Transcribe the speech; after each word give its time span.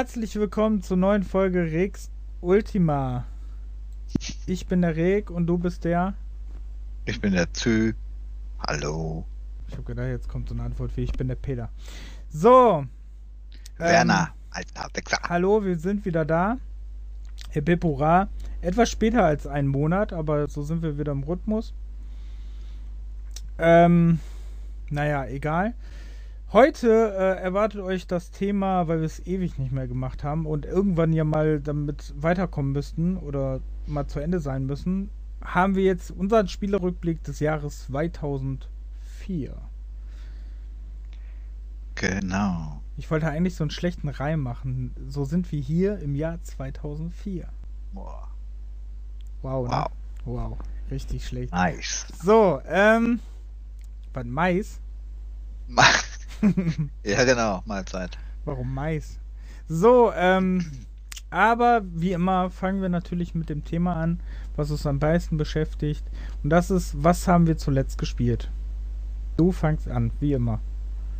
Herzlich 0.00 0.34
willkommen 0.36 0.80
zur 0.80 0.96
neuen 0.96 1.22
Folge 1.22 1.72
Rex 1.72 2.10
Ultima. 2.40 3.26
Ich 4.46 4.66
bin 4.66 4.80
der 4.80 4.96
Reg 4.96 5.30
und 5.30 5.46
du 5.46 5.58
bist 5.58 5.84
der. 5.84 6.14
Ich 7.04 7.20
bin 7.20 7.34
der 7.34 7.52
Zü. 7.52 7.92
Hallo. 8.66 9.26
Ich 9.68 9.74
habe 9.74 9.82
gedacht, 9.82 10.06
jetzt 10.06 10.26
kommt 10.26 10.48
so 10.48 10.54
eine 10.54 10.62
Antwort 10.62 10.96
wie 10.96 11.02
ich 11.02 11.12
bin 11.12 11.28
der 11.28 11.34
Peter. 11.34 11.68
So. 12.30 12.86
Werner, 13.76 14.30
ähm, 14.32 14.46
alter 14.52 14.88
Wichser. 14.94 15.18
Hallo, 15.28 15.62
wir 15.62 15.78
sind 15.78 16.02
wieder 16.06 16.24
da. 16.24 16.56
Herr 17.50 17.60
Bepura. 17.60 18.28
Etwas 18.62 18.90
später 18.90 19.22
als 19.26 19.46
einen 19.46 19.68
Monat, 19.68 20.14
aber 20.14 20.48
so 20.48 20.62
sind 20.62 20.80
wir 20.80 20.98
wieder 20.98 21.12
im 21.12 21.24
Rhythmus. 21.24 21.74
Ähm, 23.58 24.18
naja, 24.88 25.26
egal. 25.26 25.74
Heute 26.52 26.88
äh, 26.88 27.40
erwartet 27.40 27.80
euch 27.80 28.08
das 28.08 28.32
Thema, 28.32 28.88
weil 28.88 28.98
wir 28.98 29.06
es 29.06 29.24
ewig 29.24 29.56
nicht 29.58 29.70
mehr 29.70 29.86
gemacht 29.86 30.24
haben 30.24 30.46
und 30.46 30.66
irgendwann 30.66 31.12
ja 31.12 31.22
mal 31.22 31.60
damit 31.60 32.12
weiterkommen 32.16 32.72
müssten 32.72 33.16
oder 33.18 33.60
mal 33.86 34.08
zu 34.08 34.18
Ende 34.18 34.40
sein 34.40 34.66
müssen, 34.66 35.10
haben 35.44 35.76
wir 35.76 35.84
jetzt 35.84 36.10
unseren 36.10 36.48
Spielerrückblick 36.48 37.22
des 37.22 37.38
Jahres 37.38 37.86
2004. 37.86 38.66
Genau. 41.94 42.82
Ich 42.96 43.08
wollte 43.12 43.28
eigentlich 43.28 43.54
so 43.54 43.62
einen 43.62 43.70
schlechten 43.70 44.08
Reim 44.08 44.40
machen. 44.40 44.92
So 45.06 45.24
sind 45.24 45.52
wir 45.52 45.60
hier 45.60 46.00
im 46.00 46.16
Jahr 46.16 46.42
2004. 46.42 47.48
Boah. 47.92 48.28
Wow, 49.42 49.68
ne? 49.68 49.70
wow. 49.70 49.86
Wow. 50.24 50.58
Richtig 50.90 51.24
schlecht. 51.24 51.52
Nice. 51.52 52.08
So, 52.20 52.60
ähm. 52.66 53.20
Was, 54.12 54.26
Mais? 54.26 54.80
ja, 57.04 57.24
genau, 57.24 57.62
Mahlzeit. 57.66 58.18
Warum 58.44 58.72
Mais? 58.74 59.18
So, 59.68 60.12
ähm, 60.14 60.64
aber 61.30 61.82
wie 61.84 62.12
immer 62.12 62.50
fangen 62.50 62.82
wir 62.82 62.88
natürlich 62.88 63.34
mit 63.34 63.48
dem 63.48 63.64
Thema 63.64 63.94
an, 63.94 64.20
was 64.56 64.70
uns 64.70 64.86
am 64.86 64.98
meisten 64.98 65.36
beschäftigt. 65.36 66.04
Und 66.42 66.50
das 66.50 66.70
ist, 66.70 67.02
was 67.02 67.28
haben 67.28 67.46
wir 67.46 67.56
zuletzt 67.56 67.98
gespielt? 67.98 68.50
Du 69.36 69.52
fangst 69.52 69.88
an, 69.88 70.10
wie 70.20 70.32
immer. 70.32 70.60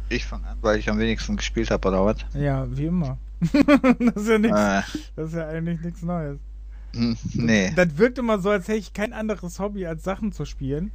Ich 0.09 0.27
fange 0.27 0.47
an, 0.49 0.59
weil 0.61 0.79
ich 0.79 0.91
am 0.91 0.99
wenigsten 0.99 1.37
gespielt 1.37 1.71
habe, 1.71 1.89
oder 1.89 2.05
was? 2.05 2.17
Ja, 2.35 2.67
wie 2.77 2.87
immer. 2.87 3.19
das, 3.41 4.17
ist 4.17 4.29
ja 4.29 4.39
nix, 4.39 4.59
äh. 4.59 4.83
das 5.17 5.29
ist 5.29 5.35
ja 5.35 5.49
eigentlich 5.49 5.81
nichts 5.81 6.03
Neues. 6.03 6.39
Hm, 6.93 7.17
nee. 7.35 7.73
Das 7.77 7.97
wirkt 7.97 8.19
immer 8.19 8.41
so, 8.41 8.51
als 8.51 8.67
hätte 8.67 8.79
ich 8.79 8.93
kein 8.93 9.13
anderes 9.13 9.61
Hobby, 9.61 9.87
als 9.87 10.03
Sachen 10.03 10.33
zu 10.33 10.45
spielen. 10.45 10.91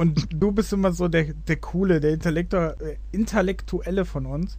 Und 0.00 0.28
du 0.32 0.50
bist 0.50 0.72
immer 0.72 0.92
so 0.92 1.08
der, 1.08 1.24
der 1.24 1.56
Coole, 1.56 2.00
der 2.00 2.14
Intellektor, 2.14 2.74
äh, 2.80 2.96
Intellektuelle 3.12 4.06
von 4.06 4.24
uns, 4.24 4.56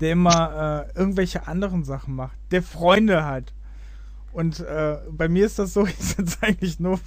der 0.00 0.10
immer 0.10 0.88
äh, 0.92 0.98
irgendwelche 0.98 1.46
anderen 1.46 1.84
Sachen 1.84 2.16
macht, 2.16 2.36
der 2.50 2.60
Freunde 2.60 3.24
hat. 3.24 3.52
Und 4.32 4.58
äh, 4.58 4.96
bei 5.12 5.28
mir 5.28 5.46
ist 5.46 5.60
das 5.60 5.74
so, 5.74 5.86
ich 5.86 5.94
sitze 5.94 6.38
eigentlich 6.40 6.80
nur, 6.80 6.98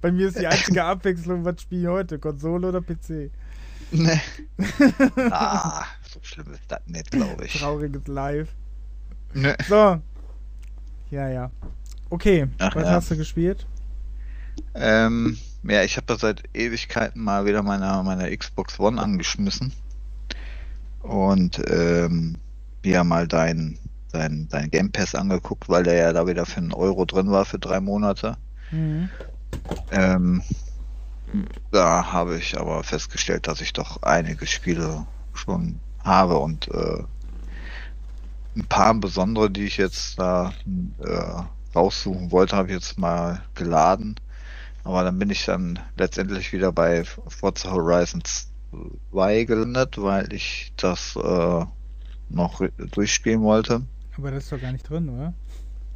bei 0.00 0.12
mir 0.12 0.28
ist 0.28 0.38
die 0.38 0.46
einzige 0.46 0.84
Abwechslung, 0.84 1.44
was 1.44 1.62
spiele 1.62 1.82
ich 1.82 1.88
heute, 1.88 2.20
Konsole 2.20 2.68
oder 2.68 2.80
PC? 2.80 3.32
Nee. 3.90 4.20
ah, 5.28 5.84
so 6.08 6.20
schlimm 6.22 6.52
ist 6.52 6.62
das 6.68 6.82
nicht, 6.86 7.10
glaube 7.10 7.46
ich. 7.46 7.58
Trauriges 7.58 8.06
Live. 8.06 8.54
Nee. 9.34 9.56
So. 9.68 10.00
Ja, 11.10 11.28
ja. 11.28 11.50
Okay, 12.10 12.46
Ach, 12.58 12.76
was 12.76 12.84
ja. 12.84 12.90
hast 12.92 13.10
du 13.10 13.16
gespielt? 13.16 13.66
Ähm, 14.74 15.36
ja, 15.64 15.82
ich 15.82 15.96
habe 15.96 16.06
da 16.06 16.16
seit 16.16 16.42
Ewigkeiten 16.54 17.22
mal 17.22 17.46
wieder 17.46 17.62
meine, 17.62 18.02
meine 18.04 18.36
Xbox 18.36 18.78
One 18.80 19.00
angeschmissen. 19.00 19.72
Und 21.00 21.60
ähm, 21.68 22.36
ja 22.84 23.04
mal 23.04 23.26
dein, 23.28 23.78
dein, 24.12 24.48
dein 24.48 24.70
Game 24.70 24.92
Pass 24.92 25.14
angeguckt, 25.14 25.68
weil 25.68 25.84
der 25.84 25.94
ja 25.94 26.12
da 26.12 26.26
wieder 26.26 26.46
für 26.46 26.58
einen 26.58 26.72
Euro 26.72 27.04
drin 27.04 27.30
war 27.30 27.44
für 27.44 27.58
drei 27.58 27.80
Monate. 27.80 28.36
Mhm. 28.70 29.08
Ähm, 29.90 30.42
da 31.70 32.12
habe 32.12 32.36
ich 32.38 32.58
aber 32.58 32.82
festgestellt, 32.84 33.46
dass 33.46 33.60
ich 33.60 33.72
doch 33.72 34.02
einige 34.02 34.46
Spiele 34.46 35.06
schon 35.34 35.80
habe 36.04 36.38
und 36.38 36.68
äh, 36.68 37.04
ein 38.54 38.66
paar 38.66 38.94
besondere, 38.94 39.50
die 39.50 39.64
ich 39.64 39.78
jetzt 39.78 40.18
da 40.18 40.52
äh, 41.02 41.42
raussuchen 41.74 42.30
wollte, 42.30 42.56
habe 42.56 42.68
ich 42.68 42.74
jetzt 42.74 42.98
mal 42.98 43.42
geladen. 43.54 44.16
Aber 44.84 45.04
dann 45.04 45.18
bin 45.18 45.30
ich 45.30 45.44
dann 45.44 45.78
letztendlich 45.96 46.52
wieder 46.52 46.72
bei 46.72 47.04
Forza 47.04 47.70
Horizon 47.70 48.22
2 49.12 49.44
gelandet, 49.44 50.00
weil 50.00 50.32
ich 50.32 50.72
das 50.76 51.16
äh, 51.16 51.64
noch 52.28 52.62
durchspielen 52.90 53.42
wollte. 53.42 53.82
Aber 54.16 54.30
das 54.30 54.44
ist 54.44 54.52
doch 54.52 54.60
gar 54.60 54.72
nicht 54.72 54.88
drin, 54.88 55.08
oder? 55.08 55.34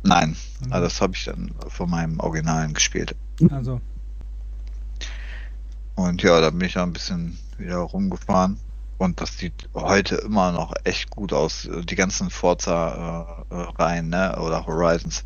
Nein, 0.02 0.36
mhm. 0.60 0.72
also 0.72 0.84
das 0.84 1.00
habe 1.00 1.14
ich 1.14 1.24
dann 1.24 1.50
von 1.68 1.90
meinem 1.90 2.20
Originalen 2.20 2.74
gespielt. 2.74 3.16
Also. 3.50 3.80
Und 5.96 6.22
ja, 6.22 6.40
da 6.40 6.50
bin 6.50 6.60
ich 6.60 6.74
da 6.74 6.82
ein 6.82 6.92
bisschen 6.92 7.38
wieder 7.58 7.78
rumgefahren. 7.78 8.58
Und 8.98 9.20
das 9.20 9.36
sieht 9.36 9.68
heute 9.74 10.16
immer 10.16 10.52
noch 10.52 10.72
echt 10.84 11.10
gut 11.10 11.32
aus. 11.32 11.68
Die 11.84 11.96
ganzen 11.96 12.30
Forza-Reihen, 12.30 14.12
äh, 14.12 14.16
ne? 14.16 14.40
Oder 14.40 14.66
Horizons. 14.66 15.24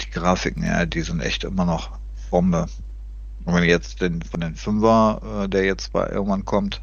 Die 0.00 0.10
Grafiken, 0.10 0.64
ja, 0.64 0.84
die 0.84 1.02
sind 1.02 1.20
echt 1.20 1.44
immer 1.44 1.64
noch 1.64 1.90
Bombe. 2.32 2.66
Und 3.44 3.54
wenn 3.54 3.64
jetzt 3.64 4.00
den, 4.00 4.22
von 4.22 4.40
den 4.40 4.56
Fünfer, 4.56 5.44
äh, 5.44 5.48
der 5.48 5.64
jetzt 5.64 5.92
bei 5.92 6.08
irgendwann 6.08 6.46
kommt, 6.46 6.82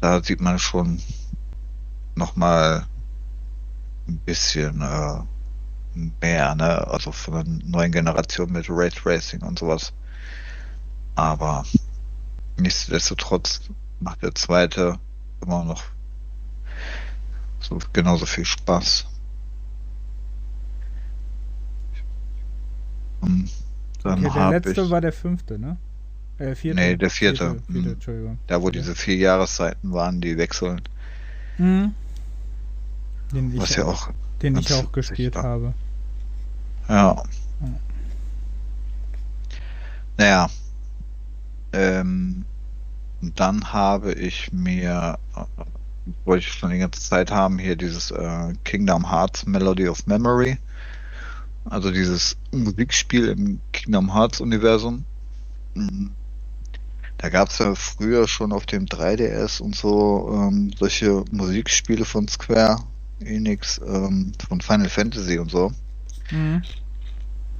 da 0.00 0.22
sieht 0.22 0.40
man 0.40 0.58
schon 0.60 1.02
nochmal 2.14 2.86
ein 4.06 4.18
bisschen 4.18 4.80
äh, 4.80 5.18
mehr, 6.20 6.54
ne? 6.54 6.86
Also 6.86 7.10
von 7.10 7.34
der 7.34 7.44
neuen 7.68 7.90
Generation 7.90 8.52
mit 8.52 8.66
Raytracing 8.70 9.42
und 9.42 9.58
sowas. 9.58 9.92
Aber 11.16 11.64
nichtsdestotrotz 12.56 13.62
macht 13.98 14.22
der 14.22 14.34
zweite 14.34 15.00
immer 15.42 15.64
noch 15.64 15.82
so 17.58 17.78
genauso 17.92 18.24
viel 18.26 18.44
Spaß. 18.44 19.06
Und 23.22 23.50
dann 24.06 24.24
okay, 24.24 24.38
der 24.38 24.50
letzte 24.50 24.82
ich, 24.82 24.90
war 24.90 25.00
der 25.00 25.12
fünfte, 25.12 25.58
ne? 25.58 25.76
Äh, 26.38 26.54
vierte? 26.54 26.80
Nee, 26.80 26.96
der 26.96 27.10
vierte. 27.10 27.50
vierte, 27.50 27.72
vierte 27.72 27.90
Entschuldigung. 27.90 28.38
Da, 28.46 28.60
wo 28.60 28.66
ja. 28.66 28.72
diese 28.72 28.94
vier 28.94 29.16
Jahreszeiten 29.16 29.92
waren, 29.92 30.20
die 30.20 30.36
wechseln. 30.36 30.82
Mhm. 31.58 31.94
Den 33.32 33.52
ich, 33.52 33.60
Was 33.60 33.76
ja 33.76 33.84
auch, 33.84 34.10
den 34.42 34.56
ich 34.56 34.72
auch 34.72 34.92
gespielt 34.92 35.34
war. 35.34 35.42
habe. 35.42 35.74
Ja. 36.88 36.94
ja. 36.94 37.22
Naja. 40.18 40.50
Ähm, 41.72 42.44
dann 43.20 43.72
habe 43.72 44.12
ich 44.12 44.52
mir, 44.52 45.18
wollte 46.24 46.46
ich 46.46 46.52
schon 46.52 46.70
die 46.70 46.78
ganze 46.78 47.00
Zeit 47.00 47.30
haben, 47.30 47.58
hier 47.58 47.76
dieses 47.76 48.10
äh, 48.10 48.54
Kingdom 48.64 49.10
Hearts 49.10 49.46
Melody 49.46 49.88
of 49.88 50.06
Memory. 50.06 50.58
Also 51.68 51.90
dieses 51.90 52.36
Musikspiel 52.52 53.28
im 53.28 53.60
Kingdom 53.72 54.14
Hearts 54.14 54.40
Universum. 54.40 55.04
Da 57.18 57.28
gab 57.28 57.48
es 57.48 57.58
ja 57.58 57.74
früher 57.74 58.28
schon 58.28 58.52
auf 58.52 58.66
dem 58.66 58.86
3DS 58.86 59.60
und 59.60 59.74
so 59.74 60.30
ähm, 60.32 60.72
solche 60.78 61.24
Musikspiele 61.30 62.04
von 62.04 62.28
Square 62.28 62.78
Enix, 63.20 63.80
ähm, 63.86 64.32
von 64.48 64.60
Final 64.60 64.88
Fantasy 64.88 65.38
und 65.38 65.50
so. 65.50 65.72
Mhm. 66.30 66.62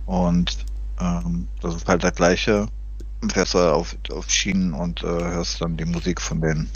Und 0.05 0.57
ähm, 1.01 1.49
das 1.61 1.77
ist 1.77 1.89
halt 1.89 2.03
der 2.03 2.13
gleiche. 2.13 2.69
Fährst 3.33 3.55
du 3.55 3.59
auf, 3.59 3.97
auf 4.11 4.31
Schienen 4.31 4.73
und 4.73 5.03
äh, 5.03 5.07
hörst 5.07 5.61
dann 5.61 5.77
die 5.77 5.85
Musik 5.85 6.21
von 6.21 6.41
den 6.41 6.69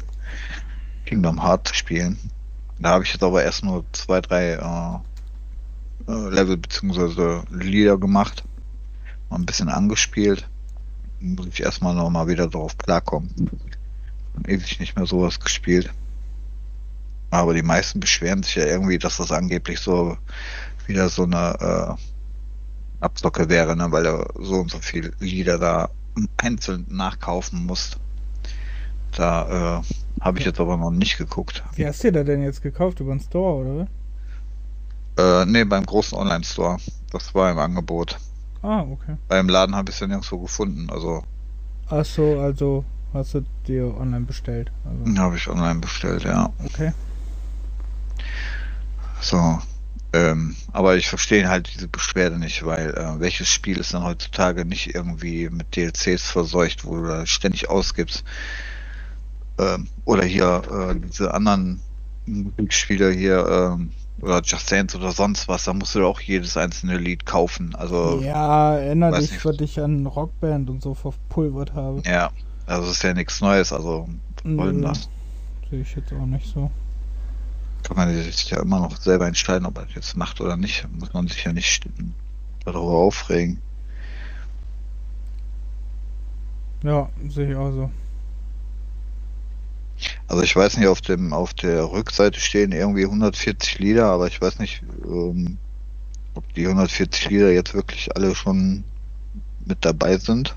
Kingdom 1.05 1.43
Hearts 1.43 1.77
Spielen. 1.77 2.19
Da 2.79 2.91
habe 2.91 3.05
ich 3.05 3.13
jetzt 3.13 3.23
aber 3.23 3.45
erst 3.45 3.63
nur 3.63 3.85
zwei, 3.93 4.21
drei 4.21 4.53
äh, 4.53 4.99
Level 6.07 6.57
beziehungsweise 6.57 7.45
Lieder 7.51 7.99
gemacht, 7.99 8.45
mal 9.29 9.37
ein 9.37 9.47
bisschen 9.47 9.69
angespielt. 9.69 10.49
Muss 11.21 11.47
ich 11.47 11.63
erstmal 11.63 11.95
noch 11.95 12.11
mal 12.11 12.29
wieder 12.29 12.49
drauf 12.49 12.77
klarkommen. 12.79 13.51
Und 14.35 14.49
ewig 14.49 14.81
nicht 14.81 14.97
mehr 14.97 15.07
sowas 15.07 15.39
gespielt. 15.39 15.91
Aber 17.31 17.55
die 17.55 17.63
meisten 17.63 18.01
beschweren 18.01 18.43
sich 18.43 18.57
ja 18.57 18.65
irgendwie, 18.65 18.99
dass 18.99 19.19
das 19.19 19.31
angeblich 19.31 19.79
so 19.81 20.17
wieder 20.87 21.09
so 21.09 21.25
eine 21.25 21.97
äh, 22.01 23.05
Abzocke 23.05 23.49
wäre, 23.49 23.77
ne? 23.77 23.93
weil 23.93 24.05
du 24.05 24.27
so 24.39 24.57
und 24.57 24.71
so 24.71 24.79
viele 24.79 25.13
Lieder 25.21 25.59
da 25.59 25.91
einzeln 26.37 26.87
nachkaufen 26.89 27.67
musst. 27.67 27.99
Da 29.17 29.81
äh, 29.81 30.23
habe 30.23 30.39
ich 30.39 30.45
jetzt 30.45 30.61
aber 30.61 30.77
noch 30.77 30.91
nicht 30.91 31.19
geguckt. 31.19 31.63
Wie 31.75 31.87
hast 31.87 32.03
du 32.05 32.13
da 32.13 32.25
denn 32.25 32.43
jetzt 32.43 32.63
gekauft? 32.63 33.01
Über 33.01 33.13
den 33.13 33.21
Store, 33.21 33.65
oder? 33.65 33.87
Äh, 35.21 35.45
nee, 35.45 35.65
beim 35.65 35.85
großen 35.85 36.17
Online-Store. 36.17 36.79
Das 37.11 37.35
war 37.35 37.51
im 37.51 37.59
Angebot. 37.59 38.19
Ah, 38.63 38.81
okay. 38.81 39.17
Beim 39.29 39.49
Laden 39.49 39.75
habe 39.75 39.91
ich 39.91 39.97
es 39.97 40.01
ja 40.01 40.07
nirgendwo 40.07 40.39
gefunden, 40.39 40.89
also. 40.91 41.25
Ach 41.89 42.05
so, 42.05 42.41
also 42.41 42.85
hast 43.13 43.35
du 43.35 43.45
dir 43.67 43.95
online 43.97 44.25
bestellt? 44.25 44.71
Also. 44.85 45.21
Habe 45.21 45.37
ich 45.37 45.49
online 45.49 45.81
bestellt, 45.81 46.25
ja. 46.25 46.51
Okay. 46.65 46.93
So. 49.21 49.59
Ähm, 50.13 50.57
aber 50.73 50.97
ich 50.97 51.09
verstehe 51.09 51.49
halt 51.49 51.73
diese 51.73 51.87
Beschwerde 51.87 52.39
nicht, 52.39 52.65
weil 52.65 52.91
äh, 52.95 53.21
welches 53.21 53.49
Spiel 53.49 53.79
ist 53.79 53.95
dann 53.95 54.03
heutzutage 54.03 54.65
nicht 54.65 54.95
irgendwie 54.95 55.49
mit 55.51 55.77
DLCs 55.77 56.31
verseucht, 56.31 56.85
wo 56.85 56.97
du 56.97 57.07
da 57.07 57.27
ständig 57.27 57.69
ausgibst? 57.69 58.25
Ähm, 59.59 59.87
oder 60.05 60.25
hier 60.25 60.63
äh, 60.73 60.99
diese 60.99 61.33
anderen 61.33 61.81
Musikspiele 62.27 63.13
hier 63.13 63.47
ähm, 63.49 63.93
oder 64.23 64.43
Just 64.45 64.71
Dance 64.71 64.97
oder 64.97 65.13
sonst 65.13 65.49
was, 65.49 65.65
da 65.65 65.73
musst 65.73 65.95
du 65.95 66.07
auch 66.07 66.21
jedes 66.21 66.57
einzelne 66.57 66.99
Lied 66.99 67.27
kaufen. 67.27 67.75
Also 67.75 68.21
ja, 68.23 68.77
erinnere 68.77 69.21
dich, 69.21 69.45
was 69.45 69.61
ich 69.61 69.81
an 69.81 70.07
Rockband 70.07 70.71
und 70.71 70.83
so 70.83 70.95
verpulvert 70.95 71.75
habe. 71.75 72.03
Ja, 72.05 72.31
also 72.67 72.91
ist 72.91 73.03
ja 73.03 73.15
nichts 73.15 73.41
Neues, 73.41 73.73
also 73.73 74.09
wollen 74.45 74.83
das. 74.83 75.09
Sehe 75.71 75.81
ich 75.81 75.95
jetzt 75.95 76.13
auch 76.13 76.27
nicht 76.27 76.53
so. 76.53 76.71
Kann 77.83 77.97
man 77.97 78.15
sich 78.15 78.51
ja 78.51 78.61
immer 78.61 78.81
noch 78.81 78.97
selber 78.97 79.27
entscheiden, 79.27 79.67
ob 79.67 79.79
er 79.79 79.87
das 79.87 79.95
jetzt 79.95 80.17
macht 80.17 80.41
oder 80.41 80.57
nicht. 80.57 80.87
Muss 80.99 81.13
man 81.13 81.29
sich 81.29 81.45
ja 81.45 81.53
nicht 81.53 81.89
darüber 82.65 82.81
aufregen. 82.81 83.61
Ja, 86.83 87.09
sehe 87.29 87.51
ich 87.51 87.57
auch 87.57 87.71
so. 87.73 87.91
Also 90.29 90.43
ich 90.43 90.55
weiß 90.55 90.77
nicht, 90.77 90.87
auf 90.87 91.01
dem 91.01 91.33
auf 91.33 91.55
der 91.55 91.91
Rückseite 91.91 92.41
stehen 92.41 92.73
irgendwie 92.73 93.05
140 93.05 93.79
Lieder, 93.79 94.07
aber 94.07 94.27
ich 94.27 94.41
weiß 94.41 94.59
nicht, 94.59 94.83
ähm, 95.05 95.59
ob 96.35 96.53
die 96.55 96.67
140 96.67 97.31
Lieder 97.31 97.53
jetzt 97.53 97.75
wirklich 97.75 98.15
alle 98.15 98.35
schon 98.35 98.85
mit 99.65 99.85
dabei 99.85 100.17
sind. 100.17 100.57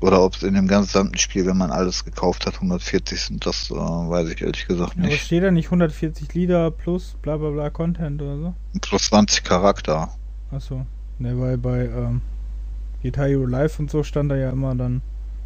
Oder 0.00 0.22
ob 0.22 0.34
es 0.34 0.42
in 0.42 0.54
dem 0.54 0.66
gesamten 0.66 1.18
Spiel, 1.18 1.44
wenn 1.44 1.58
man 1.58 1.70
alles 1.70 2.04
gekauft 2.06 2.46
hat, 2.46 2.54
140 2.54 3.20
sind, 3.20 3.44
das 3.44 3.70
äh, 3.70 3.74
weiß 3.74 4.30
ich 4.30 4.40
ehrlich 4.40 4.66
gesagt 4.66 4.96
nicht. 4.96 5.06
Aber 5.06 5.16
steht 5.16 5.42
da 5.42 5.50
nicht 5.50 5.66
140 5.66 6.32
Lieder 6.32 6.70
plus 6.70 7.16
bla 7.20 7.36
bla 7.36 7.50
bla 7.50 7.68
Content 7.68 8.22
oder 8.22 8.38
so? 8.38 8.54
Plus 8.80 9.04
20 9.06 9.44
Charakter. 9.44 10.10
Achso. 10.50 10.86
Ne, 11.18 11.38
weil 11.38 11.58
bei 11.58 11.84
ähm, 11.84 12.22
Guitar 13.02 13.28
Hero 13.28 13.44
Live 13.44 13.78
und 13.78 13.90
so 13.90 14.02
stand 14.02 14.30
da 14.30 14.36
ja 14.36 14.50
immer 14.50 14.74
dann 14.74 15.02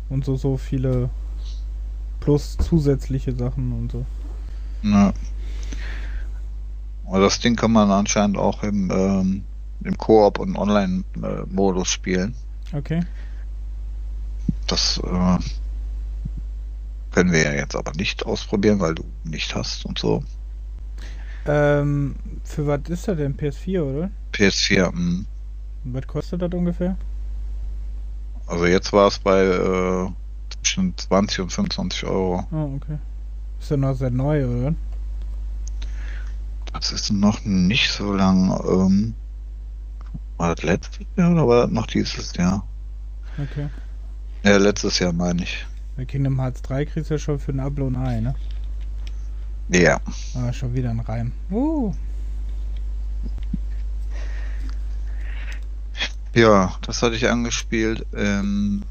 und 0.09 0.25
so 0.25 0.37
so 0.37 0.57
viele 0.57 1.11
plus 2.25 2.57
zusätzliche 2.57 3.35
Sachen 3.35 3.73
und 3.73 3.93
so. 3.93 4.07
Ja. 4.83 5.13
Aber 7.07 7.21
das 7.21 7.39
Ding 7.39 7.55
kann 7.55 7.71
man 7.71 7.91
anscheinend 7.91 8.39
auch 8.39 8.63
im, 8.63 8.91
ähm, 8.91 9.45
im 9.85 9.99
Koop 9.99 10.39
und 10.39 10.57
Online-Modus 10.57 11.89
spielen. 11.89 12.35
Okay. 12.73 13.01
Das 14.67 14.99
äh, 15.05 15.39
können 17.13 17.31
wir 17.31 17.43
ja 17.45 17.53
jetzt 17.53 17.77
aber 17.77 17.93
nicht 17.93 18.25
ausprobieren, 18.25 18.81
weil 18.81 18.95
du 18.95 19.05
nicht 19.25 19.55
hast 19.55 19.85
und 19.85 19.99
so. 19.99 20.25
Ähm, 21.47 22.17
für 22.43 22.67
was 22.67 22.81
ist 22.89 23.07
das 23.07 23.19
denn? 23.19 23.37
PS4, 23.37 23.83
oder? 23.83 24.11
PS4, 24.33 24.91
mh. 24.93 25.25
Was 25.85 26.07
kostet 26.07 26.41
das 26.41 26.53
ungefähr? 26.55 26.97
Also 28.47 28.65
jetzt 28.65 28.95
war 28.95 29.09
es 29.09 29.19
bei 29.19 29.43
äh, 29.43 30.11
zwischen 30.65 30.97
20 30.97 31.41
und 31.41 31.51
25 31.51 32.05
Euro. 32.05 32.47
Oh, 32.51 32.77
okay. 32.77 32.99
Ist 33.61 33.71
ja 33.71 33.77
noch 33.77 33.95
sehr 33.95 34.11
neu, 34.11 34.47
oder? 34.47 34.75
Das 36.73 36.91
ist 36.91 37.13
noch 37.13 37.45
nicht 37.45 37.91
so 37.93 38.13
lang. 38.15 38.51
Ähm, 38.67 39.15
war 40.37 40.55
das 40.55 40.65
letztes 40.65 41.07
Jahr 41.17 41.33
oder 41.33 41.47
war 41.47 41.63
das 41.63 41.71
noch 41.71 41.87
dieses 41.87 42.35
Jahr? 42.35 42.67
Okay. 43.39 43.69
Ja, 44.43 44.57
letztes 44.57 44.99
Jahr 44.99 45.13
meine 45.13 45.43
ich. 45.43 45.67
Bei 45.97 46.05
Kingdom 46.05 46.41
Hearts 46.41 46.63
3 46.63 46.87
kriegst 46.87 47.11
du 47.11 47.15
ja 47.15 47.19
schon 47.19 47.39
für 47.39 47.53
ein 47.53 47.61
Abo 47.61 47.87
und 47.87 47.97
Ei, 47.97 48.21
ne? 48.21 48.35
Ja. 49.69 50.01
Ah, 50.35 50.53
schon 50.53 50.75
wieder 50.75 50.91
ein 50.91 51.01
Reim. 51.01 51.33
Uh. 51.51 51.95
Ja, 56.35 56.75
das 56.83 57.01
hatte 57.03 57.15
ich 57.15 57.29
angespielt. 57.29 58.05
Ähm, 58.15 58.83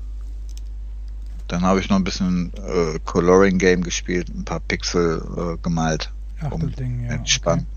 dann 1.54 1.62
habe 1.62 1.80
ich 1.80 1.88
noch 1.88 1.98
ein 1.98 2.04
bisschen 2.04 2.52
äh, 2.56 2.98
Coloring 3.06 3.60
Game 3.60 3.84
gespielt, 3.84 4.28
ein 4.30 4.44
paar 4.44 4.60
Pixel 4.60 5.22
äh, 5.38 5.58
gemalt. 5.62 6.12
Ach, 6.42 6.52
um 6.52 6.62
das 6.62 6.72
Ding, 6.72 7.06
ja. 7.06 7.12
Entspannen. 7.12 7.68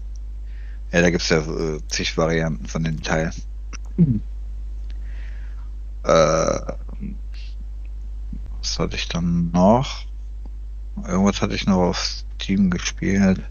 Okay. 0.88 0.96
Ja, 0.96 1.02
da 1.02 1.10
gibt 1.10 1.22
es 1.22 1.28
ja 1.28 1.38
äh, 1.40 1.80
zig 1.88 2.16
Varianten 2.16 2.64
von 2.66 2.84
den 2.84 3.02
Teilen. 3.02 3.34
Mhm. 3.98 4.22
Äh, 6.04 6.58
was 8.60 8.78
hatte 8.78 8.96
ich 8.96 9.08
dann 9.08 9.50
noch? 9.50 10.06
Irgendwas 11.06 11.42
hatte 11.42 11.54
ich 11.54 11.66
noch 11.66 11.82
auf 11.82 11.98
Steam 11.98 12.70
gespielt. 12.70 13.42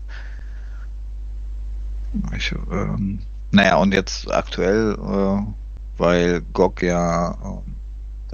Ich, 2.35 2.51
ähm, 2.71 3.19
naja, 3.51 3.75
und 3.75 3.93
jetzt 3.93 4.31
aktuell, 4.31 4.93
äh, 4.93 5.99
weil 5.99 6.41
GOG 6.41 6.81
ja 6.81 7.31
äh, 7.31 7.74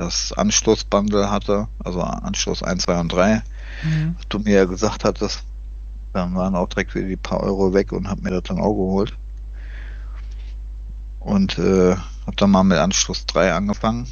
das 0.01 0.33
Anschlussbundle 0.33 1.29
hatte, 1.29 1.67
also 1.83 2.01
Anschluss 2.01 2.63
1, 2.63 2.83
2 2.83 2.99
und 2.99 3.13
3, 3.13 3.43
mhm. 3.83 4.15
du 4.29 4.39
mir 4.39 4.55
ja 4.55 4.65
gesagt 4.65 5.03
hattest, 5.03 5.43
dann 6.13 6.35
waren 6.35 6.55
auch 6.55 6.67
direkt 6.67 6.95
wieder 6.95 7.07
die 7.07 7.17
paar 7.17 7.41
Euro 7.41 7.73
weg 7.73 7.91
und 7.91 8.09
hab 8.09 8.21
mir 8.21 8.31
das 8.31 8.43
dann 8.43 8.59
auch 8.59 8.73
geholt. 8.73 9.15
Und 11.19 11.57
äh, 11.59 11.95
hab 12.25 12.35
dann 12.37 12.51
mal 12.51 12.63
mit 12.63 12.79
Anschluss 12.79 13.25
3 13.27 13.53
angefangen. 13.53 14.07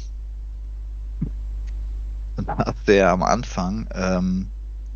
Und 2.36 2.48
hast 2.48 2.86
du 2.86 2.96
ja 2.96 3.12
am 3.12 3.24
Anfang, 3.24 3.88
ähm, 3.92 4.46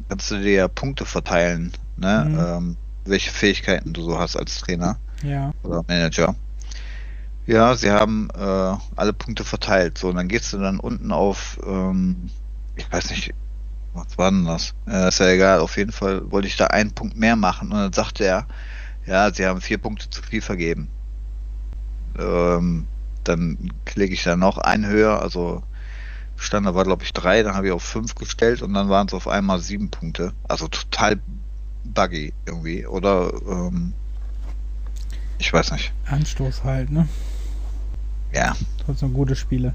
kannst 0.09 0.31
du 0.31 0.37
dir 0.41 0.53
ja 0.53 0.69
Punkte 0.69 1.05
verteilen, 1.05 1.73
ne? 1.97 2.27
Mhm. 2.29 2.39
Ähm, 2.39 2.77
welche 3.05 3.31
Fähigkeiten 3.31 3.93
du 3.93 4.03
so 4.03 4.19
hast 4.19 4.37
als 4.37 4.61
Trainer 4.61 4.97
ja. 5.23 5.53
oder 5.63 5.85
Manager. 5.89 6.35
Ja, 7.47 7.77
sie 7.77 7.91
haben 7.91 8.29
äh, 8.35 8.77
alle 8.97 9.13
Punkte 9.13 9.45
verteilt. 9.45 9.99
So, 9.99 10.09
und 10.09 10.17
dann 10.17 10.29
gehst 10.29 10.53
du 10.53 10.59
dann 10.59 10.81
unten 10.81 11.13
auf, 11.13 11.59
ähm, 11.67 12.31
ich 12.77 12.91
weiß 12.91 13.11
nicht, 13.11 13.35
was 13.93 14.19
war 14.19 14.31
denn 14.31 14.45
das? 14.45 14.75
Äh, 14.89 15.09
ist 15.09 15.21
ja 15.21 15.29
egal, 15.29 15.61
auf 15.61 15.77
jeden 15.77 15.93
Fall 15.93 16.31
wollte 16.31 16.49
ich 16.49 16.57
da 16.57 16.67
einen 16.67 16.93
Punkt 16.93 17.17
mehr 17.17 17.37
machen 17.37 17.71
und 17.71 17.79
dann 17.79 17.93
sagte 17.93 18.25
er, 18.25 18.47
ja, 19.07 19.33
sie 19.33 19.47
haben 19.47 19.61
vier 19.61 19.79
Punkte 19.79 20.09
zu 20.09 20.23
viel 20.23 20.41
vergeben. 20.41 20.89
Ähm, 22.19 22.87
dann 23.25 23.73
klicke 23.85 24.15
ich 24.15 24.25
da 24.25 24.37
noch 24.37 24.59
einen 24.59 24.87
höher, 24.87 25.21
also 25.21 25.63
Standard 26.37 26.75
war 26.75 26.85
glaube 26.85 27.05
ich 27.05 27.13
drei, 27.13 27.43
dann 27.43 27.55
habe 27.55 27.69
ich 27.69 27.73
auf 27.73 27.83
fünf 27.83 28.15
gestellt 28.15 28.63
und 28.63 28.75
dann 28.75 28.89
waren 28.89 29.07
es 29.07 29.15
auf 29.15 29.29
einmal 29.29 29.61
sieben 29.61 29.91
Punkte. 29.91 30.33
Also 30.49 30.69
total 30.69 31.21
buggy 31.85 32.33
irgendwie. 32.47 32.87
Oder 32.87 33.33
ähm, 33.47 33.93
ich 35.39 35.53
weiß 35.53 35.73
nicht. 35.73 35.93
Anstoß 36.07 36.65
halt, 36.65 36.91
ne? 36.91 37.09
Ja. 38.35 38.57
Trotzdem 38.85 39.13
gute 39.13 39.37
Spiele. 39.37 39.75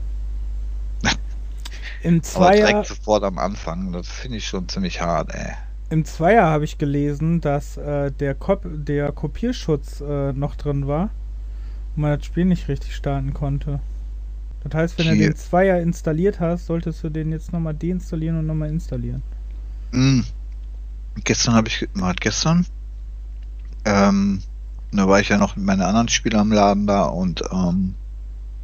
Im 2.02 2.24
Zweier. 2.24 2.48
Aber 2.48 2.56
direkt 2.56 2.88
sofort 2.88 3.24
am 3.24 3.38
Anfang, 3.38 3.92
das 3.92 4.08
finde 4.08 4.38
ich 4.38 4.48
schon 4.48 4.70
ziemlich 4.70 5.02
hart, 5.02 5.34
ey. 5.34 5.54
Im 5.90 6.06
Zweier 6.06 6.46
habe 6.46 6.66
ich 6.66 6.78
gelesen, 6.78 7.42
dass 7.42 7.78
äh, 7.78 8.12
der, 8.12 8.36
Kop 8.36 8.62
der 8.64 9.12
Kopierschutz 9.12 10.02
äh, 10.02 10.34
noch 10.34 10.56
drin 10.56 10.88
war 10.88 11.10
und 11.96 12.04
man 12.04 12.18
das 12.18 12.26
Spiel 12.26 12.46
nicht 12.46 12.68
richtig 12.68 12.96
starten 12.96 13.34
konnte. 13.34 13.80
Das 14.64 14.74
heißt, 14.74 14.98
wenn 14.98 15.06
Hier. 15.06 15.16
du 15.16 15.22
den 15.22 15.36
Zweier 15.36 15.80
installiert 15.80 16.40
hast, 16.40 16.68
solltest 16.68 17.04
du 17.04 17.10
den 17.10 17.32
jetzt 17.32 17.52
nochmal 17.54 17.74
deinstallieren 17.74 18.38
und 18.40 18.46
nochmal 18.46 18.70
installieren. 18.70 19.24
Mm. 19.92 20.22
Gestern 21.24 21.56
habe 21.56 21.68
ich, 21.70 21.88
mal 21.94 22.14
gestern, 22.14 22.66
ähm, 23.86 24.42
da 24.92 25.08
war 25.08 25.20
ich 25.20 25.30
ja 25.30 25.38
noch 25.38 25.56
mit 25.56 25.66
meinen 25.66 25.82
anderen 25.82 26.08
Spielern 26.08 26.42
am 26.42 26.52
Laden 26.52 26.88
da 26.88 27.04
und 27.04 27.42
ähm, 27.52 27.96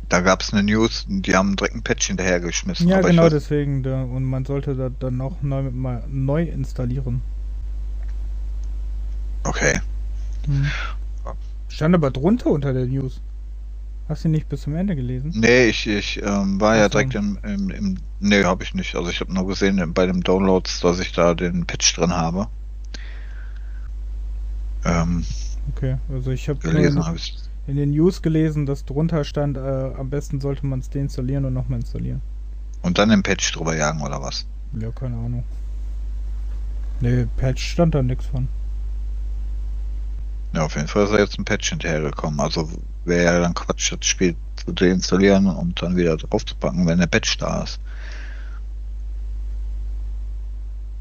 da 0.09 0.21
gab 0.21 0.41
es 0.41 0.53
eine 0.53 0.63
News, 0.63 1.05
die 1.07 1.35
haben 1.35 1.55
direkt 1.55 1.75
ein 1.75 1.81
Patch 1.81 2.07
hinterhergeschmissen. 2.07 2.87
Ja, 2.87 3.01
genau 3.01 3.29
deswegen. 3.29 3.83
Da, 3.83 4.03
und 4.03 4.23
man 4.23 4.45
sollte 4.45 4.75
da 4.75 4.89
dann 4.89 5.17
noch 5.17 5.41
neu, 5.41 5.63
mal 5.71 6.03
neu 6.07 6.43
installieren. 6.43 7.21
Okay. 9.43 9.79
Hm. 10.45 10.67
Stand 11.69 11.95
aber 11.95 12.11
drunter 12.11 12.47
unter 12.47 12.73
der 12.73 12.85
News. 12.85 13.21
Hast 14.07 14.23
du 14.23 14.29
nicht 14.29 14.47
bis 14.49 14.61
zum 14.61 14.75
Ende 14.75 14.95
gelesen? 14.95 15.31
Nee, 15.35 15.65
ich, 15.65 15.87
ich 15.87 16.21
ähm, 16.21 16.61
war 16.61 16.73
Ach 16.73 16.77
ja 16.77 16.89
direkt 16.89 17.15
im, 17.15 17.39
im, 17.43 17.69
im 17.71 17.97
Nee, 18.19 18.43
habe 18.43 18.63
ich 18.63 18.73
nicht. 18.73 18.95
Also 18.95 19.09
ich 19.09 19.19
habe 19.19 19.33
nur 19.33 19.47
gesehen 19.47 19.93
bei 19.93 20.05
den 20.05 20.21
Downloads, 20.21 20.79
dass 20.81 20.99
ich 20.99 21.11
da 21.11 21.33
den 21.33 21.65
Patch 21.65 21.95
drin 21.95 22.13
habe. 22.13 22.47
Ähm, 24.85 25.25
okay, 25.75 25.97
also 26.09 26.31
ich 26.31 26.47
habe 26.47 26.59
gelesen 26.59 27.05
habe 27.05 27.17
ich 27.17 27.35
in 27.67 27.75
den 27.75 27.91
News 27.91 28.21
gelesen, 28.21 28.65
dass 28.65 28.85
drunter 28.85 29.23
stand, 29.23 29.57
äh, 29.57 29.93
am 29.97 30.09
besten 30.09 30.39
sollte 30.39 30.65
man 30.65 30.79
es 30.79 30.89
deinstallieren 30.89 31.45
und 31.45 31.53
nochmal 31.53 31.79
installieren. 31.79 32.21
Und 32.81 32.97
dann 32.97 33.09
den 33.09 33.23
Patch 33.23 33.51
drüber 33.53 33.75
jagen 33.75 34.01
oder 34.01 34.21
was? 34.21 34.45
Ja, 34.79 34.91
keine 34.91 35.15
Ahnung. 35.15 35.43
Ne, 37.01 37.27
Patch 37.37 37.71
stand 37.71 37.95
da 37.95 38.03
nichts 38.03 38.25
von. 38.25 38.47
Ja, 40.53 40.63
auf 40.63 40.75
jeden 40.75 40.87
Fall 40.87 41.03
ist 41.05 41.11
da 41.11 41.17
jetzt 41.17 41.37
ein 41.37 41.45
Patch 41.45 41.69
hinterhergekommen. 41.69 42.39
Also 42.39 42.69
wäre 43.03 43.25
ja 43.25 43.39
dann 43.39 43.53
Quatsch, 43.53 43.91
das 43.91 44.05
Spiel 44.05 44.35
zu 44.55 44.71
deinstallieren 44.71 45.47
und 45.47 45.81
dann 45.81 45.97
wieder 45.97 46.15
draufzupacken, 46.15 46.87
wenn 46.87 46.99
der 46.99 47.07
Patch 47.07 47.37
da 47.37 47.63
ist. 47.63 47.79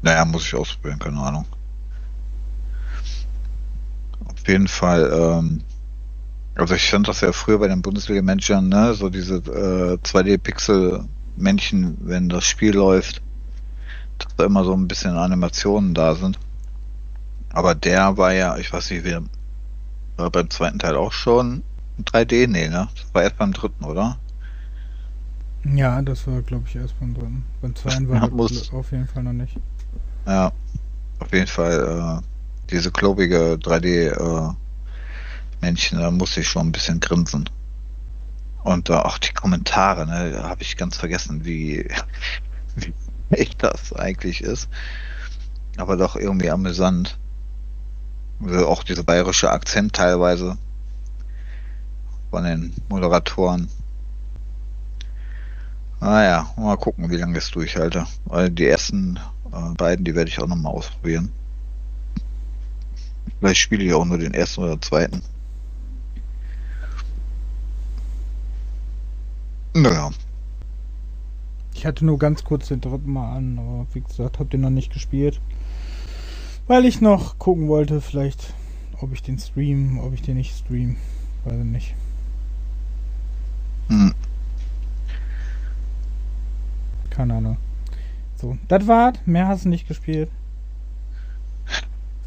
Naja, 0.01 0.25
muss 0.25 0.45
ich 0.45 0.55
ausprobieren, 0.55 0.99
keine 0.99 1.19
Ahnung. 1.19 1.45
auf 4.45 4.47
jeden 4.47 4.67
Fall, 4.67 5.11
ähm, 5.11 5.61
also 6.55 6.73
ich 6.75 6.89
fand 6.89 7.07
das 7.07 7.21
ja 7.21 7.31
früher 7.31 7.59
bei 7.59 7.67
den 7.67 7.81
Bundesliga-Managern, 7.81 8.69
ne, 8.69 8.93
so 8.93 9.09
diese 9.09 9.35
äh, 9.37 9.97
2D-Pixel-Männchen, 10.03 11.97
wenn 12.01 12.29
das 12.29 12.45
Spiel 12.45 12.73
läuft, 12.75 13.21
dass 14.17 14.35
da 14.37 14.45
immer 14.45 14.63
so 14.63 14.73
ein 14.73 14.87
bisschen 14.87 15.17
Animationen 15.17 15.93
da 15.93 16.15
sind. 16.15 16.39
Aber 17.49 17.73
der 17.75 18.17
war 18.17 18.33
ja, 18.33 18.57
ich 18.57 18.71
weiß 18.71 18.91
nicht, 18.91 19.05
wie, 19.05 19.17
war 20.17 20.29
beim 20.31 20.49
zweiten 20.49 20.79
Teil 20.79 20.95
auch 20.95 21.11
schon 21.11 21.63
3D? 21.97 22.47
Nee, 22.47 22.69
ne? 22.69 22.89
Das 22.95 23.13
war 23.13 23.23
erst 23.23 23.37
beim 23.37 23.53
dritten, 23.53 23.83
oder? 23.85 24.19
Ja, 25.63 26.01
das 26.01 26.27
war, 26.27 26.41
glaube 26.41 26.65
ich, 26.67 26.75
erst 26.75 26.99
beim 26.99 27.13
dritten. 27.13 27.43
Beim 27.61 27.75
zweiten 27.75 28.07
war 28.07 28.15
Ja, 28.15 28.21
das 28.21 28.31
muss- 28.31 28.71
auf 28.71 28.91
jeden 28.91 29.07
Fall 29.07 29.23
noch 29.23 29.33
nicht. 29.33 29.57
Ja, 30.27 30.51
auf 31.19 31.33
jeden 31.33 31.47
Fall, 31.47 32.21
äh, 32.21 32.27
diese 32.71 32.91
klobige 32.91 33.57
3D, 33.59 34.07
äh, 34.07 34.49
Männchen, 35.65 35.99
da 35.99 36.11
musste 36.11 36.41
ich 36.41 36.47
schon 36.47 36.67
ein 36.67 36.71
bisschen 36.71 36.99
grinsen. 36.99 37.49
Und 38.63 38.89
da 38.89 39.01
auch 39.01 39.17
die 39.17 39.33
Kommentare, 39.33 40.05
ne, 40.05 40.43
habe 40.43 40.61
ich 40.61 40.77
ganz 40.77 40.95
vergessen, 40.95 41.43
wie, 41.43 41.89
wie 42.75 42.93
echt 43.31 43.63
das 43.63 43.91
eigentlich 43.91 44.41
ist. 44.41 44.69
Aber 45.77 45.97
doch 45.97 46.15
irgendwie 46.15 46.51
amüsant. 46.51 47.17
Also 48.43 48.67
auch 48.67 48.83
dieser 48.83 49.03
bayerische 49.03 49.49
Akzent 49.49 49.93
teilweise 49.93 50.57
von 52.29 52.43
den 52.43 52.73
Moderatoren. 52.87 53.67
Naja, 55.99 56.47
mal 56.57 56.77
gucken, 56.77 57.09
wie 57.09 57.17
lange 57.17 57.39
ich 57.39 57.45
es 57.45 57.51
durchhalte. 57.51 58.05
Weil 58.25 58.51
die 58.51 58.67
ersten 58.67 59.19
äh, 59.51 59.73
beiden, 59.75 60.05
die 60.05 60.13
werde 60.13 60.29
ich 60.29 60.39
auch 60.39 60.47
nochmal 60.47 60.73
ausprobieren. 60.73 61.31
Vielleicht 63.39 63.61
spiele 63.61 63.83
ich 63.83 63.93
auch 63.93 64.05
nur 64.05 64.19
den 64.19 64.35
ersten 64.35 64.61
oder 64.61 64.79
zweiten. 64.79 65.23
Naja, 69.75 70.09
Ich 71.73 71.85
hatte 71.85 72.05
nur 72.05 72.17
ganz 72.17 72.43
kurz 72.43 72.67
den 72.69 72.81
dritten 72.81 73.11
Mal 73.11 73.35
an, 73.35 73.59
aber 73.59 73.85
wie 73.93 74.01
gesagt, 74.01 74.39
hab 74.39 74.49
den 74.49 74.61
noch 74.61 74.69
nicht 74.69 74.91
gespielt. 74.93 75.41
Weil 76.67 76.85
ich 76.85 77.01
noch 77.01 77.37
gucken 77.37 77.67
wollte, 77.67 78.01
vielleicht, 78.01 78.53
ob 79.01 79.11
ich 79.13 79.21
den 79.21 79.37
stream, 79.37 79.99
ob 79.99 80.13
ich 80.13 80.21
den 80.21 80.37
nicht 80.37 80.55
stream. 80.57 80.97
Weiß 81.43 81.55
ich 81.59 81.65
nicht. 81.65 81.95
hm, 83.89 84.13
Keine 87.09 87.35
Ahnung. 87.35 87.57
So, 88.35 88.57
das 88.67 88.87
war's. 88.87 89.17
Mehr 89.25 89.47
hast 89.47 89.65
du 89.65 89.69
nicht 89.69 89.87
gespielt. 89.87 90.29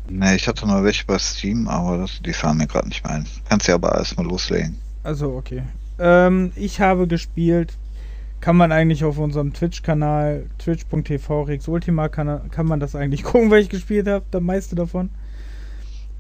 ne, 0.08 0.34
ich 0.36 0.46
hatte 0.48 0.66
noch 0.66 0.82
welche 0.82 1.04
bei 1.06 1.18
Steam, 1.18 1.68
aber 1.68 1.98
das, 1.98 2.20
die 2.24 2.32
fahren 2.32 2.58
mir 2.58 2.66
gerade 2.66 2.88
nicht 2.88 3.04
mehr 3.04 3.14
ein. 3.14 3.26
Kannst 3.48 3.68
ja 3.68 3.74
aber 3.74 3.94
erstmal 3.96 4.26
loslegen. 4.26 4.76
Also, 5.02 5.34
okay. 5.36 5.62
Ähm, 5.98 6.52
ich 6.56 6.80
habe 6.80 7.06
gespielt. 7.06 7.76
Kann 8.40 8.56
man 8.56 8.70
eigentlich 8.70 9.02
auf 9.02 9.18
unserem 9.18 9.52
Twitch-Kanal, 9.52 10.46
twitch.tv 10.58 11.42
Rex 11.42 11.66
Ultima, 11.66 12.08
kann, 12.08 12.50
kann 12.50 12.66
man 12.66 12.78
das 12.78 12.94
eigentlich 12.94 13.22
gucken, 13.24 13.50
weil 13.50 13.62
ich 13.62 13.68
gespielt 13.68 14.06
habe, 14.06 14.24
der 14.32 14.40
meiste 14.40 14.76
davon. 14.76 15.10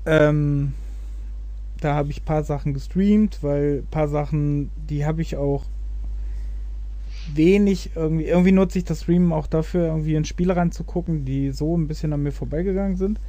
Ähm, 0.04 0.72
da 1.80 1.94
habe 1.94 2.10
ich 2.10 2.22
ein 2.22 2.24
paar 2.24 2.42
Sachen 2.42 2.74
gestreamt, 2.74 3.38
weil 3.42 3.82
ein 3.82 3.86
paar 3.90 4.08
Sachen, 4.08 4.70
die 4.88 5.06
habe 5.06 5.22
ich 5.22 5.36
auch 5.36 5.64
wenig 7.34 7.90
irgendwie, 7.94 8.24
irgendwie 8.24 8.52
nutze 8.52 8.78
ich 8.78 8.84
das 8.84 9.02
Streamen 9.02 9.32
auch 9.32 9.46
dafür, 9.46 9.86
irgendwie 9.86 10.14
in 10.14 10.24
Spiele 10.24 10.56
reinzugucken, 10.56 11.24
die 11.24 11.52
so 11.52 11.76
ein 11.76 11.86
bisschen 11.86 12.12
an 12.12 12.22
mir 12.22 12.32
vorbeigegangen 12.32 12.96
sind. 12.96 13.20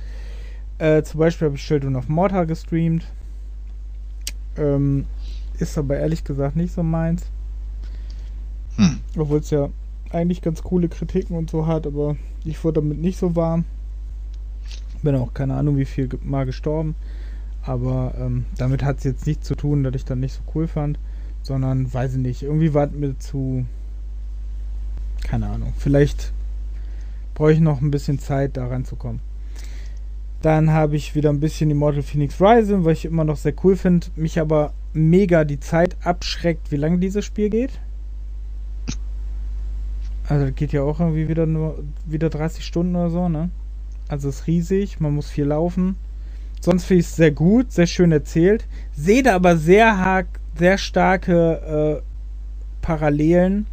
Äh, 0.78 1.04
zum 1.04 1.20
Beispiel 1.20 1.48
habe 1.48 1.58
ich 1.58 1.64
Children 1.64 1.96
of 1.96 2.08
Mortar 2.08 2.46
gestreamt. 2.46 3.06
Ähm, 4.58 5.06
ist 5.60 5.78
aber 5.78 5.98
ehrlich 5.98 6.24
gesagt 6.24 6.56
nicht 6.56 6.74
so 6.74 6.84
meins. 6.84 7.24
Hm. 8.76 9.00
Obwohl 9.18 9.40
es 9.40 9.50
ja 9.50 9.70
eigentlich 10.12 10.42
ganz 10.42 10.64
coole 10.64 10.90
Kritiken 10.90 11.36
und 11.36 11.50
so 11.50 11.68
hat, 11.68 11.86
aber 11.86 12.16
ich 12.44 12.64
wurde 12.64 12.82
damit 12.82 13.00
nicht 13.00 13.20
so 13.20 13.36
warm. 13.36 13.66
Bin 15.04 15.16
auch 15.16 15.34
keine 15.34 15.56
Ahnung, 15.56 15.78
wie 15.78 15.86
viel 15.86 16.10
mal 16.24 16.46
gestorben. 16.46 16.96
Aber 17.62 18.14
ähm, 18.18 18.46
damit 18.58 18.84
hat 18.84 18.98
es 18.98 19.04
jetzt 19.04 19.28
nichts 19.28 19.48
zu 19.48 19.56
tun, 19.56 19.84
dass 19.84 19.96
ich 19.96 20.06
dann 20.06 20.20
nicht 20.20 20.34
so 20.34 20.42
cool 20.56 20.68
fand. 20.68 21.00
Sondern, 21.42 21.94
weiß 21.94 22.14
ich 22.14 22.20
nicht, 22.20 22.44
irgendwie 22.44 22.74
war 22.74 22.88
es 22.88 22.92
mir 22.92 23.18
zu. 23.18 23.66
Keine 25.24 25.48
Ahnung. 25.48 25.74
Vielleicht 25.78 26.34
brauche 27.34 27.54
ich 27.54 27.60
noch 27.60 27.82
ein 27.82 27.92
bisschen 27.92 28.20
Zeit, 28.20 28.58
da 28.58 28.68
ranzukommen. 28.68 29.22
Dann 30.42 30.72
habe 30.72 30.96
ich 30.96 31.16
wieder 31.16 31.30
ein 31.30 31.42
bisschen 31.42 31.70
Immortal 31.70 32.02
Phoenix 32.02 32.40
Rising, 32.40 32.86
weil 32.86 32.94
ich 32.94 33.06
immer 33.06 33.26
noch 33.26 33.36
sehr 33.36 33.54
cool 33.64 33.76
finde. 33.76 34.08
Mich 34.16 34.40
aber 34.40 34.74
mega 34.94 35.44
die 35.44 35.60
Zeit 35.60 35.98
abschreckt, 36.04 36.72
wie 36.72 36.78
lange 36.78 37.00
dieses 37.00 37.26
Spiel 37.26 37.50
geht. 37.50 37.72
Also 40.28 40.46
das 40.46 40.56
geht 40.56 40.72
ja 40.72 40.84
auch 40.84 41.00
irgendwie 41.00 41.28
wieder 41.28 41.46
nur 41.46 41.84
wieder 42.06 42.30
30 42.30 42.64
Stunden 42.64 42.96
oder 42.96 43.10
so, 43.10 43.28
ne? 43.28 43.50
Also 44.08 44.30
ist 44.30 44.48
riesig, 44.48 45.00
man 45.00 45.14
muss 45.14 45.30
viel 45.30 45.46
laufen. 45.46 45.96
Sonst 46.62 46.86
finde 46.86 47.02
ich 47.02 47.08
es 47.08 47.16
sehr 47.16 47.32
gut, 47.32 47.72
sehr 47.72 47.88
schön 47.88 48.12
erzählt. 48.12 48.66
Sehe 48.94 49.24
da 49.24 49.36
aber 49.36 49.58
sehr, 49.58 50.26
sehr 50.56 50.78
starke 50.78 52.02
äh, 52.02 52.82
Parallelen 52.82 53.66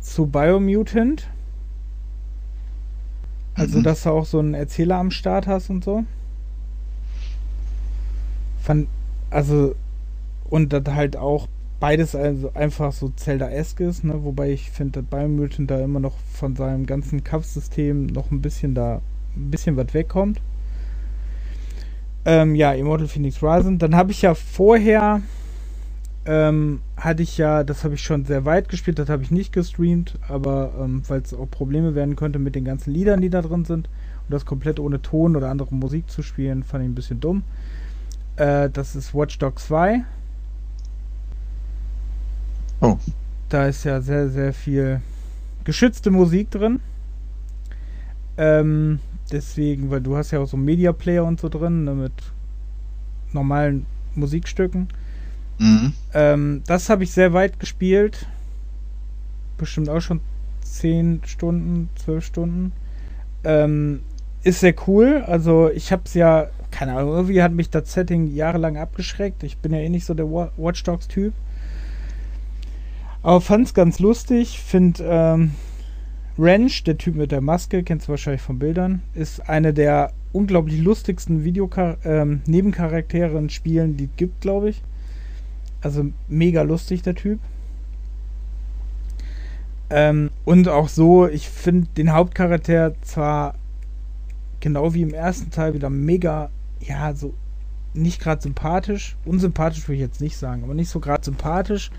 zu 0.00 0.26
Biomutant. 0.26 1.28
Also, 3.56 3.78
Mhm. 3.78 3.82
dass 3.84 4.02
du 4.02 4.10
auch 4.10 4.26
so 4.26 4.38
einen 4.38 4.54
Erzähler 4.54 4.96
am 4.96 5.10
Start 5.10 5.46
hast 5.46 5.70
und 5.70 5.82
so. 5.82 6.04
Fand, 8.62 8.88
also, 9.30 9.74
und 10.50 10.72
das 10.72 10.86
halt 10.88 11.16
auch 11.16 11.48
beides 11.78 12.14
also 12.14 12.52
einfach 12.54 12.92
so 12.92 13.10
Zelda-esque 13.14 13.80
ist, 13.80 14.04
ne? 14.04 14.24
Wobei 14.24 14.50
ich 14.50 14.70
finde, 14.70 15.02
dass 15.02 15.10
Biomutant 15.10 15.70
da 15.70 15.78
immer 15.80 16.00
noch 16.00 16.16
von 16.32 16.56
seinem 16.56 16.86
ganzen 16.86 17.22
Kampfsystem 17.22 18.06
noch 18.06 18.30
ein 18.30 18.40
bisschen 18.40 18.74
da, 18.74 19.00
ein 19.36 19.50
bisschen 19.50 19.76
was 19.76 19.92
wegkommt. 19.92 20.40
Ähm, 22.24 22.54
ja, 22.54 22.72
Immortal 22.72 23.08
Phoenix 23.08 23.42
Rising. 23.42 23.78
Dann 23.78 23.94
habe 23.94 24.10
ich 24.10 24.22
ja 24.22 24.34
vorher, 24.34 25.20
ähm, 26.26 26.80
hatte 26.96 27.22
ich 27.22 27.38
ja, 27.38 27.62
das 27.62 27.84
habe 27.84 27.94
ich 27.94 28.02
schon 28.02 28.24
sehr 28.24 28.44
weit 28.44 28.68
gespielt, 28.68 28.98
das 28.98 29.08
habe 29.08 29.22
ich 29.22 29.30
nicht 29.30 29.52
gestreamt, 29.52 30.18
aber 30.28 30.72
ähm, 30.78 31.02
weil 31.06 31.20
es 31.20 31.32
auch 31.32 31.48
Probleme 31.48 31.94
werden 31.94 32.16
könnte 32.16 32.40
mit 32.40 32.56
den 32.56 32.64
ganzen 32.64 32.92
Liedern, 32.92 33.20
die 33.20 33.30
da 33.30 33.42
drin 33.42 33.64
sind, 33.64 33.86
und 33.86 34.32
das 34.32 34.44
komplett 34.44 34.80
ohne 34.80 35.00
Ton 35.00 35.36
oder 35.36 35.50
andere 35.50 35.72
Musik 35.72 36.10
zu 36.10 36.22
spielen, 36.22 36.64
fand 36.64 36.82
ich 36.82 36.90
ein 36.90 36.94
bisschen 36.96 37.20
dumm. 37.20 37.44
Äh, 38.36 38.68
das 38.70 38.96
ist 38.96 39.14
Watch 39.14 39.38
Dogs 39.38 39.66
2. 39.66 40.04
Oh. 42.80 42.98
Da 43.48 43.66
ist 43.66 43.84
ja 43.84 44.00
sehr, 44.00 44.28
sehr 44.28 44.52
viel 44.52 45.00
geschützte 45.62 46.10
Musik 46.10 46.50
drin. 46.50 46.80
Ähm, 48.36 48.98
deswegen, 49.30 49.90
weil 49.90 50.00
du 50.00 50.16
hast 50.16 50.32
ja 50.32 50.40
auch 50.40 50.48
so 50.48 50.56
Media 50.56 50.92
Player 50.92 51.24
und 51.24 51.40
so 51.40 51.48
drin, 51.48 51.84
ne, 51.84 51.94
mit 51.94 52.12
normalen 53.32 53.86
Musikstücken. 54.16 54.88
Mhm. 55.58 55.92
Ähm, 56.14 56.62
das 56.66 56.88
habe 56.90 57.04
ich 57.04 57.12
sehr 57.12 57.32
weit 57.32 57.58
gespielt. 57.60 58.26
Bestimmt 59.58 59.88
auch 59.88 60.00
schon 60.00 60.20
10 60.62 61.22
Stunden, 61.24 61.88
12 61.96 62.24
Stunden. 62.24 62.72
Ähm, 63.44 64.00
ist 64.42 64.60
sehr 64.60 64.74
cool. 64.86 65.24
Also 65.26 65.70
ich 65.70 65.92
habe 65.92 66.02
es 66.04 66.14
ja, 66.14 66.48
keine 66.70 66.92
Ahnung, 66.96 67.14
irgendwie 67.14 67.42
hat 67.42 67.52
mich 67.52 67.70
das 67.70 67.92
Setting 67.92 68.34
jahrelang 68.34 68.76
abgeschreckt. 68.76 69.42
Ich 69.42 69.56
bin 69.58 69.72
ja 69.72 69.78
eh 69.78 69.88
nicht 69.88 70.04
so 70.04 70.14
der 70.14 70.30
Wa- 70.30 70.50
Watch 70.56 70.82
Dogs 70.82 71.08
Typ. 71.08 71.32
Aber 73.22 73.40
fand 73.40 73.66
es 73.66 73.74
ganz 73.74 73.98
lustig. 73.98 74.60
Find 74.60 75.02
ähm, 75.04 75.52
Wrench, 76.36 76.84
der 76.84 76.98
Typ 76.98 77.16
mit 77.16 77.32
der 77.32 77.40
Maske, 77.40 77.82
kennst 77.82 78.06
du 78.06 78.10
wahrscheinlich 78.10 78.42
von 78.42 78.58
Bildern, 78.58 79.02
ist 79.14 79.48
eine 79.48 79.72
der 79.72 80.12
unglaublich 80.32 80.80
lustigsten 80.80 81.44
Videokar 81.44 81.96
ähm, 82.04 82.42
Nebencharaktere 82.46 83.38
in 83.38 83.48
Spielen, 83.48 83.96
die 83.96 84.04
es 84.04 84.10
gibt, 84.16 84.42
glaube 84.42 84.68
ich. 84.68 84.82
Also 85.80 86.06
mega 86.28 86.62
lustig, 86.62 87.02
der 87.02 87.14
Typ. 87.14 87.38
Ähm, 89.88 90.30
und 90.44 90.68
auch 90.68 90.88
so, 90.88 91.28
ich 91.28 91.48
finde 91.48 91.88
den 91.96 92.12
Hauptcharakter 92.12 92.94
zwar 93.02 93.54
genau 94.60 94.94
wie 94.94 95.02
im 95.02 95.14
ersten 95.14 95.50
Teil 95.50 95.74
wieder 95.74 95.90
mega, 95.90 96.50
ja, 96.80 97.14
so 97.14 97.34
nicht 97.94 98.20
gerade 98.20 98.42
sympathisch. 98.42 99.16
Unsympathisch 99.24 99.86
würde 99.86 99.94
ich 99.94 100.00
jetzt 100.00 100.20
nicht 100.20 100.36
sagen, 100.36 100.64
aber 100.64 100.74
nicht 100.74 100.90
so 100.90 101.00
gerade 101.00 101.24
sympathisch. 101.24 101.90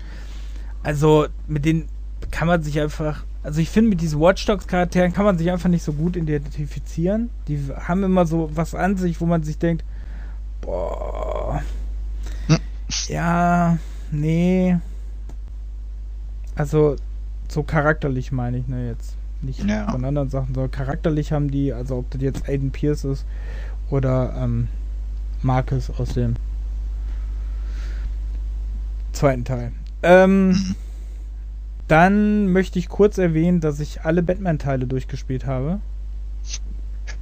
Also 0.82 1.26
mit 1.46 1.64
denen 1.64 1.88
kann 2.30 2.46
man 2.46 2.62
sich 2.62 2.80
einfach, 2.80 3.24
also 3.42 3.60
ich 3.60 3.70
finde 3.70 3.90
mit 3.90 4.00
diesen 4.00 4.20
Watch 4.20 4.44
Dogs 4.46 4.66
Charakteren 4.66 5.12
kann 5.12 5.24
man 5.24 5.38
sich 5.38 5.50
einfach 5.50 5.68
nicht 5.68 5.82
so 5.82 5.92
gut 5.92 6.16
identifizieren. 6.16 7.30
Die 7.48 7.58
haben 7.74 8.04
immer 8.04 8.26
so 8.26 8.50
was 8.54 8.74
an 8.74 8.96
sich, 8.96 9.20
wo 9.20 9.26
man 9.26 9.42
sich 9.42 9.58
denkt, 9.58 9.84
boah. 10.60 11.62
Ja, 13.08 13.78
nee. 14.10 14.78
Also 16.54 16.96
so 17.48 17.62
charakterlich 17.62 18.32
meine 18.32 18.58
ich, 18.58 18.66
ne, 18.68 18.88
jetzt 18.88 19.16
nicht 19.42 19.64
Ja. 19.64 19.90
von 19.90 20.04
anderen 20.04 20.28
Sachen, 20.30 20.54
sondern 20.54 20.70
charakterlich 20.70 21.32
haben 21.32 21.50
die, 21.50 21.72
also 21.72 21.98
ob 21.98 22.10
das 22.10 22.20
jetzt 22.20 22.48
Aiden 22.48 22.72
Pierce 22.72 23.04
ist 23.04 23.24
oder 23.90 24.34
ähm, 24.36 24.68
Marcus 25.42 25.90
aus 25.90 26.14
dem 26.14 26.34
zweiten 29.12 29.44
Teil. 29.44 29.72
Ähm, 30.02 30.74
dann 31.86 32.48
möchte 32.52 32.78
ich 32.78 32.88
kurz 32.88 33.18
erwähnen, 33.18 33.60
dass 33.60 33.80
ich 33.80 34.02
alle 34.02 34.22
Batman-Teile 34.22 34.86
durchgespielt 34.86 35.46
habe. 35.46 35.80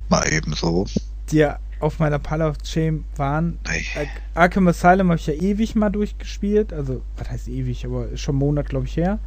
Mal 0.09 0.33
ebenso. 0.33 0.87
Die 1.31 1.47
auf 1.79 1.99
meiner 1.99 2.19
Pile 2.19 2.49
of 2.49 2.57
Shame 2.65 3.05
waren. 3.17 3.59
Hey. 3.67 4.09
Arkham 4.35 4.69
Asylum 4.69 5.09
habe 5.09 5.19
ich 5.19 5.27
ja 5.27 5.35
ewig 5.35 5.75
mal 5.75 5.91
durchgespielt. 5.91 6.73
Also, 6.73 7.03
was 7.17 7.31
heißt 7.31 7.49
ewig, 7.49 7.85
aber 7.85 8.17
schon 8.17 8.35
einen 8.35 8.41
Monat, 8.41 8.69
glaube 8.69 8.87
ich, 8.87 8.97
her. 8.97 9.19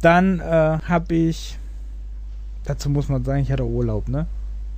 Dann 0.00 0.40
äh, 0.40 0.78
habe 0.86 1.14
ich. 1.14 1.58
Dazu 2.64 2.90
muss 2.90 3.08
man 3.08 3.24
sagen, 3.24 3.42
ich 3.42 3.50
hatte 3.50 3.64
Urlaub, 3.64 4.08
ne? 4.08 4.26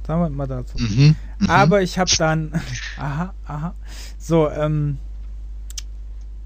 Sagen 0.07 0.21
wir 0.21 0.29
mal 0.31 0.47
dazu. 0.47 0.79
Mhm, 0.79 1.17
mhm. 1.39 1.51
Aber 1.51 1.83
ich 1.83 1.99
habe 1.99 2.11
dann. 2.17 2.53
aha, 2.99 3.35
aha. 3.47 3.75
So, 4.19 4.51
ähm. 4.51 4.99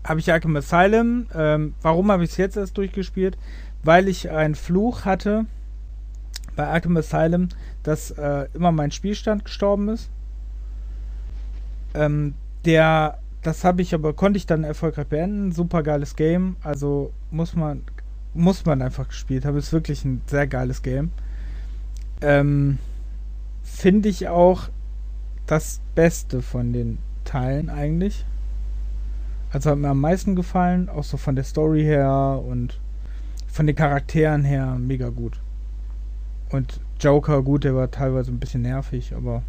Habe 0.05 0.21
ich 0.21 0.33
Arkham 0.33 0.57
Asylum. 0.57 1.26
Ähm, 1.35 1.75
warum 1.83 2.11
habe 2.11 2.25
ich 2.25 2.31
es 2.31 2.37
jetzt 2.38 2.57
erst 2.57 2.78
durchgespielt? 2.78 3.37
Weil 3.83 4.09
ich 4.09 4.31
einen 4.31 4.55
Fluch 4.55 5.05
hatte 5.05 5.45
bei 6.57 6.67
Arkham 6.67 6.97
Asylum, 6.97 7.49
dass 7.83 8.12
äh, 8.12 8.47
immer 8.55 8.73
mein 8.73 8.90
Spielstand 8.90 9.45
gestorben 9.45 9.90
ist. 9.90 10.09
Ähm, 11.99 12.35
der, 12.64 13.19
das 13.43 13.64
habe 13.64 13.83
ich 13.83 13.95
aber, 13.95 14.12
konnte 14.12 14.37
ich 14.37 14.47
dann 14.47 14.64
erfolgreich 14.64 15.07
beenden. 15.07 15.52
Super 15.52 15.83
geiles 15.83 16.17
Game. 16.17 16.57
Also 16.62 17.12
muss 17.31 17.55
man, 17.55 17.83
muss 18.35 18.64
man 18.64 18.83
einfach 18.83 19.09
gespielt 19.09 19.45
haben. 19.45 19.57
Ist 19.57 19.73
wirklich 19.73 20.05
ein 20.05 20.23
sehr 20.26 20.47
geiles 20.47 20.83
Game. 20.83 21.11
Ähm, 22.21 22.78
Finde 23.62 24.09
ich 24.09 24.28
auch 24.28 24.69
das 25.47 25.81
Beste 25.95 26.43
von 26.43 26.73
den 26.73 26.99
Teilen 27.25 27.69
eigentlich. 27.69 28.25
Also 29.50 29.71
hat 29.71 29.78
mir 29.78 29.88
am 29.88 30.00
meisten 30.00 30.37
gefallen, 30.37 30.88
auch 30.88 31.05
so 31.05 31.17
von 31.17 31.35
der 31.35 31.45
Story 31.45 31.83
her 31.83 32.43
und 32.47 32.78
von 33.47 33.67
den 33.67 33.76
Charakteren 33.76 34.45
her 34.45 34.76
mega 34.78 35.09
gut. 35.09 35.40
Und 36.50 36.81
Joker, 37.00 37.43
gut, 37.43 37.64
der 37.64 37.75
war 37.75 37.90
teilweise 37.90 38.31
ein 38.31 38.38
bisschen 38.38 38.62
nervig, 38.62 39.14
aber 39.14 39.43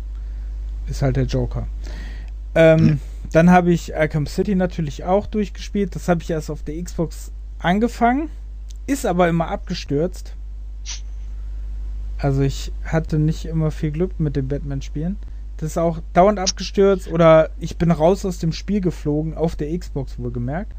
ist 0.88 1.02
halt 1.02 1.18
der 1.18 1.26
Joker. 1.26 1.68
Ähm, 2.56 2.84
mhm. 2.84 3.00
Dann 3.32 3.52
habe 3.52 3.72
ich 3.72 3.96
Arkham 3.96 4.26
City 4.26 4.56
natürlich 4.56 5.04
auch 5.04 5.28
durchgespielt. 5.28 5.96
Das 5.96 6.08
habe 6.08 6.22
ich 6.22 6.30
erst 6.30 6.50
auf 6.50 6.64
der 6.64 6.82
Xbox 6.82 7.32
angefangen, 7.60 8.30
ist 8.88 9.06
aber 9.06 9.28
immer 9.28 9.50
abgestürzt. 9.50 10.36
Also 12.18 12.42
ich 12.42 12.72
hatte 12.84 13.20
nicht 13.20 13.46
immer 13.46 13.72
viel 13.72 13.92
Glück 13.92 14.20
mit 14.20 14.36
dem 14.36 14.48
Batman-Spielen. 14.48 15.18
Das 15.58 15.72
ist 15.72 15.78
auch 15.78 16.00
dauernd 16.14 16.40
abgestürzt 16.40 17.10
oder 17.10 17.50
ich 17.60 17.78
bin 17.78 17.92
raus 17.92 18.26
aus 18.26 18.40
dem 18.40 18.52
Spiel 18.52 18.82
geflogen, 18.82 19.36
auf 19.36 19.56
der 19.56 19.78
Xbox 19.78 20.18
wohlgemerkt. 20.18 20.74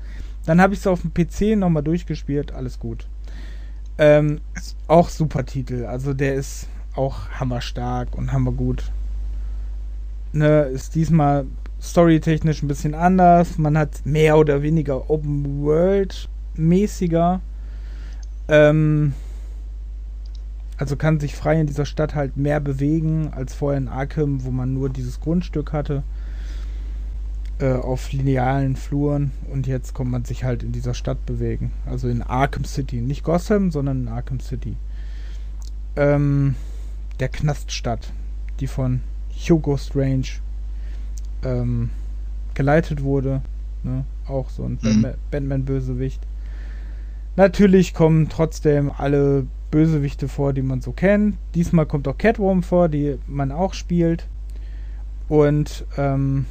Dann 0.47 0.61
habe 0.61 0.75
ich 0.75 0.81
es 0.81 0.87
auf 0.87 1.03
dem 1.03 1.13
PC 1.13 1.59
nochmal 1.59 1.83
durchgespielt, 1.83 2.53
alles 2.53 2.79
gut. 2.79 3.07
Ähm, 3.99 4.41
auch 4.89 5.11
super 5.11 5.45
Titel, 5.45 5.85
also 5.85 6.15
der 6.15 6.35
ist 6.35 6.67
auch 6.95 7.29
hammerstark 7.29 8.17
und 8.17 8.33
hammergut. 8.33 8.91
Ne, 10.33 10.63
ist 10.63 10.95
diesmal 10.95 11.45
storytechnisch 11.81 12.63
ein 12.63 12.69
bisschen 12.69 12.95
anders. 12.95 13.59
Man 13.59 13.77
hat 13.77 14.05
mehr 14.05 14.39
oder 14.39 14.63
weniger 14.63 15.11
Open 15.11 15.63
World 15.63 16.29
mäßiger. 16.55 17.41
Ähm, 18.49 19.15
also 20.77 20.97
kann 20.97 21.21
sich 21.21 21.35
frei 21.35 21.61
in 21.61 21.67
dieser 21.67 21.87
Stadt 21.87 22.15
halt 22.15 22.37
mehr 22.37 22.61
bewegen 22.61 23.31
als 23.35 23.55
vorher 23.55 23.79
in 23.79 23.89
Arkham, 23.89 24.45
wo 24.45 24.51
man 24.51 24.73
nur 24.73 24.89
dieses 24.89 25.21
Grundstück 25.21 25.73
hatte. 25.73 26.03
Äh, 27.59 27.73
auf 27.75 28.13
linealen 28.13 28.77
Fluren. 28.77 29.33
Und 29.51 29.67
jetzt 29.67 29.93
kommt 29.93 30.11
man 30.11 30.25
sich 30.25 30.45
halt 30.45 30.63
in 30.63 30.73
dieser 30.73 30.95
Stadt 30.95 31.27
bewegen. 31.27 31.73
Also 31.85 32.09
in 32.09 32.23
Arkham 32.23 32.65
City. 32.65 33.03
Nicht 33.03 33.23
Gotham, 33.23 33.71
sondern 33.71 34.03
in 34.03 34.09
Arkham 34.09 34.41
City. 34.41 34.77
Ähm, 35.97 36.55
der 37.21 37.29
Knaststadt, 37.29 38.13
die 38.61 38.67
von 38.67 39.03
Hugo 39.31 39.77
Strange 39.77 40.41
ähm, 41.45 41.91
geleitet 42.55 43.03
wurde. 43.03 43.43
Ne? 43.83 44.05
Auch 44.27 44.51
so 44.51 44.65
ein 44.65 44.79
mhm. 44.83 45.07
Batman-Bösewicht. 45.31 46.21
Natürlich 47.37 47.95
kommen 47.95 48.29
trotzdem 48.29 48.91
alle 48.97 49.47
Bösewichte 49.71 50.29
vor, 50.29 50.53
die 50.53 50.63
man 50.63 50.81
so 50.81 50.93
kennt. 50.93 51.37
Diesmal 51.55 51.87
kommt 51.87 52.09
auch 52.09 52.19
Catwoman 52.19 52.63
vor, 52.63 52.89
die 52.89 53.19
man 53.27 53.53
auch 53.53 53.75
spielt. 53.75 54.27
Und 55.29 55.87
ähm, 55.97 56.47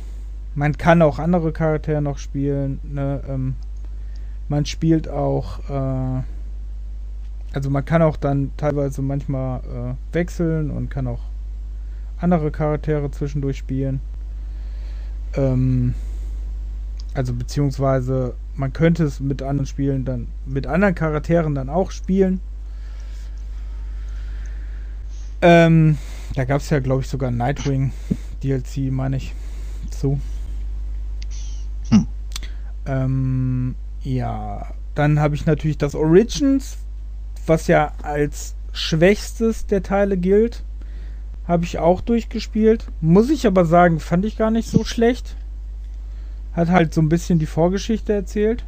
man 0.56 0.78
kann 0.78 1.02
auch 1.02 1.20
andere 1.20 1.52
Charaktere 1.52 2.02
noch 2.02 2.18
spielen. 2.18 2.80
Ne? 2.84 3.22
Ähm, 3.28 3.56
man 4.48 4.66
spielt 4.66 5.10
auch, 5.10 5.60
äh, 5.70 6.24
also 7.54 7.70
man 7.70 7.86
kann 7.86 8.02
auch 8.02 8.18
dann 8.18 8.52
teilweise 8.58 9.02
manchmal 9.02 9.60
äh, 9.60 10.14
wechseln 10.14 10.72
und 10.72 10.90
kann 10.90 11.08
auch 11.08 11.22
andere 12.18 12.52
Charaktere 12.52 13.12
zwischendurch 13.12 13.58
spielen. 13.58 14.02
Ähm, 15.36 15.94
also 17.14 17.34
beziehungsweise 17.34 18.36
man 18.56 18.74
könnte 18.74 19.04
es 19.04 19.20
mit 19.20 19.42
anderen 19.42 19.66
Spielen 19.66 20.06
dann, 20.06 20.28
mit 20.46 20.68
anderen 20.68 20.96
Charakteren 20.96 21.56
dann 21.56 21.70
auch 21.70 21.92
spielen. 21.92 22.42
Ähm, 25.42 25.98
da 26.36 26.44
gab 26.44 26.62
es 26.62 26.70
ja, 26.70 26.80
glaube 26.80 27.02
ich, 27.02 27.08
sogar 27.08 27.32
Nightwing 27.32 27.92
DLC, 28.44 28.92
meine 28.92 29.18
ich, 29.18 29.34
zu. 29.90 30.20
Hm. 31.90 32.08
Ähm, 32.86 33.76
ja, 34.02 34.74
dann 34.96 35.20
habe 35.20 35.36
ich 35.36 35.46
natürlich 35.46 35.78
das 35.78 35.96
Origins, 35.96 36.78
was 37.46 37.68
ja 37.68 37.94
als 38.02 38.56
schwächstes 38.72 39.66
der 39.66 39.84
Teile 39.84 40.18
gilt. 40.18 40.64
Habe 41.50 41.66
ich 41.66 41.80
auch 41.80 42.02
durchgespielt. 42.02 42.86
Muss 43.02 43.32
ich 43.32 43.48
aber 43.48 43.66
sagen, 43.66 44.00
fand 44.00 44.24
ich 44.24 44.38
gar 44.38 44.52
nicht 44.52 44.70
so 44.70 44.84
schlecht. 44.84 45.36
Hat 46.54 46.70
halt 46.70 46.94
so 46.94 47.02
ein 47.02 47.10
bisschen 47.10 47.40
die 47.40 47.48
Vorgeschichte 47.48 48.14
erzählt. 48.14 48.64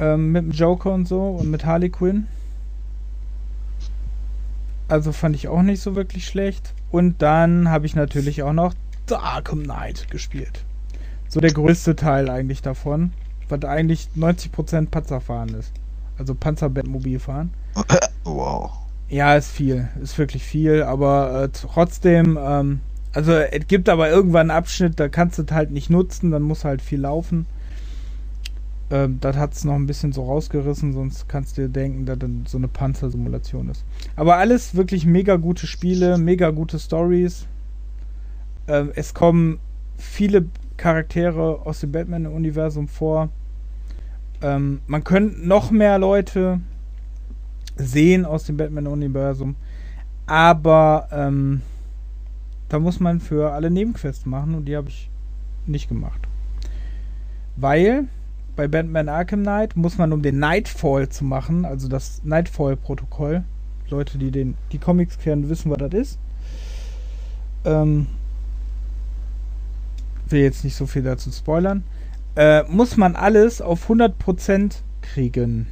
Ähm, 0.00 0.32
mit 0.32 0.42
dem 0.42 0.50
Joker 0.50 0.92
und 0.92 1.06
so 1.06 1.30
und 1.30 1.48
mit 1.48 1.64
Harley 1.64 1.90
Quinn. 1.90 2.26
Also 4.88 5.12
fand 5.12 5.36
ich 5.36 5.46
auch 5.46 5.62
nicht 5.62 5.80
so 5.80 5.94
wirklich 5.94 6.26
schlecht. 6.26 6.74
Und 6.90 7.22
dann 7.22 7.68
habe 7.68 7.86
ich 7.86 7.94
natürlich 7.94 8.42
auch 8.42 8.52
noch 8.52 8.74
Darkham 9.06 9.62
Knight 9.62 10.10
gespielt. 10.10 10.64
So 11.28 11.38
der 11.38 11.52
größte 11.52 11.94
Teil 11.94 12.30
eigentlich 12.30 12.62
davon. 12.62 13.12
Was 13.48 13.62
eigentlich 13.62 14.08
90% 14.16 14.90
Panzerfahren 14.90 15.50
ist. 15.50 15.70
Also 16.18 16.34
Panzerbettmobil 16.34 17.20
fahren. 17.20 17.54
Wow. 18.24 18.87
Ja, 19.08 19.36
ist 19.36 19.50
viel. 19.50 19.88
Ist 20.02 20.18
wirklich 20.18 20.42
viel, 20.42 20.82
aber 20.82 21.44
äh, 21.44 21.48
trotzdem, 21.48 22.38
ähm, 22.40 22.80
also 23.12 23.32
es 23.32 23.66
gibt 23.66 23.88
aber 23.88 24.10
irgendwann 24.10 24.50
einen 24.50 24.58
Abschnitt, 24.58 25.00
da 25.00 25.08
kannst 25.08 25.38
du 25.38 25.42
es 25.42 25.50
halt 25.50 25.70
nicht 25.70 25.88
nutzen, 25.88 26.30
dann 26.30 26.42
muss 26.42 26.64
halt 26.64 26.82
viel 26.82 27.00
laufen. 27.00 27.46
Ähm, 28.90 29.18
das 29.20 29.36
hat 29.36 29.54
es 29.54 29.64
noch 29.64 29.74
ein 29.74 29.86
bisschen 29.86 30.12
so 30.12 30.24
rausgerissen, 30.24 30.92
sonst 30.92 31.26
kannst 31.28 31.56
du 31.56 31.62
dir 31.62 31.68
denken, 31.68 32.04
dass 32.04 32.18
das 32.18 32.30
so 32.46 32.58
eine 32.58 32.68
Panzersimulation 32.68 33.70
ist. 33.70 33.84
Aber 34.14 34.36
alles 34.36 34.74
wirklich 34.74 35.06
mega 35.06 35.36
gute 35.36 35.66
Spiele, 35.66 36.18
mega 36.18 36.50
gute 36.50 36.78
Stories. 36.78 37.46
Ähm, 38.66 38.92
es 38.94 39.14
kommen 39.14 39.58
viele 39.96 40.46
Charaktere 40.76 41.60
aus 41.64 41.80
dem 41.80 41.92
Batman-Universum 41.92 42.88
vor. 42.88 43.30
Ähm, 44.42 44.80
man 44.86 45.02
könnte 45.02 45.46
noch 45.46 45.70
mehr 45.70 45.98
Leute 45.98 46.60
sehen 47.78 48.24
aus 48.24 48.44
dem 48.44 48.56
Batman-Universum. 48.56 49.56
Aber 50.26 51.08
ähm, 51.10 51.62
da 52.68 52.78
muss 52.78 53.00
man 53.00 53.20
für 53.20 53.52
alle 53.52 53.70
Nebenquests 53.70 54.26
machen 54.26 54.54
und 54.54 54.66
die 54.66 54.76
habe 54.76 54.88
ich 54.88 55.10
nicht 55.66 55.88
gemacht. 55.88 56.20
Weil 57.56 58.08
bei 58.56 58.68
Batman 58.68 59.08
Arkham 59.08 59.42
Knight 59.42 59.76
muss 59.76 59.98
man, 59.98 60.12
um 60.12 60.20
den 60.20 60.38
Nightfall 60.38 61.08
zu 61.08 61.24
machen, 61.24 61.64
also 61.64 61.88
das 61.88 62.22
Nightfall-Protokoll, 62.24 63.44
Leute, 63.88 64.18
die 64.18 64.30
den, 64.30 64.56
die 64.72 64.78
Comics 64.78 65.18
kennen, 65.18 65.48
wissen, 65.48 65.70
was 65.70 65.78
das 65.78 65.94
ist. 65.94 66.18
Ähm, 67.64 68.06
will 70.28 70.42
jetzt 70.42 70.64
nicht 70.64 70.76
so 70.76 70.86
viel 70.86 71.02
dazu 71.02 71.30
spoilern. 71.30 71.84
Äh, 72.36 72.64
muss 72.64 72.96
man 72.96 73.16
alles 73.16 73.62
auf 73.62 73.88
100% 73.88 74.74
kriegen. 75.00 75.66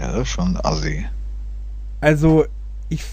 Ja, 0.00 0.12
das 0.12 0.22
ist 0.22 0.28
schon 0.28 0.58
assi. 0.62 1.06
Also, 2.00 2.46
ich, 2.88 3.04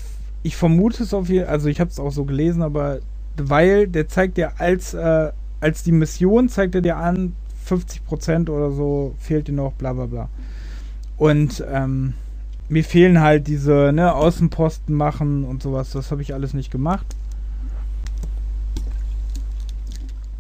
ich 0.44 0.56
vermute 0.56 1.04
es 1.04 1.14
auf 1.14 1.30
jeden 1.30 1.46
Fall, 1.46 1.54
also 1.54 1.68
ich 1.70 1.80
habe 1.80 1.90
es 1.90 2.00
auch 2.00 2.12
so 2.12 2.26
gelesen, 2.26 2.62
aber 2.62 3.00
weil 3.38 3.88
der 3.88 4.08
zeigt 4.08 4.38
dir 4.38 4.60
als, 4.60 4.94
äh, 4.94 5.32
als 5.60 5.84
die 5.84 5.92
Mission, 5.92 6.50
zeigt 6.50 6.76
er 6.76 6.82
dir 6.82 6.98
an, 6.98 7.36
50% 7.68 8.50
oder 8.50 8.72
so 8.72 9.16
fehlt 9.18 9.48
dir 9.48 9.54
noch, 9.54 9.74
bla 9.74 9.94
bla 9.94 10.06
bla. 10.06 10.30
Und 11.18 11.64
ähm, 11.72 12.14
mir 12.70 12.84
fehlen 12.84 13.22
halt 13.22 13.48
diese 13.48 13.92
ne, 13.94 14.14
Außenposten 14.14 14.96
machen 14.96 15.44
und 15.44 15.64
sowas, 15.64 15.92
das 15.92 16.12
habe 16.12 16.22
ich 16.22 16.34
alles 16.34 16.54
nicht 16.54 16.72
gemacht. 16.72 17.06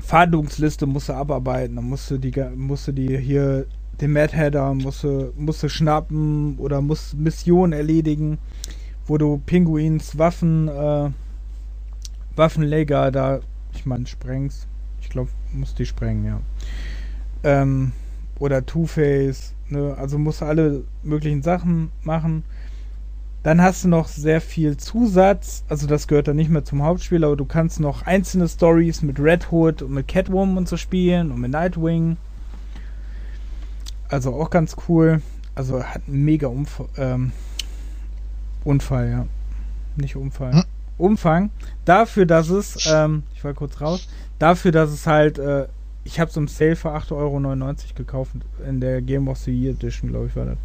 Fahndungsliste 0.06 0.86
musst 0.86 1.10
du 1.10 1.14
abarbeiten. 1.14 1.76
Dann 1.76 1.86
musst 1.86 2.12
du 2.12 2.18
die, 2.18 2.32
musst 2.56 2.88
du 2.88 2.92
die 2.92 3.18
hier 3.18 3.66
den 4.02 4.14
Mad 4.14 4.36
Hatter 4.36 4.74
musst 4.74 5.04
du, 5.04 5.70
schnappen 5.70 6.58
oder 6.58 6.82
musst 6.82 7.16
Missionen 7.16 7.74
erledigen, 7.74 8.38
wo 9.08 9.18
du 9.18 9.42
Pinguins 9.46 10.18
Waffen, 10.18 10.68
äh, 10.68 11.10
Waffenleger 12.36 13.12
da, 13.12 13.40
ich 13.74 13.86
meine, 13.86 14.08
sprengst. 14.08 14.68
Ich 15.02 15.10
glaube, 15.10 15.30
musst 15.54 15.80
die 15.80 15.86
sprengen, 15.86 16.26
ja. 16.26 16.42
Ähm, 17.44 17.92
oder 18.40 18.66
Two-Face, 18.66 19.54
ne? 19.70 19.96
Also 19.98 20.18
musst 20.18 20.42
du 20.42 20.46
alle 20.46 20.84
möglichen 21.04 21.42
Sachen 21.42 21.92
machen. 22.04 22.44
Dann 23.44 23.62
hast 23.62 23.84
du 23.84 23.90
noch 23.90 24.08
sehr 24.08 24.42
viel 24.42 24.76
Zusatz, 24.78 25.64
also 25.70 25.86
das 25.86 26.08
gehört 26.08 26.28
dann 26.28 26.36
nicht 26.36 26.50
mehr 26.50 26.66
zum 26.66 26.82
Hauptspiel, 26.82 27.24
aber 27.24 27.36
du 27.36 27.46
kannst 27.46 27.80
noch 27.80 28.02
einzelne 28.08 28.50
Stories 28.50 29.04
mit 29.04 29.20
Red 29.20 29.52
Hood 29.52 29.84
und 29.84 29.94
mit 29.94 30.08
Catwoman 30.08 30.58
und 30.58 30.68
so 30.68 30.78
spielen 30.78 31.32
und 31.32 31.40
mit 31.40 31.52
Nightwing. 31.52 32.18
Also 34.16 34.34
auch 34.34 34.50
ganz 34.50 34.78
cool. 34.88 35.22
Also 35.56 35.84
hat 35.84 36.04
einen 36.08 36.24
mega 36.24 36.48
Umf 36.48 36.82
ähm, 36.96 37.34
Unfall, 38.64 39.10
ja. 39.10 39.28
Nicht 39.98 40.16
Unfall. 40.16 40.54
Hm? 40.54 40.64
Umfang. 40.98 41.50
Dafür, 41.84 42.26
dass 42.26 42.48
es, 42.48 42.90
ähm, 42.90 43.24
ich 43.36 43.44
war 43.44 43.54
kurz 43.54 43.82
raus, 43.82 44.08
dafür, 44.40 44.72
dass 44.72 44.92
es 44.92 45.06
halt, 45.06 45.38
äh, 45.38 45.68
ich 46.06 46.22
habe 46.22 46.32
es 46.32 46.38
im 46.38 46.48
Sale 46.48 46.78
für 46.78 46.92
8,99 46.92 47.12
Euro 47.12 47.42
gekauft, 47.94 48.32
in 48.66 48.80
der 48.80 49.02
Game 49.02 49.28
of 49.28 49.38
the 49.40 49.52
Year 49.52 49.74
Edition, 49.74 50.12
glaube 50.12 50.28
ich, 50.28 50.36
war 50.38 50.46
das. 50.46 50.58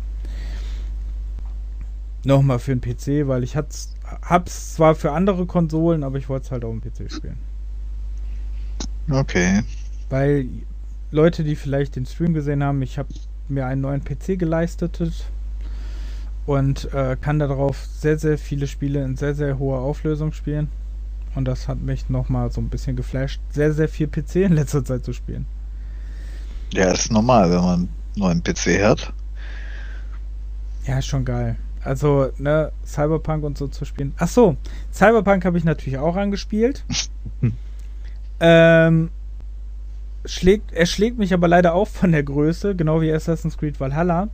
Nochmal 2.23 2.61
für 2.61 2.77
den 2.77 2.81
PC, 2.81 3.27
weil 3.27 3.43
ich 3.43 3.57
hab's, 3.57 3.97
hab's 4.23 4.75
zwar 4.75 4.95
für 4.95 5.11
andere 5.11 5.47
Konsolen, 5.47 6.05
aber 6.05 6.19
ich 6.19 6.29
wollte 6.29 6.45
es 6.45 6.51
halt 6.53 6.65
auf 6.65 6.71
dem 6.71 6.83
PC 6.83 7.11
spielen. 7.11 7.39
Okay. 9.11 9.65
Weil 10.09 10.47
Leute, 11.11 11.43
die 11.43 11.57
vielleicht 11.57 11.97
den 11.97 12.07
Stream 12.07 12.33
gesehen 12.33 12.63
haben, 12.63 12.81
ich 12.83 12.97
habe 12.97 13.09
mir 13.51 13.67
einen 13.67 13.81
neuen 13.81 14.05
PC 14.05 14.39
geleistet 14.39 15.01
und 16.47 16.93
äh, 16.93 17.17
kann 17.21 17.39
darauf 17.39 17.85
sehr, 17.85 18.19
sehr 18.19 18.39
viele 18.39 18.67
Spiele 18.67 19.05
in 19.05 19.17
sehr, 19.17 19.35
sehr 19.35 19.59
hoher 19.59 19.81
Auflösung 19.81 20.33
spielen. 20.33 20.69
Und 21.35 21.45
das 21.45 21.69
hat 21.69 21.81
mich 21.81 22.09
nochmal 22.09 22.51
so 22.51 22.61
ein 22.61 22.69
bisschen 22.69 22.97
geflasht, 22.97 23.41
sehr, 23.51 23.73
sehr 23.73 23.89
viel 23.89 24.09
PC 24.09 24.37
in 24.37 24.55
letzter 24.55 24.85
Zeit 24.85 25.05
zu 25.05 25.13
spielen. 25.13 25.47
Ja, 26.73 26.91
ist 26.91 27.13
normal, 27.13 27.51
wenn 27.51 27.61
man 27.61 27.75
einen 27.75 27.89
neuen 28.17 28.43
PC 28.43 28.83
hat. 28.83 29.13
Ja, 30.87 30.99
ist 30.99 31.07
schon 31.07 31.25
geil. 31.25 31.57
Also, 31.83 32.31
ne, 32.39 32.73
Cyberpunk 32.85 33.45
und 33.45 33.57
so 33.57 33.67
zu 33.69 33.85
spielen. 33.85 34.13
Ach 34.19 34.29
so, 34.29 34.57
Cyberpunk 34.93 35.45
habe 35.45 35.57
ich 35.57 35.65
natürlich 35.65 35.99
auch 35.99 36.17
angespielt. 36.17 36.85
ähm, 38.41 39.11
schlägt, 40.25 40.73
er 40.73 40.87
schlägt 40.87 41.19
mich 41.19 41.33
aber 41.33 41.49
leider 41.49 41.75
auch 41.75 41.89
von 41.89 42.13
der 42.13 42.23
Größe, 42.23 42.75
genau 42.75 43.01
wie 43.01 43.13
Assassin's 43.13 43.59
Creed 43.59 43.81
Valhalla. 43.81 44.29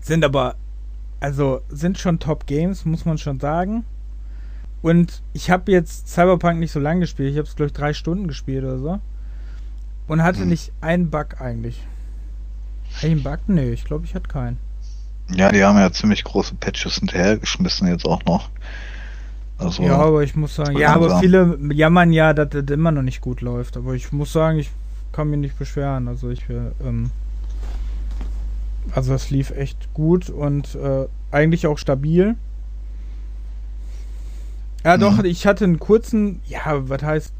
Sind 0.00 0.24
aber, 0.24 0.56
also 1.20 1.60
sind 1.68 1.98
schon 1.98 2.18
Top 2.18 2.46
Games, 2.46 2.84
muss 2.84 3.04
man 3.04 3.18
schon 3.18 3.40
sagen. 3.40 3.84
Und 4.82 5.22
ich 5.32 5.50
habe 5.50 5.72
jetzt 5.72 6.08
Cyberpunk 6.08 6.58
nicht 6.58 6.72
so 6.72 6.80
lange 6.80 7.00
gespielt. 7.00 7.32
Ich 7.32 7.38
habe 7.38 7.48
es, 7.48 7.56
glaube 7.56 7.68
ich, 7.68 7.72
drei 7.72 7.92
Stunden 7.92 8.28
gespielt 8.28 8.64
oder 8.64 8.78
so. 8.78 9.00
Und 10.06 10.22
hatte 10.22 10.40
hm. 10.40 10.48
nicht 10.48 10.72
einen 10.80 11.10
Bug 11.10 11.40
eigentlich. 11.40 11.82
Ein 13.02 13.22
Bug? 13.22 13.40
Nee, 13.48 13.70
ich 13.70 13.84
glaube, 13.84 14.04
ich 14.04 14.14
hatte 14.14 14.28
keinen. 14.28 14.58
Ja, 15.28 15.50
die 15.50 15.64
haben 15.64 15.76
ja 15.76 15.90
ziemlich 15.90 16.22
große 16.22 16.54
Patches 16.54 16.96
hinterhergeschmissen 16.96 17.88
jetzt 17.88 18.06
auch 18.06 18.24
noch. 18.24 18.48
Also, 19.58 19.82
ja, 19.82 19.96
aber 19.96 20.22
ich 20.22 20.36
muss 20.36 20.54
sagen, 20.54 20.76
ja, 20.76 20.94
aber 20.94 21.18
viele 21.20 21.58
jammern 21.72 22.12
ja, 22.12 22.34
dass 22.34 22.50
das 22.50 22.64
immer 22.64 22.92
noch 22.92 23.02
nicht 23.02 23.20
gut 23.20 23.40
läuft. 23.40 23.76
Aber 23.76 23.94
ich 23.94 24.12
muss 24.12 24.32
sagen, 24.32 24.58
ich 24.58 24.70
kann 25.12 25.30
mich 25.30 25.40
nicht 25.40 25.58
beschweren. 25.58 26.08
Also 26.08 26.28
ich 26.28 26.44
ähm, 26.50 27.10
also 28.92 29.14
es 29.14 29.30
lief 29.30 29.50
echt 29.50 29.92
gut 29.94 30.30
und 30.30 30.74
äh, 30.74 31.06
eigentlich 31.30 31.66
auch 31.66 31.78
stabil. 31.78 32.36
Ja, 34.84 34.96
mhm. 34.96 35.00
doch, 35.00 35.24
ich 35.24 35.46
hatte 35.46 35.64
einen 35.64 35.78
kurzen, 35.78 36.40
ja, 36.46 36.88
was 36.88 37.02
heißt, 37.02 37.32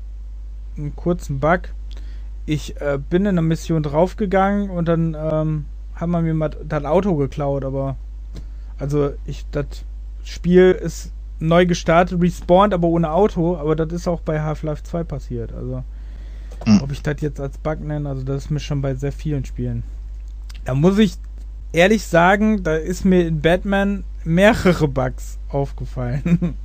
einen 0.77 0.97
kurzen 0.97 1.41
Bug. 1.41 1.61
Ich 2.45 2.81
äh, 2.81 2.99
bin 2.99 3.23
in 3.23 3.29
einer 3.31 3.43
Mission 3.43 3.83
draufgegangen 3.83 4.71
und 4.71 4.87
dann 4.87 5.17
ähm, 5.19 5.65
haben 5.95 6.11
wir 6.11 6.23
mir 6.23 6.35
mal 6.35 6.51
das 6.65 6.85
Auto 6.85 7.17
geklaut, 7.17 7.65
aber 7.65 7.97
also 8.79 9.13
ich, 9.25 9.47
das 9.51 9.67
Spiel 10.25 10.73
ist 10.73 11.13
neu 11.39 11.67
gestartet, 11.67 12.21
respawned, 12.21 12.75
aber 12.75 12.89
ohne 12.89 13.11
Auto. 13.11 13.57
Aber 13.57 13.77
das 13.77 13.93
ist 13.93 14.09
auch 14.09 14.21
bei 14.21 14.41
Half-Life 14.41 14.83
2 14.85 15.05
passiert. 15.05 15.53
Also, 15.53 15.85
hm. 16.65 16.83
ob 16.83 16.93
ich 16.93 17.03
das 17.03 17.21
jetzt 17.21 17.41
als 17.41 17.59
Bug 17.59 17.81
nenne, 17.81 18.09
also 18.09 18.23
das 18.23 18.45
ist 18.45 18.51
mir 18.51 18.61
schon 18.61 18.83
bei 18.83 18.95
sehr 18.95 19.13
vielen 19.13 19.45
Spielen. 19.45 19.83
Da 20.65 20.75
muss 20.75 20.99
ich 20.99 21.15
ehrlich 21.73 22.05
sagen, 22.05 22.63
da 22.63 22.75
ist 22.75 23.05
mir 23.05 23.27
in 23.27 23.41
Batman 23.41 24.05
mehrere 24.25 24.89
Bugs 24.89 25.39
aufgefallen. 25.49 26.57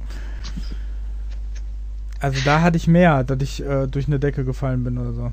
also 2.20 2.40
da 2.44 2.62
hatte 2.62 2.78
ich 2.78 2.88
mehr, 2.88 3.24
dass 3.24 3.42
ich 3.42 3.64
äh, 3.64 3.88
durch 3.88 4.08
eine 4.08 4.20
Decke 4.20 4.44
gefallen 4.44 4.84
bin 4.84 4.98
oder 4.98 5.14
so. 5.14 5.32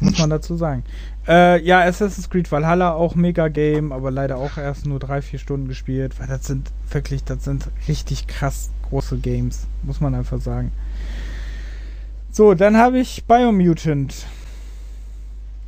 Muss 0.00 0.18
man 0.18 0.30
dazu 0.30 0.56
sagen. 0.56 0.82
Äh, 1.26 1.62
ja, 1.62 1.82
Assassin's 1.82 2.28
Creed 2.28 2.50
Valhalla 2.50 2.92
auch 2.92 3.14
mega 3.14 3.48
Game, 3.48 3.92
aber 3.92 4.10
leider 4.10 4.38
auch 4.38 4.56
erst 4.56 4.86
nur 4.86 4.98
drei, 4.98 5.22
vier 5.22 5.38
Stunden 5.38 5.68
gespielt, 5.68 6.18
weil 6.18 6.26
das 6.26 6.46
sind 6.46 6.70
wirklich, 6.90 7.22
das 7.22 7.44
sind 7.44 7.68
richtig 7.86 8.26
krass 8.26 8.70
große 8.88 9.18
Games, 9.18 9.66
muss 9.82 10.00
man 10.00 10.14
einfach 10.14 10.40
sagen. 10.40 10.72
So, 12.30 12.54
dann 12.54 12.76
habe 12.76 12.98
ich 12.98 13.24
Biomutant 13.24 14.26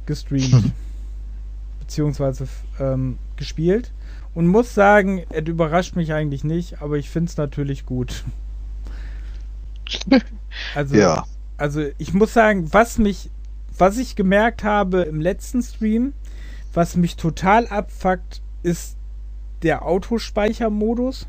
gestreamt, 0.06 0.72
beziehungsweise 1.80 2.48
ähm, 2.80 3.18
gespielt 3.36 3.92
und 4.34 4.48
muss 4.48 4.74
sagen, 4.74 5.22
es 5.30 5.46
überrascht 5.46 5.94
mich 5.94 6.12
eigentlich 6.12 6.42
nicht, 6.42 6.82
aber 6.82 6.96
ich 6.96 7.10
finde 7.10 7.30
es 7.30 7.36
natürlich 7.36 7.86
gut. 7.86 8.24
Also, 10.76 10.94
ja. 10.94 11.24
also 11.56 11.84
ich 11.98 12.14
muss 12.14 12.32
sagen, 12.32 12.72
was 12.72 12.96
mich 12.96 13.28
was 13.78 13.98
ich 13.98 14.16
gemerkt 14.16 14.64
habe 14.64 15.02
im 15.02 15.20
letzten 15.20 15.62
Stream, 15.62 16.12
was 16.72 16.96
mich 16.96 17.16
total 17.16 17.66
abfuckt, 17.68 18.42
ist 18.62 18.96
der 19.62 19.84
Autospeichermodus. 19.84 21.26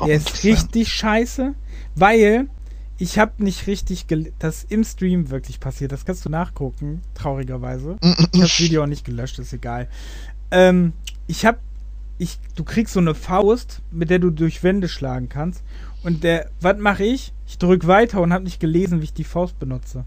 Der 0.00 0.14
ist 0.14 0.44
richtig 0.44 0.92
scheiße, 0.92 1.54
weil 1.94 2.48
ich 2.96 3.18
habe 3.18 3.42
nicht 3.42 3.66
richtig 3.66 4.06
das 4.38 4.64
im 4.64 4.84
Stream 4.84 5.30
wirklich 5.30 5.60
passiert. 5.60 5.92
Das 5.92 6.04
kannst 6.04 6.24
du 6.24 6.30
nachgucken, 6.30 7.02
traurigerweise. 7.14 7.98
ich 8.00 8.16
habe 8.16 8.38
das 8.38 8.58
Video 8.60 8.82
auch 8.82 8.86
nicht 8.86 9.04
gelöscht, 9.04 9.38
ist 9.38 9.52
egal. 9.52 9.88
Ähm, 10.50 10.94
ich 11.26 11.44
habe 11.44 11.58
ich, 12.16 12.38
du 12.54 12.64
kriegst 12.64 12.92
so 12.92 13.00
eine 13.00 13.14
Faust, 13.14 13.80
mit 13.90 14.10
der 14.10 14.18
du 14.18 14.30
durch 14.30 14.62
Wände 14.62 14.88
schlagen 14.88 15.30
kannst. 15.30 15.62
Und 16.02 16.22
der, 16.22 16.50
was 16.60 16.76
mache 16.76 17.04
ich? 17.04 17.32
Ich 17.46 17.56
drücke 17.56 17.86
weiter 17.86 18.20
und 18.20 18.32
habe 18.34 18.44
nicht 18.44 18.60
gelesen, 18.60 19.00
wie 19.00 19.04
ich 19.04 19.14
die 19.14 19.24
Faust 19.24 19.58
benutze 19.58 20.04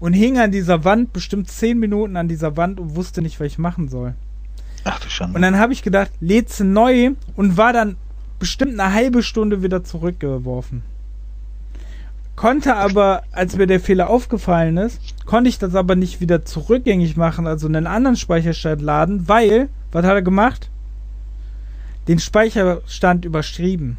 und 0.00 0.14
hing 0.14 0.38
an 0.38 0.50
dieser 0.50 0.84
Wand 0.84 1.12
bestimmt 1.12 1.48
zehn 1.48 1.78
Minuten 1.78 2.16
an 2.16 2.26
dieser 2.26 2.56
Wand 2.56 2.80
und 2.80 2.96
wusste 2.96 3.22
nicht, 3.22 3.38
was 3.38 3.46
ich 3.46 3.58
machen 3.58 3.88
soll. 3.88 4.14
Ach 4.84 4.98
du 4.98 5.08
Schande. 5.08 5.36
Und 5.36 5.42
dann 5.42 5.58
habe 5.58 5.72
ich 5.72 5.82
gedacht, 5.82 6.10
lädt 6.20 6.48
sie 6.48 6.64
neu 6.64 7.12
und 7.36 7.56
war 7.56 7.72
dann 7.72 7.96
bestimmt 8.38 8.80
eine 8.80 8.94
halbe 8.94 9.22
Stunde 9.22 9.62
wieder 9.62 9.84
zurückgeworfen. 9.84 10.82
Konnte 12.34 12.74
aber, 12.74 13.22
als 13.32 13.56
mir 13.56 13.66
der 13.66 13.80
Fehler 13.80 14.08
aufgefallen 14.08 14.78
ist, 14.78 14.98
konnte 15.26 15.50
ich 15.50 15.58
das 15.58 15.74
aber 15.74 15.94
nicht 15.94 16.22
wieder 16.22 16.42
zurückgängig 16.42 17.18
machen, 17.18 17.46
also 17.46 17.66
einen 17.66 17.86
anderen 17.86 18.16
Speicherstand 18.16 18.80
laden, 18.80 19.28
weil, 19.28 19.68
was 19.92 20.06
hat 20.06 20.14
er 20.14 20.22
gemacht? 20.22 20.70
Den 22.08 22.18
Speicherstand 22.18 23.26
überschrieben. 23.26 23.98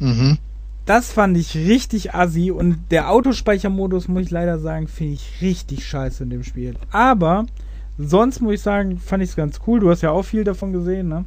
Mhm. 0.00 0.38
Das 0.84 1.12
fand 1.12 1.36
ich 1.36 1.54
richtig 1.54 2.14
assi 2.14 2.50
und 2.50 2.90
der 2.90 3.10
Autospeichermodus, 3.10 4.08
muss 4.08 4.24
ich 4.24 4.30
leider 4.30 4.58
sagen, 4.58 4.88
finde 4.88 5.14
ich 5.14 5.40
richtig 5.40 5.86
scheiße 5.86 6.24
in 6.24 6.30
dem 6.30 6.42
Spiel. 6.42 6.74
Aber 6.90 7.46
sonst 7.98 8.40
muss 8.40 8.54
ich 8.54 8.62
sagen, 8.62 8.98
fand 8.98 9.22
ich 9.22 9.30
es 9.30 9.36
ganz 9.36 9.60
cool. 9.66 9.80
Du 9.80 9.90
hast 9.90 10.02
ja 10.02 10.10
auch 10.10 10.24
viel 10.24 10.42
davon 10.42 10.72
gesehen, 10.72 11.08
ne? 11.08 11.24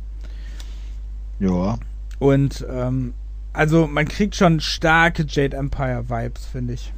Ja. 1.40 1.78
Und 2.20 2.66
ähm, 2.70 3.14
also 3.54 3.88
man 3.88 4.08
kriegt 4.08 4.36
schon 4.36 4.60
starke 4.60 5.26
Jade 5.28 5.56
Empire 5.56 6.04
Vibes, 6.10 6.46
finde 6.46 6.74
ich. 6.74 6.92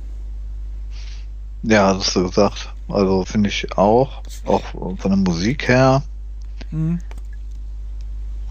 Ja, 1.63 1.93
das 1.93 2.07
hast 2.07 2.15
du 2.15 2.23
gesagt. 2.27 2.73
Also 2.87 3.25
finde 3.25 3.49
ich 3.49 3.77
auch, 3.77 4.21
auch 4.45 4.63
von 4.71 4.97
der 5.03 5.17
Musik 5.17 5.67
her. 5.67 6.01
Mhm. 6.71 6.99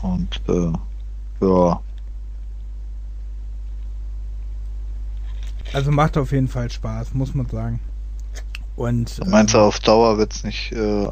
Und 0.03 0.41
äh, 0.49 0.73
ja, 1.41 1.81
Also 5.73 5.91
macht 5.91 6.17
auf 6.17 6.33
jeden 6.33 6.49
Fall 6.49 6.71
Spaß, 6.71 7.15
muss 7.15 7.35
man 7.35 7.47
sagen. 7.47 7.81
Und, 8.77 9.19
du 9.25 9.31
meinst 9.31 9.55
du, 9.55 9.59
ähm, 9.59 9.65
auf 9.65 9.81
Dauer 9.81 10.19
wird 10.19 10.35
es 10.35 10.45
nicht 10.45 10.73
äh, 10.73 11.09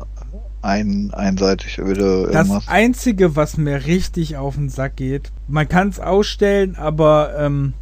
ein, 0.60 1.12
einseitig 1.12 1.78
wieder 1.78 2.04
irgendwas? 2.04 2.48
Das 2.48 2.68
Einzige, 2.68 3.36
was 3.36 3.56
mir 3.56 3.86
richtig 3.86 4.36
auf 4.36 4.56
den 4.56 4.68
Sack 4.68 4.96
geht, 4.96 5.32
man 5.48 5.68
kann 5.68 5.88
es 5.88 5.98
ausstellen, 5.98 6.76
aber 6.76 7.34
ähm, 7.38 7.72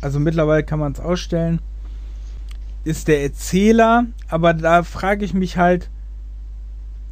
also 0.00 0.18
mittlerweile 0.18 0.64
kann 0.64 0.80
man 0.80 0.92
es 0.92 1.00
ausstellen, 1.00 1.60
ist 2.84 3.06
der 3.06 3.22
Erzähler, 3.22 4.06
aber 4.28 4.54
da 4.54 4.82
frage 4.82 5.24
ich 5.24 5.34
mich 5.34 5.56
halt, 5.56 5.88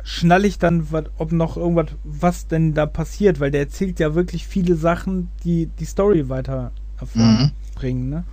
schnall 0.02 0.44
ich 0.44 0.58
dann, 0.58 0.88
ob 1.18 1.30
noch 1.30 1.56
irgendwas, 1.56 1.86
was 2.02 2.48
denn 2.48 2.74
da 2.74 2.86
passiert, 2.86 3.38
weil 3.38 3.52
der 3.52 3.60
erzählt 3.60 4.00
ja 4.00 4.14
wirklich 4.14 4.46
viele 4.46 4.74
Sachen, 4.74 5.28
die 5.44 5.66
die 5.66 5.84
Story 5.84 6.28
weiter 6.28 6.72
voranbringen, 6.96 8.04
mhm. 8.04 8.10
ne? 8.10 8.24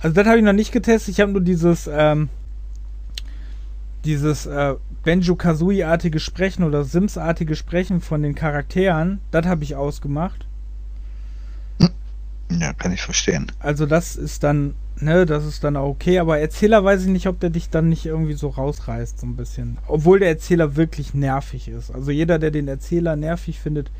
Also 0.00 0.14
das 0.14 0.26
habe 0.26 0.38
ich 0.38 0.44
noch 0.44 0.52
nicht 0.52 0.72
getestet, 0.72 1.14
ich 1.14 1.20
habe 1.20 1.32
nur 1.32 1.40
dieses, 1.40 1.88
ähm, 1.92 2.28
dieses 4.04 4.46
äh, 4.46 4.74
Benjo-Kazooie-artige 5.02 6.20
Sprechen 6.20 6.62
oder 6.62 6.84
Sims-artige 6.84 7.56
Sprechen 7.56 8.00
von 8.00 8.22
den 8.22 8.34
Charakteren, 8.34 9.20
das 9.30 9.46
habe 9.46 9.64
ich 9.64 9.74
ausgemacht. 9.74 10.46
Ja, 12.50 12.72
kann 12.72 12.92
ich 12.92 13.02
verstehen. 13.02 13.52
Also 13.58 13.84
das 13.86 14.16
ist 14.16 14.42
dann, 14.42 14.74
ne, 14.98 15.26
das 15.26 15.44
ist 15.44 15.64
dann 15.64 15.76
auch 15.76 15.88
okay, 15.88 16.18
aber 16.18 16.38
Erzähler 16.38 16.82
weiß 16.82 17.02
ich 17.02 17.08
nicht, 17.08 17.26
ob 17.26 17.40
der 17.40 17.50
dich 17.50 17.68
dann 17.68 17.88
nicht 17.88 18.06
irgendwie 18.06 18.32
so 18.32 18.48
rausreißt, 18.48 19.20
so 19.20 19.26
ein 19.26 19.36
bisschen. 19.36 19.78
Obwohl 19.86 20.20
der 20.20 20.28
Erzähler 20.28 20.76
wirklich 20.76 21.12
nervig 21.12 21.68
ist. 21.68 21.90
Also 21.94 22.10
jeder, 22.10 22.38
der 22.38 22.50
den 22.50 22.68
Erzähler 22.68 23.16
nervig 23.16 23.60
findet, 23.60 23.90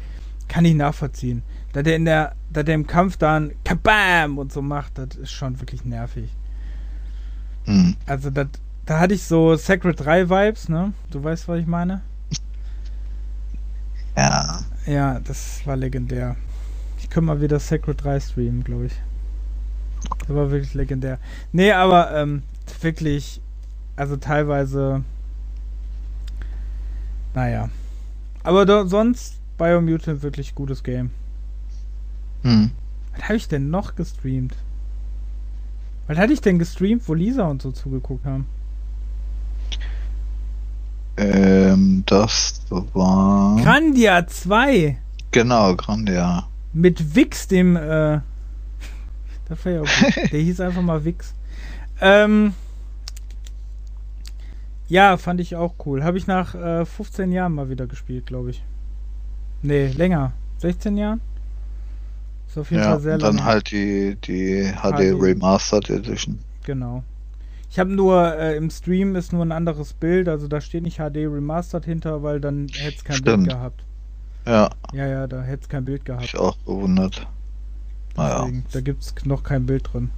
kann 0.49 0.65
ich 0.65 0.75
nachvollziehen. 0.75 1.43
Da 1.73 1.83
der 1.83 1.97
in 1.97 2.05
der, 2.05 2.35
da 2.51 2.63
der 2.63 2.75
im 2.75 2.87
Kampf 2.87 3.17
dann 3.17 3.53
Kabam 3.65 4.39
und 4.39 4.53
so 4.53 4.63
macht, 4.63 4.99
das 4.99 5.17
ist 5.17 5.33
schon 5.33 5.61
wirklich 5.61 5.85
nervig. 5.85 6.31
Hm. 7.65 7.97
Also 8.07 8.31
das, 8.31 8.49
da 8.87 9.01
hatte 9.01 9.15
ich 9.15 9.25
so 9.25 9.55
Sacred 9.57 10.01
3 10.01 10.31
Vibes, 10.31 10.69
ne? 10.69 10.95
Du 11.11 11.23
weißt, 11.23 11.47
was 11.49 11.61
ich 11.61 11.67
meine? 11.67 12.01
Ja. 14.17 14.61
Ja, 14.87 15.21
das 15.21 15.61
war 15.67 15.77
legendär. 15.77 16.37
Ich 16.99 17.11
könnte 17.11 17.27
mal 17.27 17.41
wieder 17.43 17.61
Sacred 17.61 18.03
3 18.03 18.21
streamen, 18.21 18.65
glaube 18.65 18.87
ich. 18.87 18.95
Das 20.21 20.35
war 20.35 20.51
wirklich 20.51 20.73
legendär. 20.75 21.19
Nee, 21.53 21.73
aber 21.73 22.17
ähm, 22.17 22.43
wirklich, 22.81 23.43
also 23.97 24.17
teilweise, 24.17 25.05
naja. 27.35 27.69
Aber 28.43 28.89
sonst 28.89 29.39
Biomutant 29.59 30.23
wirklich 30.23 30.55
gutes 30.55 30.83
Game. 30.83 31.11
Hm. 32.43 32.71
Was 33.15 33.25
habe 33.25 33.37
ich 33.37 33.49
denn 33.49 33.71
noch 33.71 33.95
gestreamt? 33.95 34.55
Was 36.07 36.19
hatte 36.19 36.33
ich 36.33 36.41
denn 36.41 36.59
gestreamt, 36.59 37.07
wo 37.07 37.15
Lisa 37.15 37.45
und 37.45 37.61
so 37.61 37.71
zugeguckt 37.71 38.25
haben? 38.25 38.47
Ähm, 41.19 42.05
das 42.07 42.63
war. 42.71 43.57
Grandia 43.61 44.27
2! 44.27 44.99
Genau, 45.33 45.75
Grandia. 45.75 46.49
Mit 46.73 47.15
Wix, 47.15 47.49
dem, 47.49 47.77
äh. 47.77 48.21
Das 49.49 49.65
war 49.65 49.73
ja 49.73 49.81
okay. 49.81 50.29
Der 50.33 50.41
hieß 50.41 50.61
einfach 50.61 50.83
mal 50.83 51.05
Wix. 51.05 51.35
Ähm. 52.01 52.55
Ja, 54.89 55.17
fand 55.19 55.41
ich 55.41 55.57
auch 55.57 55.75
cool. 55.85 56.05
Habe 56.05 56.17
ich 56.17 56.27
nach 56.27 56.55
äh, 56.55 56.87
15 56.87 57.33
Jahren 57.33 57.53
mal 57.53 57.69
wieder 57.69 57.87
gespielt, 57.87 58.27
glaube 58.27 58.51
ich. 58.51 58.63
Nee, 59.61 59.89
länger. 59.89 60.33
16 60.59 60.97
Jahren? 60.97 61.21
Ist 62.49 62.57
auf 62.57 62.71
jeden 62.71 62.83
ja, 62.83 62.91
Fall 62.91 63.01
sehr 63.01 63.15
und 63.15 63.23
dann 63.23 63.45
halt 63.45 63.71
die, 63.71 64.17
die 64.25 64.73
HD, 64.73 65.15
HD 65.15 65.23
Remastered 65.23 65.91
Edition. 65.91 66.39
Genau. 66.65 67.05
Ich 67.71 67.79
habe 67.79 67.91
nur, 67.91 68.35
äh, 68.37 68.57
im 68.57 68.71
Stream 68.71 69.15
ist 69.17 69.35
nur 69.35 69.45
ein 69.45 69.53
anderes 69.53 69.93
Bild, 69.93 70.29
also 70.29 70.49
da 70.49 70.61
steht 70.63 70.83
nicht 70.83 70.97
HD 70.97 71.27
Remastered 71.27 71.85
hinter, 71.85 72.23
weil 72.23 72.41
dann 72.41 72.69
hätte 72.73 72.97
es 72.97 73.05
kein 73.05 73.17
Stimmt. 73.17 73.45
Bild 73.45 73.57
gehabt. 73.57 73.85
Ja. 74.47 74.71
Ja, 74.95 75.07
ja, 75.07 75.27
da 75.27 75.43
hätte 75.43 75.63
es 75.65 75.69
kein 75.69 75.85
Bild 75.85 76.07
gehabt. 76.07 76.25
Ich 76.25 76.39
auch 76.39 76.57
bewundert. 76.59 77.27
Naja. 78.17 78.41
Deswegen, 78.41 78.65
da 78.73 78.81
gibt 78.81 79.03
es 79.03 79.15
noch 79.27 79.43
kein 79.43 79.67
Bild 79.67 79.93
drin. 79.93 80.11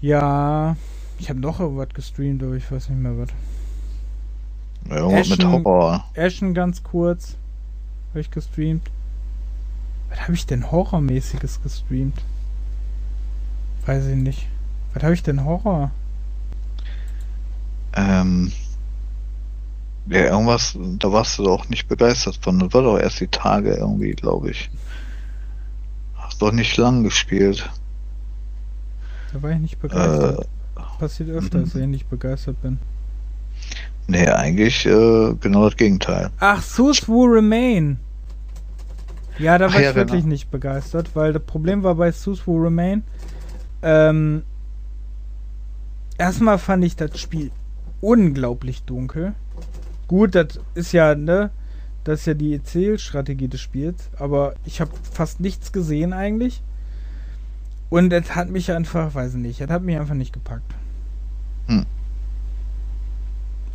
Ja, 0.00 0.76
ich 1.18 1.30
habe 1.30 1.38
noch 1.38 1.60
irgendwas 1.60 1.90
gestreamt, 1.94 2.42
aber 2.42 2.54
ich 2.54 2.70
weiß 2.70 2.88
nicht 2.88 3.00
mehr 3.00 3.16
was. 3.16 3.28
Ja, 4.88 5.06
Ashen, 5.06 5.36
mit 5.36 5.46
Horror. 5.46 6.04
Ashen 6.16 6.54
ganz 6.54 6.82
kurz. 6.82 7.36
Habe 8.10 8.20
ich 8.20 8.30
gestreamt. 8.30 8.90
Was 10.10 10.20
habe 10.22 10.34
ich 10.34 10.46
denn 10.46 10.70
Horrormäßiges 10.70 11.62
gestreamt? 11.62 12.22
Weiß 13.86 14.06
ich 14.06 14.16
nicht. 14.16 14.48
Was 14.94 15.02
habe 15.02 15.14
ich 15.14 15.22
denn 15.22 15.44
Horror? 15.44 15.90
Ähm. 17.94 18.52
Ja, 20.06 20.20
irgendwas, 20.20 20.76
da 20.98 21.12
warst 21.12 21.38
du 21.38 21.44
doch 21.44 21.68
nicht 21.68 21.86
begeistert 21.86 22.38
von. 22.40 22.58
Das 22.58 22.72
war 22.72 22.82
doch 22.82 22.98
erst 22.98 23.20
die 23.20 23.28
Tage 23.28 23.74
irgendwie, 23.74 24.12
glaube 24.12 24.50
ich. 24.50 24.70
Hast 26.16 26.40
doch 26.40 26.52
nicht 26.52 26.76
lang 26.78 27.02
gespielt. 27.04 27.68
Da 29.32 29.42
war 29.42 29.50
ich 29.50 29.58
nicht 29.58 29.78
begeistert. 29.78 30.44
Äh, 30.44 30.80
Passiert 30.98 31.28
öfter, 31.30 31.60
dass 31.60 31.74
ich 31.74 31.86
nicht 31.86 32.08
begeistert 32.08 32.60
bin. 32.62 32.78
Nee, 34.06 34.26
eigentlich 34.26 34.86
äh, 34.86 35.34
genau 35.40 35.64
das 35.68 35.76
Gegenteil. 35.76 36.30
Ach, 36.40 36.62
Sus 36.62 37.06
Will 37.08 37.28
Remain. 37.28 37.98
Ja, 39.38 39.56
da 39.58 39.72
war 39.72 39.80
ich 39.80 39.94
wirklich 39.94 40.22
genau. 40.22 40.32
nicht 40.32 40.50
begeistert, 40.50 41.14
weil 41.14 41.32
das 41.32 41.42
Problem 41.42 41.82
war 41.82 41.94
bei 41.94 42.10
Sus 42.10 42.46
Will 42.46 42.62
Remain, 42.62 43.04
ähm, 43.82 44.42
erstmal 46.16 46.58
fand 46.58 46.84
ich 46.84 46.96
das 46.96 47.18
Spiel 47.18 47.50
unglaublich 48.00 48.82
dunkel. 48.82 49.34
Gut, 50.08 50.34
das 50.34 50.60
ist 50.74 50.92
ja, 50.92 51.14
ne, 51.14 51.50
das 52.04 52.20
ist 52.20 52.26
ja 52.26 52.34
die 52.34 52.54
Erzählstrategie 52.54 53.48
des 53.48 53.60
Spiels, 53.60 54.10
aber 54.18 54.54
ich 54.64 54.80
habe 54.80 54.90
fast 55.12 55.40
nichts 55.40 55.72
gesehen 55.72 56.12
eigentlich. 56.12 56.62
Und 57.90 58.12
es 58.12 58.34
hat 58.34 58.50
mich 58.50 58.70
einfach, 58.72 59.14
weiß 59.14 59.34
ich 59.34 59.40
nicht, 59.40 59.60
es 59.60 59.70
hat 59.70 59.82
mich 59.82 59.96
einfach 59.96 60.14
nicht 60.14 60.32
gepackt. 60.32 60.74
Hm. 61.66 61.86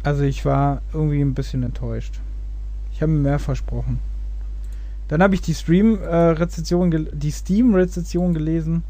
Also 0.04 0.24
ich 0.24 0.46
war 0.46 0.82
irgendwie 0.94 1.22
ein 1.22 1.34
bisschen 1.34 1.64
enttäuscht. 1.64 2.20
Ich 2.92 3.02
habe 3.02 3.12
mir 3.12 3.20
mehr 3.20 3.40
versprochen. 3.40 4.00
Dann 5.08 5.22
habe 5.22 5.36
ich 5.36 5.42
die 5.42 5.54
Stream-Rezension, 5.54 6.92
äh, 6.92 7.06
die 7.14 7.32
Steam-Rezension 7.32 8.34
gelesen 8.34 8.84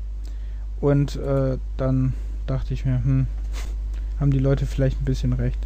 und 0.80 1.16
äh, 1.16 1.58
dann 1.78 2.14
dachte 2.48 2.74
ich 2.74 2.86
mir, 2.86 3.04
hm, 3.04 3.28
haben 4.20 4.32
die 4.32 4.40
Leute 4.40 4.66
vielleicht 4.66 5.02
ein 5.02 5.06
bisschen 5.06 5.34
recht. 5.34 5.60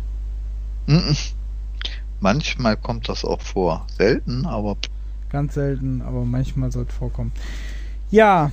Manchmal 2.20 2.78
kommt 2.78 3.10
das 3.10 3.24
auch 3.24 3.42
vor. 3.42 3.86
Selten, 3.98 4.46
aber. 4.46 4.78
Ganz 5.30 5.54
selten, 5.54 6.02
aber 6.02 6.26
manchmal 6.26 6.72
sollte 6.72 6.94
vorkommen. 6.94 7.32
Ja. 8.10 8.52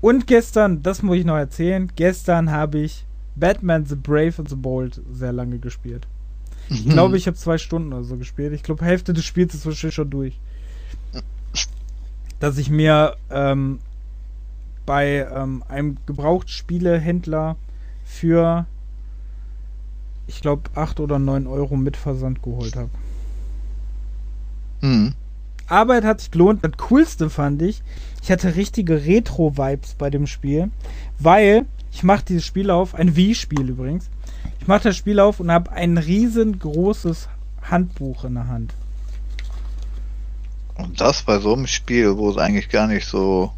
Und 0.00 0.26
gestern, 0.26 0.82
das 0.82 1.02
muss 1.02 1.18
ich 1.18 1.24
noch 1.24 1.36
erzählen, 1.36 1.90
gestern 1.94 2.50
habe 2.50 2.78
ich 2.78 3.04
Batman 3.36 3.86
The 3.86 3.94
Brave 3.94 4.34
and 4.38 4.48
the 4.48 4.56
Bold 4.56 5.00
sehr 5.12 5.32
lange 5.32 5.58
gespielt. 5.58 6.06
Ich 6.68 6.86
mhm. 6.86 6.90
glaube, 6.90 7.16
ich 7.16 7.26
habe 7.26 7.36
zwei 7.36 7.58
Stunden 7.58 7.92
oder 7.92 8.04
so 8.04 8.16
gespielt. 8.16 8.52
Ich 8.52 8.62
glaube, 8.62 8.84
Hälfte 8.84 9.12
des 9.12 9.24
Spiels 9.24 9.54
ist 9.54 9.66
wahrscheinlich 9.66 9.94
schon 9.94 10.10
durch. 10.10 10.40
Dass 12.42 12.58
ich 12.58 12.70
mir 12.70 13.14
ähm, 13.30 13.78
bei 14.84 15.28
ähm, 15.32 15.62
einem 15.68 15.98
Gebrauchtspielehändler 16.06 17.54
für, 18.04 18.66
ich 20.26 20.40
glaube, 20.40 20.68
8 20.74 20.98
oder 20.98 21.20
9 21.20 21.46
Euro 21.46 21.76
mit 21.76 21.96
Versand 21.96 22.42
geholt 22.42 22.74
habe. 22.74 22.90
Mhm. 24.80 25.14
Arbeit 25.68 26.02
hat 26.02 26.20
sich 26.20 26.32
gelohnt. 26.32 26.64
Das 26.64 26.72
Coolste 26.88 27.30
fand 27.30 27.62
ich, 27.62 27.80
ich 28.20 28.32
hatte 28.32 28.56
richtige 28.56 29.04
Retro-Vibes 29.04 29.94
bei 29.94 30.10
dem 30.10 30.26
Spiel, 30.26 30.72
weil 31.20 31.64
ich 31.92 32.02
mache 32.02 32.24
dieses 32.24 32.44
Spiel 32.44 32.72
auf, 32.72 32.96
ein 32.96 33.14
Wii-Spiel 33.14 33.68
übrigens. 33.68 34.10
Ich 34.58 34.66
mache 34.66 34.82
das 34.82 34.96
Spiel 34.96 35.20
auf 35.20 35.38
und 35.38 35.52
habe 35.52 35.70
ein 35.70 35.96
riesengroßes 35.96 37.28
Handbuch 37.62 38.24
in 38.24 38.34
der 38.34 38.48
Hand. 38.48 38.74
Und 40.76 41.00
das 41.00 41.22
bei 41.22 41.38
so 41.38 41.54
einem 41.54 41.66
Spiel, 41.66 42.16
wo 42.16 42.30
es 42.30 42.36
eigentlich 42.36 42.68
gar 42.68 42.86
nicht 42.86 43.06
so. 43.06 43.52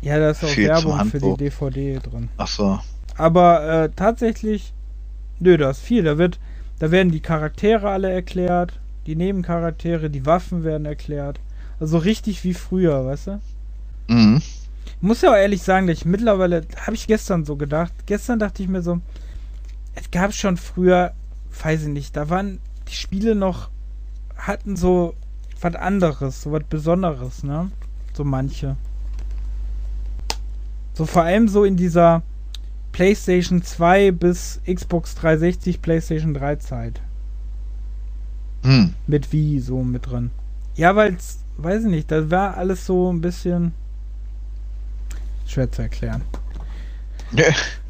Ja, 0.00 0.18
da 0.18 0.30
ist 0.30 0.44
auch 0.44 0.56
Werbung 0.56 1.04
für 1.06 1.18
die 1.18 1.36
DVD 1.36 1.98
drin. 1.98 2.28
Ach 2.36 2.46
so. 2.46 2.78
Aber 3.16 3.84
äh, 3.84 3.90
tatsächlich, 3.94 4.72
nö, 5.40 5.56
da 5.56 5.70
ist 5.70 5.80
viel. 5.80 6.02
Da 6.02 6.18
wird, 6.18 6.38
da 6.78 6.90
werden 6.90 7.12
die 7.12 7.20
Charaktere 7.20 7.90
alle 7.90 8.10
erklärt, 8.10 8.78
die 9.06 9.16
Nebencharaktere, 9.16 10.10
die 10.10 10.26
Waffen 10.26 10.64
werden 10.64 10.86
erklärt. 10.86 11.38
Also 11.80 11.98
richtig 11.98 12.44
wie 12.44 12.54
früher, 12.54 13.04
weißt 13.06 13.26
du? 13.28 13.40
Mhm. 14.08 14.42
Ich 14.86 15.02
muss 15.02 15.22
ja 15.22 15.30
auch 15.30 15.36
ehrlich 15.36 15.62
sagen, 15.62 15.86
dass 15.86 15.98
ich 15.98 16.04
mittlerweile, 16.04 16.66
habe 16.80 16.94
ich 16.94 17.06
gestern 17.06 17.44
so 17.44 17.56
gedacht, 17.56 17.92
gestern 18.06 18.38
dachte 18.38 18.62
ich 18.62 18.68
mir 18.68 18.82
so, 18.82 19.00
es 19.94 20.10
gab 20.10 20.32
schon 20.32 20.56
früher, 20.56 21.12
weiß 21.62 21.82
ich 21.82 21.88
nicht, 21.88 22.16
da 22.16 22.30
waren 22.30 22.58
die 22.88 22.94
Spiele 22.94 23.34
noch, 23.34 23.70
hatten 24.36 24.76
so 24.76 25.14
was 25.64 25.74
anderes, 25.74 26.42
so 26.42 26.52
was 26.52 26.62
Besonderes, 26.64 27.42
ne? 27.42 27.70
So 28.12 28.22
manche. 28.22 28.76
So 30.92 31.06
vor 31.06 31.24
allem 31.24 31.48
so 31.48 31.64
in 31.64 31.76
dieser 31.76 32.22
PlayStation 32.92 33.62
2 33.62 34.12
bis 34.12 34.60
Xbox 34.66 35.14
360, 35.16 35.82
PlayStation 35.82 36.34
3 36.34 36.56
Zeit. 36.56 37.00
Hm. 38.62 38.94
Mit 39.06 39.32
Wii 39.32 39.58
so 39.58 39.82
mit 39.82 40.06
drin. 40.06 40.30
Ja, 40.76 40.94
weil 40.94 41.16
weiß 41.56 41.84
ich 41.84 41.90
nicht, 41.90 42.10
da 42.10 42.30
war 42.30 42.56
alles 42.56 42.86
so 42.86 43.12
ein 43.12 43.20
bisschen 43.20 43.72
Schwer 45.46 45.70
zu 45.70 45.82
erklären. 45.82 46.22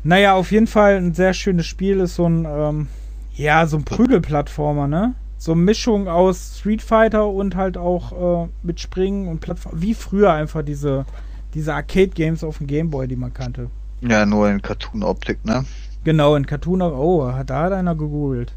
Naja, 0.03 0.35
auf 0.35 0.53
jeden 0.53 0.67
Fall 0.67 0.97
ein 0.97 1.15
sehr 1.15 1.35
schönes 1.35 1.67
Spiel. 1.67 2.01
Ist 2.01 2.17
so 2.17 2.27
ein, 2.27 2.47
ähm, 2.47 2.89
ja, 3.35 3.67
so 3.67 3.77
ein 3.79 3.85
Prügelplattformer, 3.85 4.87
ne? 4.87 5.15
So 5.45 5.53
eine 5.53 5.61
Mischung 5.61 6.09
aus 6.09 6.57
Street 6.59 6.81
Fighter 6.81 7.29
und 7.29 7.55
halt 7.55 7.77
auch 7.77 8.45
äh, 8.45 8.49
mit 8.63 8.81
Springen 8.81 9.29
und 9.29 9.41
Plattform. 9.41 9.75
Wie 9.79 9.93
früher 9.93 10.33
einfach 10.33 10.63
diese, 10.63 11.05
diese 11.53 11.75
Arcade-Games 11.75 12.43
auf 12.43 12.57
dem 12.57 12.67
Gameboy, 12.67 13.07
die 13.07 13.17
man 13.17 13.35
kannte. 13.35 13.69
Ja, 14.01 14.25
nur 14.25 14.49
in 14.49 14.63
Cartoon-Optik, 14.63 15.45
ne? 15.45 15.67
Genau, 16.03 16.35
in 16.35 16.47
Cartoon. 16.47 16.81
Oh, 16.81 17.31
da 17.45 17.63
hat 17.63 17.73
einer 17.73 17.95
gegoogelt. 17.95 18.55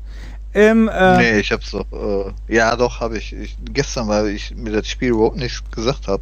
Ähm, 0.54 0.88
äh, 0.88 1.18
nee, 1.18 1.40
ich 1.40 1.52
hab's 1.52 1.72
doch. 1.72 1.86
Äh, 1.92 2.32
ja, 2.48 2.74
doch, 2.78 3.02
habe 3.02 3.18
ich, 3.18 3.34
ich. 3.34 3.58
Gestern, 3.74 4.08
weil 4.08 4.28
ich 4.28 4.56
mir 4.56 4.72
das 4.72 4.88
Spiel 4.88 5.10
überhaupt 5.10 5.36
nichts 5.36 5.62
gesagt 5.72 6.08
hab, 6.08 6.22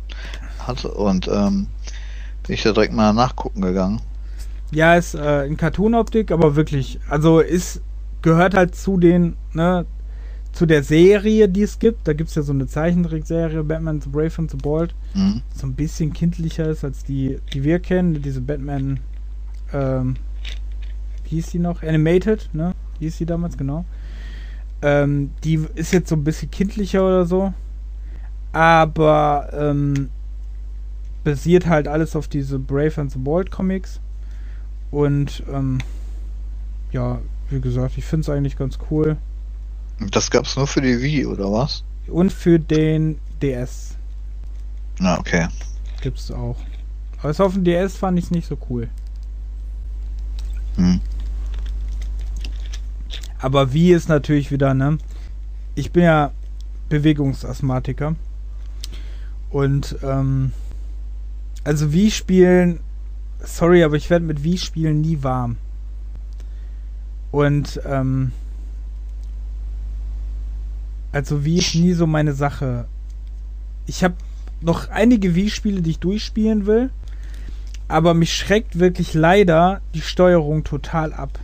hatte 0.65 0.89
und 0.89 1.28
ähm, 1.28 1.67
bin 2.41 2.56
ich 2.56 2.63
da 2.63 2.71
direkt 2.71 2.93
mal 2.93 3.13
nachgucken 3.13 3.62
gegangen. 3.62 4.01
Ja, 4.71 4.95
ist 4.95 5.13
äh, 5.13 5.45
in 5.45 5.58
Cartoon-Optik, 5.58 6.32
aber 6.32 6.56
wirklich, 6.56 6.99
also 7.08 7.39
ist 7.39 7.82
gehört 8.23 8.56
halt 8.56 8.75
zu 8.75 8.97
den, 8.97 9.38
ne, 9.54 9.86
zu 10.56 10.65
der 10.65 10.84
Serie, 10.84 11.50
die 11.50 11.63
es 11.63 11.80
gibt. 11.80 12.08
Da 12.08 12.13
gibt 12.13 12.30
es 12.30 12.36
ja 12.36 12.41
so 12.41 12.54
eine 12.54 12.65
Zeichentrickserie, 12.65 13.62
Batman 13.62 14.00
the 14.00 14.08
Brave 14.08 14.32
and 14.38 14.50
the 14.50 14.56
Bold, 14.56 14.96
mhm. 15.13 15.41
so 15.54 15.68
ein 15.68 15.74
bisschen 15.74 16.13
kindlicher 16.13 16.70
ist 16.70 16.86
als 16.86 17.04
die, 17.04 17.39
die 17.54 17.65
wir 17.65 17.80
kennen. 17.80 18.22
Diese 18.22 18.39
Batman, 18.39 19.02
ähm, 19.74 20.15
wie 21.26 21.32
hieß 21.32 21.48
die 21.52 21.60
noch? 21.60 21.84
Animated, 21.84 22.50
ne? 22.54 22.74
Wie 22.98 23.06
hieß 23.06 23.18
die 23.18 23.26
damals, 23.26 23.58
genau. 23.58 23.84
Ähm, 24.82 25.32
die 25.44 25.60
ist 25.76 25.91
jetzt 25.91 26.08
so 26.08 26.15
ein 26.15 26.24
bisschen 26.24 26.50
kindlicher 26.50 27.06
oder 27.06 27.26
so. 27.26 27.54
Aber 28.54 29.50
ähm, 29.52 30.10
basiert 31.26 31.65
halt 31.65 31.89
alles 31.89 32.15
auf 32.15 32.30
diese 32.30 32.60
Brave 32.60 33.02
and 33.02 33.12
the 33.12 33.20
Bold 33.20 33.52
Comics. 33.52 34.00
Und 34.89 35.44
ähm, 35.52 35.80
ja, 36.94 37.20
wie 37.50 37.60
gesagt, 37.60 37.98
ich 37.98 38.06
finde 38.06 38.22
es 38.22 38.30
eigentlich 38.30 38.56
ganz 38.58 38.80
cool. 38.89 39.18
Das 40.00 40.30
gab 40.30 40.46
es 40.46 40.56
nur 40.56 40.68
für 40.68 40.82
die 40.82 41.02
Wii, 41.02 41.26
oder 41.26 41.52
was? 41.52 41.84
Und 42.08 42.32
für 42.32 42.60
den 42.60 43.20
DS. 43.42 43.96
Na, 45.00 45.20
okay. 45.20 45.48
Gibt 46.02 46.20
es 46.20 46.32
auch. 46.32 46.58
Aber 47.22 47.46
auf 47.46 47.54
dem 47.54 47.64
DS 47.64 47.96
fand 47.96 48.20
ich 48.20 48.26
es 48.26 48.32
nicht 48.32 48.48
so 48.48 48.58
cool. 48.70 48.90
Hm. 50.76 51.00
Aber 53.40 53.74
wie 53.74 53.92
ist 53.92 54.10
natürlich 54.10 54.52
wieder, 54.52 54.74
ne? 54.74 54.98
Ich 55.76 55.92
bin 55.92 56.04
ja 56.04 56.32
Bewegungsasthmatiker. 56.90 58.16
Und, 59.50 59.98
ähm, 60.04 60.52
also 61.64 61.94
wie 61.94 62.12
spielen, 62.12 62.80
sorry, 63.40 63.84
aber 63.84 63.96
ich 63.96 64.10
werde 64.10 64.26
mit 64.26 64.44
wie 64.44 64.58
spielen 64.58 65.02
nie 65.02 65.24
warm. 65.24 65.58
Und, 67.32 67.82
ähm, 67.86 68.32
also 71.15 71.45
wie 71.45 71.60
ist 71.60 71.75
nie 71.75 71.93
so 71.93 72.06
meine 72.06 72.34
Sache. 72.34 72.88
Ich 73.86 74.04
habe 74.04 74.15
noch 74.60 74.89
einige 74.89 75.34
Wii-Spiele, 75.34 75.82
die 75.82 75.91
ich 75.91 75.99
durchspielen 75.99 76.65
will, 76.65 76.89
aber 77.88 78.13
mich 78.13 78.36
schreckt 78.36 78.80
wirklich 78.80 79.13
leider 79.13 79.80
die 79.93 80.01
Steuerung 80.01 80.65
total 80.65 81.13
ab. 81.13 81.39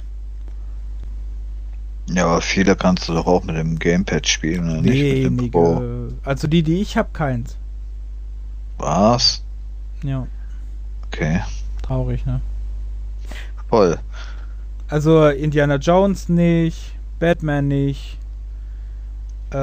Ja, 2.09 2.25
aber 2.25 2.41
viele 2.41 2.75
kannst 2.75 3.07
du 3.07 3.13
doch 3.13 3.25
auch 3.27 3.45
mit 3.45 3.55
dem 3.55 3.79
Gamepad 3.79 4.27
spielen, 4.27 4.69
oder 4.69 4.81
nee, 4.81 4.89
nicht 4.89 5.31
mit 5.31 5.39
dem 5.39 5.51
Pro. 5.51 5.81
Also 6.25 6.49
die, 6.49 6.63
die 6.63 6.81
ich 6.81 6.97
habe, 6.97 7.09
keins. 7.13 7.55
Was? 8.77 9.41
Ja. 10.03 10.27
Okay. 11.07 11.39
Traurig, 11.81 12.25
ne? 12.25 12.41
Voll. 13.69 13.97
Also 14.89 15.29
Indiana 15.29 15.75
Jones 15.75 16.27
nicht, 16.27 16.91
Batman 17.19 17.69
nicht. 17.69 18.17
Äh, 19.51 19.57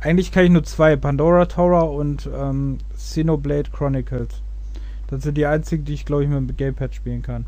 eigentlich 0.00 0.30
kann 0.30 0.44
ich 0.44 0.50
nur 0.50 0.64
zwei, 0.64 0.96
Pandora 0.96 1.46
Tower 1.46 1.92
und 1.92 2.28
ähm, 2.34 2.78
Xenoblade 2.94 3.70
Chronicles. 3.70 4.42
Das 5.08 5.22
sind 5.22 5.36
die 5.36 5.46
einzigen, 5.46 5.84
die 5.84 5.94
ich 5.94 6.04
glaube 6.04 6.24
ich 6.24 6.28
mit 6.28 6.38
dem 6.38 6.56
Gamepad 6.56 6.94
spielen 6.94 7.22
kann. 7.22 7.46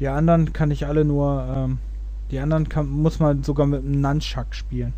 Die 0.00 0.08
anderen 0.08 0.52
kann 0.52 0.70
ich 0.70 0.86
alle 0.86 1.04
nur, 1.04 1.46
ähm, 1.54 1.78
die 2.30 2.38
anderen 2.38 2.68
kann, 2.68 2.88
muss 2.88 3.18
man 3.18 3.42
sogar 3.42 3.66
mit 3.66 3.84
einem 3.84 4.00
Nunchuck 4.00 4.54
spielen. 4.54 4.92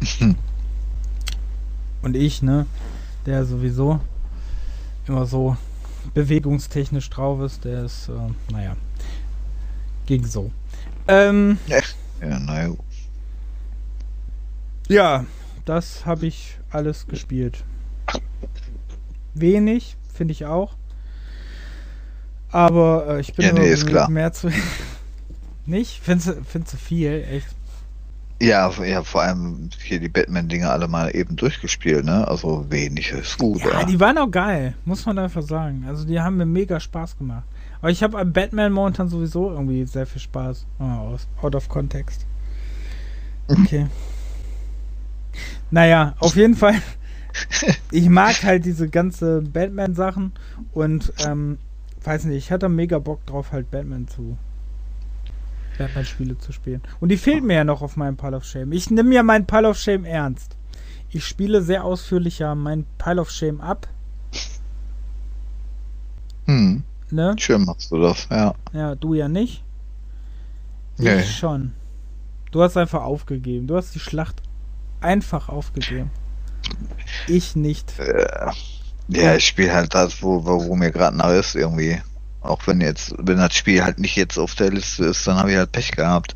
Und 2.02 2.16
ich, 2.16 2.42
ne, 2.42 2.66
der 3.26 3.44
sowieso 3.44 4.00
immer 5.06 5.26
so 5.26 5.56
bewegungstechnisch 6.14 7.10
drauf 7.10 7.40
ist, 7.40 7.64
der 7.64 7.84
ist, 7.84 8.08
äh, 8.08 8.52
naja, 8.52 8.76
ging 10.06 10.24
so. 10.24 10.50
Ähm, 11.08 11.58
ja, 11.66 12.38
naja. 12.38 12.74
Ja, 14.88 15.24
das 15.64 16.06
habe 16.06 16.26
ich 16.26 16.58
alles 16.70 17.06
gespielt. 17.06 17.64
Wenig, 19.34 19.96
finde 20.12 20.32
ich 20.32 20.46
auch. 20.46 20.74
Aber 22.50 23.06
äh, 23.08 23.20
ich 23.20 23.34
bin 23.34 23.46
ja, 23.46 23.52
nee, 23.52 23.68
ist 23.68 23.86
klar. 23.86 24.08
mehr 24.08 24.32
zu. 24.32 24.50
nicht? 25.66 26.00
Findest 26.02 26.28
du, 26.28 26.76
viel? 26.76 27.24
Echt? 27.30 27.48
Ja, 28.40 28.70
ja, 28.84 29.02
vor 29.02 29.22
allem 29.22 29.70
hier 29.82 29.98
die 29.98 30.08
Batman-Dinger 30.08 30.70
alle 30.70 30.88
mal 30.88 31.14
eben 31.14 31.36
durchgespielt, 31.36 32.04
ne? 32.04 32.28
Also 32.28 32.66
wenig 32.70 33.10
ist 33.10 33.38
gut. 33.38 33.62
Ja, 33.64 33.84
die 33.84 33.98
waren 33.98 34.18
auch 34.18 34.30
geil, 34.30 34.74
muss 34.84 35.06
man 35.06 35.18
einfach 35.18 35.42
sagen. 35.42 35.84
Also 35.88 36.04
die 36.04 36.20
haben 36.20 36.36
mir 36.36 36.46
mega 36.46 36.78
Spaß 36.78 37.16
gemacht. 37.16 37.44
Aber 37.86 37.92
ich 37.92 38.02
habe 38.02 38.18
an 38.18 38.32
Batman 38.32 38.72
momentan 38.72 39.08
sowieso 39.08 39.48
irgendwie 39.48 39.84
sehr 39.84 40.06
viel 40.06 40.20
Spaß. 40.20 40.66
Oh, 40.80 40.82
aus, 40.82 41.28
out 41.40 41.54
of 41.54 41.68
context. 41.68 42.26
Okay. 43.46 43.86
naja, 45.70 46.16
auf 46.18 46.34
jeden 46.34 46.56
Fall. 46.56 46.82
ich 47.92 48.08
mag 48.08 48.42
halt 48.42 48.64
diese 48.64 48.88
ganze 48.88 49.40
Batman-Sachen 49.40 50.32
und 50.72 51.12
ähm, 51.24 51.58
weiß 52.02 52.24
nicht, 52.24 52.38
ich 52.38 52.50
hatte 52.50 52.68
mega 52.68 52.98
Bock 52.98 53.24
drauf, 53.24 53.52
halt 53.52 53.70
Batman 53.70 54.08
zu. 54.08 54.36
Batman-Spiele 55.78 56.38
zu 56.38 56.50
spielen. 56.50 56.82
Und 56.98 57.10
die 57.10 57.18
fehlen 57.18 57.46
mir 57.46 57.54
ja 57.54 57.64
noch 57.64 57.82
auf 57.82 57.96
meinem 57.96 58.16
Pile 58.16 58.38
of 58.38 58.44
Shame. 58.44 58.72
Ich 58.72 58.90
nehme 58.90 59.14
ja 59.14 59.22
meinen 59.22 59.46
Pile 59.46 59.68
of 59.68 59.78
Shame 59.78 60.04
ernst. 60.04 60.56
Ich 61.10 61.24
spiele 61.24 61.62
sehr 61.62 61.84
ausführlich 61.84 62.40
ja 62.40 62.52
meinen 62.56 62.84
Pile 62.98 63.20
of 63.20 63.30
Shame 63.30 63.60
ab. 63.60 63.86
Hm. 66.46 66.82
Ne? 67.10 67.34
Schön 67.38 67.64
machst 67.64 67.90
du 67.90 68.00
das, 68.00 68.26
ja. 68.30 68.54
Ja, 68.72 68.94
du 68.94 69.14
ja 69.14 69.28
nicht. 69.28 69.62
Nee. 70.98 71.20
Ich 71.20 71.36
schon. 71.36 71.72
Du 72.50 72.62
hast 72.62 72.76
einfach 72.76 73.02
aufgegeben. 73.02 73.66
Du 73.66 73.76
hast 73.76 73.94
die 73.94 74.00
Schlacht 74.00 74.42
einfach 75.00 75.48
aufgegeben. 75.48 76.10
Ich 77.28 77.54
nicht. 77.54 77.98
Äh. 77.98 78.50
Ja, 79.08 79.36
ich 79.36 79.46
spiele 79.46 79.72
halt 79.72 79.94
das, 79.94 80.22
wo, 80.22 80.44
wo, 80.44 80.74
mir 80.74 80.90
gerade 80.90 81.16
nach 81.16 81.30
ist, 81.30 81.54
irgendwie. 81.54 82.00
Auch 82.40 82.66
wenn 82.66 82.80
jetzt, 82.80 83.14
wenn 83.18 83.38
das 83.38 83.54
Spiel 83.54 83.84
halt 83.84 83.98
nicht 83.98 84.16
jetzt 84.16 84.38
auf 84.38 84.54
der 84.54 84.70
Liste 84.70 85.06
ist, 85.06 85.26
dann 85.26 85.36
habe 85.36 85.52
ich 85.52 85.56
halt 85.56 85.72
Pech 85.72 85.92
gehabt. 85.92 86.34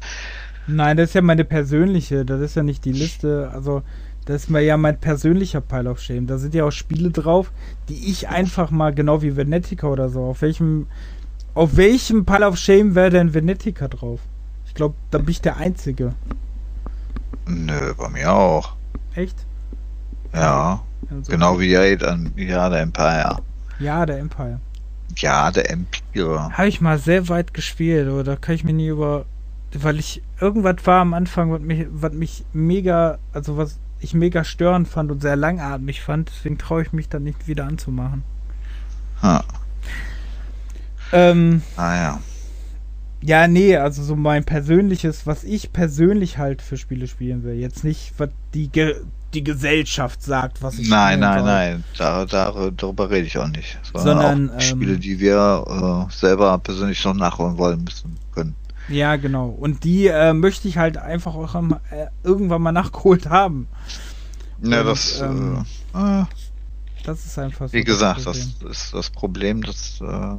Nein, 0.66 0.96
das 0.96 1.10
ist 1.10 1.14
ja 1.14 1.22
meine 1.22 1.44
persönliche, 1.44 2.24
das 2.24 2.40
ist 2.40 2.54
ja 2.54 2.62
nicht 2.62 2.84
die 2.84 2.92
Liste, 2.92 3.50
also 3.52 3.82
das 4.30 4.44
ist 4.44 4.50
ja 4.50 4.76
mein 4.76 4.98
persönlicher 4.98 5.60
Pile 5.60 5.90
of 5.90 6.00
Shame. 6.00 6.26
Da 6.26 6.38
sind 6.38 6.54
ja 6.54 6.64
auch 6.64 6.70
Spiele 6.70 7.10
drauf, 7.10 7.50
die 7.88 8.10
ich 8.10 8.28
einfach 8.28 8.70
mal, 8.70 8.94
genau 8.94 9.22
wie 9.22 9.36
Venetica 9.36 9.88
oder 9.88 10.08
so, 10.08 10.22
auf 10.22 10.42
welchem, 10.42 10.86
auf 11.54 11.76
welchem 11.76 12.24
Pile 12.24 12.46
of 12.46 12.56
Shame 12.56 12.94
wäre 12.94 13.10
denn 13.10 13.34
Venetica 13.34 13.88
drauf? 13.88 14.20
Ich 14.66 14.74
glaube, 14.74 14.94
da 15.10 15.18
bin 15.18 15.30
ich 15.30 15.40
der 15.40 15.56
Einzige. 15.56 16.14
Nö, 17.46 17.92
bei 17.96 18.08
mir 18.08 18.32
auch. 18.32 18.76
Echt? 19.16 19.36
Ja. 20.32 20.82
Also 21.10 21.32
genau 21.32 21.58
wie 21.58 21.76
an 21.76 22.32
Ja, 22.36 22.68
der 22.68 22.82
Empire. 22.82 23.38
Ja, 23.80 24.06
der 24.06 24.18
Empire. 24.18 24.60
Ja, 25.16 25.50
der 25.50 25.70
Empire. 25.70 26.56
Habe 26.56 26.68
ich 26.68 26.80
mal 26.80 26.98
sehr 26.98 27.28
weit 27.28 27.52
gespielt, 27.52 28.08
oder 28.08 28.36
kann 28.36 28.54
ich 28.54 28.62
mir 28.62 28.74
nie 28.74 28.88
über. 28.88 29.24
Weil 29.72 29.98
ich 29.98 30.22
irgendwas 30.40 30.76
war 30.84 31.00
am 31.00 31.14
Anfang, 31.14 31.50
was 31.50 31.60
mich, 31.60 31.86
was 31.90 32.12
mich 32.12 32.44
mega, 32.52 33.18
also 33.32 33.56
was 33.56 33.78
ich 34.00 34.14
mega 34.14 34.44
störend 34.44 34.88
fand 34.88 35.10
und 35.10 35.20
sehr 35.20 35.36
langatmig 35.36 36.02
fand, 36.02 36.30
deswegen 36.30 36.58
traue 36.58 36.82
ich 36.82 36.92
mich 36.92 37.08
dann 37.08 37.22
nicht 37.22 37.46
wieder 37.46 37.66
anzumachen. 37.66 38.22
Ha. 39.22 39.44
Ähm, 41.12 41.62
ah 41.76 41.94
ja. 41.94 42.20
Ja, 43.22 43.46
nee, 43.46 43.76
also 43.76 44.02
so 44.02 44.16
mein 44.16 44.44
persönliches, 44.44 45.26
was 45.26 45.44
ich 45.44 45.72
persönlich 45.72 46.38
halt 46.38 46.62
für 46.62 46.78
Spiele 46.78 47.06
spielen 47.06 47.44
will. 47.44 47.54
Jetzt 47.54 47.84
nicht, 47.84 48.14
was 48.16 48.30
die 48.54 48.70
die 49.34 49.44
Gesellschaft 49.44 50.22
sagt, 50.22 50.62
was 50.62 50.78
ich 50.78 50.88
Nein, 50.88 51.20
nein, 51.20 51.38
soll. 51.38 51.46
nein, 51.46 51.84
da, 51.98 52.24
da, 52.24 52.70
darüber 52.76 53.10
rede 53.10 53.26
ich 53.26 53.38
auch 53.38 53.46
nicht. 53.46 53.78
Sondern 53.94 54.50
auch 54.50 54.60
Spiele, 54.60 54.94
ähm, 54.94 55.00
die 55.00 55.20
wir 55.20 56.08
äh, 56.08 56.12
selber 56.12 56.58
persönlich 56.58 57.04
noch 57.04 57.14
nachholen 57.14 57.56
wollen 57.58 57.84
müssen 57.84 58.16
können. 58.34 58.54
Ja, 58.90 59.16
genau. 59.16 59.48
Und 59.48 59.84
die 59.84 60.08
äh, 60.08 60.32
möchte 60.32 60.68
ich 60.68 60.76
halt 60.76 60.96
einfach 60.96 61.34
auch 61.34 61.54
äh, 61.54 62.06
irgendwann 62.24 62.62
mal 62.62 62.72
nachgeholt 62.72 63.28
haben. 63.28 63.68
Ja, 64.62 64.80
Und, 64.80 64.86
das. 64.86 65.20
Ähm, 65.20 65.64
äh, 65.94 66.24
Das 67.04 67.24
ist 67.24 67.38
einfach 67.38 67.68
so. 67.68 67.72
Wie 67.72 67.84
gesagt, 67.84 68.26
das 68.26 68.56
ist 68.68 68.92
das 68.92 69.10
Problem, 69.10 69.62
dass 69.62 70.00
äh, 70.00 70.34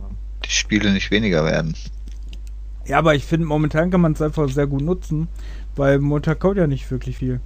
die 0.45 0.51
Spiele 0.51 0.91
nicht 0.91 1.11
weniger 1.11 1.45
werden. 1.45 1.75
Ja, 2.85 2.97
aber 2.97 3.15
ich 3.15 3.25
finde, 3.25 3.47
momentan 3.47 3.89
kann 3.89 4.01
man 4.01 4.13
es 4.13 4.21
einfach 4.21 4.49
sehr 4.49 4.67
gut 4.67 4.81
nutzen, 4.81 5.27
weil 5.75 5.99
momentan 5.99 6.37
kommt 6.37 6.57
ja 6.57 6.67
nicht 6.67 6.89
wirklich 6.91 7.17
viel. 7.17 7.39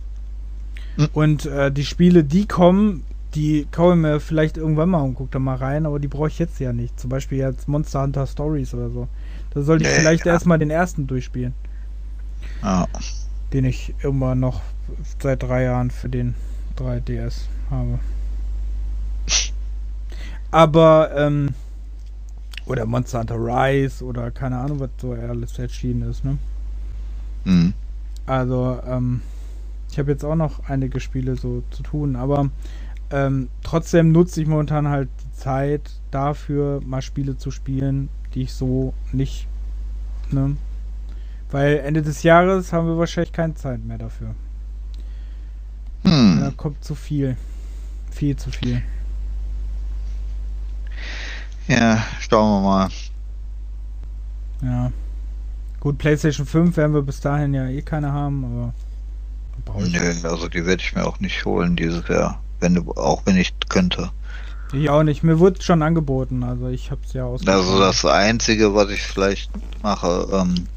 Hm. 0.95 1.09
Und 1.13 1.45
äh, 1.45 1.71
die 1.71 1.85
Spiele, 1.85 2.23
die 2.23 2.47
kommen, 2.47 3.03
die 3.35 3.67
kaufe 3.71 3.95
ich 3.95 4.01
mir 4.01 4.19
vielleicht 4.19 4.57
irgendwann 4.57 4.89
mal 4.89 5.01
und 5.01 5.15
gucke 5.15 5.31
da 5.31 5.39
mal 5.39 5.57
rein, 5.57 5.85
aber 5.85 5.99
die 5.99 6.07
brauche 6.07 6.29
ich 6.29 6.39
jetzt 6.39 6.59
ja 6.59 6.73
nicht. 6.73 6.99
Zum 6.99 7.09
Beispiel 7.09 7.37
jetzt 7.37 7.67
Monster 7.67 8.01
Hunter 8.01 8.25
Stories 8.27 8.73
oder 8.73 8.89
so. 8.89 9.07
Da 9.55 9.61
sollte 9.61 9.85
ich 9.85 9.89
nee, 9.89 9.99
vielleicht 9.99 10.25
ja. 10.25 10.33
erstmal 10.33 10.59
den 10.59 10.69
ersten 10.69 11.07
durchspielen. 11.07 11.53
Ja. 12.61 12.87
Den 13.53 13.65
ich 13.65 13.95
immer 14.03 14.35
noch 14.35 14.61
seit 15.19 15.41
drei 15.41 15.63
Jahren 15.63 15.89
für 15.91 16.09
den 16.09 16.35
3DS 16.77 17.45
habe. 17.71 17.99
Aber, 20.51 21.11
ähm, 21.15 21.49
oder 22.65 22.85
Monster 22.85 23.19
Hunter 23.19 23.35
Rise 23.35 24.03
oder 24.03 24.29
keine 24.29 24.57
Ahnung, 24.57 24.79
was 24.79 24.89
so 24.97 25.13
alles 25.13 25.57
erschienen 25.57 26.09
ist, 26.09 26.25
ne? 26.25 26.37
Mhm. 27.45 27.73
Also, 28.25 28.79
ähm, 28.85 29.21
ich 29.89 29.99
habe 29.99 30.11
jetzt 30.11 30.25
auch 30.25 30.35
noch 30.35 30.67
einige 30.67 30.99
Spiele 30.99 31.37
so 31.37 31.63
zu 31.71 31.81
tun, 31.83 32.15
aber 32.15 32.49
ähm, 33.11 33.49
trotzdem 33.63 34.11
nutze 34.11 34.41
ich 34.41 34.47
momentan 34.47 34.89
halt 34.89 35.09
die 35.23 35.39
Zeit 35.39 35.91
dafür, 36.11 36.81
mal 36.85 37.01
Spiele 37.01 37.37
zu 37.37 37.51
spielen, 37.51 38.09
die 38.35 38.43
ich 38.43 38.53
so 38.53 38.93
nicht, 39.11 39.47
ne? 40.29 40.57
Weil 41.51 41.77
Ende 41.79 42.01
des 42.01 42.23
Jahres 42.23 42.73
haben 42.73 42.87
wir 42.87 42.97
wahrscheinlich 42.97 43.31
keine 43.31 43.55
Zeit 43.55 43.83
mehr 43.83 43.97
dafür. 43.97 44.35
Hm. 46.03 46.39
Da 46.41 46.51
kommt 46.51 46.83
zu 46.83 46.95
viel. 46.95 47.37
Viel 48.11 48.35
zu 48.35 48.51
viel. 48.51 48.83
Ja, 51.67 52.03
schauen 52.19 52.63
wir 52.63 52.69
mal. 52.69 52.89
Ja. 54.61 54.91
Gut, 55.79 55.97
PlayStation 55.97 56.45
5 56.45 56.77
werden 56.77 56.93
wir 56.93 57.01
bis 57.01 57.21
dahin 57.21 57.53
ja 57.53 57.67
eh 57.67 57.81
keine 57.81 58.11
haben, 58.11 58.45
aber. 58.45 58.73
Nö, 59.79 60.13
also 60.23 60.47
die 60.47 60.65
werde 60.65 60.83
ich 60.83 60.95
mir 60.95 61.05
auch 61.05 61.19
nicht 61.19 61.45
holen 61.45 61.75
dieses 61.75 62.07
Jahr. 62.07 62.41
Wenn 62.59 62.75
du, 62.75 62.91
auch 62.93 63.21
wenn 63.25 63.37
ich 63.37 63.53
könnte. 63.69 64.11
Ich 64.75 64.89
auch 64.89 65.03
nicht. 65.03 65.23
Mir 65.23 65.39
wurde 65.39 65.61
schon 65.61 65.81
angeboten, 65.81 66.43
also 66.43 66.67
ich 66.67 66.91
habe 66.91 67.01
es 67.05 67.13
ja 67.13 67.23
aus. 67.23 67.47
Also 67.47 67.79
das 67.79 68.05
Einzige, 68.05 68.75
was 68.75 68.89
ich 68.89 69.01
vielleicht 69.01 69.49
mache, 69.81 70.27
ähm, 70.33 70.67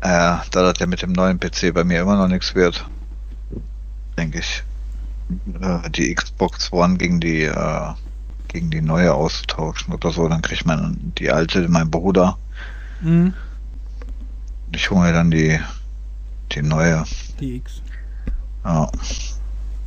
äh, 0.00 0.06
da 0.06 0.42
das 0.50 0.74
ja 0.78 0.86
mit 0.86 1.02
dem 1.02 1.12
neuen 1.12 1.40
PC 1.40 1.72
bei 1.72 1.84
mir 1.84 2.00
immer 2.00 2.16
noch 2.16 2.28
nichts 2.28 2.54
wird, 2.54 2.84
denke 4.16 4.40
ich, 4.40 4.62
äh, 5.60 5.90
die 5.90 6.14
Xbox 6.14 6.72
One 6.72 6.98
gegen 6.98 7.20
die 7.20 7.44
äh, 7.44 7.94
gegen 8.48 8.70
die 8.70 8.80
neue 8.80 9.14
austauschen 9.14 9.94
oder 9.94 10.10
so, 10.10 10.26
dann 10.28 10.42
kriegt 10.42 10.66
man 10.66 11.12
die 11.18 11.30
alte, 11.30 11.68
mein 11.68 11.90
Bruder. 11.90 12.38
Mhm. 13.00 13.34
Ich 14.72 14.90
hole 14.90 15.06
mir 15.06 15.12
dann 15.12 15.30
die, 15.30 15.60
die 16.52 16.62
neue. 16.62 17.04
Die 17.40 17.56
X. 17.56 17.82
Ja. 18.64 18.90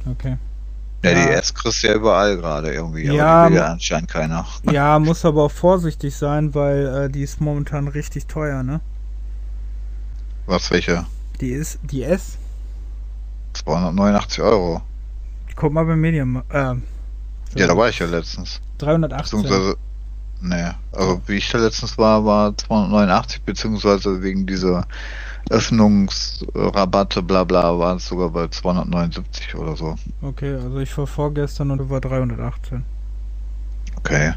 Okay. 0.10 0.38
Ja, 1.04 1.12
ja. 1.12 1.26
die 1.26 1.32
S 1.32 1.54
kriegst 1.54 1.84
du 1.84 1.88
ja 1.88 1.96
überall 1.96 2.38
gerade 2.38 2.74
irgendwie, 2.74 3.06
ja, 3.06 3.26
aber 3.26 3.48
die 3.50 3.54
will 3.54 3.62
ja 3.62 3.72
anscheinend 3.72 4.10
keiner. 4.10 4.46
Ja, 4.72 5.00
muss 5.00 5.26
aber 5.26 5.44
auch 5.44 5.52
vorsichtig 5.52 6.16
sein, 6.16 6.54
weil 6.54 6.86
äh, 6.86 7.10
die 7.10 7.24
ist 7.24 7.42
momentan 7.42 7.88
richtig 7.88 8.28
teuer, 8.28 8.64
ne? 8.64 8.82
Was, 10.46 10.70
welche? 10.72 11.06
Die 11.40 11.52
ist, 11.52 11.80
die 11.84 12.04
S? 12.04 12.38
289 13.54 14.42
Euro. 14.42 14.82
Guck 15.56 15.74
mal 15.74 15.86
beim 15.86 16.00
Medium, 16.00 16.44
äh, 16.50 16.76
ja, 17.56 17.68
da 17.68 17.76
war 17.76 17.90
ich 17.90 18.00
ja 18.00 18.06
letztens. 18.06 18.62
318. 18.78 19.42
Beziehungsweise, 19.42 19.78
also 20.92 21.22
wie 21.28 21.36
ich 21.36 21.50
da 21.50 21.58
letztens 21.58 21.98
war, 21.98 22.24
war 22.26 22.56
289, 22.56 23.42
beziehungsweise 23.44 24.24
wegen 24.24 24.46
dieser 24.48 24.88
Öffnungsrabatte, 25.52 27.22
bla 27.22 27.44
bla, 27.44 27.78
war 27.78 27.98
es 27.98 28.08
sogar 28.08 28.30
bei 28.30 28.48
279 28.48 29.56
oder 29.56 29.76
so. 29.76 29.96
Okay, 30.22 30.56
also 30.56 30.80
ich 30.80 30.98
war 30.98 31.08
vorgestern 31.08 31.72
und 31.72 31.90
war 31.90 32.02
318. 32.02 32.84
Okay. 33.98 34.34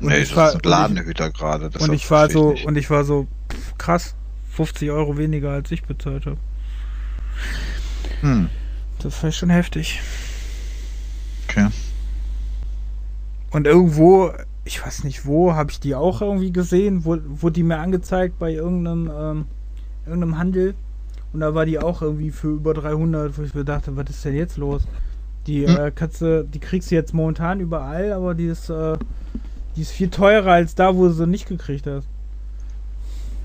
Und 0.00 0.08
nee, 0.08 0.18
ich 0.18 0.36
war, 0.36 0.50
ist 0.50 0.56
ein 0.56 0.70
Ladenhüter 0.70 1.30
gerade. 1.30 1.70
Und 1.78 1.92
ich 1.92 2.10
war 2.10 2.30
so, 2.30 2.52
ich 2.52 2.66
und 2.66 2.76
ich 2.76 2.90
war 2.90 3.04
so, 3.04 3.26
pff, 3.50 3.78
krass, 3.78 4.14
50 4.52 4.90
Euro 4.90 5.18
weniger 5.18 5.50
als 5.50 5.70
ich 5.70 5.82
bezahlt 5.82 6.26
habe. 6.26 6.38
Hm. 8.20 8.48
Das 9.00 9.22
war 9.22 9.32
schon 9.32 9.50
heftig. 9.50 10.00
Okay. 11.48 11.68
Und 13.50 13.66
irgendwo, 13.66 14.32
ich 14.64 14.84
weiß 14.84 15.04
nicht 15.04 15.26
wo, 15.26 15.54
habe 15.54 15.70
ich 15.70 15.80
die 15.80 15.94
auch 15.94 16.20
irgendwie 16.20 16.52
gesehen, 16.52 17.04
wo, 17.04 17.16
wurde 17.26 17.54
die 17.54 17.62
mir 17.62 17.78
angezeigt 17.78 18.38
bei 18.38 18.52
irgendeinem, 18.52 19.10
ähm, 19.18 19.46
irgendeinem 20.06 20.38
Handel. 20.38 20.74
Und 21.32 21.40
da 21.40 21.54
war 21.54 21.66
die 21.66 21.78
auch 21.78 22.02
irgendwie 22.02 22.30
für 22.30 22.48
über 22.48 22.72
300, 22.74 23.36
wo 23.36 23.42
ich 23.42 23.54
mir 23.54 23.64
dachte, 23.64 23.96
was 23.96 24.08
ist 24.08 24.24
denn 24.24 24.34
jetzt 24.34 24.56
los? 24.56 24.82
Die 25.46 25.66
hm. 25.66 25.76
äh, 25.76 26.08
du, 26.18 26.44
die 26.44 26.58
kriegst 26.58 26.90
du 26.90 26.94
jetzt 26.94 27.14
momentan 27.14 27.60
überall, 27.60 28.12
aber 28.12 28.34
die 28.34 28.46
ist, 28.46 28.70
äh, 28.70 28.96
die 29.76 29.82
ist 29.82 29.92
viel 29.92 30.08
teurer 30.08 30.52
als 30.52 30.74
da, 30.74 30.96
wo 30.96 31.06
du 31.06 31.12
sie 31.12 31.26
nicht 31.26 31.48
gekriegt 31.48 31.86
hast. 31.86 32.06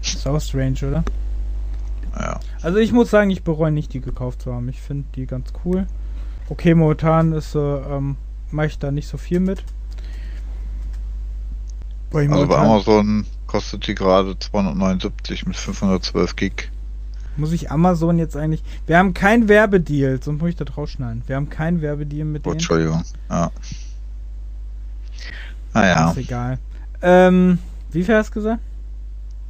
Ist 0.02 0.28
auch 0.28 0.40
strange, 0.40 0.78
oder? 0.88 1.04
Ja. 2.18 2.40
Also 2.62 2.78
ich 2.80 2.92
muss 2.92 3.10
sagen, 3.10 3.30
ich 3.30 3.44
bereue 3.44 3.72
nicht, 3.72 3.94
die 3.94 4.02
gekauft 4.02 4.42
zu 4.42 4.54
haben. 4.54 4.68
Ich 4.70 4.82
finde 4.82 5.06
die 5.16 5.26
ganz 5.26 5.54
cool. 5.64 5.86
Okay, 6.50 6.74
momentan 6.74 7.34
ist, 7.34 7.56
äh, 7.56 7.60
ähm, 7.60 8.18
mache 8.52 8.68
ich 8.68 8.80
da 8.80 8.92
nicht 8.92 9.08
so 9.08 9.18
viel 9.18 9.40
mit. 9.40 9.64
Also 12.14 12.48
bei 12.48 12.58
Amazon 12.58 13.26
kostet 13.52 13.86
die 13.86 13.96
gerade 13.96 14.40
279 14.40 15.46
mit 15.46 15.58
512 15.58 16.36
Gig. 16.38 16.72
Muss 17.36 17.52
ich 17.52 17.70
Amazon 17.70 18.18
jetzt 18.18 18.38
eigentlich. 18.38 18.64
Wir 18.88 18.98
haben 18.98 19.14
kein 19.14 19.50
Werbedeal, 19.50 20.22
sonst 20.24 20.40
muss 20.40 20.52
ich 20.52 20.56
das 20.56 20.78
rausschneiden. 20.78 21.24
Wir 21.28 21.36
haben 21.36 21.50
kein 21.50 21.82
Werbedeal 21.82 22.26
mit 22.26 22.42
oh, 22.42 22.52
denen. 22.52 22.54
Entschuldigung, 22.54 23.04
ja. 23.30 23.52
Naja. 25.74 26.12
Ist 26.12 26.18
egal. 26.18 26.60
Ähm, 27.02 27.60
wie 27.92 28.04
viel 28.04 28.16
hast 28.16 28.30
du 28.30 28.36
gesagt? 28.36 28.62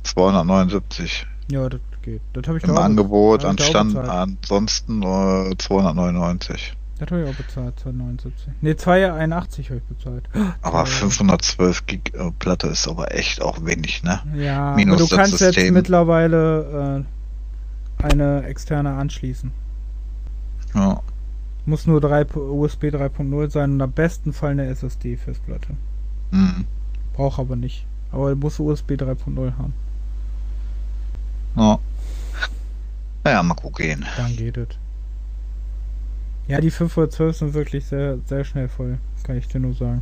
279. 0.04 1.28
Ja, 1.52 1.70
das 1.70 1.82
geht. 2.02 2.22
Das 2.34 2.48
habe 2.48 2.58
ich 2.58 2.64
Im 2.64 2.78
Angebot, 2.78 3.46
anstand, 3.46 3.96
ansonsten 3.98 5.00
nur 5.00 5.54
299. 5.58 6.74
Das 7.02 7.10
habe 7.10 7.24
ich 7.24 7.30
auch 7.30 7.34
bezahlt, 7.34 7.80
279. 7.80 8.62
Ne, 8.62 8.78
281 8.78 9.70
habe 9.72 9.80
ich 9.80 9.84
bezahlt. 9.86 10.30
Aber 10.62 10.86
512 10.86 11.88
Gig 11.88 12.14
äh, 12.14 12.30
Platte 12.38 12.68
ist 12.68 12.88
aber 12.88 13.16
echt 13.16 13.42
auch 13.42 13.66
wenig, 13.66 14.04
ne? 14.04 14.22
Ja, 14.36 14.76
Minus 14.76 15.10
du 15.10 15.16
kannst 15.16 15.40
System. 15.40 15.64
jetzt 15.64 15.74
mittlerweile 15.74 17.04
äh, 18.00 18.04
eine 18.04 18.44
externe 18.44 18.94
anschließen. 18.94 19.52
Ja. 20.76 21.02
Muss 21.66 21.88
nur 21.88 22.02
3, 22.02 22.36
USB 22.36 22.84
3.0 22.84 23.50
sein 23.50 23.72
und 23.72 23.82
am 23.82 23.94
besten 23.94 24.32
Fall 24.32 24.52
eine 24.52 24.68
SSD-Festplatte. 24.68 25.70
Mhm. 26.30 26.68
Braucht 27.14 27.40
aber 27.40 27.56
nicht. 27.56 27.84
Aber 28.12 28.36
muss 28.36 28.60
USB 28.60 28.92
3.0 28.92 29.58
haben. 29.58 29.74
Ja. 31.56 31.80
Naja, 33.24 33.42
mal 33.42 33.56
gucken. 33.56 34.06
Dann 34.18 34.36
geht 34.36 34.58
es. 34.58 34.68
Ja, 36.48 36.60
die 36.60 36.72
512 36.72 37.38
sind 37.38 37.54
wirklich 37.54 37.86
sehr, 37.86 38.18
sehr 38.26 38.44
schnell 38.44 38.68
voll, 38.68 38.98
kann 39.24 39.38
ich 39.38 39.48
dir 39.48 39.60
nur 39.60 39.74
sagen. 39.74 40.02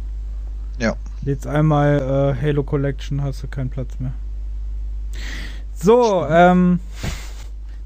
Ja. 0.79 0.95
Jetzt 1.23 1.45
einmal 1.45 2.35
äh, 2.37 2.41
Halo 2.41 2.63
Collection 2.63 3.21
hast 3.21 3.43
du 3.43 3.47
keinen 3.47 3.69
Platz 3.69 3.99
mehr. 3.99 4.13
So, 5.73 6.25
ähm. 6.27 6.79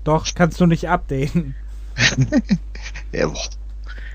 Doch, 0.04 0.28
kannst 0.36 0.60
du 0.60 0.66
nicht 0.66 0.90
updaten. 0.90 1.56
ja, 3.12 3.32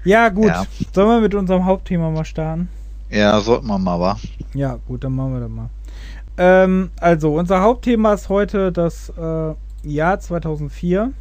ja, 0.05 0.29
gut. 0.29 0.49
Ja. 0.49 0.65
Sollen 0.93 1.09
wir 1.09 1.21
mit 1.21 1.35
unserem 1.35 1.65
Hauptthema 1.65 2.11
mal 2.11 2.25
starten? 2.25 2.69
Ja, 3.11 3.41
sollten 3.41 3.67
wir 3.67 3.79
mal, 3.79 3.99
wa? 3.99 4.19
Ja, 4.55 4.79
gut, 4.87 5.05
dann 5.05 5.13
machen 5.13 5.35
wir 5.35 5.41
das 5.41 5.51
mal. 5.51 5.71
Ähm, 6.37 6.91
also, 7.01 7.35
unser 7.35 7.63
Hauptthema 7.63 8.15
ist 8.15 8.29
heute 8.29 8.71
das 8.71 9.11
äh, 9.11 9.55
Jahr 9.83 10.21
2004. 10.21 11.13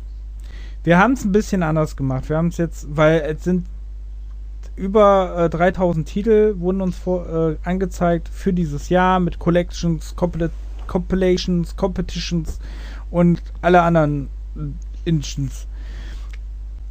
Wir 0.87 0.99
haben 0.99 1.15
es 1.15 1.25
ein 1.25 1.33
bisschen 1.33 1.63
anders 1.63 1.97
gemacht. 1.97 2.29
Wir 2.29 2.37
haben 2.37 2.47
es 2.47 2.55
jetzt, 2.55 2.87
weil 2.89 3.19
es 3.19 3.43
sind 3.43 3.65
über 4.77 5.35
äh, 5.37 5.49
3000 5.49 6.07
Titel 6.07 6.55
wurden 6.59 6.79
uns 6.79 6.95
vor, 6.95 7.27
äh, 7.27 7.57
angezeigt 7.65 8.29
für 8.29 8.53
dieses 8.53 8.87
Jahr 8.87 9.19
mit 9.19 9.37
Collections, 9.37 10.15
Compil 10.15 10.49
Compilations, 10.87 11.75
Competitions 11.75 12.61
und 13.11 13.43
alle 13.61 13.81
anderen 13.81 14.29
Instants. 15.03 15.67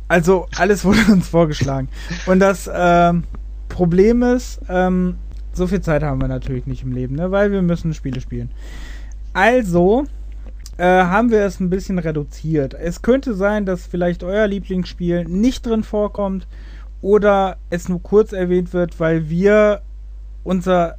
Also 0.09 0.47
alles 0.59 0.85
wurde 0.85 1.01
uns 1.11 1.29
vorgeschlagen. 1.29 1.89
Und 2.27 2.41
das 2.41 2.71
ähm, 2.71 3.25
Problem 3.71 4.23
ist, 4.23 4.61
ähm, 4.69 5.15
so 5.55 5.67
viel 5.67 5.81
Zeit 5.81 6.03
haben 6.03 6.21
wir 6.21 6.29
natürlich 6.29 6.67
nicht 6.67 6.83
im 6.83 6.93
Leben, 6.93 7.15
ne? 7.15 7.31
weil 7.31 7.51
wir 7.51 7.63
müssen 7.63 7.95
Spiele 7.95 8.21
spielen. 8.21 8.51
Also 9.33 10.05
äh, 10.79 10.85
haben 10.85 11.31
wir 11.31 11.41
es 11.41 11.61
ein 11.61 11.71
bisschen 11.71 11.99
reduziert. 11.99 12.75
Es 12.75 13.03
könnte 13.03 13.35
sein, 13.35 13.67
dass 13.67 13.87
vielleicht 13.87 14.23
euer 14.23 14.47
Lieblingsspiel 14.47 15.25
nicht 15.25 15.65
drin 15.65 15.83
vorkommt 15.83 16.47
oder 17.01 17.57
es 17.71 17.89
nur 17.89 18.03
kurz 18.03 18.33
erwähnt 18.33 18.73
wird, 18.73 19.01
weil 19.01 19.31
wir 19.31 19.83
unser 20.45 20.97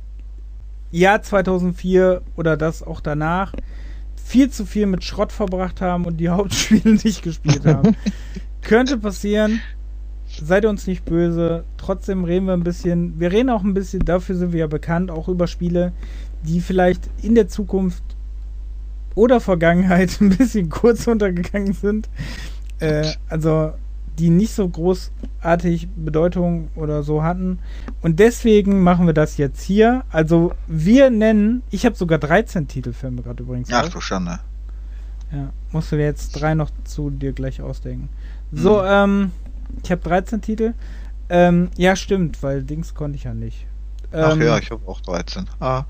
Jahr 0.91 1.21
2004 1.21 2.21
oder 2.35 2.57
das 2.57 2.81
auch 2.81 3.01
danach 3.01 3.53
viel 4.15 4.49
zu 4.49 4.65
viel 4.65 4.87
mit 4.87 5.03
Schrott 5.03 5.31
verbracht 5.31 5.79
haben 5.79 6.05
und 6.05 6.17
die 6.17 6.29
Hauptspiele 6.29 6.95
nicht 6.95 7.21
gespielt 7.21 7.65
haben. 7.65 7.95
Könnte 8.61 8.97
passieren. 8.97 9.61
Seid 10.43 10.65
uns 10.65 10.87
nicht 10.87 11.05
böse. 11.05 11.63
Trotzdem 11.77 12.25
reden 12.25 12.47
wir 12.47 12.53
ein 12.53 12.63
bisschen. 12.63 13.17
Wir 13.19 13.31
reden 13.31 13.49
auch 13.49 13.63
ein 13.63 13.73
bisschen, 13.73 14.03
dafür 14.03 14.35
sind 14.35 14.51
wir 14.51 14.59
ja 14.59 14.67
bekannt, 14.67 15.09
auch 15.09 15.29
über 15.29 15.47
Spiele, 15.47 15.93
die 16.43 16.59
vielleicht 16.59 17.09
in 17.21 17.33
der 17.33 17.47
Zukunft 17.47 18.03
oder 19.17 19.41
Vergangenheit 19.41 20.17
ein 20.21 20.29
bisschen 20.29 20.69
kurz 20.69 21.07
untergegangen 21.07 21.73
sind. 21.73 22.07
Äh, 22.79 23.11
also 23.27 23.73
die 24.19 24.29
nicht 24.29 24.53
so 24.53 24.67
großartig 24.67 25.89
Bedeutung 25.95 26.69
oder 26.75 27.03
so 27.03 27.21
hatten. 27.21 27.59
Und 28.01 28.19
deswegen 28.19 28.81
machen 28.81 29.05
wir 29.05 29.13
das 29.13 29.37
jetzt 29.37 29.61
hier. 29.61 30.03
Also 30.09 30.53
wir 30.65 31.09
nennen, 31.11 31.61
ich 31.69 31.85
habe 31.85 31.95
sogar 31.95 32.17
13 32.17 32.67
Titel 32.67 32.93
für 32.93 33.11
mir 33.11 33.21
gerade 33.21 33.43
übrigens. 33.43 33.69
Ach 33.71 33.89
du 33.89 34.01
Schande. 34.01 34.39
Ja, 35.31 35.49
musst 35.71 35.91
du 35.91 35.97
jetzt 35.97 36.31
drei 36.31 36.55
noch 36.55 36.71
zu 36.83 37.09
dir 37.09 37.33
gleich 37.33 37.61
ausdenken. 37.61 38.09
So, 38.51 38.81
mhm. 38.81 38.87
ähm, 38.87 39.31
ich 39.83 39.91
habe 39.91 40.01
13 40.01 40.41
Titel. 40.41 40.73
Ähm, 41.29 41.69
ja, 41.75 41.95
stimmt, 41.95 42.41
weil 42.41 42.63
Dings 42.63 42.95
konnte 42.95 43.17
ich 43.17 43.25
ja 43.25 43.33
nicht. 43.33 43.67
Ähm, 44.13 44.23
Ach 44.23 44.37
ja, 44.37 44.57
ich 44.57 44.71
habe 44.71 44.87
auch 44.87 45.01
13. 45.01 45.47
Ah. 45.59 45.83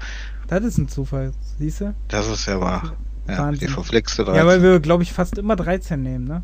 Das 0.48 0.64
ist 0.64 0.78
ein 0.80 0.88
Zufall, 0.88 1.34
siehst 1.60 1.82
du? 1.82 1.94
Das 2.08 2.28
ist 2.28 2.46
ja 2.46 2.60
wahr. 2.60 2.94
Ja, 3.28 3.52
die 3.52 3.68
verflixte 3.68 4.24
13. 4.24 4.36
Ja, 4.40 4.48
weil 4.48 4.64
wir, 4.64 4.80
glaube 4.80 5.04
ich, 5.04 5.12
fast 5.12 5.38
immer 5.38 5.56
13 5.56 6.02
nehmen, 6.02 6.26
ne? 6.26 6.44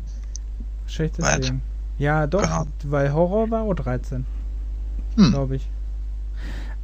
Schlecht 0.86 1.16
deswegen. 1.18 1.62
Ja, 1.98 2.26
doch, 2.26 2.42
genau. 2.42 2.66
weil 2.84 3.12
Horror 3.12 3.50
war 3.50 3.62
auch 3.62 3.74
13. 3.74 4.26
Hm. 5.16 5.30
Glaube 5.30 5.56
ich. 5.56 5.68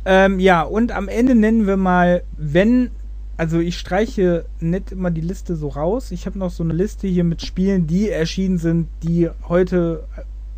Ähm, 0.05 0.41
ja, 0.41 0.63
und 0.63 0.93
am 0.93 1.09
Ende 1.09 1.35
nennen 1.35 1.67
wir 1.67 1.77
mal, 1.77 2.23
wenn, 2.37 2.91
also 3.37 3.59
ich 3.59 3.79
streiche 3.79 4.47
nicht 4.61 4.93
immer 4.93 5.11
die 5.11 5.21
Liste 5.21 5.57
so 5.57 5.69
raus. 5.69 6.11
Ich 6.11 6.27
habe 6.27 6.39
noch 6.39 6.51
so 6.51 6.63
eine 6.63 6.73
Liste 6.73 7.07
hier 7.07 7.25
mit 7.25 7.43
Spielen, 7.43 7.87
die 7.87 8.09
erschienen 8.09 8.59
sind, 8.59 8.89
die 9.03 9.29
heute, 9.49 10.05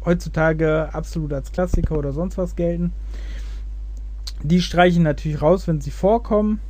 heutzutage 0.05 0.91
absolut 0.93 1.33
als 1.33 1.51
Klassiker 1.51 1.99
oder 1.99 2.13
sonst 2.13 2.39
was 2.39 2.55
gelten. 2.55 2.93
Die 4.43 4.61
streichen 4.61 5.03
natürlich 5.03 5.41
raus, 5.43 5.67
wenn 5.67 5.81
sie 5.81 5.91
vorkommen. 5.91 6.61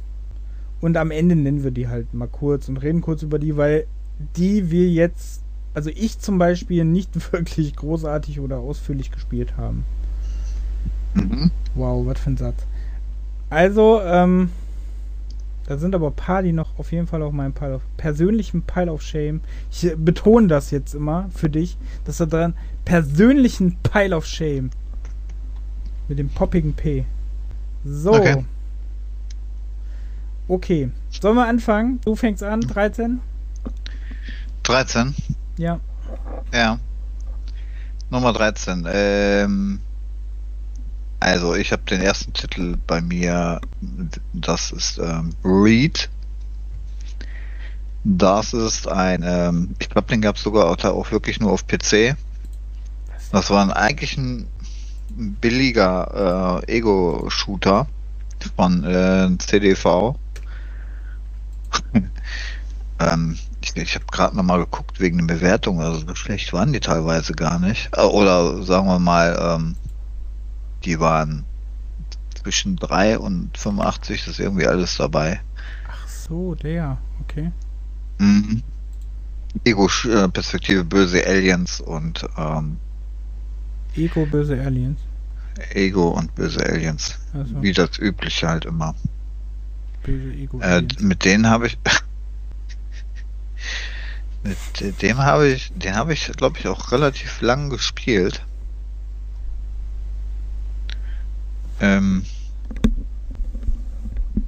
Und 0.82 0.98
am 0.98 1.10
Ende 1.10 1.34
nennen 1.34 1.64
wir 1.64 1.70
die 1.70 1.88
halt 1.88 2.12
mal 2.12 2.28
kurz 2.28 2.68
und 2.68 2.76
reden 2.76 3.00
kurz 3.00 3.22
über 3.22 3.38
die, 3.38 3.56
weil 3.56 3.86
die 4.36 4.70
wir 4.70 4.88
jetzt 4.90 5.42
also 5.74 5.90
ich 5.94 6.18
zum 6.18 6.38
Beispiel 6.38 6.84
nicht 6.84 7.32
wirklich 7.32 7.74
großartig 7.76 8.40
oder 8.40 8.58
ausführlich 8.58 9.10
gespielt 9.10 9.56
haben. 9.56 9.84
Mhm. 11.14 11.50
Wow, 11.74 12.06
was 12.06 12.20
für 12.20 12.30
ein 12.30 12.36
Satz. 12.36 12.66
Also, 13.50 14.00
ähm, 14.02 14.50
da 15.66 15.76
sind 15.76 15.94
aber 15.94 16.08
ein 16.08 16.14
paar, 16.14 16.42
die 16.42 16.52
noch 16.52 16.78
auf 16.78 16.90
jeden 16.92 17.06
Fall 17.06 17.22
auf 17.22 17.32
meinem 17.32 17.52
Pile 17.52 17.76
of, 17.76 17.82
persönlichen 17.96 18.62
Pile 18.62 18.92
of 18.92 19.02
Shame. 19.02 19.40
Ich 19.70 19.94
betone 19.96 20.48
das 20.48 20.70
jetzt 20.70 20.94
immer 20.94 21.28
für 21.34 21.50
dich, 21.50 21.76
dass 22.04 22.18
da 22.18 22.26
dran 22.26 22.54
persönlichen 22.84 23.76
Pile 23.82 24.16
of 24.16 24.26
Shame 24.26 24.70
mit 26.08 26.18
dem 26.18 26.28
poppigen 26.28 26.74
P. 26.74 27.04
So. 27.84 28.14
Okay. 28.14 28.44
Okay. 30.52 30.90
Sollen 31.10 31.36
wir 31.36 31.46
anfangen? 31.46 32.00
Du 32.04 32.14
fängst 32.14 32.42
an, 32.42 32.60
13? 32.60 33.20
13? 34.62 35.14
Ja. 35.56 35.80
Ja. 36.52 36.78
Nummer 38.10 38.32
13. 38.32 38.86
Ähm, 38.92 39.80
also 41.20 41.54
ich 41.54 41.72
habe 41.72 41.82
den 41.82 42.02
ersten 42.02 42.32
Titel 42.32 42.76
bei 42.86 43.00
mir, 43.00 43.60
das 44.32 44.70
ist 44.72 44.98
ähm, 44.98 45.30
Read. 45.42 46.10
Das 48.04 48.52
ist 48.52 48.88
ein, 48.88 49.22
ähm, 49.24 49.74
ich 49.78 49.88
glaube, 49.88 50.08
den 50.08 50.20
gab 50.20 50.36
es 50.36 50.42
sogar 50.42 50.66
auch, 50.66 50.84
auch, 50.84 51.12
wirklich 51.12 51.40
nur 51.40 51.52
auf 51.52 51.66
PC. 51.66 52.16
Das 53.30 53.48
war 53.50 53.62
ein, 53.62 53.70
eigentlich 53.70 54.18
ein 54.18 54.46
billiger 55.40 56.62
äh, 56.66 56.76
Ego-Shooter 56.76 57.86
von 58.56 58.84
äh, 58.84 59.38
CDV. 59.38 60.16
ähm, 62.98 63.38
ich, 63.62 63.76
ich 63.76 63.94
habe 63.94 64.06
gerade 64.10 64.36
nochmal 64.36 64.60
geguckt 64.60 65.00
wegen 65.00 65.18
den 65.18 65.26
Bewertungen, 65.26 65.80
also 65.80 66.06
so 66.06 66.14
schlecht 66.14 66.52
waren 66.52 66.72
die 66.72 66.80
teilweise 66.80 67.32
gar 67.32 67.58
nicht. 67.58 67.90
Äh, 67.96 68.02
oder 68.02 68.62
sagen 68.62 68.86
wir 68.86 68.98
mal, 68.98 69.38
ähm, 69.40 69.76
die 70.84 70.98
waren 71.00 71.44
zwischen 72.42 72.76
3 72.76 73.18
und 73.18 73.56
85, 73.56 74.26
ist 74.26 74.40
irgendwie 74.40 74.66
alles 74.66 74.96
dabei. 74.96 75.40
Ach 75.88 76.08
so, 76.08 76.54
der, 76.54 76.98
okay. 77.20 77.52
Mhm. 78.18 78.62
Ego-Perspektive 79.64 80.84
böse 80.84 81.24
Aliens 81.26 81.80
und 81.80 82.26
ähm, 82.38 82.78
Ego 83.94 84.24
böse 84.26 84.60
Aliens. 84.60 84.98
Ego 85.74 86.08
und 86.08 86.34
böse 86.34 86.64
Aliens. 86.64 87.18
Also. 87.34 87.62
Wie 87.62 87.72
das 87.72 87.98
übliche 87.98 88.48
halt 88.48 88.64
immer. 88.64 88.94
Äh, 90.04 90.82
mit 91.00 91.24
denen 91.24 91.48
habe 91.48 91.66
ich 91.66 91.78
mit 94.42 95.02
dem 95.02 95.18
habe 95.18 95.48
ich, 95.48 95.72
den 95.74 95.94
habe 95.94 96.12
ich, 96.12 96.32
glaube 96.32 96.58
ich, 96.58 96.66
auch 96.66 96.90
relativ 96.92 97.40
lang 97.40 97.70
gespielt. 97.70 98.44
Ähm, 101.80 102.24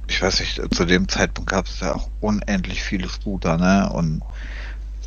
ich 0.07 0.21
weiß 0.21 0.39
nicht, 0.39 0.61
zu 0.73 0.85
dem 0.85 1.07
Zeitpunkt 1.07 1.49
gab 1.49 1.65
es 1.65 1.79
ja 1.79 1.95
auch 1.95 2.09
unendlich 2.21 2.83
viele 2.83 3.09
Scooter, 3.09 3.57
ne? 3.57 3.89
Und 3.91 4.21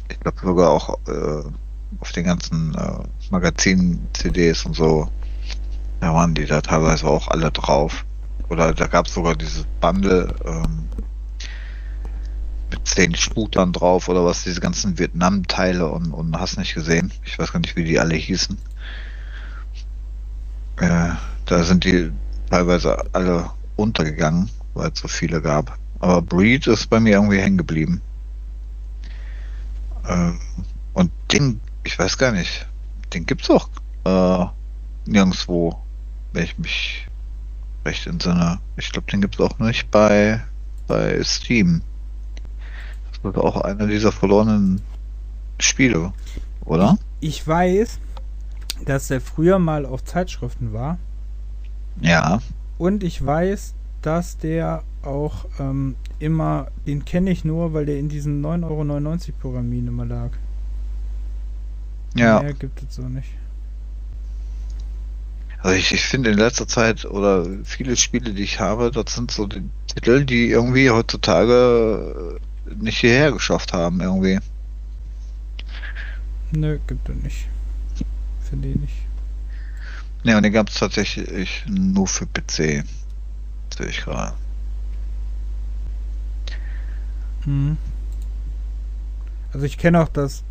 ich 0.09 0.20
glaube 0.20 0.38
sogar 0.42 0.70
auch 0.70 0.99
äh, 1.07 1.42
auf 2.01 2.12
den 2.12 2.24
ganzen 2.24 2.74
äh, 2.74 3.03
Magazin-CDs 3.30 4.64
und 4.64 4.74
so, 4.74 5.11
da 6.01 6.14
waren 6.14 6.34
die 6.34 6.46
da 6.46 6.61
teilweise 6.61 7.07
auch 7.07 7.28
alle 7.28 7.51
drauf. 7.51 8.05
Oder 8.49 8.72
da 8.72 8.86
gab 8.86 9.07
es 9.07 9.14
sogar 9.14 9.36
dieses 9.36 9.64
Bundle, 9.80 10.34
ähm, 10.44 10.88
mit 12.70 12.86
zehn 12.86 13.14
Scootern 13.14 13.72
drauf 13.72 14.09
oder 14.09 14.24
was, 14.24 14.44
diese 14.44 14.61
ganzen 14.61 14.99
Vietnam-Teile 14.99 15.88
und, 15.88 16.12
und 16.12 16.38
hast 16.38 16.59
nicht 16.59 16.74
gesehen. 16.74 17.12
Ich 17.24 17.38
weiß 17.38 17.53
gar 17.53 17.61
nicht, 17.61 17.76
wie 17.76 17.84
die 17.84 17.99
alle 17.99 18.14
hießen. 18.14 18.59
Äh, 20.76 21.11
da 21.46 21.64
sind 21.64 21.84
die 21.84 22.11
teilweise 22.51 23.05
alle 23.12 23.51
untergegangen, 23.76 24.51
weil 24.74 24.90
es 24.92 25.01
so 25.01 25.09
viele 25.09 25.40
gab. 25.40 25.78
Aber 26.01 26.22
Breed 26.22 26.66
ist 26.66 26.88
bei 26.88 27.01
mir 27.01 27.14
irgendwie 27.14 27.40
hängen 27.40 27.59
geblieben. 27.59 28.01
Äh, 30.05 30.32
und 30.92 31.11
den, 31.32 31.61
ich 31.84 31.99
weiß 31.99 32.18
gar 32.18 32.32
nicht, 32.32 32.66
den 33.12 33.26
gibt's 33.26 33.51
auch 33.51 33.68
äh, 34.05 34.46
nirgendwo, 35.07 35.82
wenn 36.32 36.44
ich 36.44 36.59
mich 36.59 37.07
recht 37.85 38.07
entsinne. 38.07 38.59
Ich 38.76 38.93
glaube, 38.93 39.11
den 39.11 39.20
gibt's 39.20 39.41
auch 39.41 39.59
nicht 39.59 39.91
bei, 39.91 40.43
bei 40.87 41.22
Steam. 41.24 41.83
Das 43.22 43.33
ist 43.33 43.39
auch 43.39 43.61
einer 43.61 43.87
dieser 43.87 44.12
verlorenen 44.12 44.81
Spiele, 45.59 46.12
oder? 46.64 46.99
Ich, 47.20 47.47
weiß, 47.47 47.99
dass 48.85 49.11
er 49.11 49.20
früher 49.20 49.59
mal 49.59 49.87
auf 49.87 50.05
Zeitschriften 50.05 50.72
war. 50.72 50.99
Ja. 52.01 52.41
Und 52.79 53.03
ich 53.03 53.24
weiß, 53.24 53.74
dass 54.03 54.39
der 54.39 54.85
auch 55.03 55.47
ähm, 55.59 55.97
immer, 56.18 56.68
den 56.87 57.05
kenne 57.05 57.31
ich 57.31 57.45
nur, 57.45 57.72
weil 57.72 57.87
der 57.87 57.99
in 57.99 58.09
diesen 58.09 58.45
9,99 58.45 58.64
Euro 58.64 59.16
Pyramiden 59.41 59.89
immer 59.89 60.05
lag. 60.05 60.31
Ja. 62.14 62.41
Mehr 62.41 62.55
gibt 62.55 62.83
es 62.83 62.95
so 62.95 63.03
nicht. 63.03 63.31
Also 65.61 65.76
ich, 65.76 65.92
ich 65.92 66.04
finde 66.04 66.30
in 66.30 66.38
letzter 66.38 66.68
Zeit 66.68 67.04
oder 67.04 67.46
viele 67.64 67.96
Spiele, 67.96 68.32
die 68.32 68.44
ich 68.44 68.61
habe, 68.61 68.90
das 68.90 69.14
sind 69.14 69.30
so 69.30 69.46
die 69.46 69.68
Titel, 69.88 70.24
die 70.24 70.50
irgendwie 70.50 70.90
heutzutage 70.90 72.38
nicht 72.76 72.98
hierher 72.98 73.32
geschafft 73.32 73.72
haben 73.72 74.00
irgendwie. 74.00 74.38
Nö, 76.52 76.78
gibt 76.86 77.09
es 77.09 77.16
nicht. 77.16 77.48
Finde 78.48 78.68
ich 78.68 78.76
nicht. 78.76 78.94
Ne, 80.24 80.36
und 80.36 80.42
den 80.42 80.52
gab 80.52 80.68
es 80.68 80.74
tatsächlich 80.74 81.64
nur 81.68 82.06
für 82.06 82.26
PC. 82.26 82.84
Sehe 83.76 83.86
ich 83.88 84.00
gerade. 84.02 84.34
Hm. 87.44 87.76
Also 89.52 89.66
ich 89.66 89.78
kenne 89.78 90.02
auch 90.02 90.09
das 90.09 90.42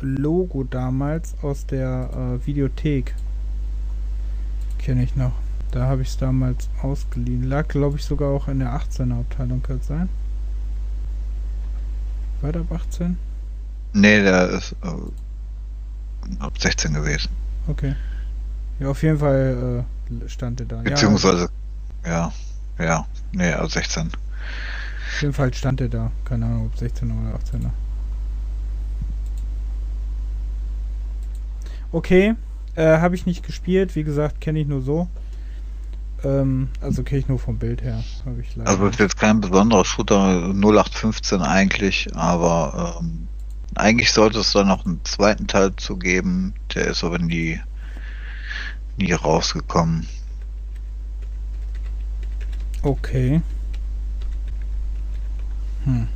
Logo 0.00 0.64
damals 0.64 1.34
aus 1.42 1.66
der 1.66 2.10
äh, 2.12 2.46
Videothek. 2.46 3.14
Kenne 4.84 5.02
ich 5.02 5.16
noch. 5.16 5.32
Da 5.70 5.86
habe 5.86 6.02
ich 6.02 6.08
es 6.08 6.18
damals 6.18 6.68
ausgeliehen. 6.82 7.44
Lag, 7.44 7.68
glaube 7.68 7.96
ich, 7.96 8.04
sogar 8.04 8.28
auch 8.28 8.48
in 8.48 8.58
der 8.58 8.78
18er 8.78 9.18
Abteilung, 9.18 9.62
könnte 9.62 9.86
sein. 9.86 10.10
War 12.42 12.52
der 12.52 12.60
ab 12.60 12.72
18? 12.72 13.16
Nee, 13.94 14.22
der 14.22 14.50
ist 14.50 14.76
äh, 14.82 16.38
ab 16.38 16.58
16 16.58 16.92
gewesen. 16.92 17.30
Okay. 17.66 17.96
Ja, 18.78 18.88
auf 18.88 19.02
jeden 19.02 19.18
Fall 19.18 19.86
äh, 20.10 20.28
stand 20.28 20.60
er 20.60 20.66
da. 20.66 20.76
Beziehungsweise, 20.82 21.48
ja, 22.04 22.30
ja, 22.78 22.84
ja 22.84 23.06
nee, 23.32 23.52
also 23.52 23.68
16. 23.68 24.08
Auf 24.08 25.22
jeden 25.22 25.32
Fall 25.32 25.54
stand 25.54 25.80
er 25.80 25.88
da. 25.88 26.12
Keine 26.26 26.44
Ahnung, 26.44 26.66
ob 26.66 26.78
16 26.78 27.10
oder 27.10 27.38
18er. 27.38 27.70
Okay, 31.90 32.34
äh, 32.76 32.98
habe 32.98 33.14
ich 33.14 33.26
nicht 33.26 33.44
gespielt. 33.44 33.94
Wie 33.96 34.04
gesagt, 34.04 34.40
kenne 34.40 34.60
ich 34.60 34.66
nur 34.66 34.80
so. 34.80 35.08
Ähm, 36.24 36.68
also 36.80 37.02
kenne 37.02 37.20
ich 37.20 37.28
nur 37.28 37.38
vom 37.38 37.58
Bild 37.58 37.82
her. 37.82 38.02
Also 38.64 38.86
ist 38.86 38.98
jetzt 38.98 39.18
kein 39.18 39.40
besonderer 39.40 39.84
Shooter 39.84 40.48
0815 40.54 41.42
eigentlich, 41.42 42.08
aber 42.14 42.98
ähm, 43.00 43.28
eigentlich 43.74 44.12
sollte 44.12 44.38
es 44.38 44.52
da 44.52 44.64
noch 44.64 44.86
einen 44.86 45.04
zweiten 45.04 45.46
Teil 45.46 45.74
zu 45.76 45.96
geben. 45.96 46.54
Der 46.74 46.86
ist 46.88 47.04
aber 47.04 47.18
nie, 47.18 47.60
nie 48.96 49.12
rausgekommen. 49.12 50.06
Okay. 52.82 53.42
Hm. 55.84 56.08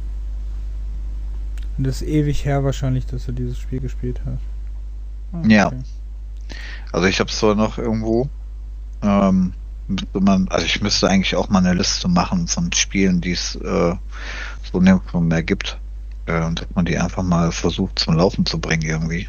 Und 1.77 1.87
das 1.87 2.03
ist 2.03 2.09
ewig 2.09 2.45
her 2.45 2.65
wahrscheinlich, 2.65 3.07
dass 3.07 3.27
du 3.27 3.33
dieses 3.33 3.59
Spiel 3.59 3.81
gespielt 3.81 4.21
hast. 4.25 4.43
Ah, 5.33 5.39
okay. 5.41 5.55
Ja. 5.55 5.73
Also 6.93 7.07
ich 7.07 7.21
habe 7.21 7.31
es 7.31 7.39
zwar 7.39 7.55
noch 7.55 7.79
irgendwo. 7.79 8.29
Ähm, 9.03 9.53
man, 10.13 10.49
also 10.49 10.67
ich 10.67 10.83
müsste 10.83 11.09
eigentlich 11.09 11.37
auch 11.37 11.49
mal 11.49 11.61
eine 11.61 11.75
Liste 11.75 12.09
machen 12.09 12.47
von 12.47 12.73
Spielen, 12.73 13.21
die 13.21 13.33
es 13.33 13.57
äh, 13.57 13.95
so 14.71 14.81
nirgendwo 14.81 15.21
mehr 15.21 15.43
gibt. 15.43 15.79
Äh, 16.27 16.45
und 16.45 16.61
dass 16.61 16.69
man 16.75 16.85
die 16.85 16.99
einfach 16.99 17.23
mal 17.23 17.53
versucht 17.53 17.99
zum 17.99 18.15
Laufen 18.15 18.45
zu 18.47 18.61
bringen 18.61 18.83
irgendwie. 18.83 19.29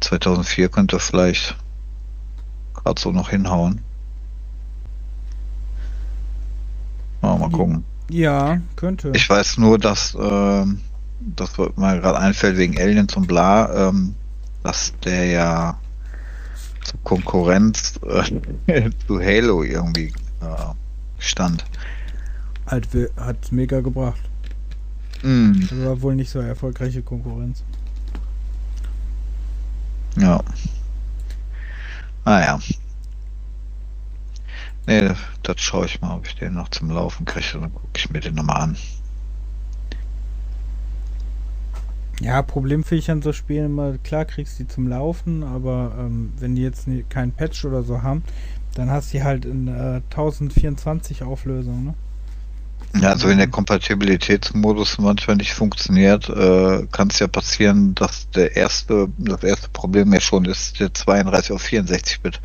2004 0.00 0.68
könnte 0.68 0.98
vielleicht 0.98 1.56
gerade 2.74 3.00
so 3.00 3.12
noch 3.12 3.28
hinhauen. 3.28 3.82
Mal, 7.20 7.38
mal 7.38 7.50
gucken. 7.50 7.84
Ja, 8.08 8.60
könnte. 8.76 9.12
Ich 9.14 9.28
weiß 9.28 9.58
nur, 9.58 9.78
dass 9.78 10.14
äh, 10.14 10.64
das 11.20 11.58
mir 11.58 12.00
gerade 12.00 12.18
einfällt 12.18 12.56
wegen 12.56 12.80
Aliens 12.80 13.14
und 13.14 13.28
bla, 13.28 13.88
ähm, 13.88 14.14
dass 14.62 14.92
der 15.04 15.26
ja 15.26 15.80
zur 16.82 17.00
Konkurrenz 17.04 17.98
äh, 18.66 18.90
zu 19.06 19.20
Halo 19.20 19.62
irgendwie 19.62 20.12
äh, 20.40 20.74
stand. 21.18 21.64
Hat, 22.66 22.88
hat 23.16 23.52
mega 23.52 23.80
gebracht. 23.80 24.20
Mm. 25.22 25.60
Das 25.60 25.84
war 25.84 26.02
wohl 26.02 26.14
nicht 26.14 26.30
so 26.30 26.40
erfolgreiche 26.40 27.02
Konkurrenz. 27.02 27.62
Ja. 30.16 30.42
Naja. 32.24 32.60
Nee, 34.86 35.12
das 35.42 35.60
schaue 35.60 35.86
ich 35.86 36.00
mal, 36.00 36.16
ob 36.16 36.26
ich 36.26 36.36
den 36.36 36.54
noch 36.54 36.68
zum 36.70 36.90
Laufen 36.90 37.24
kriege. 37.24 37.58
Dann 37.60 37.72
gucke 37.72 37.88
ich 37.96 38.10
mir 38.10 38.20
den 38.20 38.34
nochmal 38.34 38.62
an. 38.62 38.76
Ja, 42.20 42.42
Problem 42.42 42.84
finde 42.84 42.98
ich 43.00 43.10
an 43.10 43.22
so 43.22 43.32
Spielen 43.32 43.66
immer, 43.66 43.96
klar 43.98 44.26
kriegst 44.26 44.58
du 44.58 44.64
die 44.64 44.68
zum 44.68 44.86
Laufen, 44.86 45.42
aber 45.42 45.92
ähm, 45.98 46.32
wenn 46.38 46.54
die 46.54 46.62
jetzt 46.62 46.86
nie, 46.86 47.02
keinen 47.08 47.32
Patch 47.32 47.64
oder 47.64 47.82
so 47.82 48.02
haben, 48.02 48.22
dann 48.74 48.90
hast 48.90 49.12
du 49.12 49.18
die 49.18 49.24
halt 49.24 49.46
in 49.46 49.68
äh, 49.68 50.02
1024 50.10 51.22
Auflösung, 51.22 51.84
ne? 51.84 51.94
Ja, 53.00 53.10
also 53.10 53.28
wenn 53.28 53.38
der 53.38 53.46
Kompatibilitätsmodus 53.46 54.98
manchmal 54.98 55.36
nicht 55.36 55.52
funktioniert, 55.52 56.28
äh, 56.28 56.86
kann 56.90 57.08
es 57.08 57.20
ja 57.20 57.28
passieren, 57.28 57.94
dass 57.94 58.28
der 58.30 58.56
erste, 58.56 59.08
das 59.16 59.44
erste 59.44 59.68
Problem 59.68 60.12
ja 60.12 60.20
schon 60.20 60.44
ist, 60.44 60.80
der 60.80 60.92
32 60.92 61.52
auf 61.52 61.62
64 61.62 62.20
Bit. 62.20 62.40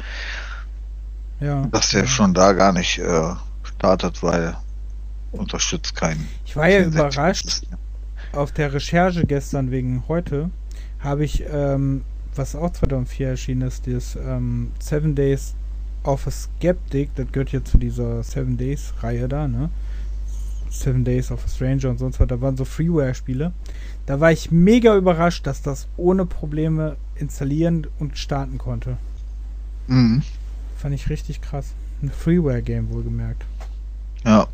Ja. 1.39 1.65
Dass 1.71 1.89
der 1.89 2.01
ja. 2.01 2.07
schon 2.07 2.33
da 2.33 2.53
gar 2.53 2.73
nicht 2.73 2.99
äh, 2.99 3.33
startet, 3.63 4.21
weil 4.21 4.55
unterstützt 5.31 5.95
keinen. 5.95 6.27
Ich 6.45 6.55
war 6.55 6.69
ja 6.69 6.81
überrascht. 6.81 7.45
System 7.45 7.77
auf 8.35 8.51
der 8.51 8.73
Recherche 8.73 9.25
gestern 9.25 9.71
wegen 9.71 10.03
heute 10.07 10.49
habe 10.99 11.23
ich, 11.23 11.43
ähm, 11.49 12.03
was 12.35 12.55
auch 12.55 12.71
2004 12.71 13.29
erschienen 13.29 13.61
ist, 13.61 13.87
das 13.87 14.15
ähm, 14.15 14.71
Seven 14.79 15.15
Days 15.15 15.55
of 16.03 16.27
a 16.27 16.31
Skeptic, 16.31 17.09
das 17.15 17.31
gehört 17.31 17.51
ja 17.51 17.63
zu 17.63 17.77
dieser 17.77 18.23
Seven 18.23 18.57
Days 18.57 18.93
Reihe 19.01 19.27
da, 19.27 19.47
ne? 19.47 19.69
Seven 20.69 21.05
Days 21.05 21.31
of 21.31 21.43
a 21.45 21.47
Stranger 21.47 21.89
und 21.89 21.99
sonst 21.99 22.19
was, 22.19 22.27
da 22.27 22.41
waren 22.41 22.57
so 22.57 22.65
Freeware-Spiele. 22.65 23.53
Da 24.05 24.19
war 24.19 24.31
ich 24.31 24.51
mega 24.51 24.95
überrascht, 24.97 25.47
dass 25.47 25.61
das 25.61 25.87
ohne 25.95 26.25
Probleme 26.25 26.97
installieren 27.15 27.87
und 27.97 28.17
starten 28.17 28.57
konnte. 28.57 28.97
Mhm. 29.87 30.21
Fand 30.75 30.93
ich 30.93 31.09
richtig 31.09 31.39
krass. 31.41 31.73
Ein 32.01 32.09
Freeware-Game 32.09 32.89
wohlgemerkt. 32.91 33.45
Ja. 34.25 34.47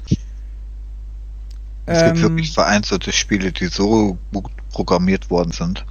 Es 1.85 2.01
ähm, 2.01 2.07
gibt 2.07 2.21
wirklich 2.21 2.53
vereinzelte 2.53 3.11
Spiele, 3.11 3.51
die 3.51 3.67
so 3.67 4.17
gut 4.31 4.51
programmiert 4.71 5.29
worden 5.29 5.51
sind, 5.51 5.85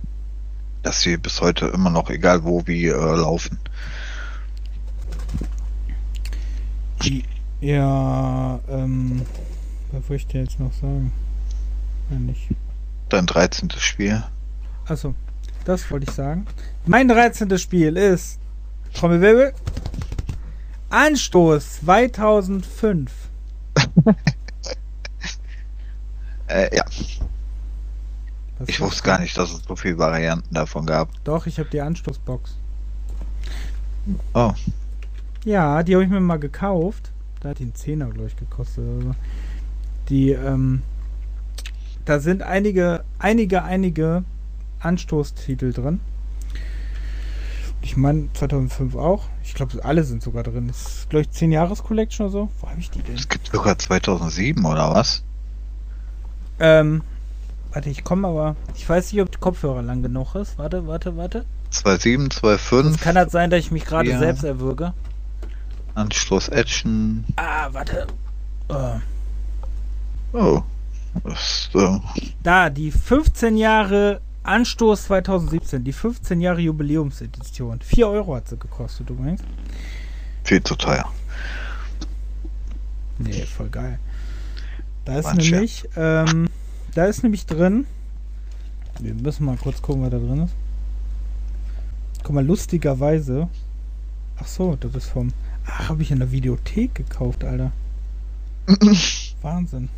dass 0.82 1.00
sie 1.02 1.16
bis 1.16 1.40
heute 1.40 1.66
immer 1.66 1.90
noch, 1.90 2.10
egal 2.10 2.44
wo, 2.44 2.66
wie 2.66 2.86
äh, 2.86 2.92
laufen. 2.92 3.58
Ja, 7.60 8.60
ähm, 8.68 9.22
was 9.92 10.02
wollte 10.08 10.14
ich 10.14 10.26
dir 10.26 10.42
jetzt 10.42 10.60
noch 10.60 10.72
sagen? 10.72 11.12
Nein, 12.08 12.26
nicht. 12.26 12.48
Dein 13.08 13.26
13. 13.26 13.70
Spiel. 13.78 14.22
Achso, 14.86 15.14
das 15.64 15.90
wollte 15.90 16.06
ich 16.08 16.14
sagen. 16.14 16.46
Mein 16.86 17.08
13. 17.08 17.58
Spiel 17.58 17.96
ist 17.96 18.38
Trommelwirbel 18.94 19.52
Anstoß 20.90 21.80
2005. 21.80 23.12
Äh, 26.50 26.76
ja. 26.76 26.84
Was 28.58 28.68
ich 28.68 28.80
wusste 28.80 29.02
gar 29.04 29.20
nicht, 29.20 29.36
dass 29.38 29.52
es 29.52 29.62
so 29.66 29.76
viele 29.76 29.98
Varianten 29.98 30.52
davon 30.52 30.84
gab. 30.84 31.08
Doch, 31.24 31.46
ich 31.46 31.58
habe 31.58 31.70
die 31.70 31.80
Anstoßbox. 31.80 32.56
Oh. 34.34 34.52
Ja, 35.44 35.82
die 35.82 35.94
habe 35.94 36.04
ich 36.04 36.10
mir 36.10 36.20
mal 36.20 36.38
gekauft. 36.38 37.12
Da 37.40 37.50
hat 37.50 37.58
die 37.58 37.64
einen 37.64 37.74
Zehner, 37.74 38.10
glaube 38.10 38.26
ich, 38.26 38.36
gekostet. 38.36 38.84
Also. 38.86 39.14
Die, 40.08 40.32
ähm, 40.32 40.82
da 42.04 42.18
sind 42.18 42.42
einige, 42.42 43.04
einige, 43.18 43.62
einige 43.62 44.24
Anstoßtitel 44.80 45.72
drin. 45.72 46.00
Ich 47.82 47.96
meine 47.96 48.30
2005 48.34 48.94
auch. 48.96 49.24
Ich 49.42 49.54
glaube, 49.54 49.82
alle 49.84 50.04
sind 50.04 50.22
sogar 50.22 50.42
drin. 50.42 50.68
Das 50.68 50.82
ist, 50.82 51.10
glaube 51.10 51.22
ich, 51.22 51.30
10 51.30 51.52
Jahres 51.52 51.82
Collection 51.82 52.26
oder 52.26 52.32
so. 52.32 52.50
Wo 52.60 52.68
habe 52.68 52.80
ich 52.80 52.90
die 52.90 53.00
denn? 53.00 53.14
Es 53.14 53.28
gibt 53.28 53.46
sogar 53.46 53.78
2007 53.78 54.62
oder 54.64 54.92
was? 54.92 55.22
Ähm, 56.60 57.02
warte, 57.72 57.90
ich 57.90 58.04
komme 58.04 58.28
aber. 58.28 58.56
Ich 58.76 58.88
weiß 58.88 59.12
nicht, 59.12 59.22
ob 59.22 59.30
der 59.30 59.40
Kopfhörer 59.40 59.82
lang 59.82 60.02
genug 60.02 60.34
ist. 60.34 60.58
Warte, 60.58 60.86
warte, 60.86 61.16
warte. 61.16 61.44
2,7, 61.72 62.30
2,5. 62.30 62.90
Es 62.94 63.00
kann 63.00 63.16
halt 63.16 63.30
sein, 63.30 63.50
dass 63.50 63.60
ich 63.60 63.70
mich 63.70 63.84
gerade 63.84 64.16
selbst 64.18 64.44
erwürge. 64.44 64.92
Anstoß 65.94 66.48
Action. 66.48 67.24
Ah, 67.36 67.68
warte. 67.72 68.06
Oh. 68.68 69.00
oh. 70.32 70.62
Das, 71.24 71.70
äh 71.74 71.98
Da, 72.42 72.70
die 72.70 72.90
15 72.90 73.56
Jahre 73.56 74.20
Anstoß 74.42 75.04
2017, 75.04 75.84
die 75.84 75.92
15 75.92 76.40
Jahre 76.40 76.60
Jubiläumsedition. 76.60 77.80
4 77.80 78.08
Euro 78.08 78.36
hat 78.36 78.48
sie 78.48 78.56
gekostet 78.56 79.10
übrigens. 79.10 79.42
Viel 80.44 80.62
zu 80.62 80.76
teuer. 80.76 81.10
Nee, 83.18 83.44
voll 83.44 83.68
geil. 83.68 83.98
Da 85.04 85.18
ist 85.18 85.24
Manche. 85.26 85.50
nämlich, 85.52 85.88
ähm, 85.96 86.48
da 86.94 87.06
ist 87.06 87.22
nämlich 87.22 87.46
drin. 87.46 87.86
Wir 88.98 89.14
müssen 89.14 89.46
mal 89.46 89.56
kurz 89.56 89.80
gucken, 89.80 90.02
was 90.02 90.10
da 90.10 90.18
drin 90.18 90.42
ist. 90.42 90.54
Guck 92.22 92.34
mal, 92.34 92.44
lustigerweise. 92.44 93.48
Ach 94.38 94.46
so, 94.46 94.76
das 94.76 94.94
ist 94.94 95.08
vom. 95.08 95.32
Ach, 95.66 95.88
habe 95.88 96.02
ich 96.02 96.10
in 96.10 96.18
der 96.18 96.30
Videothek 96.32 96.94
gekauft, 96.94 97.44
Alter. 97.44 97.72
Wahnsinn. 99.42 99.88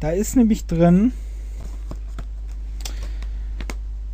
Da 0.00 0.10
ist 0.10 0.36
nämlich 0.36 0.66
drin. 0.66 1.12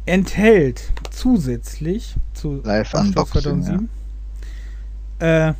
Enthält 0.06 0.92
zusätzlich 1.10 2.16
zu 2.34 2.60
Live 2.64 2.94
Unboxing 2.94 3.42
2007 3.42 3.88
ja. 5.20 5.48
äh, 5.50 5.54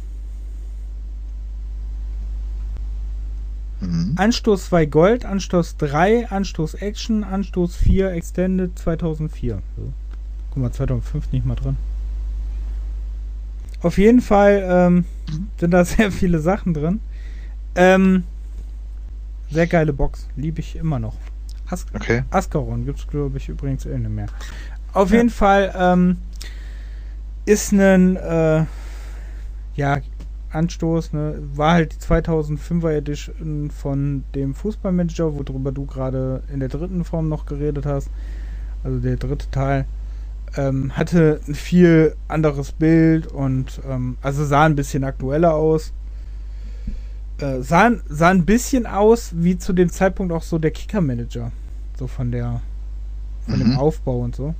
Mhm. 3.81 4.13
Anstoß 4.17 4.67
2 4.67 4.87
Gold, 4.87 5.25
Anstoß 5.25 5.77
3, 5.79 6.29
Anstoß 6.31 6.75
Action, 6.75 7.25
Anstoß 7.25 7.77
4 7.77 8.13
Extended 8.13 8.79
2004. 8.79 9.63
So. 9.77 9.93
Guck 10.51 10.63
mal, 10.63 10.73
2005 10.73 11.33
nicht 11.33 11.47
mal 11.47 11.55
drin. 11.55 11.77
Auf 13.83 13.97
jeden 13.97 14.21
Fall 14.21 14.63
ähm, 14.69 15.05
sind 15.59 15.71
da 15.71 15.85
sehr 15.87 16.13
viele 16.13 16.41
Sachen 16.41 16.75
drin. 16.75 17.01
Ähm, 17.75 18.25
sehr 19.51 19.67
geile 19.67 19.93
Box. 19.93 20.27
Liebe 20.37 20.61
ich 20.61 20.77
immer 20.77 20.99
noch. 20.99 21.17
As 21.67 21.87
okay. 21.95 22.25
Ascaron 22.31 22.85
gibt 22.85 22.99
es, 22.99 23.07
glaube 23.07 23.39
ich, 23.39 23.49
übrigens 23.49 23.87
eh 23.87 23.97
nicht 23.97 24.11
mehr. 24.11 24.27
Auf 24.93 25.11
ja. 25.11 25.19
jeden 25.19 25.31
Fall, 25.31 25.73
ähm, 25.77 26.19
ist 27.47 27.73
ein, 27.73 28.17
äh, 28.17 28.65
ja, 29.77 30.01
Anstoß, 30.51 31.13
ne? 31.13 31.39
War 31.55 31.73
halt 31.73 31.95
die 31.95 32.05
2005er 32.05 32.91
Edition 32.91 33.71
von 33.71 34.25
dem 34.35 34.55
Fußballmanager, 34.55 35.35
worüber 35.35 35.73
du 35.73 35.87
gerade 35.87 36.43
in 36.53 36.61
der 36.61 36.69
dritten 36.69 37.05
Form 37.05 37.29
noch 37.29 37.47
geredet 37.47 37.87
hast. 37.87 38.11
Also 38.83 38.99
der 38.99 39.17
dritte 39.17 39.51
Teil. 39.51 39.87
Ähm, 40.57 40.97
hatte 40.97 41.41
ein 41.47 41.55
viel 41.55 42.17
anderes 42.27 42.73
Bild 42.73 43.29
und 43.29 43.81
ähm, 43.89 44.17
also 44.21 44.45
sah 44.45 44.65
ein 44.65 44.75
bisschen 44.75 45.05
aktueller 45.05 45.55
aus. 45.55 45.93
Äh, 47.39 47.61
sah, 47.61 47.93
sah 48.09 48.31
ein 48.31 48.45
bisschen 48.45 48.87
aus 48.87 49.31
wie 49.37 49.59
zu 49.59 49.73
dem 49.73 49.91
Zeitpunkt 49.91 50.33
auch 50.33 50.43
so 50.43 50.59
der 50.59 50.73
Kicker-Manager. 50.73 51.53
So 51.97 52.09
von 52.09 52.33
der 52.33 52.61
von 53.51 53.55
mhm. 53.59 53.61
dem 53.61 53.77
Aufbau 53.77 54.21
und 54.21 54.37
so. 54.37 54.55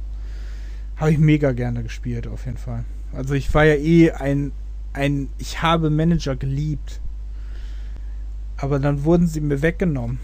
Habe 0.97 1.13
ich 1.13 1.19
mega 1.19 1.53
gerne 1.53 1.83
gespielt, 1.83 2.27
auf 2.27 2.47
jeden 2.47 2.59
Fall. 2.59 2.85
Also 3.15 3.35
ich 3.35 3.53
war 3.55 3.65
ja 3.65 3.75
eh 3.75 4.13
ein, 4.13 4.53
ein, 4.93 5.29
ich 5.39 5.63
habe 5.63 5.91
Manager 5.91 6.37
geliebt. 6.37 7.01
Aber 8.57 8.79
dann 8.79 9.05
wurden 9.05 9.27
sie 9.27 9.41
mir 9.41 9.63
weggenommen. 9.63 10.19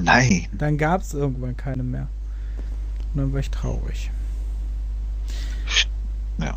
Nein. 0.00 0.46
Dann 0.52 0.78
gab 0.78 1.02
es 1.02 1.14
irgendwann 1.14 1.56
keine 1.56 1.82
mehr. 1.82 2.08
Und 3.12 3.20
dann 3.20 3.32
war 3.32 3.40
ich 3.40 3.50
traurig. 3.50 4.10
Ja. 6.38 6.56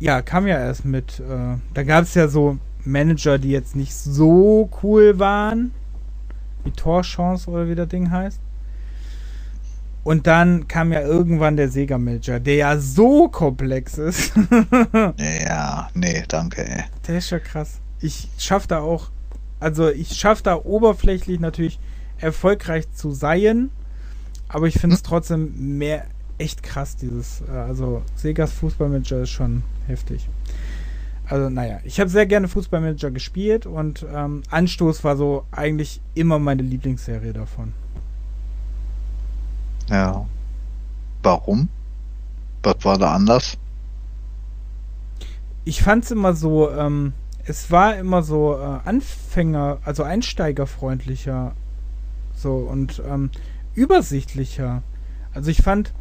Ja, 0.00 0.22
kam 0.22 0.46
ja 0.46 0.58
erst 0.58 0.84
mit. 0.84 1.20
Äh, 1.20 1.56
da 1.72 1.82
gab 1.82 2.04
es 2.04 2.14
ja 2.14 2.28
so 2.28 2.58
Manager, 2.84 3.38
die 3.38 3.50
jetzt 3.50 3.76
nicht 3.76 3.94
so 3.94 4.70
cool 4.82 5.18
waren. 5.18 5.72
Wie 6.64 6.72
Torchance 6.72 7.48
oder 7.50 7.68
wie 7.68 7.74
das 7.74 7.88
Ding 7.88 8.10
heißt. 8.10 8.40
Und 10.04 10.26
dann 10.26 10.68
kam 10.68 10.92
ja 10.92 11.00
irgendwann 11.00 11.56
der 11.56 11.70
Sega 11.70 11.96
Manager, 11.96 12.38
der 12.38 12.54
ja 12.56 12.78
so 12.78 13.28
komplex 13.28 13.96
ist. 13.96 14.34
ja, 15.18 15.88
nee, 15.94 16.22
danke, 16.28 16.68
ey. 16.68 16.84
Der 17.08 17.18
ist 17.18 17.30
ja 17.30 17.38
krass. 17.38 17.80
Ich 18.00 18.28
schaff 18.36 18.66
da 18.66 18.80
auch, 18.80 19.10
also 19.60 19.88
ich 19.88 20.12
schaff 20.12 20.42
da 20.42 20.56
oberflächlich 20.56 21.40
natürlich 21.40 21.80
erfolgreich 22.18 22.92
zu 22.92 23.12
sein, 23.12 23.70
aber 24.46 24.66
ich 24.66 24.78
finde 24.78 24.94
es 24.94 25.00
hm. 25.00 25.08
trotzdem 25.08 25.78
mehr 25.78 26.04
echt 26.36 26.62
krass, 26.62 26.96
dieses, 26.96 27.42
äh, 27.48 27.52
also 27.52 28.02
Segas 28.14 28.52
Fußballmanager 28.52 29.22
ist 29.22 29.30
schon 29.30 29.62
heftig. 29.86 30.28
Also, 31.26 31.48
naja, 31.48 31.80
ich 31.84 31.98
habe 32.00 32.10
sehr 32.10 32.26
gerne 32.26 32.48
Fußballmanager 32.48 33.10
gespielt 33.10 33.64
und 33.64 34.04
ähm, 34.14 34.42
Anstoß 34.50 35.02
war 35.04 35.16
so 35.16 35.46
eigentlich 35.50 36.02
immer 36.14 36.38
meine 36.38 36.62
Lieblingsserie 36.62 37.32
davon. 37.32 37.72
Ja. 39.88 40.26
Warum? 41.22 41.68
Was 42.62 42.76
war 42.84 42.98
da 42.98 43.14
anders? 43.14 43.56
Ich 45.64 45.82
fand 45.82 46.04
es 46.04 46.10
immer 46.10 46.34
so, 46.34 46.70
ähm, 46.70 47.12
es 47.46 47.70
war 47.70 47.96
immer 47.96 48.22
so 48.22 48.54
äh, 48.54 48.88
Anfänger, 48.88 49.78
also 49.84 50.02
einsteigerfreundlicher 50.02 51.54
so 52.34 52.56
und 52.56 53.02
ähm, 53.08 53.30
übersichtlicher. 53.74 54.82
Also 55.32 55.50
ich 55.50 55.62
fand, 55.62 55.92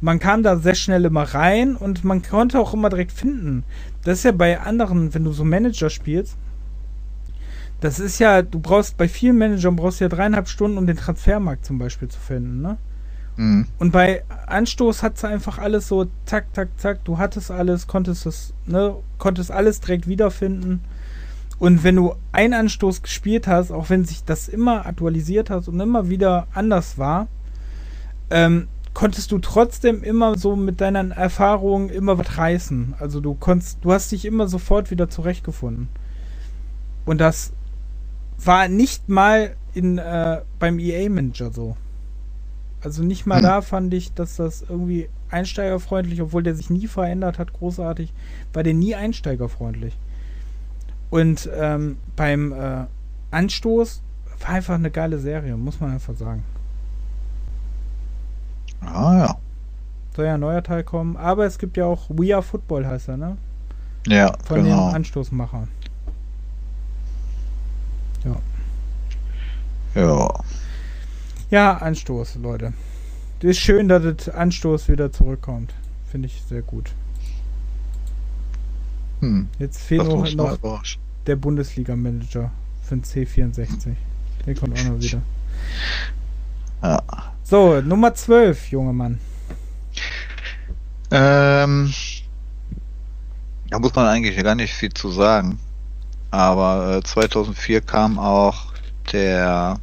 man 0.00 0.18
kam 0.18 0.42
da 0.42 0.56
sehr 0.56 0.74
schnell 0.74 1.04
immer 1.04 1.22
rein 1.22 1.76
und 1.76 2.04
man 2.04 2.22
konnte 2.22 2.58
auch 2.58 2.74
immer 2.74 2.90
direkt 2.90 3.12
finden. 3.12 3.64
Das 4.04 4.18
ist 4.18 4.24
ja 4.24 4.32
bei 4.32 4.60
anderen, 4.60 5.14
wenn 5.14 5.24
du 5.24 5.32
so 5.32 5.44
Manager 5.44 5.90
spielst, 5.90 6.36
das 7.80 7.98
ist 7.98 8.20
ja, 8.20 8.42
du 8.42 8.60
brauchst 8.60 8.96
bei 8.96 9.08
vielen 9.08 9.38
Managern 9.38 9.74
brauchst 9.74 10.00
du 10.00 10.04
ja 10.04 10.08
dreieinhalb 10.08 10.48
Stunden, 10.48 10.78
um 10.78 10.86
den 10.86 10.96
Transfermarkt 10.96 11.66
zum 11.66 11.78
Beispiel 11.78 12.08
zu 12.08 12.18
finden, 12.18 12.62
ne? 12.62 12.78
Mhm. 13.36 13.66
Und 13.78 13.92
bei 13.92 14.24
Anstoß 14.46 15.02
hat 15.02 15.18
sie 15.18 15.28
einfach 15.28 15.58
alles 15.58 15.88
so, 15.88 16.06
zack, 16.26 16.46
zack, 16.54 16.68
zack, 16.76 17.04
du 17.04 17.18
hattest 17.18 17.50
alles, 17.50 17.86
konntest 17.86 18.26
es, 18.26 18.52
ne, 18.66 18.96
konntest 19.18 19.50
alles 19.50 19.80
direkt 19.80 20.06
wiederfinden. 20.06 20.82
Und 21.58 21.84
wenn 21.84 21.96
du 21.96 22.14
einen 22.32 22.54
Anstoß 22.54 23.02
gespielt 23.02 23.46
hast, 23.46 23.70
auch 23.70 23.88
wenn 23.88 24.04
sich 24.04 24.24
das 24.24 24.48
immer 24.48 24.86
aktualisiert 24.86 25.48
hat 25.48 25.68
und 25.68 25.78
immer 25.78 26.08
wieder 26.08 26.48
anders 26.52 26.98
war, 26.98 27.28
ähm, 28.30 28.68
konntest 28.94 29.32
du 29.32 29.38
trotzdem 29.38 30.02
immer 30.02 30.36
so 30.36 30.56
mit 30.56 30.80
deinen 30.80 31.12
Erfahrungen 31.12 31.88
immer 31.88 32.18
was 32.18 32.36
reißen. 32.36 32.94
Also 32.98 33.20
du 33.20 33.34
konntest, 33.34 33.78
du 33.82 33.92
hast 33.92 34.12
dich 34.12 34.24
immer 34.24 34.48
sofort 34.48 34.90
wieder 34.90 35.08
zurechtgefunden. 35.08 35.88
Und 37.04 37.18
das 37.18 37.52
war 38.44 38.68
nicht 38.68 39.08
mal 39.08 39.54
in, 39.74 39.98
äh, 39.98 40.40
beim 40.58 40.78
EA 40.78 41.08
Manager 41.08 41.50
so. 41.52 41.76
Also 42.82 43.02
nicht 43.02 43.26
mal 43.26 43.36
hm. 43.36 43.42
da 43.42 43.62
fand 43.62 43.94
ich, 43.94 44.12
dass 44.14 44.36
das 44.36 44.62
irgendwie 44.68 45.08
einsteigerfreundlich, 45.30 46.20
obwohl 46.20 46.42
der 46.42 46.54
sich 46.54 46.68
nie 46.68 46.86
verändert 46.86 47.38
hat, 47.38 47.52
großartig, 47.52 48.12
war 48.52 48.62
der 48.62 48.74
nie 48.74 48.94
einsteigerfreundlich. 48.94 49.96
Und 51.10 51.48
ähm, 51.54 51.98
beim 52.16 52.52
äh, 52.52 52.84
Anstoß 53.30 54.02
war 54.40 54.48
einfach 54.50 54.74
eine 54.74 54.90
geile 54.90 55.18
Serie, 55.18 55.56
muss 55.56 55.80
man 55.80 55.92
einfach 55.92 56.16
sagen. 56.16 56.42
Ah 58.80 59.18
ja. 59.18 59.36
Soll 60.16 60.26
ja 60.26 60.34
ein 60.34 60.40
neuer 60.40 60.62
Teil 60.62 60.84
kommen, 60.84 61.16
aber 61.16 61.46
es 61.46 61.58
gibt 61.58 61.76
ja 61.76 61.86
auch 61.86 62.10
We 62.10 62.34
Are 62.34 62.42
Football 62.42 62.86
heißt 62.86 63.08
er, 63.08 63.16
ne? 63.16 63.36
Ja, 64.06 64.32
Von 64.44 64.64
genau. 64.64 64.88
den 64.88 64.96
Anstoßmachern. 64.96 65.68
Ja. 68.24 68.36
Ja. 69.94 70.34
Ja, 71.52 71.76
Anstoß, 71.76 72.36
Leute. 72.36 72.72
Es 73.40 73.50
ist 73.50 73.58
schön, 73.58 73.86
dass 73.86 74.02
das 74.02 74.30
Anstoß 74.30 74.88
wieder 74.88 75.12
zurückkommt. 75.12 75.74
Finde 76.10 76.28
ich 76.28 76.42
sehr 76.48 76.62
gut. 76.62 76.92
Hm. 79.20 79.48
Jetzt 79.58 79.82
fehlt 79.82 80.02
noch, 80.02 80.32
noch 80.34 80.82
der 81.26 81.36
Bundesliga-Manager 81.36 82.50
für 82.82 82.96
den 82.96 83.04
C64. 83.04 83.66
Der 84.46 84.54
kommt 84.54 84.80
auch 84.80 84.84
noch 84.84 84.98
wieder. 84.98 85.20
Ja. 86.82 87.02
So, 87.44 87.82
Nummer 87.82 88.14
12, 88.14 88.70
junger 88.70 88.94
Mann. 88.94 89.20
Ähm, 91.10 91.92
da 93.68 93.78
muss 93.78 93.94
man 93.94 94.06
eigentlich 94.06 94.42
gar 94.42 94.54
nicht 94.54 94.72
viel 94.72 94.94
zu 94.94 95.10
sagen. 95.10 95.58
Aber 96.30 96.96
äh, 96.96 97.02
2004 97.02 97.82
kam 97.82 98.18
auch 98.18 98.72
der 99.12 99.78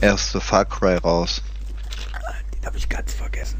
erste 0.00 0.40
Far 0.40 0.64
Cry 0.64 0.96
raus. 0.96 1.42
Den 2.54 2.66
habe 2.66 2.76
ich 2.76 2.88
ganz 2.88 3.12
vergessen. 3.12 3.58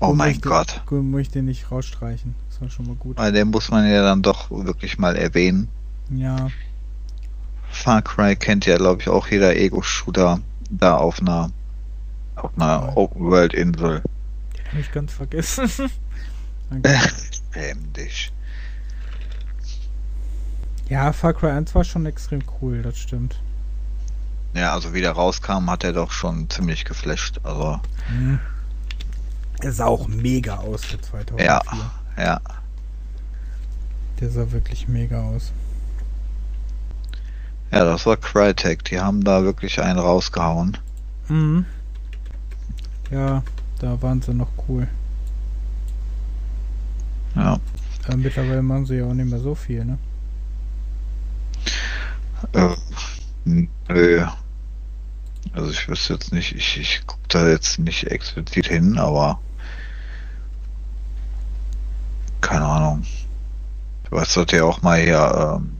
Oh 0.00 0.08
Gut, 0.08 0.16
mein 0.16 0.40
Gott. 0.40 0.82
Gut, 0.86 1.04
muss 1.04 1.22
ich 1.22 1.30
den 1.30 1.44
nicht 1.44 1.70
rausstreichen. 1.70 2.34
Das 2.50 2.60
war 2.60 2.70
schon 2.70 2.86
mal 2.86 2.96
gut. 2.96 3.16
Weil 3.16 3.32
den 3.32 3.48
muss 3.48 3.70
man 3.70 3.88
ja 3.88 4.02
dann 4.02 4.22
doch 4.22 4.50
wirklich 4.50 4.98
mal 4.98 5.16
erwähnen. 5.16 5.68
Ja. 6.10 6.48
Far 7.70 8.02
Cry 8.02 8.36
kennt 8.36 8.66
ja, 8.66 8.76
glaube 8.76 9.00
ich, 9.00 9.08
auch 9.08 9.28
jeder 9.28 9.56
Ego-Shooter 9.56 10.40
da 10.70 10.96
auf 10.96 11.20
einer, 11.20 11.50
auf 12.36 12.50
einer 12.56 12.96
Open-World-Insel. 12.96 14.02
Den 14.02 14.70
habe 14.70 14.80
ich 14.80 14.92
ganz 14.92 15.12
vergessen. 15.12 15.68
Schäm 17.52 17.92
dich. 17.92 18.32
Ja, 20.88 21.12
Far 21.12 21.32
Cry 21.32 21.50
1 21.50 21.74
war 21.74 21.84
schon 21.84 22.06
extrem 22.06 22.42
cool, 22.60 22.82
das 22.82 22.98
stimmt. 22.98 23.36
Ja, 24.54 24.72
also 24.72 24.92
wie 24.92 25.00
der 25.00 25.12
rauskam, 25.12 25.70
hat 25.70 25.84
er 25.84 25.92
doch 25.92 26.10
schon 26.10 26.48
ziemlich 26.50 26.84
geflasht. 26.84 27.40
Also. 27.42 27.80
Mhm. 28.10 28.38
Er 29.60 29.72
sah 29.72 29.86
auch 29.86 30.08
mega 30.08 30.56
aus 30.56 30.84
für 30.84 31.00
2004. 31.00 31.44
Ja, 31.46 31.62
ja. 32.16 32.40
Der 34.20 34.30
sah 34.30 34.50
wirklich 34.50 34.88
mega 34.88 35.22
aus. 35.22 35.52
Ja, 37.70 37.84
das 37.84 38.04
war 38.04 38.16
Crytek. 38.16 38.84
Die 38.84 39.00
haben 39.00 39.24
da 39.24 39.42
wirklich 39.44 39.80
einen 39.80 39.98
rausgehauen. 39.98 40.76
Mhm. 41.28 41.64
Ja, 43.10 43.42
da 43.78 44.00
waren 44.02 44.20
sie 44.20 44.34
noch 44.34 44.50
cool. 44.68 44.88
Ja. 47.34 47.58
Äh, 48.08 48.16
mittlerweile 48.16 48.62
machen 48.62 48.86
sie 48.86 48.96
ja 48.96 49.06
auch 49.06 49.14
nicht 49.14 49.30
mehr 49.30 49.38
so 49.38 49.54
viel, 49.54 49.84
ne? 49.84 49.98
Äh, 52.52 52.74
nö. 53.88 54.26
Also 55.52 55.70
ich 55.70 55.88
wüsste 55.88 56.14
jetzt 56.14 56.32
nicht, 56.32 56.54
ich, 56.54 56.78
ich 56.80 57.06
gucke 57.06 57.22
da 57.28 57.48
jetzt 57.48 57.78
nicht 57.78 58.04
explizit 58.04 58.68
hin, 58.68 58.98
aber 58.98 59.38
keine 62.40 62.64
Ahnung. 62.64 63.04
Ich 64.04 64.12
weiß, 64.12 64.34
dass 64.34 64.46
die 64.46 64.60
auch 64.60 64.82
mal 64.82 65.00
hier 65.00 65.58
ähm, 65.58 65.72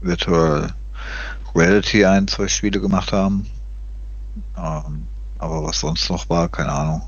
Virtual 0.00 0.72
Reality 1.54 2.04
ein, 2.04 2.28
zwei 2.28 2.48
Spiele 2.48 2.80
gemacht 2.80 3.12
haben. 3.12 3.46
Ähm, 4.56 5.06
aber 5.38 5.64
was 5.64 5.80
sonst 5.80 6.08
noch 6.10 6.28
war, 6.28 6.48
keine 6.48 6.72
Ahnung. 6.72 7.02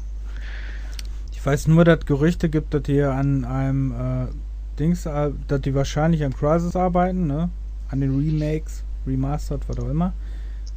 Ich 1.32 1.45
weiß 1.45 1.68
nur, 1.68 1.84
dass 1.84 2.05
Gerüchte 2.05 2.49
gibt, 2.49 2.74
dass 2.74 2.82
die 2.82 3.03
an 3.03 3.45
einem 3.45 3.93
äh, 3.93 4.26
Dings, 4.78 5.07
äh, 5.07 5.30
dass 5.47 5.61
die 5.62 5.74
wahrscheinlich 5.74 6.24
an 6.24 6.34
Crisis 6.34 6.76
arbeiten, 6.76 7.26
ne? 7.26 7.51
An 7.91 8.01
den 8.01 8.16
Remakes, 8.18 8.82
Remastered, 9.07 9.62
was 9.68 9.78
auch 9.78 9.89
immer. 9.89 10.12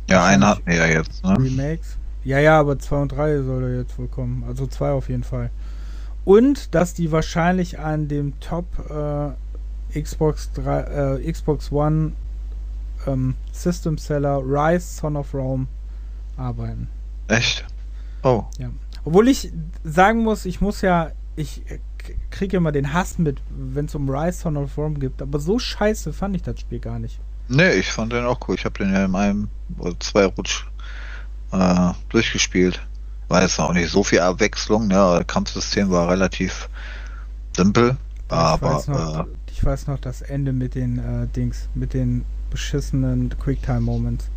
Ja, 0.10 0.26
einen 0.26 0.45
hatten 0.45 0.66
wir 0.66 0.76
ja 0.76 0.86
jetzt, 0.88 1.24
ne? 1.24 1.38
Remakes. 1.38 1.97
Ja, 2.24 2.39
ja, 2.39 2.60
aber 2.60 2.78
2 2.78 2.95
und 2.97 3.12
3 3.12 3.41
soll 3.41 3.64
er 3.64 3.78
jetzt 3.80 3.97
wohl 3.97 4.08
kommen. 4.08 4.43
Also 4.47 4.68
2 4.68 4.91
auf 4.91 5.10
jeden 5.10 5.24
Fall. 5.24 5.49
Und 6.24 6.76
dass 6.76 6.93
die 6.93 7.12
wahrscheinlich 7.12 7.80
an 7.80 8.08
dem 8.08 8.39
Top 8.39 8.66
äh, 8.89 9.99
Xbox 9.99 10.52
3, 10.54 11.20
äh, 11.20 11.32
Xbox 11.32 11.72
One 11.72 12.14
ähm, 13.08 13.36
System 13.52 13.97
Seller 13.97 14.41
Rise 14.43 14.86
Son 14.86 15.16
of 15.16 15.34
Rome 15.34 15.68
arbeiten. 16.38 16.88
Echt? 17.28 17.66
Oh. 18.24 18.45
Ja. 18.60 18.70
Obwohl 19.04 19.28
ich 19.28 19.52
sagen 19.84 20.24
muss, 20.24 20.45
ich 20.45 20.62
muss 20.62 20.82
ja, 20.82 21.12
ich 21.36 21.64
kriege 22.30 22.58
immer 22.58 22.72
den 22.72 22.93
Hass 22.93 23.18
mit, 23.18 23.41
wenn 23.49 23.86
es 23.86 23.95
um 23.95 24.10
Rise 24.10 24.39
Son 24.39 24.58
of 24.58 24.78
Rome 24.78 24.99
gibt, 24.99 25.22
aber 25.22 25.39
so 25.39 25.58
scheiße 25.58 26.14
fand 26.14 26.36
ich 26.36 26.43
das 26.43 26.60
Spiel 26.60 26.80
gar 26.80 26.99
nicht. 26.99 27.20
Nee, 27.52 27.72
ich 27.74 27.91
fand 27.91 28.14
den 28.14 28.26
auch 28.26 28.39
cool. 28.47 28.56
Ich 28.56 28.66
habe 28.66 28.78
den 28.84 28.93
ja 28.93 29.06
in 29.06 29.16
einem 29.16 29.49
oder 29.78 29.99
zwei 29.99 30.26
Rutsch 30.26 30.66
äh, 31.52 31.89
durchgespielt. 32.10 32.82
War 33.28 33.41
jetzt 33.41 33.60
auch 33.60 33.74
nicht 33.74 33.91
so 33.91 34.04
viel 34.04 34.20
Abwechslung, 34.22 34.89
ja. 34.89 35.18
Das 35.20 35.28
Kampfsystem 35.28 35.89
war 35.89 36.10
relativ 36.10 36.70
simpel, 37.56 37.97
ich 38.28 38.32
aber 38.32 38.76
weiß 38.76 38.88
noch, 38.88 39.20
äh, 39.20 39.30
ich 39.52 39.64
weiß 39.64 39.88
noch 39.88 39.99
das 39.99 40.22
Ende 40.22 40.54
mit 40.54 40.76
den 40.76 40.97
äh, 40.99 41.28
Dings, 41.28 41.68
mit 41.76 41.93
den 41.93 42.24
beschissenen 42.49 43.38
Quicktime-Moments. 43.38 44.30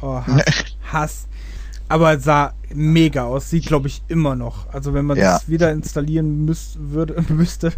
Oh, 0.00 0.22
Hass, 0.26 0.44
Hass. 0.92 1.28
Aber 1.90 2.12
es 2.14 2.24
sah 2.24 2.52
mega 2.74 3.24
aus. 3.24 3.48
Sieht, 3.50 3.66
glaube 3.66 3.88
ich, 3.88 4.02
immer 4.08 4.36
noch. 4.36 4.68
Also 4.72 4.92
wenn 4.94 5.06
man 5.06 5.16
Ja. 5.16 5.34
das 5.34 5.48
wieder 5.48 5.72
installieren 5.72 6.44
müß, 6.44 6.76
würde, 6.80 7.22
müsste, 7.28 7.72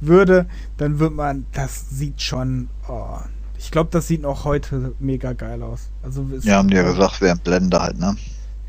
würde, 0.00 0.46
dann 0.76 0.98
wird 0.98 1.12
man, 1.14 1.46
das 1.52 1.90
sieht 1.90 2.22
schon, 2.22 2.68
oh, 2.88 3.18
ich 3.58 3.70
glaube, 3.70 3.90
das 3.90 4.06
sieht 4.06 4.22
noch 4.22 4.44
heute 4.44 4.94
mega 5.00 5.32
geil 5.32 5.62
aus. 5.62 5.90
Also 6.02 6.24
ja, 6.42 6.56
haben 6.56 6.68
die 6.68 6.76
ja 6.76 6.82
gesagt, 6.82 7.20
wäre 7.20 7.34
ein 7.36 7.40
Blender 7.40 7.82
halt, 7.82 7.98
ne? 7.98 8.16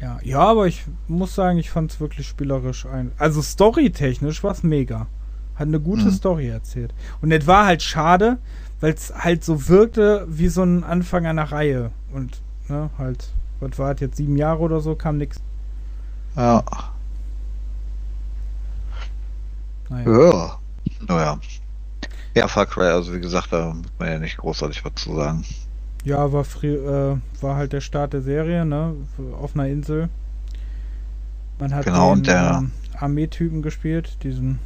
Ja, 0.01 0.17
ja, 0.23 0.39
aber 0.39 0.67
ich 0.67 0.85
muss 1.07 1.35
sagen, 1.35 1.57
ich 1.57 1.69
fand 1.69 1.91
es 1.91 1.99
wirklich 1.99 2.27
spielerisch 2.27 2.85
ein. 2.85 3.11
Also 3.17 3.41
storytechnisch 3.41 4.43
war 4.43 4.51
es 4.51 4.63
mega. 4.63 5.07
Hat 5.55 5.67
eine 5.67 5.79
gute 5.79 6.05
Mhm. 6.05 6.11
Story 6.11 6.47
erzählt. 6.47 6.93
Und 7.21 7.31
es 7.31 7.45
war 7.45 7.65
halt 7.65 7.81
schade, 7.83 8.37
weil 8.79 8.93
es 8.93 9.13
halt 9.13 9.43
so 9.43 9.67
wirkte 9.67 10.25
wie 10.29 10.47
so 10.47 10.63
ein 10.63 10.83
Anfang 10.83 11.25
einer 11.25 11.51
Reihe. 11.51 11.91
Und, 12.13 12.41
ne, 12.69 12.89
halt, 12.97 13.29
was 13.59 13.77
war 13.77 13.91
es 13.93 13.99
jetzt, 13.99 14.17
sieben 14.17 14.37
Jahre 14.37 14.59
oder 14.59 14.79
so, 14.79 14.95
kam 14.95 15.17
nix. 15.17 15.37
Ja. 16.35 16.63
Naja. 19.89 20.11
Ja. 20.11 20.59
Naja. 21.07 21.39
Ja, 22.35 22.47
Far 22.47 22.65
Cry, 22.65 22.85
also 22.87 23.13
wie 23.13 23.19
gesagt, 23.19 23.51
da 23.51 23.73
muss 23.73 23.91
man 23.97 24.09
ja 24.09 24.19
nicht 24.19 24.37
großartig 24.37 24.83
was 24.85 24.95
zu 24.95 25.15
sagen. 25.15 25.43
Ja, 26.03 26.31
war, 26.31 26.45
äh, 26.63 27.17
war 27.41 27.55
halt 27.55 27.73
der 27.73 27.81
Start 27.81 28.13
der 28.13 28.21
Serie, 28.21 28.65
ne, 28.65 28.95
auf 29.39 29.55
einer 29.55 29.67
Insel. 29.67 30.09
Man 31.59 31.73
hat 31.73 31.85
Genau, 31.85 32.15
den 32.15 32.25
ähm, 32.27 32.71
Armeetypen 32.93 33.61
gespielt, 33.61 34.17
diesen 34.23 34.59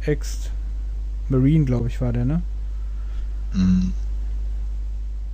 Ex-Marine, 0.00 1.64
glaube 1.64 1.88
ich, 1.88 2.00
war 2.00 2.12
der, 2.12 2.24
ne? 2.24 2.42
Hm. 3.52 3.92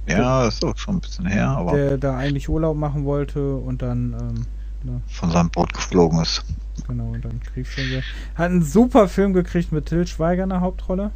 Ja, 0.06 0.46
ist 0.48 0.64
auch 0.64 0.76
schon 0.76 0.96
ein 0.96 1.00
bisschen 1.00 1.26
her, 1.26 1.48
aber 1.48 1.72
der 1.72 1.98
da 1.98 2.16
eigentlich 2.16 2.48
Urlaub 2.48 2.76
machen 2.76 3.04
wollte 3.04 3.56
und 3.56 3.80
dann, 3.82 4.12
ähm, 4.20 4.46
ne, 4.82 5.00
von 5.06 5.30
seinem 5.30 5.50
Boot 5.50 5.72
geflogen 5.72 6.20
ist. 6.20 6.44
genau, 6.86 7.12
und 7.12 7.24
dann 7.24 7.40
Kriegsfilm. 7.40 8.02
Hat 8.34 8.50
einen 8.50 8.62
super 8.62 9.08
Film 9.08 9.32
gekriegt 9.32 9.72
mit 9.72 9.86
Till 9.86 10.06
Schweiger 10.06 10.42
in 10.42 10.50
der 10.50 10.60
Hauptrolle, 10.60 11.12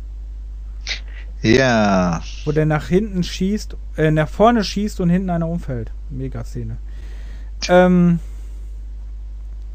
Ja, 1.45 2.23
wo 2.47 2.53
der 2.53 2.65
nach 2.65 2.89
hinten 2.89 3.23
schießt, 3.23 3.77
äh, 3.99 4.11
nach 4.11 4.31
vorne 4.31 4.65
schießt 4.65 4.99
und 5.01 5.11
hinten 5.11 5.29
einer 5.29 5.47
umfällt. 5.47 5.93
Mega 6.09 6.43
Szene. 6.43 6.79
Ähm, 7.69 8.19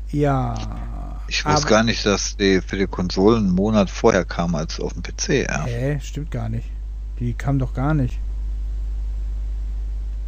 ja. 0.09 0.55
ich 1.27 1.45
wusste 1.45 1.67
gar 1.67 1.83
nicht, 1.83 2.07
dass 2.07 2.35
die 2.35 2.61
für 2.61 2.75
die 2.75 2.87
Konsolen 2.87 3.45
einen 3.45 3.55
Monat 3.55 3.91
vorher 3.91 4.25
kam 4.25 4.55
als 4.55 4.79
auf 4.79 4.93
dem 4.93 5.03
PC, 5.03 5.47
ja. 5.47 5.65
Hä, 5.65 5.99
stimmt 6.01 6.31
gar 6.31 6.49
nicht. 6.49 6.67
Die 7.19 7.33
kam 7.33 7.59
doch 7.59 7.75
gar 7.75 7.93
nicht. 7.93 8.17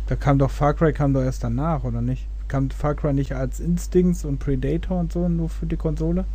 Da 0.05 0.15
kam 0.15 0.37
doch 0.37 0.51
Far 0.51 0.75
Cry 0.75 0.93
kam 0.93 1.13
doch 1.13 1.23
erst 1.23 1.43
danach, 1.43 1.83
oder 1.83 2.01
nicht? 2.01 2.27
Kam 2.49 2.69
Far 2.69 2.93
Cry 2.93 3.13
nicht 3.13 3.33
als 3.33 3.59
Instincts 3.59 4.25
und 4.25 4.37
Predator 4.37 4.99
und 4.99 5.11
so 5.11 5.27
nur 5.27 5.49
für 5.49 5.65
die 5.65 5.77
Konsole? 5.77 6.25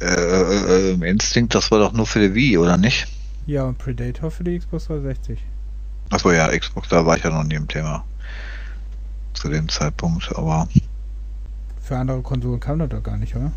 Äh, 0.00 0.06
äh, 0.06 0.90
äh, 0.92 1.08
Instinct, 1.08 1.54
das 1.54 1.70
war 1.70 1.78
doch 1.78 1.92
nur 1.92 2.06
für 2.06 2.18
die 2.18 2.34
Wii, 2.34 2.58
oder 2.58 2.76
nicht? 2.76 3.06
Ja, 3.48 3.62
und 3.62 3.78
Predator 3.78 4.30
für 4.30 4.44
die 4.44 4.58
Xbox 4.58 4.88
360. 4.88 5.42
Achso, 6.10 6.32
ja, 6.32 6.48
Xbox, 6.54 6.90
da 6.90 7.06
war 7.06 7.16
ich 7.16 7.24
ja 7.24 7.30
noch 7.30 7.44
nie 7.44 7.54
im 7.54 7.66
Thema. 7.66 8.04
Zu 9.32 9.48
dem 9.48 9.70
Zeitpunkt, 9.70 10.30
aber 10.36 10.68
Für 11.80 11.96
andere 11.96 12.20
Konsolen 12.20 12.60
kam 12.60 12.78
das 12.78 12.90
doch 12.90 13.02
gar 13.02 13.16
nicht, 13.16 13.34
oder? 13.34 13.50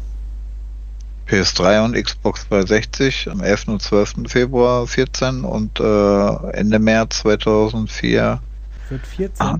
PS3 1.27 1.83
und 1.83 2.01
Xbox 2.01 2.47
360 2.47 3.31
am 3.31 3.41
11. 3.41 3.67
und 3.67 3.81
12. 3.81 4.13
Februar 4.27 4.87
14 4.87 5.43
und 5.43 5.77
äh, 5.81 6.51
Ende 6.51 6.79
März 6.79 7.19
2004. 7.19 8.41
Wird 8.87 9.07
14? 9.07 9.45
Ah. 9.45 9.59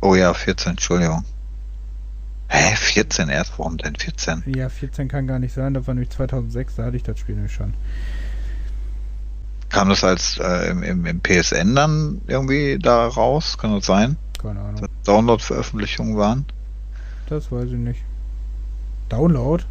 Oh 0.00 0.14
ja, 0.14 0.32
14, 0.32 0.70
Entschuldigung. 0.70 1.26
Hä, 2.48 2.74
14 2.74 3.28
erst? 3.28 3.58
Warum 3.58 3.76
denn 3.76 3.96
14? 3.96 4.44
Ja, 4.46 4.70
14 4.70 5.08
kann 5.08 5.26
gar 5.26 5.38
nicht 5.38 5.52
sein, 5.52 5.74
das 5.74 5.86
war 5.86 5.92
nämlich 5.92 6.08
2006, 6.08 6.76
da 6.76 6.84
hatte 6.86 6.96
ich 6.96 7.02
das 7.02 7.18
Spiel 7.18 7.34
nämlich 7.34 7.52
schon. 7.52 7.74
Kam 9.70 9.88
das 9.90 10.02
als 10.02 10.38
äh, 10.38 10.70
im, 10.70 10.82
im, 10.82 11.06
im 11.06 11.20
PSN 11.20 11.74
dann 11.74 12.20
irgendwie 12.26 12.78
da 12.78 13.06
raus? 13.06 13.58
Kann 13.58 13.74
das 13.74 13.86
sein? 13.86 14.16
Keine 14.40 14.60
Ahnung, 14.60 14.86
Download-Veröffentlichungen 15.04 16.16
waren? 16.16 16.44
das 17.28 17.52
weiß 17.52 17.66
ich 17.66 17.72
nicht. 17.78 18.00
Download? 19.10 19.64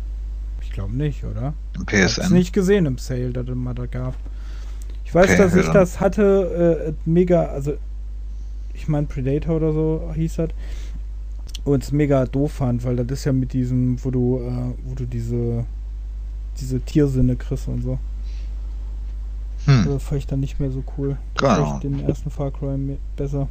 Ich 0.61 0.71
glaube 0.71 0.95
nicht, 0.95 1.23
oder? 1.23 1.53
Im 1.75 1.85
Ich 1.89 2.03
hab's 2.03 2.15
PSN? 2.19 2.33
nicht 2.33 2.53
gesehen 2.53 2.85
im 2.85 2.97
Sale, 2.97 3.31
das 3.31 3.47
mal 3.47 3.73
da 3.73 3.85
gab. 3.87 4.13
Ich 5.05 5.15
weiß, 5.15 5.31
Okay, 5.31 5.37
dass 5.37 5.55
ich 5.55 5.65
ja. 5.65 5.73
das 5.73 5.99
hatte, 5.99 6.85
äh, 6.89 7.09
mega, 7.09 7.45
also 7.45 7.73
ich 8.73 8.87
meine 8.87 9.07
Predator 9.07 9.55
oder 9.55 9.73
so 9.73 10.11
hieß 10.13 10.35
das. 10.35 10.49
Und 11.63 11.83
es 11.83 11.91
mega 11.91 12.25
doof 12.25 12.51
fand, 12.53 12.83
weil 12.83 12.95
das 12.97 13.19
ist 13.19 13.25
ja 13.25 13.33
mit 13.33 13.53
diesem, 13.53 14.03
wo 14.03 14.11
du, 14.11 14.37
äh, 14.39 14.73
wo 14.85 14.93
du 14.95 15.05
diese, 15.05 15.65
diese 16.59 16.79
Tiersinne 16.81 17.35
kriegst 17.35 17.67
und 17.67 17.81
so. 17.81 17.99
Hm. 19.67 19.79
Also 19.85 19.99
fand 19.99 20.19
ich 20.19 20.27
dann 20.27 20.39
nicht 20.39 20.59
mehr 20.59 20.71
so 20.71 20.83
cool. 20.97 21.17
Da 21.35 21.55
Genau. 21.55 21.69
fand 21.69 21.83
ich 21.83 21.91
den 21.91 22.07
ersten 22.07 22.31
Far 22.31 22.51
Cry 22.51 22.97
besser. 23.15 23.47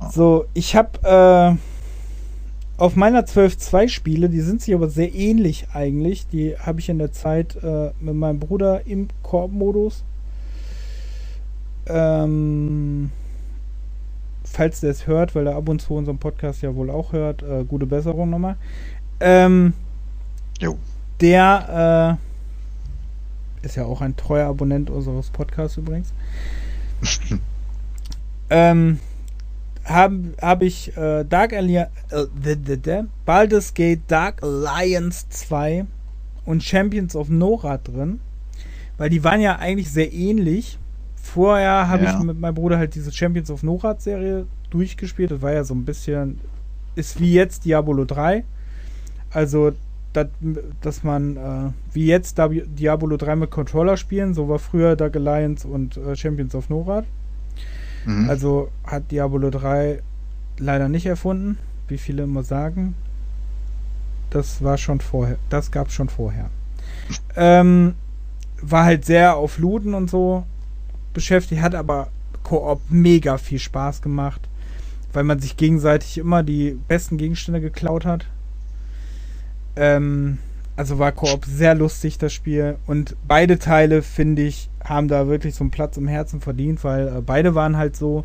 Ah. 0.00 0.10
So, 0.10 0.46
ich 0.54 0.74
habe 0.74 1.56
äh, 1.58 2.80
auf 2.82 2.96
meiner 2.96 3.20
12.2 3.22 3.88
Spiele, 3.88 4.28
die 4.28 4.40
sind 4.40 4.62
sich 4.62 4.74
aber 4.74 4.88
sehr 4.88 5.14
ähnlich 5.14 5.66
eigentlich. 5.74 6.26
Die 6.28 6.56
habe 6.58 6.80
ich 6.80 6.88
in 6.88 6.98
der 6.98 7.12
Zeit 7.12 7.56
äh, 7.62 7.90
mit 8.00 8.14
meinem 8.14 8.38
Bruder 8.40 8.86
im 8.86 9.08
Koop-Modus. 9.22 10.04
Ähm, 11.86 13.10
falls 14.44 14.80
der 14.80 14.90
es 14.90 15.06
hört, 15.06 15.34
weil 15.34 15.46
er 15.46 15.56
ab 15.56 15.68
und 15.68 15.80
zu 15.82 15.94
unseren 15.94 16.18
Podcast 16.18 16.62
ja 16.62 16.74
wohl 16.74 16.90
auch 16.90 17.12
hört, 17.12 17.42
äh, 17.42 17.64
gute 17.64 17.86
Besserung 17.86 18.30
nochmal. 18.30 18.56
Ähm, 19.20 19.72
Jo. 20.60 20.76
der 21.20 22.18
äh, 22.20 22.27
ist 23.62 23.76
ja 23.76 23.84
auch 23.84 24.00
ein 24.00 24.16
treuer 24.16 24.48
Abonnent 24.48 24.90
unseres 24.90 25.30
Podcasts 25.30 25.76
übrigens. 25.76 26.12
ähm, 28.50 28.98
habe 29.84 30.34
hab 30.40 30.62
ich 30.62 30.96
äh, 30.96 31.24
Dark 31.24 31.52
Alliance, 31.52 31.90
äh, 32.10 33.02
Baldur's 33.24 33.74
Gate 33.74 34.00
Dark 34.06 34.42
Alliance 34.42 35.26
2 35.30 35.86
und 36.44 36.62
Champions 36.62 37.16
of 37.16 37.28
Nora 37.28 37.78
drin, 37.78 38.20
weil 38.96 39.10
die 39.10 39.24
waren 39.24 39.40
ja 39.40 39.56
eigentlich 39.56 39.90
sehr 39.90 40.12
ähnlich. 40.12 40.78
Vorher 41.16 41.88
habe 41.88 42.04
Ja. 42.04 42.18
ich 42.18 42.24
mit 42.24 42.38
meinem 42.38 42.54
Bruder 42.54 42.78
halt 42.78 42.94
diese 42.94 43.12
Champions 43.12 43.50
of 43.50 43.62
Nora 43.62 43.96
Serie 43.98 44.46
durchgespielt. 44.70 45.30
Das 45.30 45.42
war 45.42 45.52
ja 45.52 45.64
so 45.64 45.74
ein 45.74 45.84
bisschen, 45.84 46.40
ist 46.94 47.20
wie 47.20 47.32
jetzt 47.32 47.64
Diablo 47.64 48.04
3. 48.04 48.44
Also, 49.30 49.72
dat, 50.24 50.30
dass 50.80 51.02
man 51.02 51.36
äh, 51.36 51.70
wie 51.92 52.06
jetzt 52.06 52.38
Diablo 52.38 53.16
3 53.16 53.36
mit 53.36 53.50
Controller 53.50 53.96
spielen, 53.96 54.34
so 54.34 54.48
war 54.48 54.58
früher 54.58 54.96
Dark 54.96 55.16
Alliance 55.16 55.66
und 55.66 55.96
äh, 55.96 56.16
Champions 56.16 56.54
of 56.54 56.68
Norad. 56.68 57.04
Mhm. 58.04 58.28
Also 58.28 58.70
hat 58.84 59.10
Diablo 59.10 59.50
3 59.50 60.02
leider 60.58 60.88
nicht 60.88 61.06
erfunden, 61.06 61.58
wie 61.88 61.98
viele 61.98 62.24
immer 62.24 62.42
sagen. 62.42 62.94
Das 64.30 64.62
war 64.62 64.76
schon 64.76 65.00
vorher, 65.00 65.38
das 65.48 65.70
gab 65.70 65.88
es 65.88 65.94
schon 65.94 66.08
vorher. 66.08 66.50
Ähm, 67.36 67.94
war 68.60 68.84
halt 68.84 69.04
sehr 69.04 69.36
auf 69.36 69.58
Looten 69.58 69.94
und 69.94 70.10
so 70.10 70.44
beschäftigt, 71.14 71.62
hat 71.62 71.74
aber 71.74 72.08
Koop 72.42 72.80
mega 72.88 73.38
viel 73.38 73.58
Spaß 73.58 74.02
gemacht, 74.02 74.48
weil 75.12 75.24
man 75.24 75.38
sich 75.38 75.56
gegenseitig 75.56 76.18
immer 76.18 76.42
die 76.42 76.78
besten 76.88 77.16
Gegenstände 77.16 77.60
geklaut 77.60 78.04
hat. 78.04 78.26
Ähm, 79.78 80.38
also 80.76 80.98
war 80.98 81.12
Koop 81.12 81.44
sehr 81.44 81.74
lustig, 81.74 82.18
das 82.18 82.32
Spiel. 82.32 82.76
Und 82.86 83.16
beide 83.26 83.58
Teile, 83.58 84.02
finde 84.02 84.42
ich, 84.42 84.70
haben 84.84 85.08
da 85.08 85.26
wirklich 85.26 85.54
so 85.54 85.64
einen 85.64 85.70
Platz 85.70 85.96
im 85.96 86.06
Herzen 86.06 86.40
verdient, 86.40 86.84
weil 86.84 87.08
äh, 87.08 87.20
beide 87.20 87.54
waren 87.54 87.76
halt 87.76 87.96
so, 87.96 88.24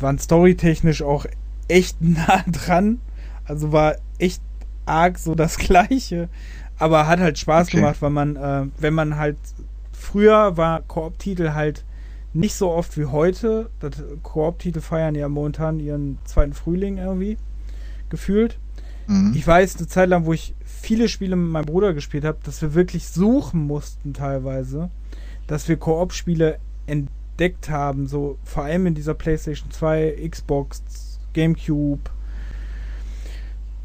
waren 0.00 0.18
storytechnisch 0.18 1.02
auch 1.02 1.26
echt 1.68 1.98
nah 2.00 2.42
dran. 2.46 3.00
Also 3.44 3.72
war 3.72 3.96
echt 4.18 4.42
arg 4.86 5.18
so 5.18 5.34
das 5.34 5.58
gleiche. 5.58 6.28
Aber 6.78 7.06
hat 7.06 7.20
halt 7.20 7.38
Spaß 7.38 7.68
okay. 7.68 7.76
gemacht, 7.76 8.02
weil 8.02 8.10
man, 8.10 8.36
äh, 8.36 8.66
wenn 8.78 8.94
man 8.94 9.16
halt 9.16 9.36
früher 9.92 10.56
war 10.56 10.82
Koop-Titel 10.82 11.50
halt 11.50 11.84
nicht 12.32 12.54
so 12.54 12.70
oft 12.70 12.98
wie 12.98 13.06
heute. 13.06 13.70
Koop-Titel 14.22 14.80
feiern 14.80 15.14
ja 15.14 15.28
momentan 15.28 15.78
ihren 15.80 16.18
zweiten 16.24 16.52
Frühling 16.52 16.98
irgendwie 16.98 17.38
gefühlt. 18.10 18.58
Mhm. 19.06 19.32
Ich 19.36 19.46
weiß 19.46 19.76
eine 19.76 19.86
Zeit 19.86 20.08
lang, 20.08 20.26
wo 20.26 20.32
ich 20.32 20.54
viele 20.84 21.08
Spiele 21.08 21.34
mit 21.34 21.50
meinem 21.50 21.64
Bruder 21.64 21.94
gespielt 21.94 22.24
habe, 22.24 22.38
dass 22.44 22.60
wir 22.60 22.74
wirklich 22.74 23.08
suchen 23.08 23.66
mussten 23.66 24.12
teilweise, 24.12 24.90
dass 25.46 25.66
wir 25.68 25.76
Koop-Spiele 25.76 26.58
entdeckt 26.86 27.70
haben, 27.70 28.06
so 28.06 28.38
vor 28.44 28.64
allem 28.64 28.86
in 28.86 28.94
dieser 28.94 29.14
PlayStation 29.14 29.70
2, 29.70 30.28
Xbox, 30.30 30.82
GameCube 31.32 32.10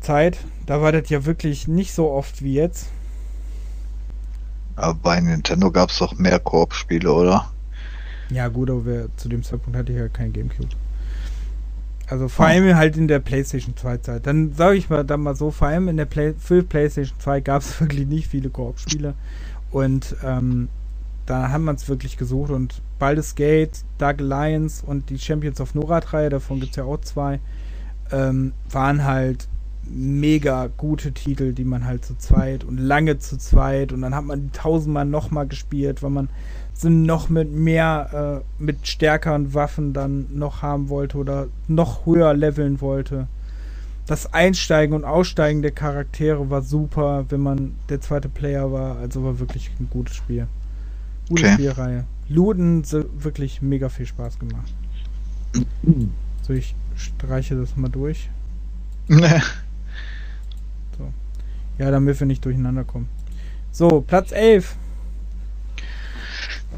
Zeit. 0.02 0.38
Da 0.66 0.82
war 0.82 0.92
das 0.92 1.10
ja 1.10 1.26
wirklich 1.26 1.68
nicht 1.68 1.94
so 1.94 2.12
oft 2.12 2.44
wie 2.44 2.54
jetzt. 2.54 2.90
Aber 4.76 4.96
bei 4.96 5.20
Nintendo 5.20 5.72
gab 5.72 5.90
es 5.90 6.00
doch 6.00 6.18
mehr 6.18 6.40
Koop-Spiele, 6.40 7.12
oder? 7.12 7.52
Ja, 8.30 8.48
gut, 8.50 8.70
aber 8.70 9.08
zu 9.18 9.30
dem 9.30 9.44
Zeitpunkt 9.44 9.78
hatte 9.78 9.92
ich 9.92 9.98
ja 9.98 10.08
kein 10.10 10.34
Gamecube. 10.34 10.70
Also 12.10 12.28
vor 12.28 12.46
oh. 12.46 12.50
allem 12.50 12.76
halt 12.76 12.98
in 12.98 13.08
der 13.08 13.20
PlayStation 13.20 13.76
2 13.78 13.98
Zeit. 13.98 14.28
Dann 14.28 14.54
sage 14.54 14.78
ich 14.78 14.90
mal 14.90 15.04
dann 15.04 15.22
mal 15.22 15.36
so, 15.36 15.52
vor 15.52 15.68
allem 15.68 15.88
in 15.88 15.98
der 15.98 16.06
Play 16.06 16.34
für 16.38 16.64
PlayStation 16.64 17.20
2 17.20 17.42
gab 17.42 17.62
es 17.62 17.80
wirklich 17.80 18.08
nicht 18.08 18.28
viele 18.28 18.50
Koop-Spiele. 18.50 19.14
Und 19.72 20.16
ähm, 20.24 20.70
da 21.26 21.50
haben 21.50 21.66
wir 21.66 21.74
es 21.74 21.88
wirklich 21.88 22.18
gesucht 22.18 22.50
und 22.50 22.82
Baldur's 22.98 23.36
Gate, 23.36 23.84
Dark 24.00 24.20
Alliance 24.20 24.84
und 24.84 25.12
die 25.12 25.20
Champions 25.20 25.62
of 25.62 25.76
Norat-Reihe, 25.76 26.30
davon 26.30 26.60
gibt 26.60 26.72
es 26.72 26.78
ja 26.78 26.86
auch 26.86 27.00
zwei, 27.02 27.40
ähm, 28.12 28.54
waren 28.72 29.06
halt 29.06 29.48
mega 29.86 30.68
gute 30.76 31.12
Titel, 31.12 31.54
die 31.54 31.66
man 31.66 31.86
halt 31.86 32.04
zu 32.04 32.18
zweit 32.18 32.64
und 32.64 32.78
lange 32.78 33.20
zu 33.20 33.38
zweit 33.38 33.92
und 33.94 34.02
dann 34.02 34.16
hat 34.16 34.26
man 34.26 34.42
die 34.42 34.52
tausendmal 34.52 35.06
nochmal 35.06 35.48
gespielt, 35.48 36.02
weil 36.02 36.10
man 36.10 36.30
sind 36.80 37.04
noch 37.04 37.28
mit 37.28 37.52
mehr, 37.52 38.42
äh, 38.42 38.64
mit 38.64 38.88
stärkeren 38.88 39.54
Waffen 39.54 39.92
dann 39.92 40.28
noch 40.32 40.62
haben 40.62 40.88
wollte 40.88 41.18
oder 41.18 41.48
noch 41.68 42.06
höher 42.06 42.34
leveln 42.34 42.80
wollte. 42.80 43.28
Das 44.06 44.34
Einsteigen 44.34 44.96
und 44.96 45.04
Aussteigen 45.04 45.62
der 45.62 45.72
Charaktere 45.72 46.50
war 46.50 46.62
super, 46.62 47.26
wenn 47.30 47.42
man 47.42 47.76
der 47.90 48.00
zweite 48.00 48.30
Player 48.30 48.72
war. 48.72 48.96
Also 48.98 49.26
war 49.26 49.40
wirklich 49.40 49.70
ein 49.78 49.90
gutes 49.90 50.16
Spiel. 50.16 50.48
Gute 51.28 51.44
okay. 51.44 51.54
Spielreihe. 51.54 52.06
Luden 52.30 52.84
wirklich 53.18 53.62
mega 53.62 53.90
viel 53.90 54.06
Spaß 54.06 54.40
gemacht. 54.40 54.74
So, 56.42 56.54
ich 56.54 56.74
streiche 56.96 57.56
das 57.56 57.76
mal 57.76 57.90
durch. 57.90 58.30
So. 60.98 61.14
Ja, 61.78 61.92
damit 61.92 62.20
wir 62.20 62.26
nicht 62.26 62.44
durcheinander 62.44 62.86
kommen. 62.86 63.08
So, 63.72 64.02
Platz 64.02 64.32
11. 64.32 64.76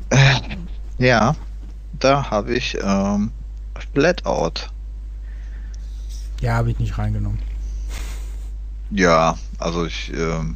Äh, 0.09 0.39
ja, 0.97 1.35
da 1.99 2.29
habe 2.29 2.53
ich 2.53 2.77
ähm, 2.81 3.31
Flatout. 3.93 4.67
Ja, 6.41 6.55
habe 6.55 6.71
ich 6.71 6.79
nicht 6.79 6.97
reingenommen. 6.97 7.39
Ja, 8.89 9.37
also 9.57 9.85
ich, 9.85 10.11
ähm, 10.13 10.55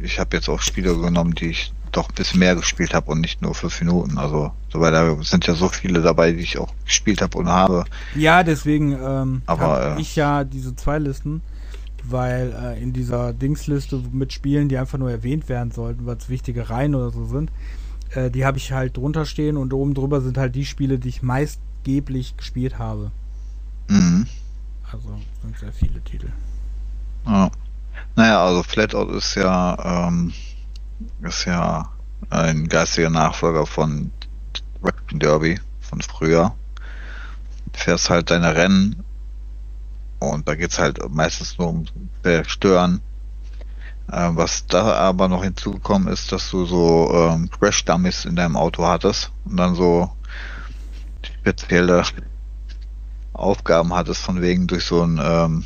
ich 0.00 0.18
habe 0.18 0.36
jetzt 0.36 0.48
auch 0.48 0.60
Spiele 0.60 0.96
genommen, 0.96 1.34
die 1.34 1.50
ich 1.50 1.72
doch 1.92 2.08
ein 2.08 2.14
bisschen 2.14 2.40
mehr 2.40 2.56
gespielt 2.56 2.94
habe 2.94 3.10
und 3.10 3.20
nicht 3.20 3.42
nur 3.42 3.54
fünf 3.54 3.80
Minuten. 3.80 4.18
Also, 4.18 4.52
so, 4.70 4.80
weil 4.80 4.92
da 4.92 5.22
sind 5.22 5.46
ja 5.46 5.54
so 5.54 5.68
viele 5.68 6.00
dabei, 6.00 6.32
die 6.32 6.40
ich 6.40 6.58
auch 6.58 6.72
gespielt 6.84 7.22
habe 7.22 7.38
und 7.38 7.48
habe. 7.48 7.84
Ja, 8.14 8.42
deswegen 8.42 8.92
ähm, 8.92 9.42
habe 9.46 9.96
äh, 9.96 10.00
ich 10.00 10.16
ja 10.16 10.44
diese 10.44 10.74
zwei 10.74 10.98
Listen, 10.98 11.42
weil 12.04 12.54
äh, 12.58 12.82
in 12.82 12.92
dieser 12.92 13.32
Dingsliste 13.32 14.02
mit 14.10 14.32
Spielen, 14.32 14.68
die 14.68 14.78
einfach 14.78 14.98
nur 14.98 15.10
erwähnt 15.10 15.48
werden 15.48 15.70
sollten, 15.70 16.06
weil 16.06 16.16
es 16.16 16.28
wichtige 16.28 16.70
Reihen 16.70 16.94
oder 16.94 17.10
so 17.10 17.26
sind, 17.26 17.50
äh, 18.14 18.30
die 18.30 18.44
habe 18.44 18.58
ich 18.58 18.72
halt 18.72 18.96
drunter 18.96 19.26
stehen 19.26 19.56
und 19.56 19.72
oben 19.72 19.94
drüber 19.94 20.20
sind 20.20 20.38
halt 20.38 20.54
die 20.54 20.64
Spiele, 20.64 20.98
die 20.98 21.08
ich 21.08 21.22
meistgeblich 21.22 22.36
gespielt 22.36 22.78
habe. 22.78 23.10
Mhm. 23.88 24.26
Also 24.90 25.08
sind 25.42 25.58
sehr 25.58 25.72
viele 25.72 26.00
Titel. 26.02 26.28
Ja. 27.26 27.50
Naja, 28.16 28.44
also 28.44 28.62
Flatout 28.62 29.10
ist 29.12 29.34
ja, 29.36 30.08
ähm, 30.08 30.32
ist 31.22 31.44
ja 31.46 31.88
ein 32.30 32.68
geistiger 32.68 33.10
Nachfolger 33.10 33.66
von 33.66 34.10
Rapid 34.82 35.22
Derby 35.22 35.60
von 35.80 36.00
früher. 36.02 36.54
Du 37.72 37.78
fährst 37.78 38.10
halt 38.10 38.30
deine 38.30 38.54
Rennen 38.54 39.02
und 40.18 40.46
da 40.46 40.54
geht 40.54 40.70
es 40.70 40.78
halt 40.78 40.98
meistens 41.10 41.58
nur 41.58 41.68
um 41.68 41.86
Zerstören 42.22 43.00
was 44.08 44.66
da 44.66 44.94
aber 44.94 45.28
noch 45.28 45.42
hinzugekommen 45.42 46.08
ist, 46.08 46.32
dass 46.32 46.50
du 46.50 46.64
so 46.66 47.10
ähm, 47.14 47.50
Crash-Dummies 47.50 48.24
in 48.24 48.36
deinem 48.36 48.56
Auto 48.56 48.84
hattest 48.86 49.32
und 49.44 49.56
dann 49.56 49.74
so 49.74 50.10
spezielle 51.22 52.04
Aufgaben 53.32 53.94
hattest, 53.94 54.22
von 54.22 54.40
wegen 54.42 54.66
durch 54.66 54.84
so 54.84 55.02
ein, 55.02 55.20
ähm, 55.22 55.64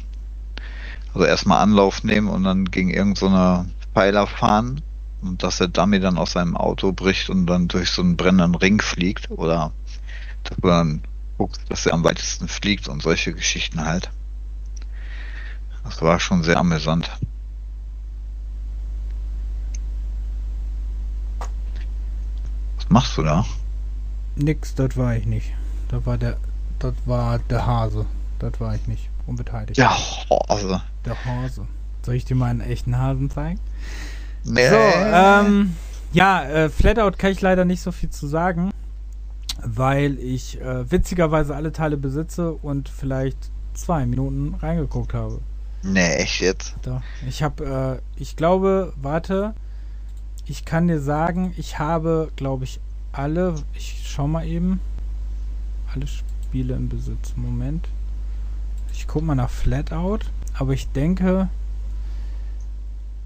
also 1.12 1.26
erstmal 1.26 1.62
Anlauf 1.62 2.05
nehmen 2.05 2.28
und 2.28 2.45
dann 2.45 2.66
gegen 2.66 2.91
irgendeine 2.91 3.66
so 3.66 3.91
Pfeiler 3.95 4.26
fahren 4.26 4.82
und 5.22 5.43
dass 5.43 5.59
der 5.59 5.68
Dummy 5.68 6.01
dann 6.01 6.18
aus 6.18 6.32
seinem 6.32 6.57
Auto 6.57 6.93
bricht 6.93 7.30
und 7.30 7.47
dann 7.47 7.68
durch 7.68 7.91
so 7.91 8.03
einen 8.03 8.16
brennenden 8.16 8.55
Ring 8.55 8.80
fliegt 8.80 9.30
oder 9.30 9.72
dass 10.45 10.57
du 10.57 10.68
dann 10.68 11.03
guckst, 11.39 11.62
dass 11.68 11.87
er 11.87 11.95
am 11.95 12.05
weitesten 12.05 12.49
fliegt 12.49 12.89
und 12.89 13.03
solche 13.03 13.32
Geschichten 13.32 13.84
halt. 13.84 14.11
Das 15.84 16.03
war 16.03 16.20
schon 16.20 16.43
sehr 16.43 16.59
amüsant. 16.59 17.11
Was 22.87 22.93
machst 22.93 23.18
du 23.18 23.22
da? 23.22 23.45
Nix, 24.37 24.74
das 24.76 24.97
war 24.97 25.16
ich 25.16 25.26
nicht. 25.26 25.53
Das 25.89 26.07
war 26.07 26.18
der, 26.18 26.37
das 26.78 26.95
war 27.05 27.41
der 27.41 27.66
Hase. 27.66 28.07
Das 28.39 28.61
war 28.61 28.76
ich 28.76 28.87
nicht. 28.87 29.11
Unbeteiligt. 29.26 29.76
Der 29.76 29.91
Hase. 29.91 30.82
Der 31.05 31.24
Hase. 31.24 31.66
Soll 32.05 32.14
ich 32.14 32.24
dir 32.24 32.37
mal 32.37 32.51
einen 32.51 32.61
echten 32.61 32.97
Hasen 32.97 33.28
zeigen? 33.28 33.59
Nee. 34.45 34.68
So, 34.68 34.76
ähm, 34.76 35.74
ja, 36.12 36.45
äh, 36.45 36.68
Flatout 36.68 37.18
kann 37.18 37.32
ich 37.32 37.41
leider 37.41 37.64
nicht 37.64 37.80
so 37.80 37.91
viel 37.91 38.11
zu 38.11 38.28
sagen, 38.28 38.70
weil 39.64 40.18
ich 40.20 40.61
äh, 40.61 40.89
witzigerweise 40.89 41.57
alle 41.57 41.72
Teile 41.72 41.97
besitze 41.97 42.53
und 42.53 42.89
vielleicht 42.89 43.51
zwei 43.74 44.07
Minuten 44.07 44.55
reingeguckt 44.55 45.12
habe. 45.12 45.41
Nee, 45.82 46.14
echt 46.14 46.41
jetzt? 46.41 46.76
Doch. 46.82 47.03
Ich 47.26 47.43
habe, 47.43 48.01
äh, 48.16 48.20
ich 48.20 48.37
glaube, 48.37 48.93
warte, 48.97 49.55
ich 50.47 50.64
kann 50.64 50.88
dir 50.88 51.01
sagen, 51.01 51.53
ich 51.57 51.78
habe, 51.78 52.30
glaube 52.36 52.64
ich, 52.64 52.80
alle, 53.12 53.57
ich 53.74 54.03
schau 54.07 54.28
mal 54.28 54.47
eben, 54.47 54.80
alle 55.92 56.07
Spiele 56.07 56.74
im 56.74 56.88
Besitz. 56.88 57.34
Moment. 57.36 57.88
Ich 58.92 59.07
gucke 59.07 59.24
mal 59.24 59.34
nach 59.34 59.51
Flatout, 59.51 60.20
aber 60.55 60.72
ich 60.72 60.88
denke, 60.88 61.49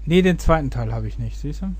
nee, 0.05 0.21
den 0.21 0.39
zweiten 0.39 0.71
Teil 0.71 0.91
habe 0.91 1.07
ich 1.07 1.19
nicht, 1.19 1.37
siehst 1.37 1.61
du? 1.61 1.73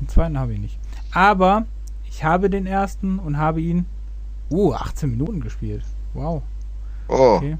Den 0.00 0.08
zweiten 0.08 0.38
habe 0.38 0.52
ich 0.52 0.58
nicht. 0.58 0.78
Aber 1.12 1.66
ich 2.08 2.24
habe 2.24 2.50
den 2.50 2.66
ersten 2.66 3.18
und 3.18 3.38
habe 3.38 3.60
ihn, 3.60 3.86
uh, 4.50 4.74
18 4.74 5.10
Minuten 5.10 5.40
gespielt. 5.40 5.84
Wow. 6.14 6.42
Oh. 7.08 7.36
Okay. 7.36 7.56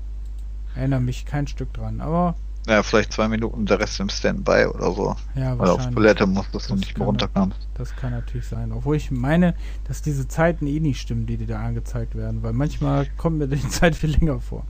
Erinnere 0.75 1.01
mich 1.01 1.27
kein 1.27 1.47
Stück 1.47 1.73
dran, 1.73 2.01
aber 2.01 2.35
ja, 2.67 2.83
vielleicht 2.85 3.13
zwei 3.13 3.27
Minuten, 3.27 3.67
der 3.67 3.81
Rest 3.81 3.99
im 3.99 4.09
Standby 4.09 4.67
oder 4.67 4.93
so. 4.93 5.17
Ja, 5.35 5.59
Weil 5.59 5.69
auf 5.69 5.91
Toilette 5.91 6.27
musstest 6.27 6.71
du 6.71 6.77
nicht 6.77 6.97
mehr 6.97 7.07
runterkamst. 7.07 7.59
Das 7.75 7.97
kann 7.97 8.13
natürlich 8.13 8.47
sein. 8.47 8.71
Obwohl 8.71 8.97
ich 8.97 9.11
meine, 9.11 9.55
dass 9.89 10.01
diese 10.01 10.29
Zeiten 10.29 10.69
eh 10.69 10.79
nicht 10.79 11.01
stimmen, 11.01 11.27
die 11.27 11.37
dir 11.37 11.49
da 11.49 11.61
angezeigt 11.61 12.15
werden. 12.15 12.45
Weil 12.45 12.53
manchmal 12.53 13.07
kommt 13.17 13.39
mir 13.39 13.49
die 13.49 13.69
Zeit 13.69 13.97
viel 13.97 14.11
länger 14.11 14.41
vor. 14.41 14.65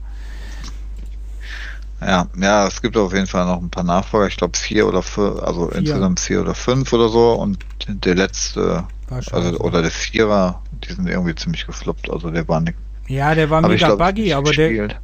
Ja, 2.01 2.27
ja, 2.35 2.67
es 2.67 2.81
gibt 2.81 2.97
auf 2.97 3.13
jeden 3.13 3.27
Fall 3.27 3.45
noch 3.45 3.61
ein 3.61 3.69
paar 3.69 3.83
Nachfolger. 3.83 4.27
Ich 4.27 4.37
glaube 4.37 4.57
vier 4.57 4.87
oder 4.87 5.03
fünf, 5.03 5.39
also 5.39 5.69
vier. 5.69 5.77
insgesamt 5.77 6.19
vier 6.19 6.41
oder 6.41 6.55
fünf 6.55 6.91
oder 6.93 7.09
so. 7.09 7.33
Und 7.33 7.59
der 7.87 8.15
letzte, 8.15 8.85
also 9.31 9.59
oder 9.59 9.83
der 9.83 9.91
Vierer, 9.91 10.61
die 10.83 10.93
sind 10.93 11.07
irgendwie 11.07 11.35
ziemlich 11.35 11.67
gefloppt. 11.67 12.09
Also 12.09 12.31
der 12.31 12.47
war 12.47 12.59
nicht. 12.59 12.77
Ja, 13.07 13.35
der 13.35 13.51
war 13.51 13.61
mega 13.61 13.85
glaub, 13.85 13.99
buggy, 13.99 14.33
aber 14.33 14.51
der. 14.51 14.97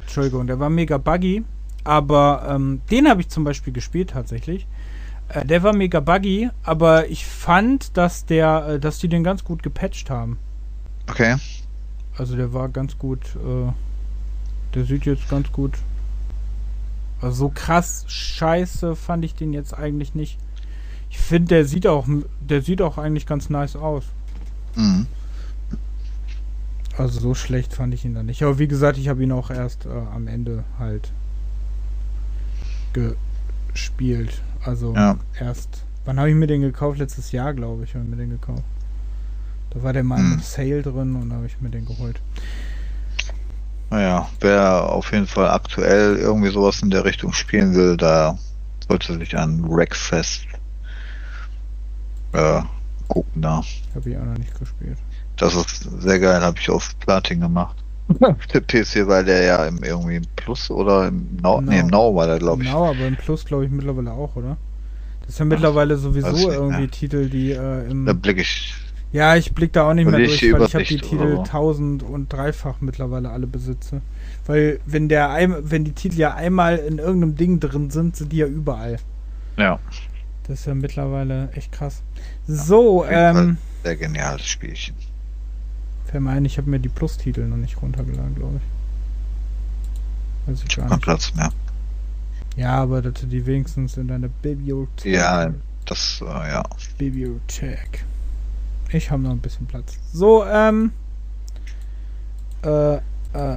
Entschuldigung, 0.00 0.46
der 0.46 0.58
war 0.58 0.70
mega 0.70 0.96
buggy 0.96 1.44
aber 1.84 2.46
ähm, 2.48 2.80
den 2.90 3.08
habe 3.08 3.20
ich 3.20 3.28
zum 3.28 3.44
Beispiel 3.44 3.72
gespielt 3.72 4.10
tatsächlich. 4.10 4.66
Äh, 5.28 5.44
der 5.44 5.62
war 5.62 5.74
mega 5.74 6.00
buggy, 6.00 6.50
aber 6.62 7.08
ich 7.08 7.26
fand, 7.26 7.96
dass 7.96 8.26
der, 8.26 8.66
äh, 8.68 8.80
dass 8.80 8.98
die 8.98 9.08
den 9.08 9.24
ganz 9.24 9.44
gut 9.44 9.62
gepatcht 9.62 10.10
haben. 10.10 10.38
Okay. 11.08 11.36
Also 12.16 12.36
der 12.36 12.52
war 12.52 12.68
ganz 12.68 12.98
gut. 12.98 13.36
Äh, 13.36 13.72
der 14.74 14.84
sieht 14.84 15.04
jetzt 15.04 15.28
ganz 15.28 15.50
gut. 15.52 15.74
Also 17.20 17.46
so 17.46 17.52
krass 17.54 18.04
scheiße 18.08 18.96
fand 18.96 19.24
ich 19.24 19.34
den 19.34 19.52
jetzt 19.52 19.74
eigentlich 19.74 20.14
nicht. 20.14 20.38
Ich 21.10 21.18
finde, 21.18 21.48
der 21.48 21.64
sieht 21.64 21.86
auch, 21.86 22.06
der 22.40 22.62
sieht 22.62 22.80
auch 22.80 22.98
eigentlich 22.98 23.26
ganz 23.26 23.50
nice 23.50 23.76
aus. 23.76 24.04
Mhm. 24.74 25.06
Also 26.96 27.20
so 27.20 27.34
schlecht 27.34 27.74
fand 27.74 27.94
ich 27.94 28.04
ihn 28.04 28.14
dann 28.14 28.26
nicht. 28.26 28.42
Aber 28.42 28.58
wie 28.58 28.68
gesagt, 28.68 28.98
ich 28.98 29.08
habe 29.08 29.22
ihn 29.22 29.32
auch 29.32 29.50
erst 29.50 29.86
äh, 29.86 29.88
am 29.88 30.26
Ende 30.26 30.64
halt 30.78 31.12
gespielt. 32.94 34.40
Also 34.64 34.94
Ja. 34.94 35.16
erst. 35.38 35.84
Wann 36.04 36.18
habe 36.18 36.30
ich 36.30 36.34
mir 36.36 36.46
den 36.46 36.60
gekauft? 36.62 36.98
Letztes 36.98 37.30
Jahr, 37.32 37.54
glaube 37.54 37.84
ich, 37.84 37.94
habe 37.94 38.04
ich 38.04 38.10
mir 38.10 38.16
den 38.16 38.30
gekauft. 38.30 38.62
Da 39.70 39.82
war 39.82 39.92
der 39.92 40.02
mal 40.04 40.18
Hm. 40.18 40.34
im 40.34 40.40
Sale 40.40 40.82
drin 40.82 41.14
und 41.16 41.32
habe 41.32 41.46
ich 41.46 41.60
mir 41.60 41.70
den 41.70 41.86
geholt. 41.86 42.20
Naja, 43.90 44.28
wer 44.40 44.84
auf 44.90 45.12
jeden 45.12 45.26
Fall 45.26 45.50
aktuell 45.50 46.16
irgendwie 46.16 46.50
sowas 46.50 46.82
in 46.82 46.90
der 46.90 47.04
Richtung 47.04 47.32
spielen 47.32 47.74
will, 47.74 47.96
da 47.96 48.38
sollte 48.88 49.14
sich 49.18 49.36
an 49.36 49.62
Wreckfest 49.68 50.46
äh, 52.32 52.62
gucken 53.08 53.42
da. 53.42 53.62
Habe 53.94 54.10
ich 54.10 54.16
auch 54.16 54.24
noch 54.24 54.38
nicht 54.38 54.58
gespielt. 54.58 54.96
Das 55.36 55.54
ist 55.54 55.82
sehr 56.00 56.18
geil, 56.18 56.40
habe 56.40 56.58
ich 56.58 56.70
auf 56.70 56.98
Platin 57.00 57.40
gemacht. 57.40 57.76
der 58.52 58.60
PC, 58.60 59.06
weil 59.06 59.24
der 59.24 59.42
ja 59.42 59.66
im, 59.66 59.82
irgendwie 59.82 60.16
im 60.16 60.24
Plus 60.36 60.70
oder 60.70 61.08
im 61.08 61.36
Now, 61.42 61.60
nee, 61.60 61.80
im 61.80 61.88
Now 61.88 62.14
war 62.14 62.26
der, 62.26 62.38
glaube 62.38 62.62
ich. 62.62 62.68
Genau, 62.68 62.90
aber 62.90 63.06
im 63.06 63.16
Plus 63.16 63.44
glaube 63.44 63.64
ich 63.64 63.70
mittlerweile 63.70 64.12
auch, 64.12 64.36
oder? 64.36 64.56
Das 65.20 65.30
ist 65.30 65.38
ja 65.38 65.44
mittlerweile 65.44 65.96
sowieso 65.96 66.32
nicht, 66.32 66.48
irgendwie 66.48 66.82
ja. 66.82 66.86
Titel, 66.88 67.28
die 67.28 67.52
äh, 67.52 67.90
im. 67.90 68.06
Da 68.06 68.12
blicke 68.12 68.40
ich. 68.40 68.74
Ja, 69.12 69.36
ich 69.36 69.52
blick 69.52 69.74
da 69.74 69.88
auch 69.88 69.94
nicht 69.94 70.08
mehr 70.08 70.18
durch, 70.18 70.42
ich 70.42 70.52
weil 70.52 70.62
ich 70.62 70.74
habe 70.74 70.84
die 70.84 70.96
Titel 70.96 71.36
so? 71.36 71.42
tausend 71.42 72.02
und 72.02 72.32
dreifach 72.32 72.80
mittlerweile 72.80 73.28
alle 73.28 73.46
besitze. 73.46 74.00
Weil 74.46 74.80
wenn 74.86 75.08
der 75.10 75.30
ein, 75.30 75.54
wenn 75.70 75.84
die 75.84 75.92
Titel 75.92 76.18
ja 76.18 76.34
einmal 76.34 76.78
in 76.78 76.98
irgendeinem 76.98 77.36
Ding 77.36 77.60
drin 77.60 77.90
sind, 77.90 78.16
sind 78.16 78.32
die 78.32 78.38
ja 78.38 78.46
überall. 78.46 78.96
Ja, 79.58 79.78
Das 80.44 80.60
ist 80.60 80.66
ja 80.66 80.74
mittlerweile 80.74 81.50
echt 81.52 81.72
krass. 81.72 82.02
So, 82.46 83.02
auf 83.02 83.10
jeden 83.10 83.36
ähm, 83.36 83.56
sehr 83.84 83.96
geniales 83.96 84.46
Spielchen. 84.46 84.94
Fällt 86.12 86.22
mir 86.24 86.30
ein, 86.30 86.44
ich 86.44 86.58
habe 86.58 86.70
mir 86.70 86.78
die 86.78 86.90
Plus-Titel 86.90 87.46
noch 87.46 87.56
nicht 87.56 87.80
runtergeladen, 87.80 88.34
glaube 88.34 88.60
ich. 90.46 90.50
Weiß 90.50 90.62
ich 90.62 90.76
gar 90.76 90.88
nicht. 90.88 91.00
Platz 91.00 91.34
mehr. 91.34 91.50
Ja, 92.54 92.74
aber 92.74 93.00
dass 93.00 93.14
du 93.14 93.26
die 93.26 93.46
wenigstens 93.46 93.96
in 93.96 94.08
deiner 94.08 94.28
Bibliothek. 94.28 95.14
Ja, 95.14 95.52
das, 95.86 96.20
äh, 96.20 96.24
ja. 96.26 96.62
Bibliothek. 96.98 98.04
Ich 98.90 99.10
habe 99.10 99.22
noch 99.22 99.30
ein 99.30 99.38
bisschen 99.38 99.66
Platz. 99.66 99.98
So, 100.12 100.44
ähm. 100.44 100.92
Äh, 102.62 102.96
äh, 102.96 103.00
äh, 103.32 103.56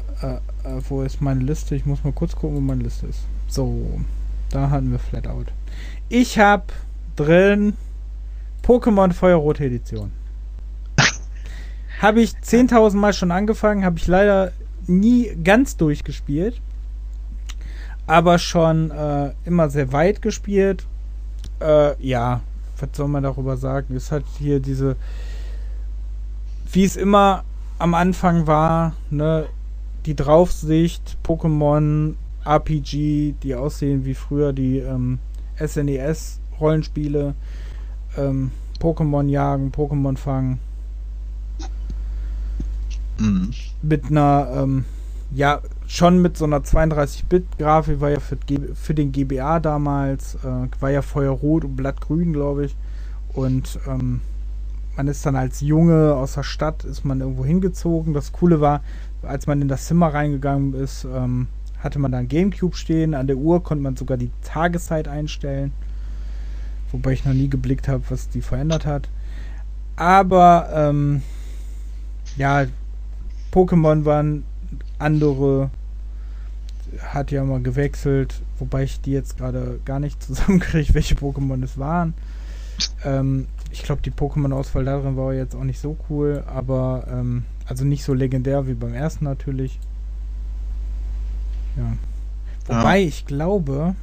äh, 0.64 0.82
wo 0.88 1.01
ist 1.01 1.22
meine 1.22 1.41
Liste? 1.41 1.76
Ich 1.76 1.86
muss 1.86 2.06
mal 2.06 2.14
kurz 2.14 2.36
gucken, 2.38 2.56
wo 2.56 2.62
meine 2.62 2.84
Liste 2.84 3.08
ist. 3.08 3.26
So, 3.49 3.99
da 4.49 4.70
hatten 4.70 4.91
wir 4.91 4.99
Flatout. 4.99 5.47
Ich 6.08 6.39
habe 6.39 6.64
drin 7.18 7.74
Pokémon 8.64 9.12
Feuerrote 9.12 9.66
Edition. 9.66 10.12
Habe 12.06 12.22
ich 12.22 12.34
10.000 12.34 12.95
Mal 12.97 13.14
schon 13.14 13.32
angefangen, 13.32 13.84
habe 13.84 13.97
ich 13.97 14.06
leider 14.06 14.51
nie 14.86 15.36
ganz 15.43 15.76
durchgespielt. 15.76 16.62
Aber 18.06 18.38
schon 18.38 18.91
äh, 18.91 19.32
immer 19.43 19.72
sehr 19.72 19.91
weit 19.91 20.22
gespielt. 20.22 20.86
Äh, 21.60 21.99
ja, 22.06 22.41
was 22.80 22.89
soll 22.93 23.08
man 23.08 23.24
darüber 23.24 23.58
sagen? 23.58 23.95
Es 23.95 24.12
hat 24.12 24.24
hier 24.38 24.60
diese, 24.60 24.97
wie 26.72 26.84
es 26.84 26.95
immer 26.95 27.43
am 27.80 27.95
Anfang 27.95 28.45
war, 28.45 28.93
ne, 29.10 29.47
die 30.06 30.16
Draufsicht, 30.16 31.18
Pokémon, 31.26 32.14
RPG, 32.45 33.34
die 33.41 33.56
aussehen 33.56 34.06
wie 34.06 34.14
früher 34.14 34.53
die 34.53 34.78
ähm, 34.78 35.18
SNES-Rollenspiele, 35.58 37.34
ähm, 38.16 38.51
Pokémon 38.80 39.28
jagen, 39.28 39.72
Pokémon 39.72 40.16
fangen, 40.16 40.60
Mhm. 43.18 43.51
mit 43.82 44.09
einer, 44.09 44.49
ähm, 44.55 44.86
ja, 45.32 45.61
schon 45.88 46.22
mit 46.22 46.38
so 46.38 46.45
einer 46.45 46.59
32-Bit-Grafik, 46.59 48.01
war 48.01 48.09
ja 48.09 48.20
für, 48.20 48.38
für 48.74 48.93
den 48.93 49.11
GBA 49.11 49.59
damals, 49.59 50.36
äh, 50.36 50.68
war 50.80 50.91
ja 50.91 51.01
Feuerrot 51.01 51.63
und 51.63 51.76
Blattgrün, 51.76 52.34
glaube 52.34 52.66
ich. 52.66 52.76
Und 53.34 53.80
ähm, 53.88 54.22
man 54.95 55.07
ist 55.07 55.26
dann 55.26 55.36
als 55.36 55.61
Junge 55.61 56.16
aus 56.16 56.34
der 56.34 56.43
Stadt, 56.43 56.86
ist 56.86 57.03
man 57.03 57.20
irgendwo 57.20 57.45
hingezogen. 57.45 58.13
Das 58.13 58.32
Coole 58.32 58.61
war, 58.61 58.82
als 59.22 59.45
man 59.47 59.61
in 59.61 59.68
das 59.68 59.86
Zimmer 59.86 60.13
reingegangen 60.13 60.74
ist, 60.74 61.05
ähm, 61.05 61.47
hatte 61.80 61.99
man 61.99 62.11
dann 62.11 62.28
Gamecube 62.28 62.76
stehen. 62.76 63.13
An 63.13 63.28
der 63.28 63.38
Uhr 63.38 63.61
konnte 63.61 63.84
man 63.84 63.95
sogar 63.95 64.18
die 64.18 64.32
Tageszeit 64.43 65.07
einstellen. 65.07 65.74
Wobei 66.91 67.11
ich 67.11 67.26
noch 67.26 67.34
nie 67.34 67.49
geblickt 67.49 67.88
habe, 67.88 68.03
was 68.09 68.30
die 68.30 68.41
verändert 68.41 68.86
hat. 68.86 69.09
Aber 69.97 70.70
ähm, 70.74 71.22
ja, 72.38 72.66
Pokémon 73.56 74.03
waren 74.03 74.43
andere, 74.99 75.70
hat 76.99 77.32
ja 77.32 77.43
mal 77.45 77.62
gewechselt, 77.62 78.41
wobei 78.60 78.84
ich 78.84 78.99
die 78.99 79.12
jetzt 79.12 79.38
gerade 79.38 79.80
gar 79.86 80.01
nicht 80.01 80.22
zusammenkriege, 80.28 80.93
welche 80.93 81.16
Pokémon 81.16 81.64
es 81.64 81.78
waren. 81.78 82.14
Ähm, 83.06 83.47
ich 83.72 83.84
glaube, 83.84 84.01
die 84.01 84.12
Pokémon-Auswahl 84.12 84.84
darin 84.84 85.16
war 85.16 85.34
jetzt 85.34 85.56
auch 85.56 85.64
nicht 85.64 85.80
so 85.80 85.97
cool, 86.10 86.43
aber 86.47 87.08
ähm, 87.10 87.45
also 87.66 87.86
nicht 87.86 88.03
so 88.03 88.14
legendär 88.14 88.68
wie 88.68 88.74
beim 88.74 88.93
ersten 88.93 89.24
natürlich. 89.24 89.80
Ja. 91.78 91.95
Wobei 92.67 93.04
ich 93.04 93.25
glaube, 93.25 93.96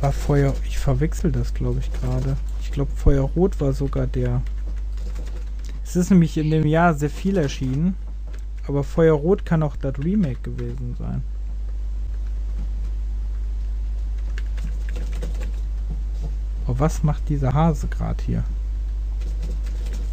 war 0.00 0.12
Feuer, 0.12 0.54
ich 0.66 0.78
verwechsel 0.78 1.30
das 1.32 1.52
glaube 1.52 1.80
ich 1.80 1.92
gerade. 1.92 2.36
Ich 2.62 2.70
glaube, 2.70 2.90
Feuerrot 2.94 3.60
war 3.60 3.72
sogar 3.72 4.06
der. 4.06 4.40
Es 5.88 5.96
ist 5.96 6.10
nämlich 6.10 6.36
in 6.36 6.50
dem 6.50 6.66
Jahr 6.66 6.92
sehr 6.92 7.08
viel 7.08 7.38
erschienen. 7.38 7.94
Aber 8.66 8.84
Feuerrot 8.84 9.46
kann 9.46 9.62
auch 9.62 9.74
das 9.74 9.98
Remake 9.98 10.40
gewesen 10.42 10.94
sein. 10.98 11.22
Oh, 16.66 16.74
was 16.76 17.02
macht 17.02 17.30
dieser 17.30 17.54
Hase 17.54 17.86
gerade 17.86 18.22
hier? 18.22 18.44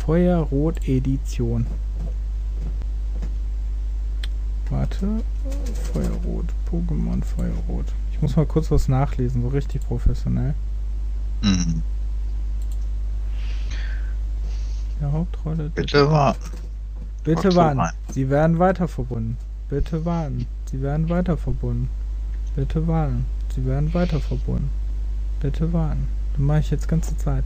Feuerrot 0.05 0.87
Edition. 0.87 1.65
Warte. 4.69 5.23
Feuerrot. 5.91 6.45
Pokémon 6.71 7.21
Feuerrot. 7.21 7.87
Ich 8.13 8.21
muss 8.21 8.37
mal 8.37 8.45
kurz 8.45 8.71
was 8.71 8.87
nachlesen, 8.87 9.41
so 9.41 9.49
richtig 9.49 9.85
professionell. 9.85 10.53
Mhm. 11.41 11.83
Der 15.01 15.11
Hauptrolle. 15.11 15.69
Bitte 15.73 16.09
warten. 16.09 16.39
Bitte 17.23 17.43
Warte 17.43 17.55
warten. 17.55 17.97
Sie 18.11 18.29
werden 18.29 18.59
weiter 18.59 18.87
verbunden. 18.87 19.37
Bitte 19.69 20.05
warten. 20.05 20.45
Sie 20.69 20.81
werden 20.81 21.09
weiter 21.09 21.37
verbunden. 21.37 21.89
Bitte 22.55 22.87
warten. 22.87 23.25
Sie 23.53 23.65
werden 23.65 23.93
weiter 23.93 24.19
verbunden. 24.19 24.69
Bitte 25.39 25.73
warten. 25.73 26.07
Das 26.33 26.39
mache 26.39 26.59
ich 26.59 26.71
jetzt 26.71 26.87
ganze 26.87 27.17
Zeit. 27.17 27.43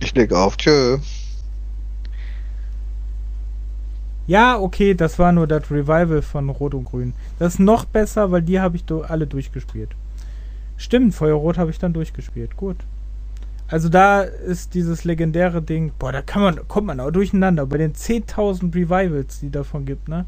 Ich 0.00 0.14
leg 0.14 0.32
auf. 0.32 0.56
Tschö. 0.56 0.98
Ja, 4.26 4.58
okay, 4.58 4.94
das 4.94 5.18
war 5.18 5.32
nur 5.32 5.46
das 5.46 5.70
Revival 5.70 6.22
von 6.22 6.48
Rot 6.48 6.72
und 6.72 6.86
Grün. 6.86 7.12
Das 7.38 7.54
ist 7.54 7.60
noch 7.60 7.84
besser, 7.84 8.30
weil 8.30 8.42
die 8.42 8.58
habe 8.58 8.76
ich 8.76 8.84
alle 8.90 9.26
durchgespielt. 9.26 9.90
Stimmt, 10.78 11.14
Feuerrot 11.14 11.58
habe 11.58 11.70
ich 11.70 11.78
dann 11.78 11.92
durchgespielt. 11.92 12.56
Gut. 12.56 12.78
Also 13.66 13.88
da 13.88 14.22
ist 14.22 14.74
dieses 14.74 15.04
legendäre 15.04 15.62
Ding, 15.62 15.92
boah, 15.98 16.12
da 16.12 16.22
kann 16.22 16.42
man, 16.42 16.68
kommt 16.68 16.86
man 16.86 17.00
auch 17.00 17.10
durcheinander. 17.10 17.66
Bei 17.66 17.78
den 17.78 17.94
10.000 17.94 18.74
Revivals, 18.74 19.40
die 19.40 19.50
davon 19.50 19.86
gibt, 19.86 20.08
ne? 20.08 20.26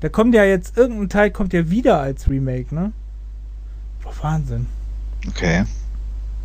Da 0.00 0.10
kommt 0.10 0.34
ja 0.34 0.44
jetzt, 0.44 0.76
irgendein 0.76 1.08
Teil 1.08 1.30
kommt 1.30 1.52
ja 1.54 1.70
wieder 1.70 2.00
als 2.00 2.28
Remake, 2.28 2.74
ne? 2.74 2.92
Boah, 4.02 4.12
Wahnsinn. 4.22 4.66
Okay. 5.26 5.64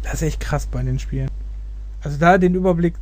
Das 0.04 0.16
ist 0.16 0.22
echt 0.24 0.40
krass 0.40 0.66
bei 0.66 0.82
den 0.82 1.00
Spielen. 1.00 1.30
Also 2.02 2.18
da 2.18 2.38
den 2.38 2.56
Überblick, 2.56 2.96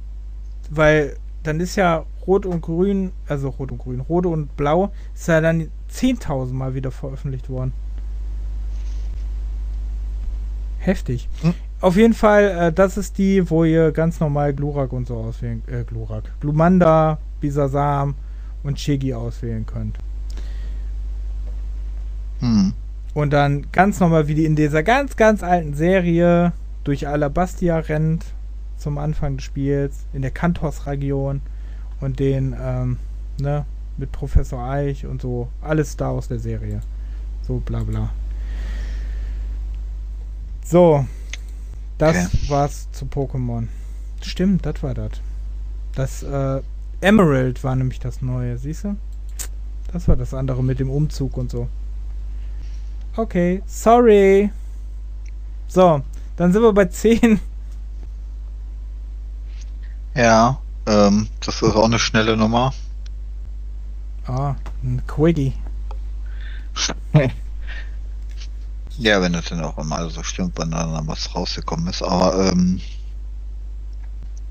weil 0.69 1.15
dann 1.43 1.59
ist 1.59 1.75
ja 1.75 2.05
Rot 2.27 2.45
und 2.45 2.61
Grün, 2.61 3.11
also 3.27 3.49
Rot 3.49 3.71
und 3.71 3.77
Grün, 3.77 4.01
Rot 4.01 4.25
und 4.25 4.57
Blau, 4.57 4.91
ist 5.13 5.27
ja 5.27 5.39
dann 5.39 5.69
10.000 5.91 6.51
Mal 6.51 6.73
wieder 6.73 6.91
veröffentlicht 6.91 7.49
worden. 7.49 7.73
Heftig. 10.79 11.29
Hm. 11.41 11.53
Auf 11.81 11.95
jeden 11.95 12.13
Fall, 12.13 12.43
äh, 12.43 12.73
das 12.73 12.97
ist 12.97 13.17
die, 13.17 13.49
wo 13.49 13.63
ihr 13.63 13.91
ganz 13.91 14.19
normal 14.19 14.53
Glurak 14.53 14.91
und 14.91 15.07
so 15.07 15.15
auswählen, 15.15 15.63
äh, 15.67 15.83
Glurak, 15.83 16.23
Glumanda, 16.41 17.19
Bisasam 17.39 18.15
und 18.63 18.79
Shigi 18.79 19.13
auswählen 19.13 19.65
könnt. 19.65 19.97
Hm. 22.39 22.73
Und 23.13 23.31
dann 23.31 23.67
ganz 23.71 23.99
normal, 23.99 24.27
wie 24.27 24.35
die 24.35 24.45
in 24.45 24.55
dieser 24.55 24.83
ganz, 24.83 25.15
ganz 25.15 25.41
alten 25.41 25.73
Serie 25.73 26.51
durch 26.83 27.07
Alabastia 27.07 27.79
rennt 27.79 28.25
zum 28.77 28.97
Anfang 28.97 29.37
des 29.37 29.45
Spiels, 29.45 30.05
in 30.13 30.21
der 30.21 30.31
Kantos-Region 30.31 31.41
und 32.01 32.19
den, 32.19 32.55
ähm, 32.61 32.97
ne, 33.41 33.65
mit 33.97 34.11
Professor 34.11 34.63
Eich 34.63 35.05
und 35.05 35.21
so, 35.21 35.49
alles 35.61 35.97
da 35.97 36.09
aus 36.09 36.27
der 36.27 36.39
Serie. 36.39 36.81
So 37.41 37.57
bla 37.57 37.83
bla. 37.83 38.09
So, 40.63 41.05
das 41.99 42.17
Okay. 42.17 42.49
war's 42.49 42.87
zu 42.91 43.05
Pokémon. 43.05 43.67
Stimmt, 44.21 44.65
das 44.65 44.81
war 44.81 44.95
das. 44.95 45.11
Das, 45.93 46.23
äh, 46.23 46.61
Emerald 47.01 47.63
war 47.63 47.75
nämlich 47.75 47.99
das 47.99 48.21
neue, 48.21 48.57
siehst 48.57 48.83
du? 48.85 48.95
Das 49.93 50.07
war 50.07 50.15
das 50.15 50.33
andere 50.33 50.63
mit 50.63 50.79
dem 50.79 50.89
Umzug 50.89 51.37
und 51.37 51.51
so. 51.51 51.67
Okay, 53.15 53.61
sorry. 53.67 54.49
So, 55.67 56.01
dann 56.35 56.51
sind 56.51 56.61
wir 56.63 56.73
bei 56.73 56.85
10. 56.89 57.39
Ja, 60.15 60.59
ähm, 60.85 61.27
das 61.45 61.61
ist 61.61 61.75
auch 61.75 61.85
eine 61.85 61.99
schnelle 61.99 62.35
Nummer. 62.35 62.73
Ah, 64.25 64.55
ein 64.83 65.01
Quickie. 65.07 65.53
Ja, 68.99 69.21
wenn 69.21 69.31
das 69.33 69.45
dann 69.45 69.63
auch 69.63 69.77
immer 69.77 70.09
so 70.09 70.23
stimmt, 70.23 70.53
wann 70.57 70.71
dann 70.71 71.07
was 71.07 71.33
rausgekommen 71.33 71.87
ist. 71.87 72.03
Aber 72.03 72.51
ähm, 72.51 72.81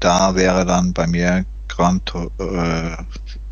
da 0.01 0.35
wäre 0.35 0.65
dann 0.65 0.93
bei 0.95 1.07
mir 1.07 1.45
Grand, 1.69 2.13
äh, 2.39 2.97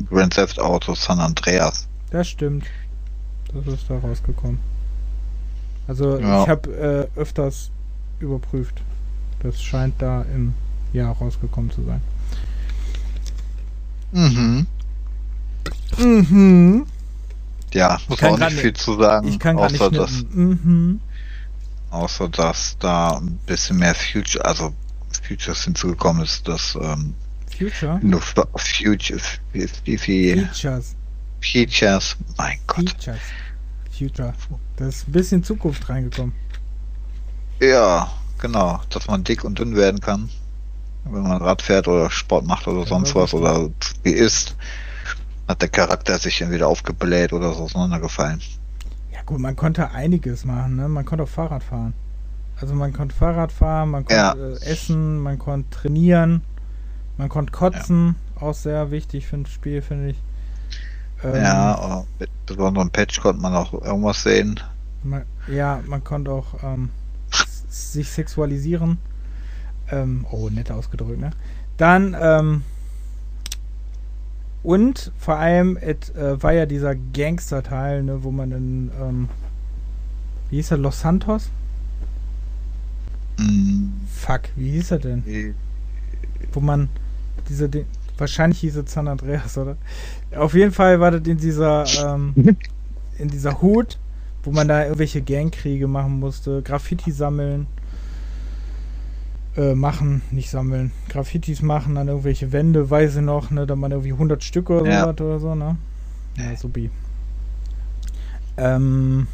Grand 0.09 0.33
Theft 0.33 0.59
Auto 0.59 0.95
San 0.95 1.19
Andreas. 1.19 1.87
Das 2.09 2.27
stimmt. 2.27 2.65
Das 3.53 3.67
ist 3.73 3.89
da 3.89 3.99
rausgekommen. 3.99 4.59
Also 5.87 6.17
Ja. 6.19 6.43
ich 6.43 6.49
habe 6.49 7.07
äh, 7.15 7.19
öfters 7.19 7.69
überprüft. 8.19 8.81
Das 9.43 9.61
scheint 9.61 10.01
da 10.01 10.23
im 10.23 10.55
Jahr 10.93 11.15
rausgekommen 11.15 11.69
zu 11.71 11.83
sein. 11.83 12.01
Mhm. 14.11 14.65
Mhm. 15.99 16.85
Ja, 17.77 17.97
muss 18.07 18.17
kann 18.19 18.33
auch 18.33 18.37
nicht 18.39 18.51
nicht- 18.51 18.61
viel 18.61 18.73
zu 18.73 18.99
sagen, 18.99 19.27
Ich 19.27 19.39
kann 19.39 19.55
gar 19.57 19.69
nicht 19.71 19.81
außer, 19.81 19.91
dass. 19.91 20.11
Mhm. 20.29 20.99
außer 21.91 22.29
dass 22.29 22.77
da 22.79 23.17
ein 23.17 23.37
bisschen 23.45 23.77
mehr 23.77 23.95
Future, 23.95 24.43
also 24.45 24.73
Futures 25.25 25.63
hinzugekommen 25.63 26.23
ist, 26.23 26.47
dass 26.47 26.75
ähm, 26.81 27.13
Future? 27.57 27.99
nur 28.01 28.21
Future, 28.21 29.19
Features. 29.53 30.95
Features, 31.41 32.17
mein 32.37 32.57
Gott. 32.67 32.89
Features. 32.89 33.19
Future. 33.97 34.33
Da 34.75 34.87
ist 34.87 35.07
ein 35.07 35.11
bisschen 35.11 35.43
Zukunft 35.43 35.87
reingekommen. 35.89 36.33
Ja, 37.61 38.11
genau, 38.39 38.81
dass 38.89 39.07
man 39.07 39.23
dick 39.23 39.43
und 39.43 39.57
dünn 39.59 39.75
werden 39.75 39.99
kann, 39.99 40.29
wenn 41.05 41.23
man 41.23 41.41
Rad 41.41 41.61
fährt 41.61 41.87
oder 41.87 42.11
Sport 42.11 42.45
macht 42.45 42.67
oder 42.67 42.81
Ja, 42.81 42.87
sonst 42.87 43.15
was 43.15 43.33
oder 43.33 43.69
wie 44.03 44.11
isst, 44.11 44.55
hat 45.47 45.61
der 45.61 45.69
Charakter 45.69 46.17
sich 46.17 46.41
entweder 46.41 46.67
aufgebläht 46.67 47.33
oder 47.33 47.53
so 47.53 47.63
auseinandergefallen. 47.63 48.41
Ja 49.13 49.21
gut, 49.25 49.39
man 49.39 49.55
konnte 49.55 49.91
einiges 49.91 50.45
machen, 50.45 50.75
ne? 50.75 50.87
Man 50.87 51.05
konnte 51.05 51.23
auch 51.23 51.29
Fahrrad 51.29 51.63
fahren. 51.63 51.93
Also 52.59 52.73
man 52.73 52.93
konnte 52.93 53.15
Fahrrad 53.15 53.51
fahren, 53.51 53.91
man 53.91 54.05
Ja. 54.09 54.31
konnte 54.31 54.59
äh, 54.61 54.65
essen, 54.65 55.19
man 55.19 55.37
konnte 55.39 55.69
trainieren, 55.69 56.41
man 57.17 57.29
konnte 57.29 57.51
kotzen, 57.51 58.15
auch 58.39 58.53
sehr 58.53 58.91
wichtig 58.91 59.27
für 59.27 59.37
ein 59.37 59.45
Spiel, 59.45 59.81
finde 59.81 60.09
ich. 60.09 60.17
Ähm, 61.23 61.35
Ja, 61.35 61.75
aber 61.75 62.05
mit 62.19 62.29
besonderem 62.45 62.89
Patch 62.89 63.21
konnte 63.21 63.41
man 63.41 63.55
auch 63.55 63.73
irgendwas 63.73 64.23
sehen. 64.23 64.59
Man, 65.03 65.23
ja, 65.47 65.81
man 65.87 66.03
konnte 66.03 66.31
auch 66.31 66.63
ähm, 66.63 66.89
sich 67.69 68.09
sexualisieren. 68.11 68.97
Ähm, 69.89 70.25
oh, 70.31 70.49
nett 70.49 70.69
ausgedrückt, 70.71 71.19
ne? 71.19 71.31
Dann, 71.77 72.15
ähm, 72.19 72.63
und 74.67 75.11
vor 75.17 75.37
allem, 75.37 75.77
es 75.77 76.09
äh, 76.15 76.43
war 76.43 76.51
ja 76.51 76.65
dieser 76.65 76.93
Gangster-Teil, 76.95 78.03
ne, 78.03 78.23
wo 78.23 78.31
man 78.31 78.51
in, 78.51 78.91
ähm, 79.01 79.29
wie 80.49 80.57
hieß 80.57 80.71
er, 80.71 80.77
Los 80.77 80.99
Santos? 80.99 81.49
Hm, 83.39 83.93
Fuck, 84.13 84.41
wie 84.55 84.71
hieß 84.71 84.91
er 84.91 84.99
denn? 84.99 85.23
die- 85.25 85.53
Wo 86.51 86.59
man 86.59 86.89
diese, 87.49 87.69
den, 87.69 87.85
wahrscheinlich 88.17 88.59
hieß 88.59 88.75
es 88.77 88.91
San 88.91 89.07
Andreas, 89.07 89.57
oder? 89.57 89.77
Auf 90.35 90.53
jeden 90.53 90.71
Fall 90.71 90.99
war 90.99 91.11
das 91.11 91.21
in 91.27 91.37
dieser, 91.37 91.85
ähm, 92.03 92.33
in 93.17 93.27
dieser 93.29 93.61
Hut, 93.61 93.97
wo 94.43 94.51
man 94.51 94.67
da 94.67 94.83
irgendwelche 94.83 95.21
Gangkriege 95.21 95.87
machen 95.87 96.19
musste, 96.19 96.61
Graffiti 96.61 97.11
sammeln, 97.11 97.67
äh, 99.57 99.73
machen, 99.75 100.21
nicht 100.31 100.49
sammeln, 100.49 100.91
Graffitis 101.09 101.61
machen 101.61 101.97
an 101.97 102.07
irgendwelche 102.07 102.51
Wände, 102.51 102.89
weiß 102.89 103.15
ich 103.17 103.21
noch, 103.23 103.49
ne, 103.49 103.65
da 103.65 103.75
man 103.75 103.91
irgendwie 103.91 104.13
100 104.13 104.43
Stück 104.43 104.69
oder 104.69 104.81
so 104.81 104.85
Ja. 104.85 105.07
hat 105.07 105.19
oder 105.21 105.39
so, 105.39 105.55
ne? 105.55 105.77
Ja, 106.37 106.55
supi. 106.55 106.91
Ähm, 108.57 109.27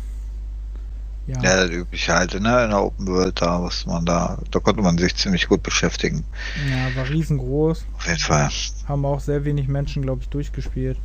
ja. 1.28 1.42
Ja, 1.42 1.56
das 1.68 1.70
übliche 1.70 2.14
halt, 2.14 2.34
ne, 2.34 2.64
in 2.64 2.70
der 2.70 2.82
Open 2.84 3.08
World, 3.08 3.42
da 3.42 3.62
was 3.64 3.86
man 3.86 4.06
da, 4.06 4.40
da 4.52 4.60
konnte 4.60 4.82
man 4.82 4.98
sich 4.98 5.16
ziemlich 5.16 5.48
gut 5.48 5.64
beschäftigen. 5.64 6.24
ja, 6.70 6.96
war 6.96 7.10
riesengroß. 7.10 7.86
Auf 7.98 8.08
jeden 8.08 8.20
Fall. 8.20 8.50
Haben 8.88 9.06
auch 9.06 9.20
sehr 9.20 9.46
wenig 9.46 9.68
Menschen, 9.68 10.02
glaube 10.04 10.22
ich, 10.22 10.30
durchgespielt. 10.30 10.98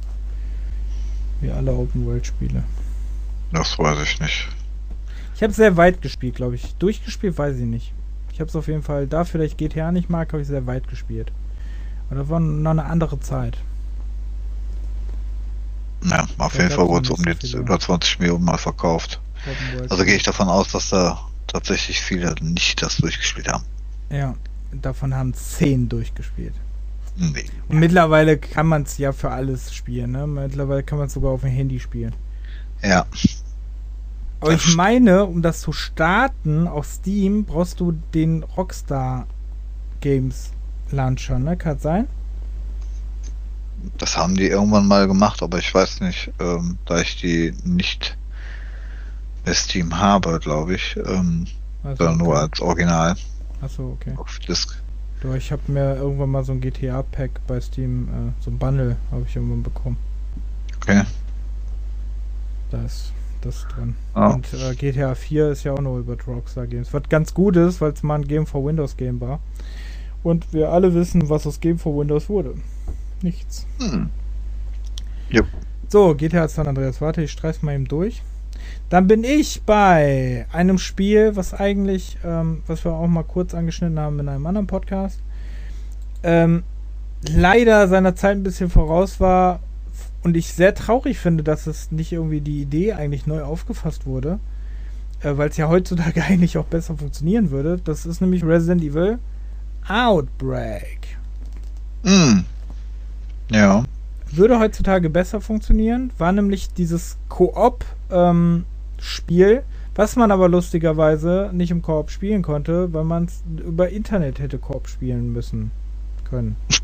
Wie 1.40 1.50
alle 1.52 1.72
Open-World-Spiele. 1.72 2.64
Das 3.52 3.78
weiß 3.78 3.98
ich 4.02 4.20
nicht. 4.20 4.48
Ich 5.36 5.42
habe 5.42 5.52
sehr 5.52 5.76
weit 5.76 6.02
gespielt, 6.02 6.34
glaube 6.34 6.56
ich. 6.56 6.74
Durchgespielt 6.80 7.38
weiß 7.38 7.56
ich 7.58 7.64
nicht. 7.64 7.92
Ich 8.38 8.40
habe 8.40 8.50
es 8.50 8.54
auf 8.54 8.68
jeden 8.68 8.84
Fall, 8.84 9.08
dafür, 9.08 9.40
dass 9.40 9.48
ich 9.48 9.56
GTA 9.56 9.90
nicht 9.90 10.10
mag, 10.10 10.32
habe 10.32 10.40
ich 10.40 10.46
sehr 10.46 10.64
weit 10.64 10.86
gespielt. 10.86 11.32
Und 12.08 12.18
das 12.18 12.28
war 12.28 12.38
noch 12.38 12.70
eine 12.70 12.84
andere 12.84 13.18
Zeit. 13.18 13.58
Ja, 16.04 16.24
auf 16.38 16.52
Da 16.52 16.62
jeden 16.62 16.70
Fall 16.70 16.86
wurde 16.86 17.02
es 17.02 17.10
um 17.10 17.24
die 17.24 17.56
über 17.56 17.80
20 17.80 18.20
Millionen 18.20 18.44
Mal 18.44 18.56
verkauft. 18.56 19.20
Also 19.88 20.04
gehe 20.04 20.14
ich 20.14 20.22
davon 20.22 20.48
aus, 20.48 20.68
dass 20.70 20.90
da 20.90 21.18
tatsächlich 21.48 22.00
viele 22.00 22.32
nicht 22.40 22.80
das 22.80 22.98
durchgespielt 22.98 23.48
haben. 23.48 23.64
ja, 24.08 24.36
davon 24.70 25.16
haben 25.16 25.34
10 25.34 25.88
durchgespielt. 25.88 26.54
Nee. 27.16 27.46
Und 27.66 27.80
mittlerweile 27.80 28.38
kann 28.38 28.68
man 28.68 28.82
es 28.84 28.98
ja 28.98 29.10
für 29.10 29.32
alles 29.32 29.74
spielen, 29.74 30.12
ne? 30.12 30.28
Mittlerweile 30.28 30.84
kann 30.84 30.98
man 30.98 31.08
es 31.08 31.14
sogar 31.14 31.32
auf 31.32 31.40
dem 31.40 31.50
Handy 31.50 31.80
spielen. 31.80 32.14
Ja, 32.84 33.04
Aber 34.40 34.52
Das 34.52 34.64
ich 34.66 34.76
meine, 34.76 35.24
um 35.24 35.42
das 35.42 35.60
zu 35.60 35.72
starten 35.72 36.68
auf 36.68 36.86
Steam, 36.86 37.44
brauchst 37.44 37.80
du 37.80 37.92
den 38.14 38.42
Rockstar 38.42 39.26
Games 40.00 40.52
Launcher, 40.90 41.38
ne? 41.38 41.56
Kann 41.56 41.74
das 41.74 41.82
sein? 41.82 42.08
das 43.98 44.16
haben 44.16 44.36
die 44.36 44.48
irgendwann 44.48 44.86
mal 44.86 45.06
gemacht, 45.06 45.42
aber 45.42 45.58
ich 45.58 45.72
weiß 45.72 46.00
nicht, 46.00 46.32
ähm, 46.40 46.78
da 46.86 47.00
ich 47.00 47.16
die 47.20 47.54
nicht 47.64 48.16
bei 49.44 49.54
Steam 49.54 49.96
habe, 49.98 50.38
glaube 50.40 50.74
ich, 50.74 50.96
ähm, 50.96 51.46
Also, 51.82 52.04
sondern 52.04 52.18
nur 52.18 52.28
okay. 52.34 52.38
als 52.38 52.60
Original 52.60 53.16
Achso, 53.60 53.96
okay. 54.00 54.12
auf 54.16 54.38
Disk. 54.40 54.82
Doch, 55.20 55.34
ich 55.34 55.50
habe 55.50 55.62
mir 55.68 55.96
irgendwann 55.96 56.30
mal 56.30 56.44
so 56.44 56.52
ein 56.52 56.60
GTA-Pack 56.60 57.40
bei 57.46 57.60
Steam, 57.60 58.08
äh, 58.08 58.42
so 58.42 58.50
ein 58.50 58.58
Bundle 58.58 58.96
habe 59.10 59.24
ich 59.28 59.34
irgendwann 59.34 59.62
bekommen. 59.62 59.96
Okay. 60.76 61.02
Da 62.70 62.82
ist 62.84 63.12
das 63.40 63.66
drin. 63.68 63.94
Ah. 64.14 64.34
Und 64.34 64.46
äh, 64.52 64.74
GTA 64.74 65.14
4 65.14 65.50
ist 65.50 65.64
ja 65.64 65.72
auch 65.72 65.80
noch 65.80 65.98
über 65.98 66.16
Rockstar 66.26 66.66
Games. 66.66 66.92
Was 66.92 67.02
ganz 67.08 67.34
gut 67.34 67.56
ist, 67.56 67.80
weil 67.80 67.92
es 67.92 68.02
mal 68.02 68.16
ein 68.16 68.26
Game 68.26 68.46
for 68.46 68.64
Windows 68.64 68.96
Game 68.96 69.20
war. 69.20 69.40
Und 70.22 70.52
wir 70.52 70.70
alle 70.70 70.94
wissen, 70.94 71.28
was 71.28 71.46
aus 71.46 71.60
Game 71.60 71.78
for 71.78 71.96
Windows 71.96 72.28
wurde. 72.28 72.54
Nichts. 73.22 73.66
Hm. 73.78 74.10
So, 75.88 76.14
GTA 76.14 76.48
San 76.48 76.66
Andreas. 76.66 77.00
Warte, 77.00 77.22
ich 77.22 77.32
streich's 77.32 77.62
mal 77.62 77.74
eben 77.74 77.86
durch. 77.86 78.22
Dann 78.88 79.06
bin 79.06 79.24
ich 79.24 79.62
bei 79.62 80.46
einem 80.52 80.78
Spiel, 80.78 81.36
was 81.36 81.54
eigentlich, 81.54 82.18
ähm, 82.24 82.62
was 82.66 82.84
wir 82.84 82.92
auch 82.92 83.06
mal 83.06 83.22
kurz 83.24 83.54
angeschnitten 83.54 83.98
haben 83.98 84.18
in 84.18 84.28
einem 84.28 84.46
anderen 84.46 84.66
Podcast, 84.66 85.22
ähm, 86.22 86.62
leider 87.22 87.88
seiner 87.88 88.14
Zeit 88.14 88.36
ein 88.36 88.42
bisschen 88.42 88.70
voraus 88.70 89.20
war 89.20 89.60
und 90.28 90.36
ich 90.36 90.52
sehr 90.52 90.74
traurig 90.74 91.18
finde, 91.18 91.42
dass 91.42 91.66
es 91.66 91.90
nicht 91.90 92.12
irgendwie 92.12 92.42
die 92.42 92.60
Idee 92.60 92.92
eigentlich 92.92 93.26
neu 93.26 93.42
aufgefasst 93.42 94.04
wurde, 94.04 94.38
äh, 95.22 95.38
weil 95.38 95.48
es 95.48 95.56
ja 95.56 95.68
heutzutage 95.68 96.22
eigentlich 96.28 96.58
auch 96.58 96.66
besser 96.66 96.98
funktionieren 96.98 97.50
würde. 97.50 97.80
Das 97.82 98.04
ist 98.04 98.20
nämlich 98.20 98.44
Resident 98.44 98.82
Evil 98.82 99.18
Outbreak. 99.88 101.16
Hm. 102.04 102.44
Ja. 103.50 103.84
würde 104.30 104.58
heutzutage 104.58 105.08
besser 105.08 105.40
funktionieren, 105.40 106.12
war 106.18 106.32
nämlich 106.32 106.74
dieses 106.74 107.16
Koop-Spiel, 107.30 107.86
was 109.94 110.16
man 110.16 110.30
aber 110.30 110.50
lustigerweise 110.50 111.48
nicht 111.54 111.70
im 111.70 111.80
Koop 111.80 112.10
spielen 112.10 112.42
konnte, 112.42 112.92
weil 112.92 113.04
man 113.04 113.24
es 113.24 113.42
über 113.64 113.88
Internet 113.88 114.40
hätte 114.40 114.58
Koop 114.58 114.88
spielen 114.88 115.32
müssen 115.32 115.70
können. 116.28 116.56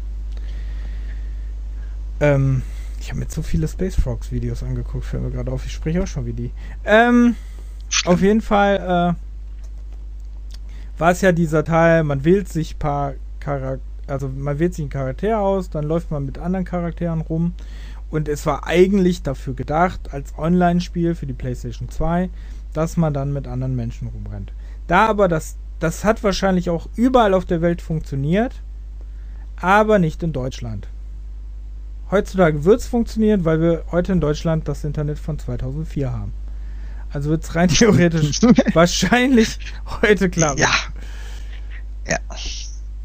ähm, 2.21 2.62
ich 3.05 3.10
habe 3.10 3.20
mir 3.20 3.28
zu 3.28 3.43
viele 3.43 3.68
Space 3.68 3.97
Frogs 3.97 4.32
Videos 4.32 4.62
angeguckt, 4.62 5.05
fällt 5.05 5.22
mir 5.22 5.31
gerade 5.31 5.52
auf. 5.52 5.66
Ich 5.66 5.72
spreche 5.72 6.02
auch 6.02 6.06
schon 6.06 6.24
wie 6.24 6.32
die. 6.32 6.51
Ähm, 6.86 7.36
auf 8.06 8.22
jeden 8.22 8.40
Fall 8.40 8.76
äh, 8.76 9.12
war 10.98 11.10
es 11.10 11.20
ja 11.20 11.32
dieser 11.32 11.64
Teil, 11.64 12.02
man 12.02 12.24
wählt 12.24 12.48
sich 12.48 12.78
paar 12.78 13.12
Charaktere, 13.40 13.81
also 14.06 14.28
man 14.28 14.59
wählt 14.59 14.72
sich 14.72 14.85
einen 14.85 14.90
Charakter 14.90 15.39
aus, 15.39 15.68
dann 15.68 15.85
läuft 15.85 16.10
man 16.10 16.24
mit 16.24 16.39
anderen 16.39 16.64
Charakteren 16.64 17.20
rum. 17.20 17.52
Und 18.10 18.26
es 18.26 18.47
war 18.47 18.66
eigentlich 18.66 19.22
dafür 19.22 19.52
gedacht, 19.52 20.14
als 20.14 20.32
Online-Spiel 20.39 21.14
für 21.14 21.26
die 21.26 21.35
PlayStation 21.35 21.90
2, 21.90 22.31
dass 22.72 22.97
man 22.97 23.12
dann 23.12 23.35
mit 23.35 23.47
anderen 23.47 23.76
Menschen 23.76 24.09
rumrennt. 24.09 24.55
Da 24.86 25.09
aber 25.09 25.28
das, 25.28 25.56
das 25.78 26.05
hat 26.05 26.24
wahrscheinlich 26.24 26.70
auch 26.70 26.89
überall 26.97 27.35
auf 27.35 27.44
der 27.44 27.60
Welt 27.60 27.82
funktioniert, 27.82 28.62
aber 29.56 29.98
nicht 29.98 30.22
in 30.22 30.32
Deutschland. 30.32 30.89
Heutzutage 32.10 32.64
wird 32.64 32.81
es 32.81 32.86
funktionieren, 32.86 33.44
weil 33.44 33.60
wir 33.60 33.85
heute 33.90 34.12
in 34.12 34.20
Deutschland 34.20 34.68
das 34.68 34.85
Internet 34.85 35.18
von 35.18 35.39
2004 35.39 36.12
haben. 36.12 36.32
Also 37.12 37.31
wird 37.31 37.44
es 37.44 37.55
rein 37.55 37.68
theoretisch 37.70 38.40
wahrscheinlich 38.74 39.59
heute 40.02 40.28
klappen. 40.28 40.60
Ja. 40.60 40.72
Ja. 42.09 42.18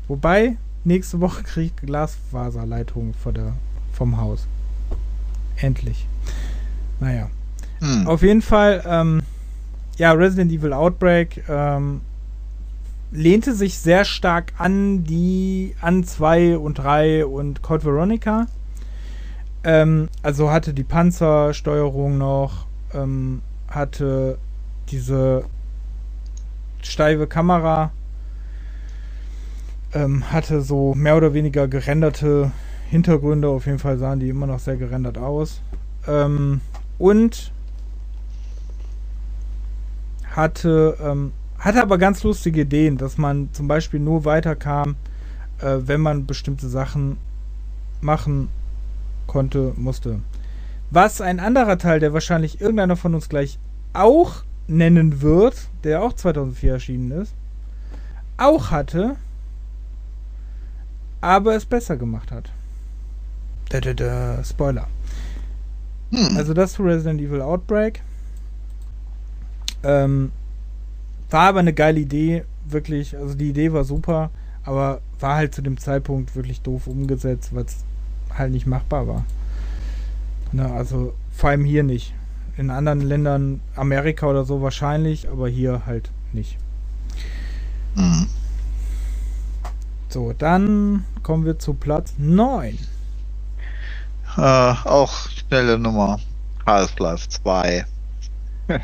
Wobei, 0.07 0.57
nächste 0.83 1.21
Woche 1.21 1.43
kriege 1.43 1.71
ich 1.75 1.87
Glasfaserleitung 1.87 3.13
vor 3.13 3.31
der, 3.31 3.53
vom 3.93 4.17
Haus. 4.17 4.47
Endlich. 5.55 6.07
Naja. 6.99 7.29
Hm. 7.79 8.07
Auf 8.07 8.23
jeden 8.23 8.41
Fall, 8.41 8.83
ähm, 8.85 9.21
ja, 9.97 10.11
Resident 10.11 10.51
Evil 10.51 10.73
Outbreak 10.73 11.43
ähm, 11.47 12.01
lehnte 13.11 13.53
sich 13.53 13.77
sehr 13.79 14.05
stark 14.05 14.53
an 14.57 15.03
die 15.03 15.75
an 15.81 16.03
2 16.03 16.57
und 16.57 16.75
3 16.75 17.25
und 17.25 17.61
Code 17.61 17.85
Veronica. 17.85 18.47
Ähm, 19.63 20.09
also 20.23 20.51
hatte 20.51 20.73
die 20.73 20.83
Panzersteuerung 20.83 22.17
noch, 22.17 22.65
ähm, 22.93 23.41
hatte 23.67 24.37
diese 24.89 25.43
steife 26.81 27.27
Kamera, 27.27 27.91
ähm, 29.93 30.31
hatte 30.31 30.61
so 30.61 30.93
mehr 30.95 31.17
oder 31.17 31.33
weniger 31.33 31.67
gerenderte 31.67 32.51
Hintergründe. 32.89 33.49
Auf 33.49 33.65
jeden 33.65 33.79
Fall 33.79 33.97
sahen 33.97 34.19
die 34.19 34.29
immer 34.29 34.47
noch 34.47 34.59
sehr 34.59 34.77
gerendert 34.77 35.17
aus. 35.17 35.61
Ähm, 36.07 36.61
und 36.97 37.51
hatte, 40.31 40.97
ähm, 41.01 41.33
hatte 41.57 41.81
aber 41.81 41.97
ganz 41.97 42.23
lustige 42.23 42.61
Ideen, 42.61 42.97
dass 42.97 43.17
man 43.17 43.49
zum 43.51 43.67
Beispiel 43.67 43.99
nur 43.99 44.23
weiterkam, 44.25 44.95
äh, 45.59 45.77
wenn 45.81 45.99
man 45.99 46.25
bestimmte 46.25 46.69
Sachen 46.69 47.17
machen 47.99 48.49
konnte, 49.29 49.73
musste. 49.77 50.19
Was 50.91 51.21
ein 51.21 51.39
anderer 51.39 51.77
Teil, 51.77 51.99
der 51.99 52.13
wahrscheinlich 52.13 52.59
irgendeiner 52.59 52.97
von 52.97 53.13
uns 53.15 53.29
gleich 53.29 53.59
auch 53.93 54.43
nennen 54.67 55.21
wird, 55.21 55.69
der 55.83 56.01
auch 56.03 56.13
2004 56.13 56.73
erschienen 56.73 57.11
ist, 57.11 57.33
auch 58.37 58.71
hatte, 58.71 59.15
aber 61.21 61.55
es 61.55 61.65
besser 61.65 61.95
gemacht 61.95 62.31
hat. 62.31 62.51
Da, 63.69 63.79
da, 63.79 63.93
da, 63.93 64.43
Spoiler. 64.43 64.87
Hm. 66.11 66.37
Also 66.37 66.53
das 66.53 66.73
zu 66.73 66.83
Resident 66.83 67.21
Evil 67.21 67.41
Outbreak. 67.41 68.01
Ähm, 69.83 70.31
war 71.29 71.49
aber 71.49 71.59
eine 71.59 71.73
geile 71.73 71.99
Idee, 71.99 72.45
wirklich. 72.65 73.15
Also 73.15 73.35
die 73.35 73.49
Idee 73.49 73.71
war 73.73 73.83
super, 73.83 74.31
aber 74.63 75.01
war 75.19 75.35
halt 75.35 75.53
zu 75.53 75.61
dem 75.61 75.77
Zeitpunkt 75.77 76.35
wirklich 76.35 76.61
doof 76.61 76.87
umgesetzt, 76.87 77.53
weil 77.53 77.65
es 77.65 77.83
halt 78.39 78.51
nicht 78.51 78.65
machbar 78.65 79.07
war. 79.07 79.25
Ne, 80.51 80.71
also 80.71 81.13
vor 81.31 81.51
allem 81.51 81.65
hier 81.65 81.83
nicht. 81.83 82.13
In 82.57 82.69
anderen 82.71 83.01
Ländern, 83.01 83.61
Amerika 83.75 84.27
oder 84.27 84.43
so 84.43 84.61
wahrscheinlich, 84.61 85.29
aber 85.29 85.47
hier 85.47 85.85
halt 85.85 86.09
nicht. 86.33 86.57
Hm. 87.95 88.27
So, 90.09 90.33
dann 90.33 91.05
kommen 91.23 91.45
wir 91.45 91.59
zu 91.59 91.73
Platz 91.73 92.15
9. 92.17 92.77
Äh, 94.37 94.41
auch 94.41 95.29
schnelle 95.29 95.77
Nummer. 95.77 96.19
Half-Life 96.65 97.29
2. 97.29 97.85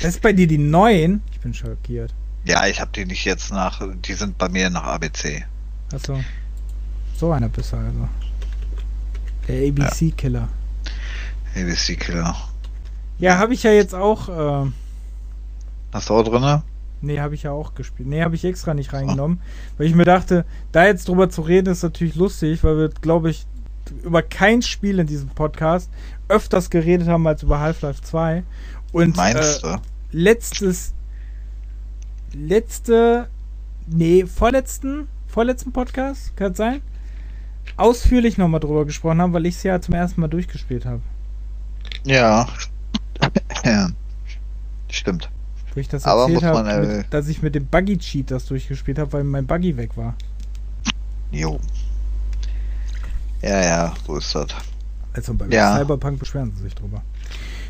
Das 0.00 0.10
ist 0.10 0.22
bei 0.22 0.32
dir 0.32 0.46
die 0.46 0.58
9? 0.58 1.20
Ich 1.32 1.40
bin 1.40 1.52
schockiert. 1.52 2.14
Ja, 2.44 2.66
ich 2.68 2.80
habe 2.80 2.92
die 2.94 3.04
nicht 3.04 3.24
jetzt 3.24 3.50
nach. 3.50 3.82
Die 4.04 4.14
sind 4.14 4.38
bei 4.38 4.48
mir 4.48 4.70
nach 4.70 4.84
ABC. 4.84 5.44
Achso. 5.92 6.20
So 7.16 7.32
einer 7.32 7.48
bist 7.48 7.72
du 7.72 7.78
also. 7.78 8.08
Der 9.48 9.68
ABC-Killer. 9.68 10.48
ABC 11.56 11.96
Killer. 11.96 12.36
Ja, 13.18 13.38
habe 13.38 13.54
ich 13.54 13.62
ja 13.62 13.72
jetzt 13.72 13.94
auch. 13.94 14.28
Äh, 14.66 14.70
Hast 15.92 16.08
du 16.10 16.14
auch 16.14 16.22
drinne? 16.22 16.62
nee, 17.00 17.18
habe 17.20 17.34
ich 17.34 17.44
ja 17.44 17.52
auch 17.52 17.74
gespielt. 17.74 18.08
Nee, 18.08 18.22
habe 18.22 18.34
ich 18.34 18.44
extra 18.44 18.74
nicht 18.74 18.92
reingenommen. 18.92 19.40
Weil 19.76 19.86
ich 19.86 19.94
mir 19.94 20.04
dachte, 20.04 20.44
da 20.72 20.84
jetzt 20.86 21.08
drüber 21.08 21.30
zu 21.30 21.42
reden, 21.42 21.72
ist 21.72 21.82
natürlich 21.82 22.14
lustig, 22.16 22.62
weil 22.64 22.76
wir, 22.76 22.88
glaube 22.88 23.30
ich, 23.30 23.46
über 24.02 24.20
kein 24.22 24.62
Spiel 24.62 24.98
in 24.98 25.06
diesem 25.06 25.28
Podcast 25.30 25.90
öfters 26.28 26.68
geredet 26.70 27.08
haben 27.08 27.26
als 27.26 27.42
über 27.42 27.60
Half-Life 27.60 28.02
2. 28.02 28.42
Und 28.92 29.16
Meinst 29.16 29.64
äh, 29.64 29.72
du? 29.72 29.76
letztes. 30.12 30.92
Letzte. 32.34 33.28
Nee, 33.86 34.26
vorletzten. 34.26 35.08
Vorletzten 35.28 35.72
Podcast, 35.72 36.36
kann 36.36 36.52
es 36.52 36.58
sein? 36.58 36.82
Ausführlich 37.76 38.38
nochmal 38.38 38.60
drüber 38.60 38.84
gesprochen 38.84 39.20
haben, 39.20 39.32
weil 39.32 39.46
ich 39.46 39.56
es 39.56 39.62
ja 39.62 39.80
zum 39.80 39.94
ersten 39.94 40.20
Mal 40.20 40.28
durchgespielt 40.28 40.84
habe. 40.86 41.00
Ja. 42.04 42.48
ja. 43.64 43.88
Stimmt. 44.90 45.28
Wo 45.74 45.80
ich 45.80 45.88
das 45.88 46.04
Aber 46.04 46.22
erzählt 46.22 46.42
muss 46.42 46.52
man, 46.52 46.66
habe, 46.66 46.98
äh, 47.00 47.04
dass 47.10 47.28
ich 47.28 47.42
mit 47.42 47.54
dem 47.54 47.66
Buggy-Cheat 47.66 48.30
das 48.30 48.46
durchgespielt 48.46 48.98
habe, 48.98 49.12
weil 49.12 49.24
mein 49.24 49.46
Buggy 49.46 49.76
weg 49.76 49.96
war. 49.96 50.14
Jo. 51.30 51.60
Ja, 53.42 53.60
ja, 53.62 53.94
so 54.06 54.16
ist 54.16 54.34
das. 54.34 54.48
Also 55.12 55.34
bei 55.34 55.46
Ja. 55.46 55.76
Cyberpunk 55.76 56.18
beschweren 56.18 56.52
sie 56.56 56.62
sich 56.62 56.74
drüber. 56.74 57.02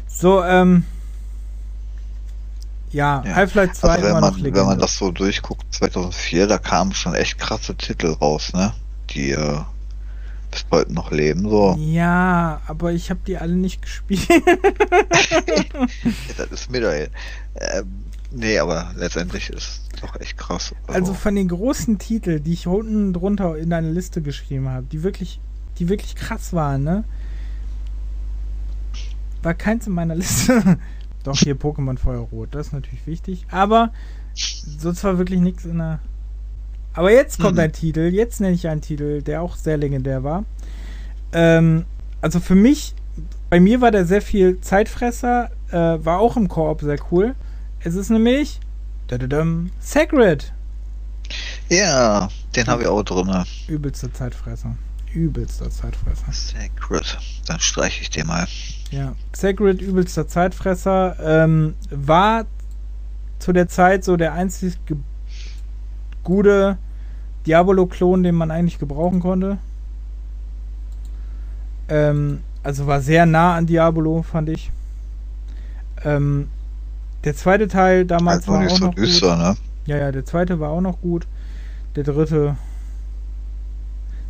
So, 0.06 0.42
ähm. 0.44 0.84
Ja, 2.90 3.22
Ja. 3.26 3.34
Half-Life 3.34 3.74
2 3.74 3.88
Also 3.88 4.02
wenn 4.02 4.10
immer 4.10 4.20
man, 4.20 4.30
noch 4.30 4.36
wenn 4.38 4.44
Legende. 4.44 4.64
man 4.64 4.78
das 4.78 4.96
so 4.96 5.10
durchguckt, 5.10 5.66
2004, 5.74 6.46
da 6.46 6.58
kamen 6.58 6.94
schon 6.94 7.14
echt 7.14 7.38
krasse 7.38 7.74
Titel 7.74 8.12
raus, 8.12 8.52
ne? 8.54 8.72
Die 9.10 9.32
äh, 9.32 9.60
bis 10.50 10.66
heute 10.70 10.92
noch 10.92 11.10
leben, 11.10 11.48
so. 11.48 11.76
Ja, 11.78 12.60
aber 12.66 12.92
ich 12.92 13.10
habe 13.10 13.20
die 13.26 13.36
alle 13.36 13.54
nicht 13.54 13.82
gespielt. 13.82 14.28
das 16.36 16.50
ist 16.50 16.70
mir 16.70 16.80
doch. 16.80 16.92
Ähm, 16.92 17.10
nee, 18.30 18.58
aber 18.58 18.92
letztendlich 18.96 19.50
ist 19.50 19.82
es 19.92 20.00
doch 20.00 20.18
echt 20.20 20.36
krass. 20.36 20.74
Also 20.86 21.14
von 21.14 21.34
den 21.34 21.48
großen 21.48 21.98
Titeln, 21.98 22.42
die 22.42 22.52
ich 22.52 22.66
unten 22.66 23.12
drunter 23.12 23.56
in 23.56 23.70
deine 23.70 23.90
Liste 23.90 24.22
geschrieben 24.22 24.68
habe, 24.68 24.86
die 24.90 25.02
wirklich, 25.02 25.40
die 25.78 25.88
wirklich 25.88 26.14
krass 26.14 26.52
waren, 26.52 26.84
ne? 26.84 27.04
War 29.42 29.54
keins 29.54 29.86
in 29.86 29.92
meiner 29.92 30.14
Liste. 30.14 30.78
Doch 31.24 31.36
hier 31.36 31.56
Pokémon 31.56 31.98
Feuerrot, 31.98 32.54
das 32.54 32.68
ist 32.68 32.72
natürlich 32.72 33.06
wichtig. 33.06 33.46
Aber 33.50 33.92
sonst 34.34 35.04
war 35.04 35.18
wirklich 35.18 35.40
nichts 35.40 35.64
in 35.64 35.78
der. 35.78 36.00
Aber 36.98 37.12
jetzt 37.12 37.38
kommt 37.38 37.54
Mhm. 37.54 37.60
ein 37.60 37.72
Titel, 37.72 38.00
jetzt 38.12 38.40
nenne 38.40 38.54
ich 38.54 38.66
einen 38.66 38.80
Titel, 38.80 39.22
der 39.22 39.40
auch 39.40 39.54
sehr 39.54 39.76
legendär 39.76 40.24
war. 40.24 40.44
Ähm, 41.32 41.84
also 42.20 42.40
für 42.40 42.56
mich, 42.56 42.96
bei 43.50 43.60
mir 43.60 43.80
war 43.80 43.92
der 43.92 44.04
sehr 44.04 44.20
viel 44.20 44.60
Zeitfresser, 44.62 45.50
äh, 45.70 45.76
war 46.04 46.18
auch 46.18 46.36
im 46.36 46.48
Koop 46.48 46.80
sehr 46.80 46.98
cool. 47.12 47.36
Es 47.84 47.94
ist 47.94 48.10
nämlich 48.10 48.58
dadadam, 49.06 49.70
Sacred. 49.78 50.52
ja, 51.68 52.28
den 52.56 52.66
habe 52.66 52.82
ich 52.82 52.88
auch 52.88 53.04
drin. 53.04 53.44
Übelster 53.68 54.12
Zeitfresser. 54.12 54.74
Übelster 55.14 55.70
Zeitfresser. 55.70 56.32
Sacred. 56.32 57.16
Dann 57.46 57.60
streiche 57.60 58.02
ich 58.02 58.10
den 58.10 58.26
mal. 58.26 58.48
Ja. 58.90 59.14
Sacred, 59.36 59.80
übelster 59.82 60.26
Zeitfresser, 60.26 61.16
ähm, 61.22 61.74
war 61.90 62.46
zu 63.38 63.52
der 63.52 63.68
Zeit 63.68 64.02
so 64.02 64.16
der 64.16 64.32
einzig 64.32 64.74
gute 66.24 66.76
Diabolo-Klon, 67.48 68.22
den 68.22 68.34
man 68.34 68.50
eigentlich 68.50 68.78
gebrauchen 68.78 69.20
konnte. 69.20 69.58
Ähm, 71.88 72.40
also 72.62 72.86
war 72.86 73.00
sehr 73.00 73.24
nah 73.26 73.54
an 73.56 73.66
Diabolo, 73.66 74.22
fand 74.22 74.50
ich. 74.50 74.70
Ähm, 76.04 76.48
der 77.24 77.34
zweite 77.34 77.66
Teil 77.68 78.04
damals 78.04 78.40
Also 78.48 78.52
war 78.52 78.60
nicht 78.62 78.72
auch 78.74 78.80
noch 78.80 78.94
gut. 78.94 78.98
düster, 78.98 79.36
ne? 79.36 79.56
Ja, 79.86 79.96
ja, 79.96 80.12
der 80.12 80.24
zweite 80.24 80.60
war 80.60 80.70
auch 80.70 80.82
noch 80.82 81.00
gut. 81.00 81.26
Der 81.96 82.04
dritte 82.04 82.56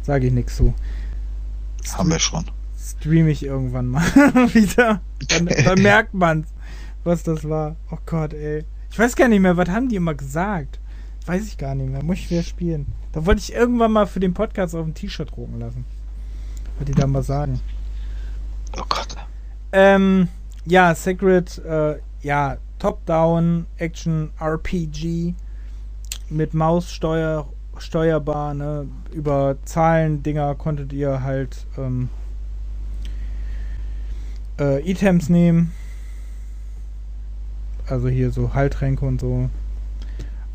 sage 0.03 0.29
ich 0.29 0.33
nichts 0.33 0.57
zu. 0.57 0.73
Haben 1.95 2.11
wir 2.11 2.19
schon. 2.21 2.45
Streame 2.79 3.31
ich 3.31 3.45
irgendwann 3.45 3.89
mal 3.89 4.03
wieder. 4.55 5.01
Dann, 5.29 5.47
dann 5.47 5.83
merkt 5.83 6.15
man, 6.15 6.47
was 7.05 7.25
das 7.25 7.49
war. 7.49 7.75
Oh 7.91 7.99
Gott, 8.07 8.33
ey. 8.33 8.65
Ich 8.91 8.99
weiß 8.99 9.17
gar 9.17 9.29
nicht 9.29 9.41
mehr, 9.41 9.57
was 9.57 9.69
haben 9.69 9.89
die 9.89 9.97
immer 9.97 10.15
gesagt? 10.15 10.79
Weiß 11.29 11.47
ich 11.47 11.59
gar 11.59 11.75
nicht 11.75 11.91
mehr. 11.91 12.03
Muss 12.03 12.17
ich 12.17 12.31
wieder 12.31 12.43
spielen. 12.43 12.87
Da 13.13 13.27
wollte 13.27 13.43
ich 13.43 13.53
irgendwann 13.53 13.93
mal 13.93 14.07
für 14.07 14.19
den 14.19 14.33
Podcast 14.33 14.75
auf 14.75 14.87
ein 14.87 14.95
T-Shirt 14.95 15.31
drucken 15.31 15.61
lassen. 15.61 15.85
Was 16.79 16.87
die 16.87 16.93
da 16.93 17.07
mal 17.07 17.23
sagen. 17.23 17.61
Oh 18.79 18.85
Gott. 18.89 19.15
Ähm, 19.73 20.29
ja, 20.65 20.95
Sacred, 20.95 21.59
äh, 21.59 21.97
ja, 22.23 22.57
Top-Down, 22.79 23.67
Action, 23.77 24.31
RPG 24.41 25.35
mit 26.31 26.55
Maussteuer 26.55 27.47
steuerbar, 27.77 28.55
ne? 28.55 28.89
Über 29.13 29.57
Zahlendinger 29.67 30.55
konntet 30.55 30.95
ihr 30.95 31.23
halt 31.23 31.67
ähm, 31.77 32.09
äh, 34.59 34.81
Items 34.91 35.29
nehmen. 35.29 35.73
Also 37.87 38.09
hier 38.09 38.31
so 38.31 38.55
Heiltränke 38.55 39.05
und 39.05 39.21
so. 39.21 39.51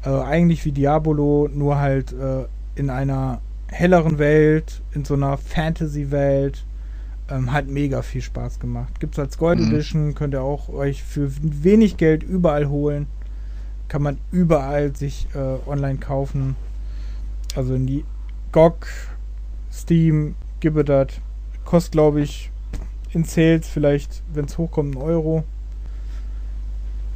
Also 0.04 0.22
eigentlich 0.22 0.66
wie 0.66 0.74
Diabolo, 0.74 1.50
nur 1.52 1.80
halt 1.80 2.12
äh, 2.12 2.46
in 2.76 2.90
einer 2.90 3.42
helleren 3.68 4.20
Welt, 4.20 4.82
in 4.94 5.06
so 5.06 5.16
einer 5.16 5.38
Fantasy-Welt. 5.38 6.66
Ähm, 7.30 7.54
hat 7.54 7.68
mega 7.68 8.02
viel 8.02 8.22
Spaß 8.22 8.60
gemacht. 8.60 9.00
Gibt's 9.00 9.18
als 9.18 9.38
Gold 9.38 9.60
mhm. 9.60 9.72
Edition, 9.72 10.14
könnt 10.14 10.34
ihr 10.34 10.42
auch 10.42 10.68
euch 10.68 11.04
für 11.04 11.32
wenig 11.42 11.96
Geld 11.96 12.22
überall 12.22 12.68
holen. 12.68 13.08
Kann 13.88 14.04
man 14.04 14.18
überall 14.32 14.94
sich 14.94 15.28
äh, 15.34 15.70
online 15.70 16.00
kaufen. 16.00 16.58
Also 17.56 17.76
in 17.76 17.88
die 17.88 18.04
GOG, 18.52 18.88
Steam, 19.72 20.36
Gibbedad. 20.60 21.22
Kostet, 21.64 21.94
glaube 21.94 22.22
ich, 22.22 22.52
in 23.14 23.24
Sales 23.24 23.70
vielleicht, 23.70 24.22
wenn 24.34 24.46
es 24.46 24.58
hochkommt, 24.58 24.96
einen 24.96 25.04
Euro. 25.04 25.46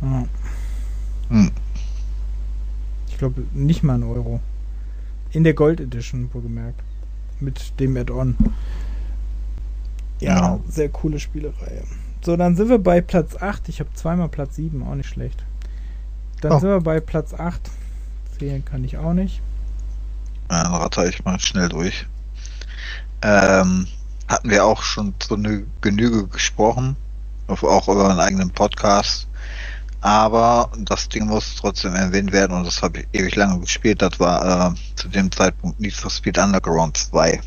Ja. 0.01 0.25
Hm. 1.29 1.51
Ich 3.17 3.19
glaube, 3.19 3.45
nicht 3.51 3.81
mal 3.81 3.95
einen 3.95 4.03
Euro. 4.03 4.41
In 5.31 5.43
der 5.43 5.55
Gold 5.55 5.79
Edition, 5.79 6.29
wohlgemerkt. 6.33 6.79
Mit 7.39 7.79
dem 7.79 7.97
Add-on. 7.97 8.37
Ja, 10.19 10.35
ja, 10.35 10.59
sehr 10.69 10.89
coole 10.89 11.19
Spielereihe. 11.19 11.81
So, 12.21 12.37
dann 12.37 12.55
sind 12.55 12.69
wir 12.69 12.77
bei 12.77 13.01
Platz 13.01 13.35
8. 13.35 13.69
Ich 13.69 13.79
habe 13.79 13.89
zweimal 13.95 14.29
Platz 14.29 14.57
7, 14.57 14.83
auch 14.83 14.93
nicht 14.93 15.09
schlecht. 15.09 15.43
Dann 16.41 16.51
oh. 16.51 16.59
sind 16.59 16.69
wir 16.69 16.81
bei 16.81 16.99
Platz 16.99 17.33
8. 17.33 17.71
Zählen 18.37 18.63
kann 18.63 18.83
ich 18.83 18.99
auch 18.99 19.13
nicht. 19.13 19.41
Ja, 20.51 20.65
dann 20.65 20.75
ratter 20.75 21.07
ich 21.07 21.25
mal 21.25 21.39
schnell 21.39 21.69
durch. 21.69 22.05
Ähm, 23.23 23.87
hatten 24.27 24.51
wir 24.51 24.63
auch 24.63 24.83
schon 24.83 25.15
zu 25.17 25.41
Genüge 25.81 26.27
gesprochen, 26.27 26.95
auch 27.47 27.87
über 27.87 28.11
einen 28.11 28.19
eigenen 28.19 28.51
Podcast. 28.51 29.26
Aber 30.07 30.71
das 30.77 31.09
Ding 31.09 31.25
muss 31.25 31.55
trotzdem 31.55 31.93
erwähnt 31.93 32.31
werden 32.31 32.55
und 32.55 32.65
das 32.65 32.81
habe 32.81 32.99
ich 33.01 33.07
ewig 33.11 33.35
lange 33.35 33.59
gespielt. 33.59 34.01
Das 34.01 34.17
war 34.21 34.71
äh, 34.71 34.75
zu 34.95 35.09
dem 35.09 35.29
Zeitpunkt 35.29 35.81
Need 35.81 35.95
for 35.95 36.09
Speed 36.09 36.37
Underground 36.37 36.95
2. 36.95 37.41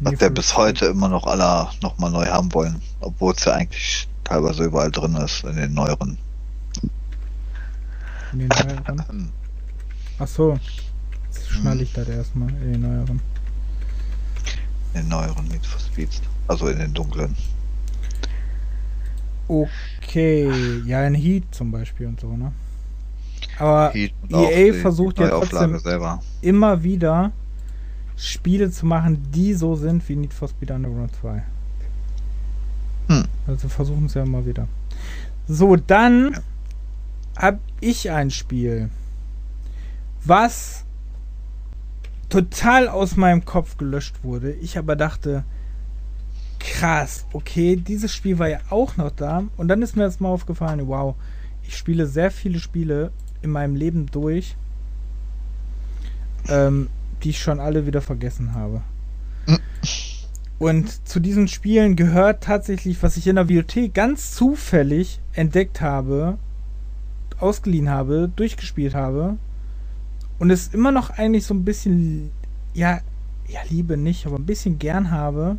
Was 0.00 0.18
wir 0.18 0.30
bis 0.30 0.56
heute 0.56 0.86
immer 0.86 1.10
noch 1.10 1.26
alle 1.26 1.68
nochmal 1.82 2.10
neu 2.10 2.24
haben 2.24 2.54
wollen, 2.54 2.80
obwohl 3.00 3.34
es 3.34 3.44
ja 3.44 3.52
eigentlich 3.52 4.08
teilweise 4.24 4.64
überall 4.64 4.90
drin 4.90 5.14
ist, 5.16 5.44
in 5.44 5.56
den 5.56 5.74
neueren. 5.74 6.16
In 8.32 8.38
den 8.38 8.48
neueren? 8.48 9.32
Ach 10.18 10.26
so. 10.26 10.58
Jetzt 11.26 11.50
schneide 11.50 11.82
ich 11.82 11.92
das 11.92 12.08
erstmal 12.08 12.48
in 12.48 12.72
den 12.72 12.80
neueren. 12.80 13.20
In 14.94 15.00
den 15.02 15.08
neueren 15.08 15.48
Need 15.48 15.66
for 15.66 15.80
Speeds. 15.80 16.22
Also 16.48 16.68
in 16.68 16.78
den 16.78 16.94
dunklen. 16.94 17.36
Okay, 19.48 20.82
ja, 20.86 21.06
in 21.06 21.14
Heat 21.14 21.44
zum 21.50 21.70
Beispiel 21.70 22.06
und 22.06 22.20
so, 22.20 22.36
ne? 22.36 22.52
Aber 23.58 23.94
EA 23.94 24.72
versucht 24.74 25.18
ja 25.18 25.28
trotzdem 25.28 25.78
immer 26.40 26.82
wieder 26.82 27.32
Spiele 28.16 28.70
zu 28.70 28.86
machen, 28.86 29.30
die 29.32 29.54
so 29.54 29.76
sind 29.76 30.08
wie 30.08 30.16
Need 30.16 30.32
for 30.32 30.48
Speed 30.48 30.70
Underground 30.70 31.14
2. 31.20 31.42
Hm. 33.08 33.24
Also 33.46 33.68
versuchen 33.68 34.06
es 34.06 34.14
ja 34.14 34.22
immer 34.22 34.46
wieder. 34.46 34.66
So, 35.46 35.76
dann 35.76 36.32
ja. 36.32 37.42
habe 37.42 37.58
ich 37.80 38.10
ein 38.10 38.30
Spiel, 38.30 38.88
was 40.24 40.84
total 42.28 42.88
aus 42.88 43.16
meinem 43.16 43.44
Kopf 43.44 43.76
gelöscht 43.76 44.16
wurde. 44.22 44.52
Ich 44.52 44.78
aber 44.78 44.96
dachte, 44.96 45.44
krass, 46.64 47.26
okay, 47.32 47.76
dieses 47.76 48.12
Spiel 48.12 48.38
war 48.38 48.48
ja 48.48 48.60
auch 48.70 48.96
noch 48.96 49.10
da. 49.10 49.44
Und 49.56 49.68
dann 49.68 49.82
ist 49.82 49.96
mir 49.96 50.04
das 50.04 50.20
mal 50.20 50.30
aufgefallen, 50.30 50.86
wow, 50.86 51.14
ich 51.62 51.76
spiele 51.76 52.06
sehr 52.06 52.30
viele 52.30 52.58
Spiele 52.58 53.12
in 53.42 53.50
meinem 53.50 53.76
Leben 53.76 54.06
durch. 54.06 54.56
Ähm, 56.48 56.88
die 57.22 57.30
ich 57.30 57.40
schon 57.40 57.58
alle 57.58 57.86
wieder 57.86 58.02
vergessen 58.02 58.54
habe. 58.54 58.82
Und 60.58 61.08
zu 61.08 61.20
diesen 61.20 61.48
Spielen 61.48 61.96
gehört 61.96 62.44
tatsächlich, 62.44 63.02
was 63.02 63.16
ich 63.16 63.26
in 63.26 63.36
der 63.36 63.44
Bibliothek 63.44 63.94
ganz 63.94 64.32
zufällig 64.32 65.20
entdeckt 65.32 65.80
habe, 65.80 66.38
ausgeliehen 67.38 67.90
habe, 67.90 68.30
durchgespielt 68.34 68.94
habe 68.94 69.36
und 70.38 70.50
es 70.50 70.68
immer 70.68 70.92
noch 70.92 71.10
eigentlich 71.10 71.44
so 71.44 71.54
ein 71.54 71.64
bisschen, 71.64 72.30
ja, 72.72 73.00
ja, 73.48 73.60
Liebe 73.68 73.96
nicht, 73.96 74.26
aber 74.26 74.36
ein 74.36 74.46
bisschen 74.46 74.78
gern 74.78 75.10
habe. 75.10 75.58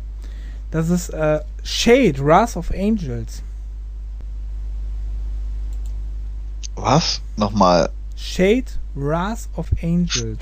Das 0.70 0.90
ist 0.90 1.10
äh, 1.10 1.40
Shade, 1.62 2.18
Wrath 2.18 2.56
of 2.56 2.70
Angels. 2.70 3.42
Was? 6.74 7.20
Nochmal. 7.36 7.90
Shade, 8.16 8.66
Wrath 8.94 9.48
of 9.56 9.70
Angels. 9.82 10.38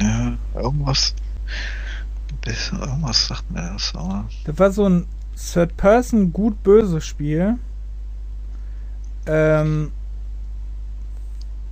Ja, 0.00 0.36
irgendwas. 0.54 1.14
Bisschen, 2.42 2.80
irgendwas 2.80 3.26
sagt 3.26 3.50
mir 3.50 3.72
das, 3.72 3.94
aber. 3.94 4.28
Das 4.44 4.58
war 4.58 4.70
so 4.70 4.88
ein 4.88 5.06
Third-Person 5.36 6.32
gut-böse 6.32 7.00
Spiel. 7.00 7.58
Ähm, 9.26 9.92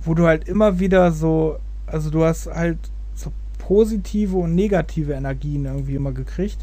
wo 0.03 0.13
du 0.13 0.25
halt 0.25 0.47
immer 0.47 0.79
wieder 0.79 1.11
so, 1.11 1.59
also 1.85 2.09
du 2.09 2.25
hast 2.25 2.47
halt 2.47 2.77
positive 3.67 4.37
und 4.37 4.55
negative 4.55 5.13
Energien 5.13 5.65
irgendwie 5.65 5.95
immer 5.95 6.11
gekriegt. 6.11 6.59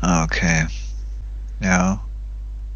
Ah, 0.00 0.24
okay. 0.24 0.66
Ja. 1.60 2.00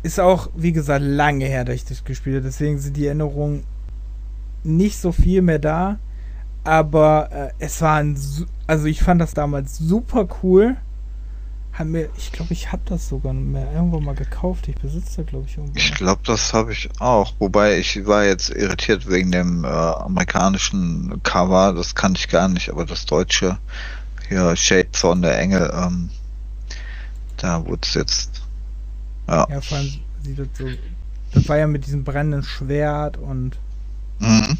Ist 0.03 0.21
auch, 0.21 0.51
wie 0.55 0.73
gesagt, 0.73 1.05
lange 1.05 1.47
her, 1.47 1.65
dass 1.65 1.75
ich 1.75 1.85
das 1.85 2.05
gespielt 2.05 2.37
habe. 2.37 2.47
Deswegen 2.47 2.79
sind 2.79 2.97
die 2.97 3.07
Erinnerungen 3.07 3.65
nicht 4.63 4.99
so 4.99 5.13
viel 5.13 5.43
mehr 5.43 5.59
da. 5.59 5.99
Aber 6.65 7.29
äh, 7.33 7.51
es 7.59 7.81
war 7.81 7.99
ein, 7.99 8.19
also 8.67 8.87
ich 8.87 9.03
fand 9.03 9.21
das 9.21 9.35
damals 9.35 9.79
super 9.79 10.29
cool. 10.43 10.77
Haben 11.79 11.91
mir, 11.91 12.09
ich 12.17 12.33
glaube, 12.33 12.55
ich 12.55 12.73
habe 12.73 12.83
das 12.87 13.09
sogar 13.09 13.35
mehr 13.35 13.71
irgendwo 13.73 14.01
mal 14.01 14.15
gekauft. 14.15 14.67
Ich 14.69 14.77
besitze 14.77 15.19
da, 15.19 15.31
glaube 15.31 15.47
ich, 15.47 15.59
irgendwo. 15.59 15.79
Ich 15.79 15.93
glaube, 15.95 16.23
das 16.25 16.55
habe 16.55 16.73
ich 16.73 16.89
auch. 17.01 17.35
Wobei 17.39 17.79
ich 17.79 18.07
war 18.07 18.25
jetzt 18.25 18.49
irritiert 18.49 19.09
wegen 19.11 19.31
dem 19.31 19.65
äh, 19.65 19.69
amerikanischen 19.69 21.23
Cover. 21.23 21.75
Das 21.75 21.95
kannte 21.95 22.19
ich 22.19 22.29
gar 22.29 22.49
nicht, 22.49 22.71
aber 22.71 22.87
das 22.87 23.05
deutsche 23.05 23.59
hier 24.29 24.57
Shade 24.57 24.89
von 24.93 25.21
der 25.23 25.39
Engel, 25.39 25.71
ähm, 25.75 26.11
da 27.37 27.65
wurde 27.67 27.83
es 27.83 27.95
jetzt. 27.95 28.43
Ja. 29.29 29.47
ja, 29.51 29.61
vor 29.61 29.79
allem 29.79 29.93
sieht 30.23 30.39
das 30.39 30.49
so. 30.59 30.65
Das 31.33 31.49
war 31.49 31.59
ja 31.59 31.67
mit 31.67 31.87
diesem 31.87 32.05
brennenden 32.05 32.43
Schwert 32.43 33.19
und 33.19 33.59
Mhm. 34.19 34.59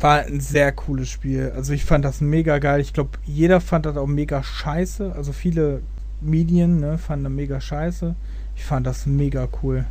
War 0.00 0.20
ein 0.20 0.40
sehr 0.40 0.72
cooles 0.72 1.08
Spiel. 1.08 1.52
Also 1.54 1.72
ich 1.72 1.84
fand 1.84 2.04
das 2.04 2.20
mega 2.20 2.58
geil. 2.58 2.80
Ich 2.80 2.92
glaube, 2.92 3.18
jeder 3.26 3.60
fand 3.60 3.86
das 3.86 3.96
auch 3.96 4.06
mega 4.06 4.42
scheiße. 4.42 5.12
Also 5.14 5.32
viele 5.32 5.82
Medien 6.20 6.80
ne, 6.80 6.98
fanden 6.98 7.24
das 7.24 7.32
mega 7.32 7.60
scheiße. 7.60 8.14
Ich 8.56 8.64
fand 8.64 8.86
das 8.86 9.06
mega 9.06 9.48
cool. 9.62 9.84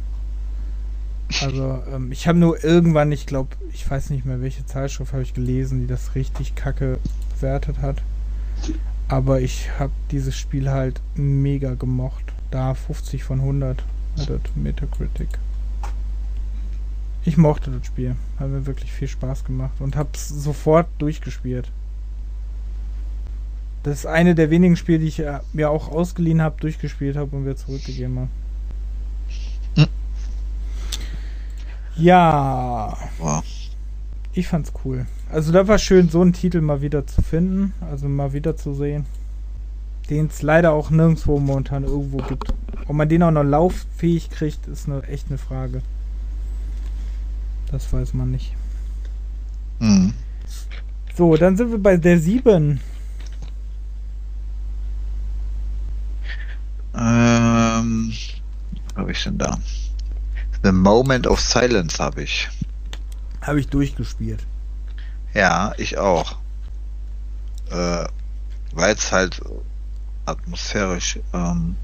Also 1.41 1.84
ähm, 1.94 2.11
ich 2.11 2.27
habe 2.27 2.40
nur 2.40 2.64
irgendwann, 2.64 3.11
ich 3.11 3.26
glaube, 3.26 3.49
ich 3.72 3.90
weiß 3.90 4.10
nicht 4.10 4.26
mehr, 4.26 4.41
welche 4.41 4.65
Zeitschrift 4.65 5.14
habe 5.14 5.23
ich 5.23 5.34
gelesen, 5.34 5.80
die 5.80 5.88
das 5.88 6.15
richtig 6.15 6.56
kacke 6.56 6.98
bewertet 7.36 7.80
hat. 7.80 8.02
Aber 9.07 9.41
ich 9.41 9.69
habe 9.80 9.91
dieses 10.11 10.36
Spiel 10.36 10.69
halt 10.69 11.02
mega 11.15 11.73
gemocht. 11.73 12.26
Da 12.52 12.73
50 12.73 13.23
von 13.23 13.40
100 13.40 13.84
hat 14.18 14.56
Metacritic. 14.56 15.30
Ich 17.26 17.38
mochte 17.38 17.72
das 17.72 17.86
Spiel. 17.86 18.16
Hat 18.40 18.50
mir 18.50 18.66
wirklich 18.66 18.91
viel 18.91 19.08
Spaß 19.08 19.44
gemacht 19.44 19.80
und 19.80 19.96
hab's 19.96 20.30
sofort 20.30 20.88
durchgespielt. 21.00 21.70
Das 23.84 24.00
ist 24.00 24.06
eine 24.06 24.36
der 24.36 24.50
wenigen 24.50 24.76
Spiele, 24.76 25.00
die 25.00 25.08
ich 25.08 25.20
äh, 25.20 25.40
mir 25.54 25.70
auch 25.70 25.90
ausgeliehen 25.90 26.41
habe, 26.41 26.60
durchgespielt 26.60 27.16
habe 27.16 27.36
und 27.36 27.46
wieder 27.46 27.56
zurückgegeben 27.56 28.20
habe. 28.20 28.30
Hm. 29.76 29.88
Ja. 31.96 32.98
Wow. 33.20 33.44
Ich 34.34 34.48
fand's 34.48 34.74
cool. 34.84 35.06
Also 35.32 35.52
da 35.52 35.68
war 35.68 35.78
schön, 35.78 36.10
so 36.10 36.22
einen 36.22 36.34
Titel 36.34 36.62
mal 36.62 36.82
wieder 36.82 37.06
zu 37.06 37.22
finden, 37.22 37.74
also 37.82 38.08
mal 38.08 38.34
wieder 38.34 38.58
zu 38.58 38.74
sehen. 38.74 39.06
Den 40.10 40.28
es 40.28 40.41
leider 40.41 40.72
auch 40.72 40.90
nirgendwo 40.90 41.40
momentan 41.40 41.84
irgendwo 41.84 42.18
gibt. 42.18 42.54
Ob 42.88 42.96
man 42.96 43.08
den 43.08 43.24
auch 43.24 43.32
noch 43.32 43.44
lauffähig 43.44 44.30
kriegt, 44.30 44.68
ist 44.68 44.88
eine, 44.88 45.04
echt 45.04 45.28
eine 45.30 45.38
Frage. 45.38 45.82
Das 47.72 47.91
weiß 47.94 48.14
man 48.14 48.32
nicht. 48.32 48.56
Mhm. 49.80 50.14
So, 51.16 51.36
dann 51.36 51.56
sind 51.58 51.72
wir 51.72 51.78
bei 51.80 51.98
der 51.98 52.20
7. 52.20 52.80
Ähm, 56.96 58.14
was 58.88 58.96
habe 58.96 59.12
ich 59.12 59.24
denn 59.24 59.38
da? 59.38 59.58
The 60.64 60.72
Moment 60.72 61.28
of 61.28 61.40
Silence 61.40 62.00
habe 62.04 62.24
ich. 62.24 62.50
Habe 63.41 63.60
ich 63.60 63.68
durchgespielt. 63.68 64.46
Ja, 65.34 65.74
ich 65.78 65.98
auch. 65.98 66.38
Äh, 67.70 68.06
Weil 68.74 68.96
es 68.96 69.12
halt 69.12 69.41
atmosphärisch 70.26 71.20
ähm, 71.34 71.76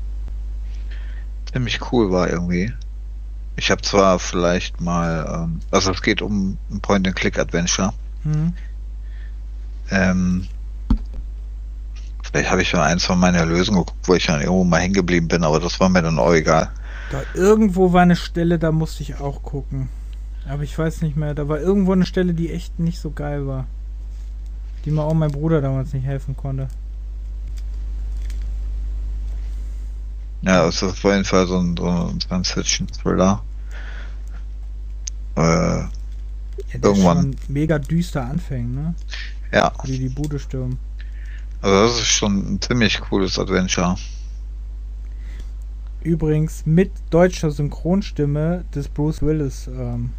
ziemlich 1.52 1.80
cool 1.92 2.12
war 2.12 2.30
irgendwie. 2.30 2.74
Ich 3.56 3.72
habe 3.72 3.82
zwar 3.82 4.20
vielleicht 4.20 4.82
mal, 4.82 5.46
ähm, 5.46 5.60
also 5.72 5.92
es 5.92 6.02
geht 6.02 6.22
um 6.22 6.58
ein 6.72 6.82
Point-and-Click-Adventure. 6.82 7.94
Mhm. 8.24 8.54
Ähm, 9.92 10.48
vielleicht 12.24 12.52
habe 12.52 12.62
ich 12.62 12.70
schon 12.70 12.82
eins 12.82 13.06
von 13.06 13.20
meinen 13.20 13.36
Erlösen 13.36 13.76
geguckt, 13.76 13.94
wo 14.04 14.16
ich 14.16 14.26
dann 14.26 14.42
irgendwo 14.42 14.64
mal 14.64 14.82
hängen 14.82 14.94
geblieben 14.94 15.28
bin, 15.28 15.44
aber 15.44 15.60
das 15.60 15.80
war 15.80 15.90
mir 15.90 16.02
dann 16.02 16.20
auch 16.20 16.34
egal. 16.34 16.70
Da 17.12 17.22
irgendwo 17.34 17.94
war 17.94 18.02
eine 18.02 18.16
Stelle, 18.16 18.60
da 18.60 18.72
musste 18.72 19.04
ich 19.04 19.20
auch 19.20 19.44
gucken. 19.44 19.90
Aber 20.48 20.64
ich 20.64 20.78
weiß 20.78 21.02
nicht 21.02 21.16
mehr. 21.16 21.34
Da 21.34 21.48
war 21.48 21.60
irgendwo 21.60 21.94
eine 21.94 22.06
Stelle, 22.06 22.34
die 22.34 22.52
echt 22.52 22.80
nicht 22.80 23.00
so 23.00 23.12
geil 23.12 23.48
war. 23.48 23.66
Die 24.84 24.92
mir 24.92 25.04
auch 25.04 25.14
mein 25.14 25.32
Bruder 25.32 25.62
damals 25.62 25.94
nicht 25.94 26.06
helfen 26.06 26.36
konnte. 26.38 26.68
Ja, 30.46 30.68
es 30.68 30.76
ist 30.76 30.84
auf 30.84 31.04
jeden 31.04 31.26
Fall 31.26 31.48
so 31.48 31.58
ein, 31.60 31.76
so 31.78 31.88
ein 31.88 32.20
Science-Fiction-Thriller. 32.22 33.42
Äh, 35.36 35.42
Ja, 35.42 35.90
Irgendwann. 36.82 37.36
mega 37.48 37.80
düster 37.80 38.24
anfängt, 38.26 38.76
ne? 38.76 38.94
ja, 39.52 39.72
Wie 39.84 39.98
die 40.00 40.10
Bude 40.10 40.40
stürmen. 40.40 40.78
also 41.62 41.84
das 41.88 41.98
ist 42.02 42.08
schon 42.08 42.54
ein 42.56 42.62
ziemlich 42.62 43.00
cooles 43.02 43.38
Adventure. 43.40 43.98
Übrigens 46.04 46.66
mit 46.66 46.92
deutscher 47.10 47.50
Synchronstimme 47.52 48.64
des 48.76 48.88
Bruce 48.88 49.22
Willis 49.22 49.68
ähm, 49.68 50.12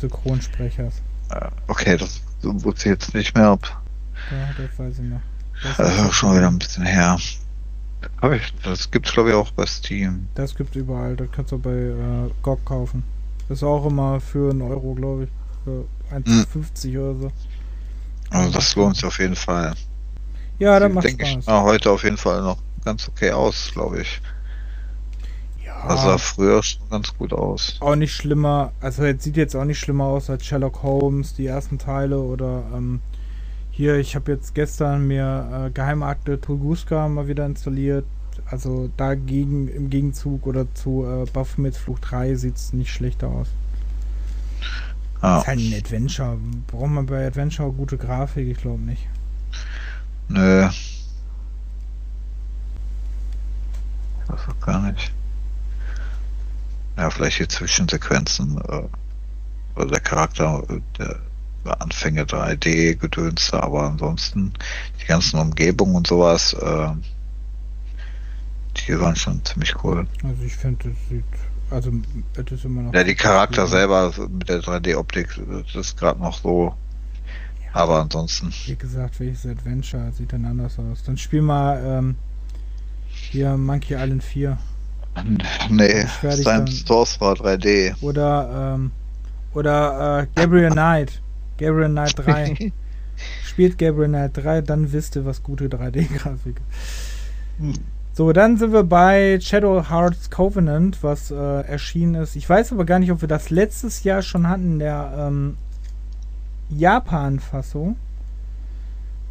Synchronsprechers. 0.00 0.94
Äh, 1.30 1.48
okay, 1.68 1.96
das 1.96 2.20
wusste 2.42 2.80
ich 2.88 2.92
jetzt 2.94 3.14
nicht 3.14 3.36
mehr, 3.36 3.52
ob 3.52 3.64
Ja, 4.30 4.48
das 4.58 4.78
weiß 4.78 4.98
ich 4.98 5.04
noch. 5.04 5.20
Das, 5.62 6.00
auch 6.00 6.12
schon 6.12 6.36
wieder 6.36 6.48
ein 6.48 6.58
bisschen 6.58 6.84
her. 6.84 7.18
Hab 8.22 8.32
ich, 8.32 8.52
das 8.62 8.90
gibt's 8.90 9.12
glaube 9.12 9.30
ich 9.30 9.34
auch 9.34 9.50
bei 9.52 9.66
Steam. 9.66 10.28
das 10.34 10.54
gibt's 10.54 10.76
überall. 10.76 11.16
Das 11.16 11.28
kannst 11.32 11.52
du 11.52 11.58
bei 11.58 11.70
äh, 11.70 12.30
GOG 12.42 12.64
kaufen. 12.64 13.02
Das 13.48 13.58
ist 13.58 13.64
auch 13.64 13.84
immer 13.86 14.20
für 14.20 14.50
einen 14.50 14.62
Euro, 14.62 14.94
glaube 14.94 15.24
ich. 15.24 15.28
Für 15.64 15.84
1,50 16.14 16.98
oder 16.98 17.18
so. 17.18 17.32
Also 18.30 18.50
das 18.52 18.74
lohnt 18.76 18.96
sich 18.96 19.04
auf 19.04 19.18
jeden 19.18 19.36
Fall. 19.36 19.74
Ja, 20.58 20.78
das 20.78 20.92
macht 20.92 21.04
denke 21.06 21.24
ich, 21.24 21.30
Spaß. 21.32 21.44
sah 21.46 21.62
heute 21.62 21.90
auf 21.90 22.04
jeden 22.04 22.16
Fall 22.16 22.42
noch 22.42 22.58
ganz 22.84 23.08
okay 23.08 23.32
aus, 23.32 23.70
glaube 23.72 24.02
ich. 24.02 24.20
Das 25.88 26.02
sah 26.02 26.10
Ja, 26.12 26.18
früher 26.18 26.62
schon 26.62 26.88
ganz 26.90 27.16
gut 27.16 27.32
aus. 27.32 27.76
auch 27.80 27.96
nicht 27.96 28.12
schlimmer. 28.14 28.72
Also, 28.80 29.04
jetzt 29.04 29.24
sieht 29.24 29.36
jetzt 29.36 29.54
auch 29.56 29.64
nicht 29.64 29.78
schlimmer 29.78 30.04
aus 30.04 30.28
als 30.30 30.44
Sherlock 30.46 30.82
Holmes, 30.82 31.34
die 31.34 31.46
ersten 31.46 31.78
Teile 31.78 32.18
oder 32.20 32.64
ähm, 32.74 33.00
hier, 33.70 33.96
ich 33.96 34.14
habe 34.14 34.32
jetzt 34.32 34.54
gestern 34.54 35.06
mir 35.06 35.66
äh, 35.66 35.70
Geheimakte 35.70 36.40
Tunguska 36.40 37.08
mal 37.08 37.28
wieder 37.28 37.46
installiert. 37.46 38.04
Also 38.46 38.90
dagegen 38.96 39.68
im 39.68 39.90
Gegenzug 39.90 40.46
oder 40.46 40.72
zu 40.74 41.04
äh, 41.04 41.30
Baphomets 41.30 41.78
Flucht 41.78 42.10
3 42.10 42.34
sieht 42.34 42.56
es 42.56 42.72
nicht 42.72 42.92
schlechter 42.92 43.28
aus. 43.28 43.48
Ja, 45.22 45.38
Ist 45.40 45.46
halt 45.46 45.58
ein 45.58 45.74
Adventure. 45.74 46.38
Braucht 46.66 46.90
man 46.90 47.06
bei 47.06 47.26
Adventure 47.26 47.70
gute 47.72 47.98
Grafik? 47.98 48.48
Ich 48.48 48.58
glaube 48.58 48.82
nicht. 48.82 49.06
nö. 50.28 50.68
Das 54.28 54.40
auch 54.48 54.60
gar 54.64 54.80
nicht. 54.90 55.12
Ja, 56.96 57.10
vielleicht 57.10 57.40
die 57.40 57.48
Zwischensequenzen, 57.48 58.58
äh, 58.58 58.82
oder 59.76 59.86
der 59.90 60.00
Charakter, 60.00 60.62
äh, 60.68 60.80
der 60.98 61.18
Anfänge 61.64 62.22
3D-Gedönste, 62.24 63.62
aber 63.62 63.82
ansonsten 63.84 64.52
die 65.02 65.06
ganzen 65.06 65.38
Umgebungen 65.38 65.94
und 65.96 66.06
sowas, 66.06 66.52
äh, 66.54 66.88
die 68.86 68.98
waren 69.00 69.16
schon 69.16 69.44
ziemlich 69.44 69.74
cool. 69.84 70.06
Also 70.24 70.42
ich 70.44 70.56
finde, 70.56 70.88
das 70.90 70.98
sieht. 71.08 71.24
Also 71.70 71.92
es 72.34 72.52
ist 72.52 72.64
immer 72.64 72.82
noch. 72.82 72.94
Ja, 72.94 73.04
die 73.04 73.14
Charakter 73.14 73.62
Ja. 73.62 73.66
selber 73.68 74.12
mit 74.28 74.48
der 74.48 74.60
3D-Optik, 74.60 75.40
das 75.66 75.74
ist 75.86 75.96
gerade 75.98 76.20
noch 76.20 76.38
so. 76.38 76.74
Aber 77.72 78.00
ansonsten. 78.00 78.52
Wie 78.66 78.74
gesagt, 78.74 79.20
welches 79.20 79.46
Adventure 79.46 80.10
sieht 80.12 80.32
dann 80.32 80.44
anders 80.44 80.76
aus? 80.80 81.04
Dann 81.04 81.16
spiel 81.16 81.42
mal 81.42 81.80
ähm, 81.84 82.16
hier 83.08 83.56
Monkey 83.56 83.94
Island 83.94 84.24
4. 84.24 84.58
Nee, 85.68 86.06
Time 86.20 86.42
dann- 86.44 86.66
Sorcerer 86.68 87.32
3D. 87.34 87.94
Oder, 88.00 88.74
ähm, 88.76 88.90
oder 89.54 90.20
äh, 90.22 90.26
Gabriel 90.34 90.70
Knight. 90.70 91.20
Gabriel 91.60 91.90
Knight 91.90 92.18
3. 92.18 92.72
Spielt 93.44 93.78
Gabriel 93.78 94.08
Knight 94.08 94.36
3, 94.36 94.62
dann 94.62 94.92
wisst 94.92 95.14
ihr, 95.16 95.24
was 95.24 95.42
gute 95.42 95.68
3D-Grafik 95.68 96.56
ist. 96.56 97.58
Hm. 97.58 97.74
So, 98.12 98.32
dann 98.32 98.56
sind 98.56 98.72
wir 98.72 98.82
bei 98.82 99.38
Shadow 99.40 99.88
Hearts 99.88 100.30
Covenant, 100.30 101.02
was 101.02 101.30
äh, 101.30 101.34
erschienen 101.34 102.16
ist. 102.16 102.34
Ich 102.34 102.48
weiß 102.48 102.72
aber 102.72 102.84
gar 102.84 102.98
nicht, 102.98 103.12
ob 103.12 103.20
wir 103.20 103.28
das 103.28 103.50
letztes 103.50 104.02
Jahr 104.02 104.22
schon 104.22 104.48
hatten, 104.48 104.72
in 104.72 104.78
der 104.78 105.12
ähm, 105.16 105.56
Japan-Fassung. 106.70 107.96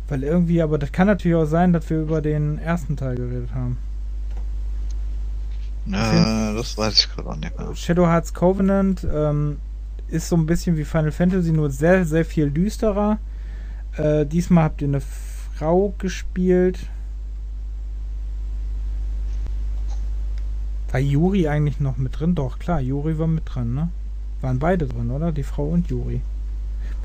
Weil 0.07 0.23
irgendwie, 0.23 0.61
aber 0.61 0.77
das 0.77 0.91
kann 0.91 1.07
natürlich 1.07 1.35
auch 1.35 1.45
sein, 1.45 1.73
dass 1.73 1.89
wir 1.89 1.99
über 1.99 2.21
den 2.21 2.57
ersten 2.57 2.95
Teil 2.95 3.15
geredet 3.15 3.53
haben. 3.53 3.77
Äh, 5.87 6.55
das 6.55 6.77
weiß 6.77 6.93
ich 6.93 7.15
gerade 7.15 7.39
nicht 7.39 7.57
mehr. 7.57 7.75
Shadow 7.75 8.07
Hearts 8.07 8.33
Covenant 8.33 9.05
ähm, 9.11 9.57
ist 10.11 10.29
so 10.29 10.35
ein 10.35 10.45
bisschen 10.45 10.77
wie 10.77 10.85
Final 10.85 11.11
Fantasy, 11.11 11.51
nur 11.51 11.69
sehr, 11.69 12.05
sehr 12.05 12.25
viel 12.25 12.51
düsterer. 12.51 13.19
Äh, 13.97 14.25
diesmal 14.25 14.65
habt 14.65 14.81
ihr 14.81 14.87
eine 14.87 15.01
Frau 15.01 15.93
gespielt. 15.97 16.79
War 20.91 20.99
Yuri 20.99 21.47
eigentlich 21.47 21.79
noch 21.79 21.97
mit 21.97 22.19
drin? 22.19 22.33
Doch, 22.35 22.57
klar, 22.59 22.81
Yuri 22.81 23.19
war 23.19 23.27
mit 23.27 23.43
drin, 23.45 23.75
ne? 23.75 23.89
Waren 24.41 24.59
beide 24.59 24.87
drin, 24.87 25.11
oder? 25.11 25.31
Die 25.31 25.43
Frau 25.43 25.67
und. 25.67 25.87
Boah, 25.89 26.05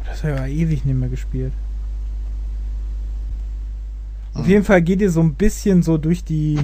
Das 0.06 0.22
hat 0.22 0.36
ja 0.38 0.46
ewig 0.46 0.84
nicht 0.84 0.96
mehr 0.96 1.08
gespielt. 1.08 1.52
Auf 4.32 4.44
Hm. 4.44 4.50
jeden 4.50 4.64
Fall 4.64 4.82
geht 4.82 5.00
ihr 5.00 5.10
so 5.10 5.20
ein 5.20 5.34
bisschen 5.34 5.82
so 5.82 5.98
durch 5.98 6.24
die 6.24 6.58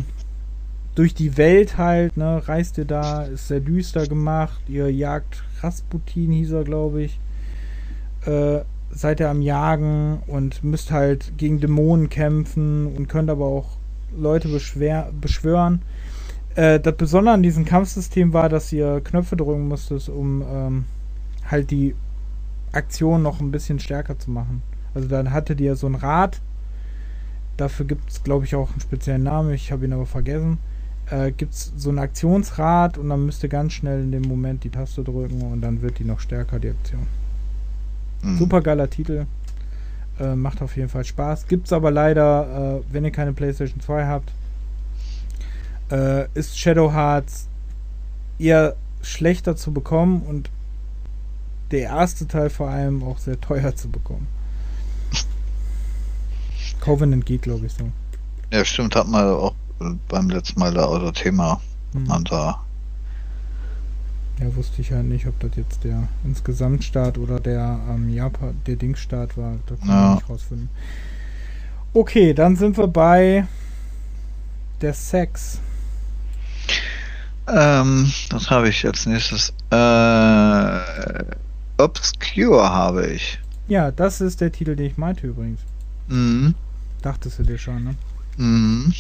durch 0.97 1.15
die 1.15 1.37
Welt 1.37 1.79
halt, 1.79 2.17
ne, 2.17 2.43
reist 2.47 2.77
ihr 2.77 2.85
da, 2.85 3.23
ist 3.23 3.47
sehr 3.49 3.61
düster 3.61 4.07
gemacht, 4.09 4.61
ihr 4.69 4.93
jagt 4.93 5.45
Rasputin, 5.63 6.33
hieß 6.33 6.53
er, 6.53 6.65
glaube 6.65 7.03
ich. 7.03 7.21
Äh, 8.27 8.61
seid 8.93 9.21
ihr 9.21 9.31
am 9.31 9.43
Jagen 9.43 10.23
und 10.27 10.65
müsst 10.65 10.91
halt 10.91 11.33
gegen 11.37 11.61
Dämonen 11.61 12.09
kämpfen 12.09 12.87
und 12.95 13.09
könnt 13.09 13.31
aber 13.31 13.47
auch 13.47 13.77
Leute 14.17 14.49
beschwer 14.49 15.13
beschwören. 15.21 15.83
Äh, 16.55 16.81
das 16.81 16.97
Besondere 16.97 17.35
an 17.35 17.43
diesem 17.43 17.65
Kampfsystem 17.65 18.33
war, 18.33 18.49
dass 18.49 18.73
ihr 18.73 19.01
Knöpfe 19.01 19.37
drücken 19.37 19.69
musstet, 19.69 20.09
um 20.09 20.43
ähm, 20.43 20.85
halt 21.49 21.71
die 21.71 21.95
Aktion 22.73 23.23
noch 23.23 23.41
ein 23.41 23.51
bisschen 23.51 23.79
stärker 23.79 24.19
zu 24.19 24.31
machen. 24.31 24.63
Also 24.95 25.09
dann 25.09 25.31
hattet 25.31 25.61
ihr 25.61 25.77
so 25.77 25.87
ein 25.87 25.95
Rad. 25.95 26.41
Dafür 27.57 27.87
gibt 27.87 28.11
es, 28.11 28.23
glaube 28.23 28.45
ich, 28.45 28.55
auch 28.55 28.71
einen 28.71 28.81
speziellen 28.81 29.23
Namen. 29.23 29.53
Ich 29.53 29.71
habe 29.71 29.85
ihn 29.85 29.93
aber 29.93 30.07
vergessen. 30.07 30.59
Äh, 31.11 31.33
gibt 31.33 31.55
es 31.55 31.73
so 31.77 31.91
ein 31.91 31.99
Aktionsrad 31.99 32.97
und 32.97 33.09
dann 33.09 33.27
müsst 33.27 33.43
ihr 33.43 33.49
ganz 33.49 33.73
schnell 33.73 34.01
in 34.03 34.13
dem 34.13 34.23
Moment 34.23 34.63
die 34.63 34.71
Taste 34.71 35.03
drücken 35.03 35.43
und 35.43 35.61
dann 35.61 35.83
wird 35.83 35.99
die 35.99 36.05
noch 36.05 36.21
stärker, 36.21 36.61
die 36.61 36.71
Aktion. 36.71 37.07
Hm. 38.23 38.39
Super 38.39 38.61
geiler 38.61 38.89
Titel. 38.89 39.27
Äh, 40.21 40.37
macht 40.37 40.63
auf 40.63 40.77
jeden 40.77 40.89
Fall 40.89 41.05
Spaß. 41.05 41.49
Gibt's 41.49 41.73
aber 41.73 41.91
leider, 41.91 42.79
äh, 42.79 42.93
wenn 42.93 43.05
ihr 43.05 43.11
keine 43.11 43.33
PlayStation 43.33 43.81
2 43.81 44.07
habt, 44.07 44.33
äh, 45.91 46.29
ist 46.35 46.57
Shadow 46.57 46.93
Hearts 46.93 47.49
eher 48.39 48.77
schlechter 49.03 49.57
zu 49.57 49.73
bekommen 49.73 50.23
und 50.23 50.49
der 51.73 51.81
erste 51.81 52.29
Teil 52.29 52.51
vor 52.51 52.69
allem 52.69 53.03
auch 53.03 53.19
sehr 53.19 53.41
teuer 53.41 53.75
zu 53.75 53.89
bekommen. 53.89 54.29
Covenant 56.81 57.27
geht, 57.27 57.43
glaube 57.43 57.67
ich, 57.67 57.73
so. 57.73 57.91
Ja, 58.53 58.65
stimmt, 58.65 58.95
hat 58.95 59.09
man 59.09 59.25
auch 59.25 59.55
beim 60.09 60.31
letzten 60.31 60.61
Mal 60.61 60.75
da 60.75 60.85
unser 60.85 61.13
Thema 61.13 61.61
Hm. 61.93 62.11
an 62.11 62.25
da. 62.25 62.61
Ja, 64.39 64.55
wusste 64.57 64.81
ich 64.81 64.93
halt 64.93 65.07
nicht, 65.07 65.27
ob 65.27 65.39
das 65.41 65.51
jetzt 65.57 65.85
der 65.85 66.09
Insgesamtstart 66.25 67.19
oder 67.19 67.41
der 67.41 67.79
ähm, 67.91 68.09
Japan, 68.09 68.57
der 68.67 68.77
Dingsstart 68.77 69.37
war. 69.37 69.57
Da 69.67 69.75
kann 69.77 69.89
Ja. 69.89 70.09
ich 70.15 70.21
nicht 70.21 70.31
rausfinden. 70.31 70.69
Okay, 71.93 72.33
dann 72.33 72.57
sind 72.57 72.77
wir 72.79 72.87
bei 72.87 73.47
der 74.81 74.95
Sex. 74.95 75.59
Ähm, 77.49 78.11
das 78.31 78.49
habe 78.51 78.69
ich 78.69 78.87
als 78.87 79.07
nächstes. 79.07 79.53
Äh, 79.71 81.25
Obscure 81.83 82.71
habe 82.71 83.09
ich. 83.09 83.39
Ja, 83.69 83.91
das 83.91 84.21
ist 84.21 84.41
der 84.41 84.53
Titel, 84.53 84.77
den 84.77 84.87
ich 84.87 84.97
meinte 84.99 85.27
übrigens. 85.27 85.61
Mhm. 86.09 86.55
Dachtest 87.03 87.39
du 87.39 87.43
dir 87.43 87.59
schon, 87.59 87.83
ne? 87.85 87.95
Mhm. 88.37 88.95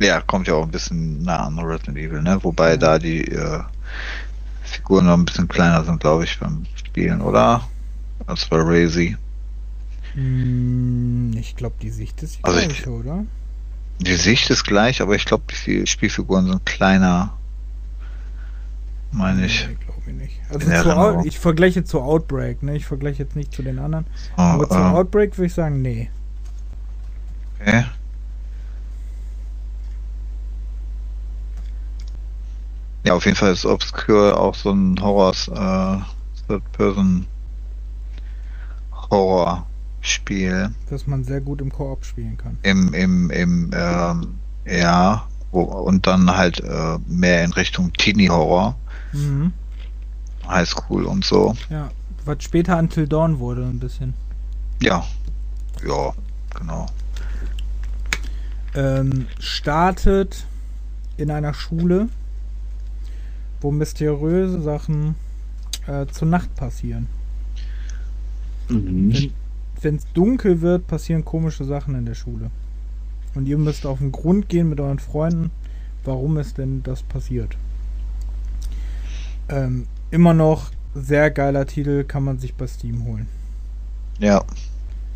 Ja, 0.00 0.20
kommt 0.20 0.48
ja 0.48 0.54
auch 0.54 0.64
ein 0.64 0.70
bisschen 0.70 1.22
nah 1.22 1.46
an 1.46 1.58
Resident 1.58 1.96
Evil, 1.98 2.20
ne? 2.22 2.38
Wobei 2.42 2.70
Ja. 2.70 2.76
da 2.76 2.98
die 2.98 3.22
äh, 3.28 3.60
Figuren 4.62 5.06
noch 5.06 5.14
ein 5.14 5.24
bisschen 5.24 5.48
kleiner 5.48 5.84
sind, 5.84 6.00
glaube 6.00 6.24
ich, 6.24 6.38
beim 6.38 6.66
Spielen, 6.74 7.20
oder? 7.20 7.68
Als 8.26 8.46
bei 8.46 8.56
Razy. 8.58 9.16
Hm, 10.14 11.32
ich 11.38 11.56
glaube, 11.56 11.76
die 11.82 11.90
Sicht 11.90 12.22
ist 12.22 12.38
die 12.38 12.44
Also 12.44 12.58
ich- 12.60 12.86
oder? 12.86 13.24
Die 14.00 14.14
Sicht 14.16 14.50
ist 14.50 14.64
gleich, 14.64 15.00
aber 15.00 15.14
ich 15.14 15.24
glaube, 15.24 15.44
die 15.50 15.54
Fi- 15.54 15.86
Spielfiguren 15.86 16.46
sind 16.46 16.66
kleiner. 16.66 17.32
Meine 19.12 19.46
ich. 19.46 19.68
Nee, 19.68 19.76
glaube 19.84 20.02
ich 20.06 20.14
nicht. 20.14 20.40
Also. 20.50 20.90
Out, 20.92 21.24
ich 21.26 21.38
vergleiche 21.38 21.84
zu 21.84 22.00
Outbreak, 22.00 22.62
ne? 22.64 22.76
Ich 22.76 22.84
vergleiche 22.86 23.22
jetzt 23.22 23.36
nicht 23.36 23.52
zu 23.52 23.62
den 23.62 23.78
anderen. 23.78 24.06
Oh, 24.36 24.40
Aber 24.42 24.68
zu 24.68 24.74
ähm, 24.76 24.82
Outbreak 24.86 25.38
würde 25.38 25.46
ich 25.46 25.54
sagen, 25.54 25.80
nee. 25.82 26.10
Okay. 27.60 27.84
Ja, 33.04 33.14
auf 33.14 33.26
jeden 33.26 33.36
Fall 33.36 33.52
ist 33.52 33.66
Obscure 33.66 34.38
auch 34.38 34.54
so 34.54 34.70
ein 34.70 34.98
Horror, 35.00 35.32
äh, 35.32 36.48
Third-Person 36.48 37.26
Horror-Spiel. 39.10 40.70
Das 40.88 41.06
man 41.06 41.22
sehr 41.22 41.40
gut 41.40 41.60
im 41.60 41.70
Koop 41.70 42.04
spielen 42.04 42.38
kann. 42.38 42.58
Im, 42.62 42.94
im, 42.94 43.30
im, 43.30 43.70
ähm, 43.74 44.34
ja, 44.66 45.26
wo, 45.52 45.62
und 45.62 46.06
dann 46.06 46.34
halt 46.34 46.60
äh, 46.60 46.98
mehr 47.06 47.44
in 47.44 47.52
Richtung 47.52 47.92
Teenie-Horror. 47.92 48.74
Mhm. 49.12 49.52
Highschool 50.48 51.04
und 51.04 51.24
so. 51.24 51.54
Ja, 51.68 51.90
was 52.24 52.42
später 52.42 52.78
Until 52.78 53.06
Dawn 53.06 53.38
wurde, 53.38 53.64
ein 53.64 53.78
bisschen. 53.78 54.14
Ja. 54.80 55.04
Ja, 55.86 56.12
genau. 56.58 56.86
Ähm, 58.74 59.26
startet 59.38 60.46
in 61.16 61.30
einer 61.30 61.54
Schule, 61.54 62.08
wo 63.64 63.70
mysteriöse 63.70 64.60
Sachen 64.60 65.14
äh, 65.86 66.04
zur 66.06 66.28
Nacht 66.28 66.54
passieren. 66.54 67.08
Mhm. 68.68 69.30
Wenn 69.80 69.96
es 69.96 70.06
dunkel 70.12 70.60
wird, 70.60 70.86
passieren 70.86 71.24
komische 71.24 71.64
Sachen 71.64 71.94
in 71.94 72.04
der 72.04 72.14
Schule. 72.14 72.50
Und 73.34 73.46
ihr 73.46 73.56
müsst 73.56 73.86
auf 73.86 73.98
den 73.98 74.12
Grund 74.12 74.50
gehen 74.50 74.68
mit 74.68 74.80
euren 74.80 74.98
Freunden, 74.98 75.50
warum 76.04 76.36
es 76.36 76.52
denn 76.52 76.82
das 76.82 77.02
passiert. 77.02 77.56
Ähm, 79.48 79.86
immer 80.10 80.34
noch 80.34 80.70
sehr 80.94 81.30
geiler 81.30 81.66
Titel, 81.66 82.04
kann 82.04 82.22
man 82.22 82.38
sich 82.38 82.54
bei 82.54 82.66
Steam 82.66 83.04
holen. 83.06 83.28
Ja. 84.18 84.44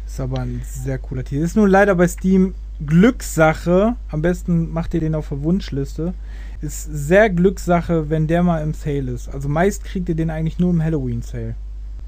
Ist 0.07 0.20
aber 0.20 0.41
ein 0.41 0.62
sehr 0.65 0.99
cooler 0.99 1.23
Titel. 1.23 1.43
Ist 1.43 1.55
nur 1.55 1.69
leider 1.69 1.95
bei 1.95 2.09
Steam 2.09 2.55
Glückssache. 2.84 3.96
Am 4.10 4.22
besten 4.22 4.72
macht 4.72 4.94
ihr 4.94 5.00
den 5.00 5.14
auf 5.14 5.28
der 5.28 5.42
Wunschliste. 5.42 6.14
Ist 6.60 6.84
sehr 6.84 7.30
Glückssache, 7.30 8.10
wenn 8.10 8.26
der 8.26 8.42
mal 8.42 8.62
im 8.62 8.74
Sale 8.74 9.12
ist. 9.12 9.28
Also 9.28 9.48
meist 9.48 9.84
kriegt 9.84 10.09
ihr 10.09 10.14
den 10.14 10.30
eigentlich 10.30 10.59
nur 10.59 10.70
im 10.70 10.82
Halloween-Sale. 10.82 11.55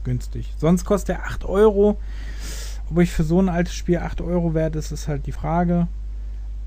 Günstig. 0.05 0.52
Sonst 0.59 0.84
kostet 0.84 1.16
er 1.16 1.24
8 1.26 1.44
Euro. 1.44 1.98
Ob 2.90 2.98
ich 2.98 3.10
für 3.12 3.22
so 3.22 3.40
ein 3.40 3.48
altes 3.48 3.74
Spiel 3.74 3.98
8 3.98 4.20
Euro 4.20 4.55
wert 4.55 4.74
ist, 4.76 4.90
ist 4.90 5.06
halt 5.09 5.26
die 5.26 5.32
Frage. 5.32 5.86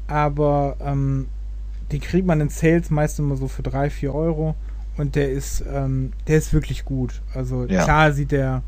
Aber 0.07 0.77
ähm, 0.79 1.27
den 1.91 1.99
kriegt 2.01 2.25
man 2.27 2.41
in 2.41 2.49
Sales 2.49 2.89
meist 2.89 3.19
immer 3.19 3.35
so 3.35 3.47
für 3.47 3.63
3, 3.63 3.89
4 3.89 4.13
Euro. 4.13 4.55
Und 4.97 5.15
der 5.15 5.31
ist, 5.31 5.63
ähm, 5.71 6.13
der 6.27 6.37
ist 6.37 6.53
wirklich 6.53 6.85
gut. 6.85 7.21
Also 7.33 7.65
Ja. 7.65 7.83
klar 7.83 8.11
sieht 8.13 8.31
der 8.31 8.61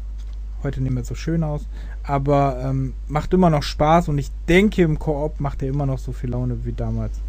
heute 0.64 0.82
nicht 0.82 0.92
mehr 0.94 1.04
so 1.04 1.14
schön 1.14 1.44
aus, 1.44 1.68
aber 2.08 2.60
ähm, 2.64 2.94
macht 3.08 3.34
immer 3.34 3.50
noch 3.50 3.64
Spaß 3.64 4.10
und 4.10 4.18
ich 4.18 4.30
denke 4.48 4.84
im 4.84 5.00
Koop 5.00 5.40
macht 5.40 5.64
er 5.64 5.70
immer 5.70 5.86
noch 5.86 5.98
so 6.00 6.12
viel 6.12 6.30
Laune 6.30 6.64
wie 6.66 6.74
damals. 6.74 7.20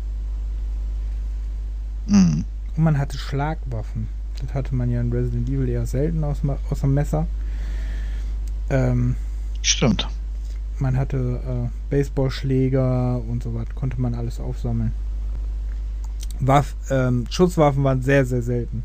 Mhm. 2.07 2.44
Und 2.77 2.85
man 2.85 2.98
hatte 2.98 3.16
Schlagwaffen. 3.16 4.09
Das 4.40 4.53
hatte 4.53 4.74
man 4.74 4.90
ja 4.90 5.01
in 5.01 5.12
Resident 5.12 5.48
Evil 5.48 5.69
eher 5.69 5.86
selten 5.86 6.23
aus, 6.24 6.43
aus 6.70 6.81
dem 6.81 6.93
Messer. 6.93 7.27
Ähm, 8.69 9.16
Stimmt. 9.62 10.09
man 10.78 10.97
hatte 10.97 11.40
äh, 11.47 11.69
Baseballschläger 11.89 13.23
und 13.27 13.43
so 13.43 13.55
was, 13.55 13.66
konnte 13.74 14.01
man 14.01 14.15
alles 14.15 14.40
aufsammeln. 14.40 14.93
Waff, 16.39 16.77
ähm, 16.90 17.24
Schusswaffen 17.31 17.82
waren 17.82 18.03
sehr, 18.03 18.27
sehr 18.27 18.43
selten. 18.43 18.85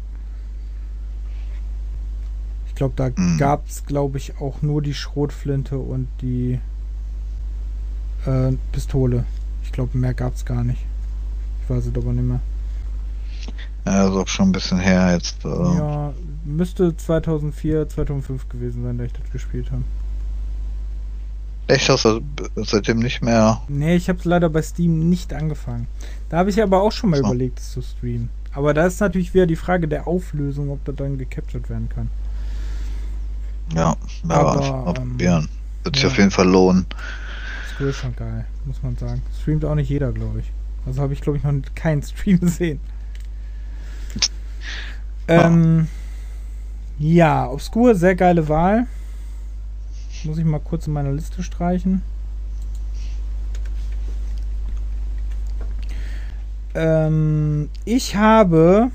Ich 2.82 2.84
glaube, 2.84 2.96
da 2.96 3.12
Mhm. 3.22 3.38
gab 3.38 3.68
es, 3.68 3.86
glaube 3.86 4.18
ich, 4.18 4.40
auch 4.42 4.64
nur 4.64 4.82
die 4.82 4.96
Schrotflinte 4.96 5.78
und 5.78 6.08
die 6.24 6.60
äh, 8.26 8.54
Pistole. 8.72 9.24
Ich 9.64 9.72
glaube, 9.72 9.96
mehr 10.00 10.16
gab 10.16 10.34
es 10.34 10.46
gar 10.46 10.64
nicht. 10.64 10.84
Ich 11.64 11.70
weiß 11.70 11.86
es 11.86 11.96
aber 11.96 12.12
nicht 12.12 12.26
mehr. 12.26 12.40
Auch 13.86 14.28
schon 14.28 14.50
ein 14.50 14.52
bisschen 14.52 14.80
her 14.80 15.14
jetzt. 15.14 15.46
Äh, 15.46 15.50
Ja, 15.50 16.14
müsste 16.44 16.98
2004, 16.98 17.88
2005 17.88 18.50
gewesen 18.50 18.82
sein, 18.82 18.98
da 18.98 19.04
ich 19.04 19.14
das 19.14 19.30
gespielt 19.32 19.70
habe. 19.72 19.84
Echt, 21.68 21.88
hast 21.88 22.06
du 22.06 22.22
seitdem 22.56 22.98
nicht 22.98 23.22
mehr. 23.22 23.62
Nee, 23.68 23.96
ich 23.96 24.10
habe 24.10 24.18
es 24.18 24.26
leider 24.26 24.50
bei 24.50 24.64
Steam 24.64 25.08
nicht 25.08 25.34
angefangen. 25.36 25.86
Da 26.30 26.38
habe 26.40 26.50
ich 26.50 26.60
aber 26.64 26.82
auch 26.82 26.92
schon 26.92 27.12
mal 27.12 27.20
So. 27.20 27.26
überlegt, 27.26 27.60
es 27.60 27.74
zu 27.74 27.84
streamen. 27.84 28.30
Aber 28.54 28.74
da 28.74 28.88
ist 28.88 29.00
natürlich 29.02 29.36
wieder 29.36 29.46
die 29.46 29.56
Frage 29.56 29.88
der 29.88 30.08
Auflösung, 30.08 30.72
ob 30.72 30.84
das 30.86 30.96
dann 30.96 31.20
gecaptured 31.20 31.70
werden 31.70 31.88
kann. 31.90 32.10
Ja, 33.74 33.96
ja 34.28 34.36
Aber, 34.36 34.52
einfach 34.52 34.72
mal 34.72 34.88
ähm, 34.88 35.10
probieren. 35.10 35.50
Wird 35.84 35.96
sich 35.96 36.04
ja. 36.04 36.10
auf 36.10 36.18
jeden 36.18 36.32
Fall 36.32 36.48
lohnen. 36.48 36.86
Das 37.80 37.88
ist 37.88 37.98
schon 37.98 38.16
geil, 38.16 38.46
muss 38.66 38.84
man 38.84 38.96
sagen. 38.96 39.22
Streamt 39.42 39.66
auch 39.66 39.76
nicht 39.76 39.90
jeder, 39.90 40.12
glaube 40.12 40.42
ich. 40.42 40.52
Also 40.86 41.02
habe 41.02 41.14
ich, 41.14 41.22
glaube 41.22 41.38
ich, 41.38 41.44
noch 41.44 41.54
keinen 41.76 42.04
Stream 42.04 42.40
gesehen. 42.42 42.80
Ähm, 45.28 45.88
ja, 47.00 47.50
Obscure, 47.50 47.96
sehr 47.96 48.16
geile 48.16 48.48
Wahl. 48.48 48.88
Muss 50.24 50.38
ich 50.38 50.46
mal 50.46 50.60
kurz 50.60 50.88
in 50.88 50.94
meiner 50.94 51.12
Liste 51.12 51.42
streichen. 51.42 52.04
Ähm, 56.74 57.70
ich 57.86 58.16
habe, 58.16 58.92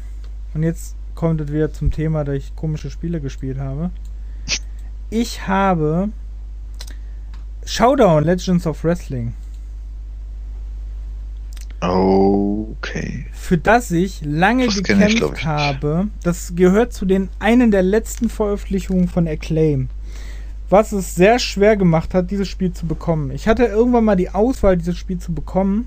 und 0.55 0.63
jetzt 0.63 0.95
kommt 1.15 1.41
es 1.41 1.53
wieder 1.53 1.73
zum 1.73 1.91
Thema, 1.91 2.25
da 2.25 2.33
ich 2.33 2.55
komische 2.55 2.91
Spiele 2.91 3.21
gespielt 3.21 3.59
habe. 3.59 3.91
Ich 5.11 5.47
habe 5.47 6.11
Showdown 7.65 8.25
Legends 8.25 8.67
of 8.67 8.83
Wrestling, 8.85 9.35
Okay. 11.81 13.27
für 13.33 13.59
das 13.59 13.91
ich 13.91 14.23
lange 14.25 14.67
Das 14.67 14.77
ich, 14.77 14.83
gekämpft 14.83 15.15
ich, 15.17 15.21
nicht. 15.31 15.45
habe. 15.45 16.09
Das 16.23 16.55
gehört 16.57 16.93
zu 16.93 17.05
den 17.05 17.29
einen 17.39 17.71
der 17.71 17.83
letzten 17.83 18.29
Veröffentlichungen 18.29 19.09
von 19.09 19.29
Acclaim. 19.29 19.89
Was 20.69 20.91
es 20.93 21.15
sehr 21.15 21.39
schwer 21.39 21.77
gemacht 21.77 22.13
hat, 22.15 22.31
dieses 22.31 22.49
Spiel 22.49 22.73
zu 22.73 22.87
bekommen. 22.87 23.31
Ich 23.31 23.47
hatte 23.47 23.65
irgendwann 23.65 24.05
mal 24.05 24.17
die 24.17 24.31
Auswahl, 24.31 24.77
dieses 24.77 24.97
Spiel 24.97 25.19
zu 25.19 25.33
bekommen, 25.33 25.87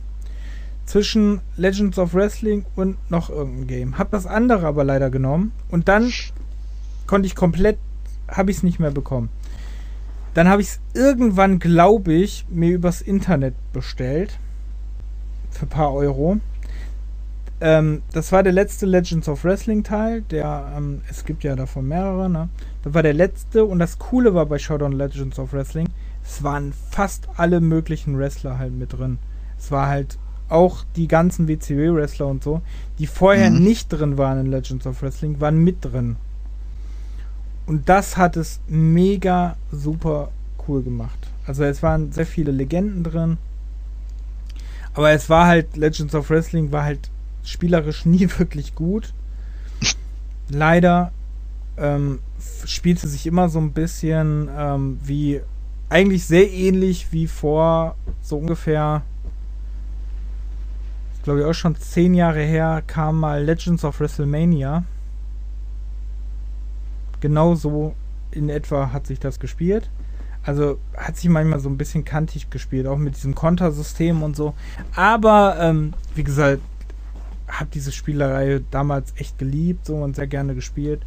zwischen 0.85 1.41
Legends 1.57 1.99
of 1.99 2.13
Wrestling 2.13 2.65
und 2.75 2.97
noch 3.11 3.29
irgendein 3.29 3.67
Game. 3.67 3.97
Hab 3.97 4.09
das 4.11 4.25
andere 4.25 4.65
aber 4.67 4.83
leider 4.83 5.09
genommen 5.09 5.51
und 5.69 5.87
dann 5.89 6.11
konnte 7.07 7.25
ich 7.27 7.35
komplett, 7.35 7.77
habe 8.31 8.51
ich 8.51 8.57
es 8.57 8.63
nicht 8.63 8.79
mehr 8.79 8.91
bekommen. 8.91 9.29
Dann 10.33 10.47
habe 10.47 10.61
ich 10.61 10.67
es 10.69 10.79
irgendwann, 10.93 11.59
glaube 11.59 12.13
ich, 12.13 12.45
mir 12.49 12.69
übers 12.71 13.01
Internet 13.01 13.55
bestellt. 13.73 14.37
Für 15.51 15.65
ein 15.65 15.69
paar 15.69 15.93
Euro. 15.93 16.37
Ähm, 17.61 18.03
das 18.13 18.31
war 18.31 18.43
der 18.43 18.53
letzte 18.53 18.85
Legends 18.85 19.27
of 19.27 19.43
Wrestling 19.43 19.83
Teil. 19.83 20.21
Der, 20.21 20.71
ähm, 20.77 21.01
es 21.09 21.25
gibt 21.25 21.43
ja 21.43 21.55
davon 21.55 21.87
mehrere, 21.87 22.29
ne? 22.29 22.47
Das 22.83 22.93
war 22.93 23.03
der 23.03 23.13
letzte 23.13 23.65
und 23.65 23.79
das 23.79 23.99
Coole 23.99 24.33
war 24.33 24.45
bei 24.45 24.57
Showdown 24.59 24.93
Legends 24.93 25.37
of 25.39 25.51
Wrestling, 25.51 25.89
es 26.23 26.43
waren 26.43 26.71
fast 26.91 27.27
alle 27.35 27.59
möglichen 27.59 28.17
Wrestler 28.17 28.57
halt 28.59 28.73
mit 28.73 28.93
drin. 28.93 29.17
Es 29.57 29.71
war 29.71 29.87
halt 29.87 30.17
auch 30.47 30.85
die 30.95 31.07
ganzen 31.09 31.47
WCW-Wrestler 31.49 32.27
und 32.27 32.43
so, 32.43 32.61
die 32.97 33.07
vorher 33.07 33.49
Mhm. 33.49 33.63
nicht 33.63 33.89
drin 33.89 34.17
waren 34.17 34.39
in 34.39 34.45
Legends 34.51 34.87
of 34.87 35.01
Wrestling, 35.01 35.41
waren 35.41 35.57
mit 35.57 35.83
drin. 35.83 36.15
Und 37.69 37.87
das 37.87 38.17
hat 38.17 38.35
es 38.35 38.61
mega 38.67 39.55
super 39.71 40.31
cool 40.67 40.81
gemacht. 40.81 41.19
Also 41.45 41.63
es 41.63 41.83
waren 41.83 42.11
sehr 42.11 42.25
viele 42.25 42.51
Legenden 42.51 43.03
drin. 43.03 43.37
Aber 44.95 45.11
es 45.11 45.29
war 45.29 45.45
halt, 45.45 45.77
Legends 45.77 46.15
of 46.15 46.31
Wrestling 46.31 46.71
war 46.71 46.83
halt 46.83 47.11
spielerisch 47.43 48.05
nie 48.07 48.27
wirklich 48.39 48.73
gut. 48.73 49.13
Leider 50.49 51.11
ähm, 51.77 52.21
spielte 52.65 53.07
sich 53.07 53.27
immer 53.27 53.49
so 53.49 53.59
ein 53.59 53.71
bisschen 53.71 54.49
ähm, 54.57 54.99
wie, 55.03 55.41
eigentlich 55.89 56.25
sehr 56.25 56.51
ähnlich 56.51 57.11
wie 57.11 57.27
vor 57.27 57.97
so 58.23 58.37
ungefähr, 58.37 59.03
glaube 61.21 61.41
ich 61.41 61.45
auch 61.45 61.53
schon 61.53 61.75
zehn 61.75 62.15
Jahre 62.15 62.41
her, 62.41 62.81
kam 62.87 63.19
mal 63.19 63.43
Legends 63.43 63.85
of 63.85 63.99
WrestleMania. 63.99 64.85
Genau 67.21 67.55
so 67.55 67.95
in 68.31 68.49
etwa 68.49 68.91
hat 68.91 69.07
sich 69.07 69.19
das 69.19 69.39
gespielt. 69.39 69.89
Also 70.43 70.79
hat 70.95 71.17
sich 71.17 71.29
manchmal 71.29 71.59
so 71.59 71.69
ein 71.69 71.77
bisschen 71.77 72.05
kantig 72.05 72.49
gespielt, 72.49 72.87
auch 72.87 72.97
mit 72.97 73.15
diesem 73.15 73.35
Kontersystem 73.35 74.23
und 74.23 74.35
so. 74.35 74.53
Aber 74.95 75.57
ähm, 75.59 75.93
wie 76.15 76.23
gesagt, 76.23 76.61
habe 77.47 77.69
diese 77.73 77.91
Spielerei 77.91 78.61
damals 78.71 79.13
echt 79.17 79.37
geliebt 79.37 79.85
so 79.85 79.97
und 79.97 80.15
sehr 80.15 80.27
gerne 80.27 80.55
gespielt. 80.55 81.01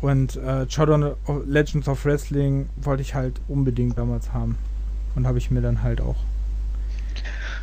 Und 0.00 0.36
äh, 0.36 0.68
Showdown 0.68 1.14
of 1.26 1.46
Legends 1.46 1.86
of 1.86 2.04
Wrestling 2.04 2.68
wollte 2.76 3.02
ich 3.02 3.14
halt 3.14 3.40
unbedingt 3.46 3.98
damals 3.98 4.32
haben. 4.32 4.58
Und 5.14 5.26
habe 5.26 5.38
ich 5.38 5.50
mir 5.50 5.60
dann 5.60 5.82
halt 5.82 6.00
auch 6.00 6.16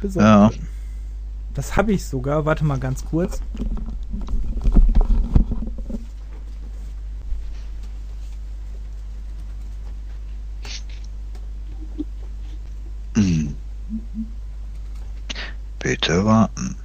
besorgt. 0.01 0.55
Ja. 0.55 0.61
Das 1.53 1.75
habe 1.75 1.91
ich 1.91 2.05
sogar. 2.05 2.45
Warte 2.45 2.63
mal 2.63 2.79
ganz 2.79 3.03
kurz. 3.03 3.41
Bitte 15.79 16.25
warten. 16.25 16.75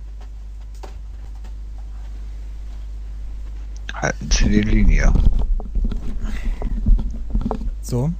Halten 3.92 4.30
Sie 4.30 4.48
die 4.48 4.62
Linie. 4.62 5.12
So. 7.82 8.12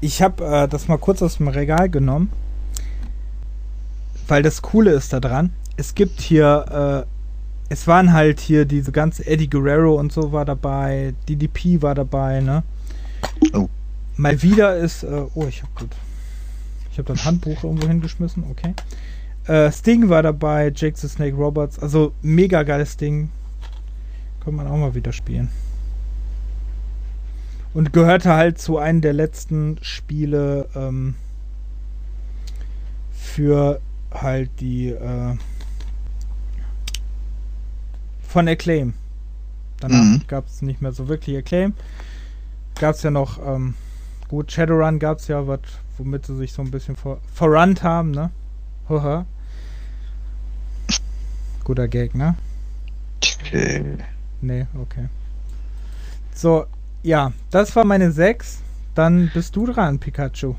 Ich 0.00 0.20
habe 0.20 0.44
äh, 0.44 0.68
das 0.68 0.86
mal 0.86 0.98
kurz 0.98 1.22
aus 1.22 1.38
dem 1.38 1.48
Regal 1.48 1.88
genommen, 1.88 2.30
weil 4.28 4.42
das 4.42 4.60
Coole 4.60 4.90
ist 4.90 5.14
da 5.14 5.20
dran. 5.20 5.54
Es 5.78 5.94
gibt 5.94 6.20
hier, 6.20 7.06
äh, 7.08 7.72
es 7.72 7.86
waren 7.86 8.12
halt 8.12 8.38
hier 8.40 8.66
diese 8.66 8.92
ganze 8.92 9.26
Eddie 9.26 9.48
Guerrero 9.48 9.94
und 9.94 10.12
so 10.12 10.30
war 10.32 10.44
dabei, 10.44 11.14
DDP 11.26 11.80
war 11.80 11.94
dabei, 11.94 12.40
ne? 12.40 12.64
Oh. 13.54 13.70
Mal 14.16 14.42
wieder 14.42 14.76
ist, 14.76 15.04
äh, 15.04 15.24
oh, 15.34 15.46
ich 15.48 15.62
habe 15.62 15.72
gut. 15.74 15.90
Ich 16.94 16.98
habe 16.98 17.12
das 17.12 17.24
Handbuch 17.24 17.64
irgendwo 17.64 17.88
hingeschmissen, 17.88 18.44
okay. 18.48 18.72
Äh, 19.46 19.72
Sting 19.72 20.08
war 20.10 20.22
dabei, 20.22 20.72
Jake 20.72 20.96
the 20.96 21.08
Snake 21.08 21.34
Roberts, 21.34 21.76
also 21.76 22.12
mega 22.22 22.62
geiles 22.62 22.96
Ding. 22.96 23.30
Kann 24.44 24.54
man 24.54 24.68
auch 24.68 24.76
mal 24.76 24.94
wieder 24.94 25.12
spielen. 25.12 25.48
Und 27.72 27.92
gehörte 27.92 28.32
halt 28.34 28.60
zu 28.60 28.78
einem 28.78 29.00
der 29.00 29.12
letzten 29.12 29.76
Spiele 29.82 30.68
ähm, 30.76 31.16
für 33.12 33.80
halt 34.12 34.50
die 34.60 34.90
äh, 34.90 35.36
von 38.22 38.46
Acclaim. 38.46 38.94
Danach 39.80 40.04
Mhm. 40.04 40.22
gab 40.28 40.46
es 40.46 40.62
nicht 40.62 40.80
mehr 40.80 40.92
so 40.92 41.08
wirklich 41.08 41.36
Acclaim. 41.36 41.74
Gab 42.78 42.94
es 42.94 43.02
ja 43.02 43.10
noch, 43.10 43.44
ähm, 43.44 43.74
gut, 44.28 44.52
Shadowrun 44.52 44.98
gab 44.98 45.18
es 45.18 45.28
ja, 45.28 45.46
was, 45.46 45.60
womit 45.98 46.26
sie 46.26 46.36
sich 46.36 46.52
so 46.52 46.62
ein 46.62 46.70
bisschen 46.70 46.96
vor, 46.96 47.18
verrannt 47.32 47.82
haben, 47.82 48.10
ne? 48.10 48.30
Haha. 48.88 49.26
Guter 51.64 51.88
Gag, 51.88 52.14
ne? 52.14 52.36
Okay. 53.22 53.96
Nee, 54.40 54.66
okay. 54.80 55.08
So, 56.34 56.66
ja, 57.02 57.32
das 57.50 57.74
war 57.76 57.84
meine 57.84 58.12
6. 58.12 58.60
Dann 58.94 59.30
bist 59.32 59.56
du 59.56 59.66
dran, 59.66 59.98
Pikachu. 59.98 60.54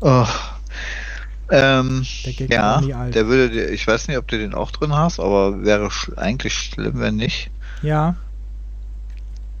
Oh. 0.00 0.26
Ähm, 1.50 2.06
Der 2.24 2.46
ja, 2.48 2.80
der 3.10 3.26
würde, 3.26 3.50
dir- 3.50 3.70
ich 3.70 3.86
weiß 3.86 4.08
nicht, 4.08 4.18
ob 4.18 4.28
du 4.28 4.36
den 4.38 4.54
auch 4.54 4.70
drin 4.70 4.92
hast, 4.94 5.18
aber 5.18 5.62
wäre 5.64 5.90
sch 5.90 6.10
eigentlich 6.16 6.52
schlimm, 6.54 7.00
wenn 7.00 7.16
nicht. 7.16 7.50
Ja, 7.80 8.16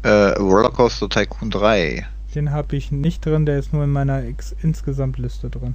Äh, 0.02 0.34
Rollercoaster 0.38 1.08
Tycoon 1.08 1.50
3. 1.50 2.06
den 2.34 2.50
habe 2.50 2.76
ich 2.76 2.92
nicht 2.92 3.24
drin, 3.24 3.46
der 3.46 3.58
ist 3.58 3.72
nur 3.72 3.84
in 3.84 3.90
meiner 3.90 4.24
X 4.24 4.54
Insgesamtliste 4.62 5.50
drin. 5.50 5.74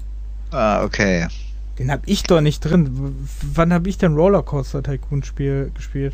Ah, 0.52 0.84
okay. 0.84 1.28
Den 1.80 1.92
habe 1.92 2.04
ich 2.06 2.24
doch 2.24 2.42
nicht 2.42 2.60
drin. 2.60 2.96
W 2.96 3.12
wann 3.56 3.74
habe 3.74 3.90
ich 3.90 3.98
denn 3.98 4.16
Rollercoaster 4.16 4.84
Tycoon 4.84 5.24
Spiel 5.24 5.72
gespielt? 5.74 6.14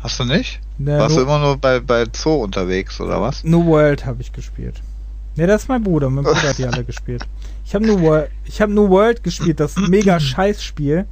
Hast 0.00 0.18
du 0.20 0.24
nicht? 0.24 0.60
Ne, 0.78 0.98
Warst 0.98 1.16
du 1.16 1.20
nur, 1.20 1.28
immer 1.28 1.38
nur 1.38 1.56
bei, 1.58 1.80
bei 1.80 2.06
Zoo 2.14 2.42
unterwegs, 2.44 3.00
oder 3.00 3.20
was? 3.20 3.44
nur 3.44 3.66
World 3.66 4.06
habe 4.06 4.22
ich 4.22 4.32
gespielt. 4.32 4.80
Ne, 5.36 5.46
das 5.46 5.62
ist 5.62 5.68
mein 5.68 5.82
Bruder. 5.82 6.08
Mein 6.10 6.24
Bruder 6.24 6.42
hat 6.48 6.58
die 6.58 6.66
alle 6.66 6.84
gespielt. 6.84 7.26
Ich 7.66 7.74
habe 7.74 7.86
World, 8.00 8.30
ich 8.44 8.60
habe 8.62 8.72
nur 8.72 8.88
World 8.90 9.22
gespielt, 9.22 9.60
das 9.60 9.76
mega 9.88 10.18
Scheißspiel, 10.20 11.06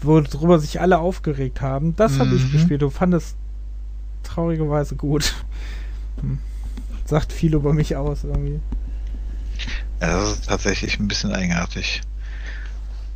worüber 0.00 0.58
sich 0.58 0.80
alle 0.80 0.98
aufgeregt 0.98 1.60
haben. 1.60 1.94
Das 1.96 2.18
habe 2.18 2.34
ich 2.34 2.44
Mhm. 2.44 2.52
gespielt 2.52 2.82
und 2.82 2.90
fand 2.92 3.14
es 3.14 3.34
traurigerweise 4.24 4.96
gut. 4.96 5.34
Hm. 6.20 6.38
Sagt 7.06 7.32
viel 7.32 7.54
über 7.54 7.72
mich 7.72 7.96
aus 7.96 8.24
irgendwie. 8.24 8.60
Ja, 10.00 10.18
das 10.20 10.32
ist 10.32 10.48
tatsächlich 10.48 10.98
ein 11.00 11.08
bisschen 11.08 11.32
eigenartig. 11.32 12.02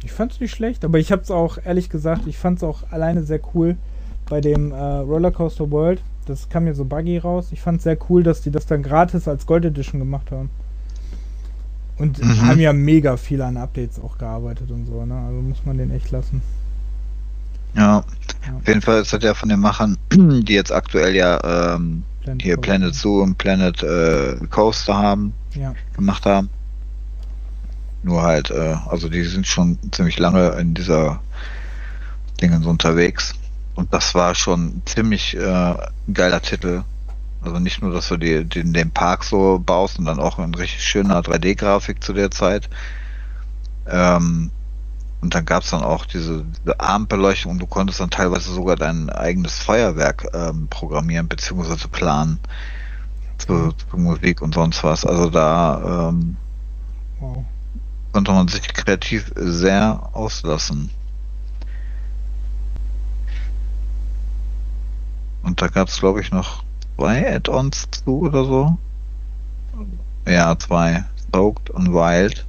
Ich 0.02 0.12
fand 0.12 0.32
es 0.32 0.40
nicht 0.40 0.52
schlecht, 0.54 0.84
aber 0.84 0.98
ich 0.98 1.12
habe 1.12 1.22
es 1.22 1.30
auch, 1.30 1.58
ehrlich 1.62 1.90
gesagt, 1.90 2.26
ich 2.26 2.38
fand 2.38 2.58
es 2.58 2.64
auch 2.64 2.90
alleine 2.90 3.22
sehr 3.22 3.40
cool 3.54 3.76
bei 4.28 4.40
dem 4.40 4.72
äh, 4.72 4.76
Rollercoaster 4.76 5.70
World. 5.70 6.00
Das 6.24 6.48
kam 6.48 6.64
mir 6.64 6.74
so 6.74 6.84
buggy 6.84 7.18
raus. 7.18 7.48
Ich 7.50 7.60
fand 7.60 7.78
es 7.78 7.84
sehr 7.84 7.98
cool, 8.08 8.22
dass 8.22 8.40
die 8.40 8.50
das 8.50 8.64
dann 8.64 8.82
gratis 8.82 9.28
als 9.28 9.44
Gold 9.46 9.64
Edition 9.64 9.98
gemacht 10.00 10.30
haben. 10.30 10.48
Und 11.98 12.22
Mhm. 12.24 12.46
haben 12.46 12.60
ja 12.60 12.72
mega 12.72 13.16
viel 13.18 13.42
an 13.42 13.58
Updates 13.58 14.00
auch 14.00 14.16
gearbeitet 14.16 14.70
und 14.70 14.86
so, 14.86 15.04
ne? 15.04 15.14
Also 15.14 15.40
muss 15.42 15.66
man 15.66 15.76
den 15.76 15.90
echt 15.90 16.10
lassen. 16.10 16.40
Ja, 17.74 17.98
auf 17.98 18.66
jeden 18.66 18.82
Fall 18.82 19.00
ist 19.00 19.12
das 19.12 19.22
ja 19.22 19.34
von 19.34 19.48
den 19.48 19.60
Machern, 19.60 19.96
die 20.12 20.52
jetzt 20.54 20.72
aktuell 20.72 21.14
ja 21.14 21.74
ähm, 21.74 22.02
Planet 22.22 22.42
hier. 22.42 22.56
Planet 22.56 22.94
Zoo 22.94 23.22
und 23.22 23.38
Planet 23.38 23.82
äh, 23.82 24.36
Coaster 24.50 24.96
haben, 24.96 25.32
Ja. 25.54 25.74
gemacht 25.94 26.26
haben. 26.26 26.50
Nur 28.02 28.22
halt, 28.22 28.50
äh, 28.50 28.76
also 28.88 29.08
die 29.08 29.22
sind 29.24 29.46
schon 29.46 29.78
ziemlich 29.92 30.18
lange 30.18 30.48
in 30.58 30.74
dieser 30.74 31.20
Dingens 32.40 32.66
unterwegs. 32.66 33.34
Und 33.74 33.92
das 33.94 34.14
war 34.14 34.34
schon 34.34 34.66
ein 34.66 34.82
ziemlich 34.86 35.36
äh, 35.36 35.74
geiler 36.12 36.42
Titel. 36.42 36.82
Also 37.42 37.58
nicht 37.58 37.80
nur, 37.80 37.92
dass 37.92 38.08
du 38.08 38.16
die, 38.16 38.44
den, 38.44 38.72
den 38.72 38.90
Park 38.90 39.24
so 39.24 39.58
baust 39.64 39.98
und 39.98 40.04
dann 40.06 40.18
auch 40.18 40.38
in 40.38 40.54
richtig 40.54 40.82
schöner 40.82 41.20
3D-Grafik 41.20 42.02
zu 42.02 42.12
der 42.12 42.30
Zeit. 42.30 42.68
Ähm, 43.86 44.50
und 45.20 45.34
dann 45.34 45.44
gab's 45.44 45.70
dann 45.70 45.82
auch 45.82 46.06
diese, 46.06 46.44
diese 46.64 46.80
Abendbeleuchtung 46.80 47.52
und 47.52 47.58
du 47.58 47.66
konntest 47.66 48.00
dann 48.00 48.10
teilweise 48.10 48.52
sogar 48.52 48.76
dein 48.76 49.10
eigenes 49.10 49.58
Feuerwerk 49.58 50.28
ähm, 50.32 50.68
programmieren 50.68 51.28
bzw. 51.28 51.88
planen 51.90 52.40
zu, 53.38 53.72
zu 53.72 53.96
Musik 53.96 54.42
und 54.42 54.54
sonst 54.54 54.82
was. 54.84 55.04
Also 55.04 55.30
da 55.30 56.08
ähm, 56.10 56.36
Wow. 57.20 57.44
konnte 58.12 58.32
man 58.32 58.48
sich 58.48 58.66
kreativ 58.72 59.30
sehr 59.36 60.08
auslassen. 60.14 60.90
Und 65.42 65.60
da 65.60 65.68
gab 65.68 65.88
es, 65.88 65.98
glaube 66.00 66.20
ich, 66.20 66.30
noch 66.30 66.64
zwei 66.96 67.34
Add-ons 67.34 67.88
zu 67.90 68.20
oder 68.20 68.44
so. 68.44 68.78
Ja, 70.26 70.58
zwei. 70.58 71.04
Soaked 71.32 71.70
und 71.70 71.92
Wild. 71.92 72.46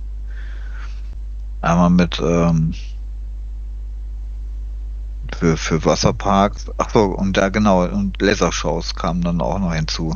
Einmal 1.61 1.89
mit 1.89 2.19
ähm, 2.19 2.73
für, 5.35 5.57
für 5.57 5.85
Wasserparks. 5.85 6.71
Ach 6.77 6.89
so, 6.91 7.05
und 7.05 7.37
da 7.37 7.49
genau, 7.49 7.85
und 7.85 8.21
Lasershows 8.21 8.95
kamen 8.95 9.21
dann 9.21 9.41
auch 9.41 9.59
noch 9.59 9.73
hinzu. 9.73 10.15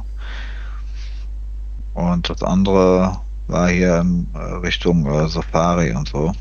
Und 1.94 2.30
das 2.30 2.44
andere 2.44 3.20
war 3.48 3.70
hier 3.70 4.00
in 4.02 4.28
äh, 4.34 4.38
Richtung 4.38 5.06
äh, 5.06 5.28
Safari 5.28 5.94
und 5.94 6.10
so. 6.10 6.34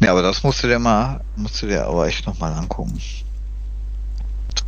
Ja, 0.00 0.12
aber 0.12 0.22
das 0.22 0.42
musst 0.42 0.62
du 0.62 0.68
dir 0.68 0.78
mal, 0.78 1.20
musst 1.36 1.62
du 1.62 1.66
dir 1.66 1.86
aber 1.86 2.06
echt 2.06 2.26
nochmal 2.26 2.52
angucken. 2.54 3.00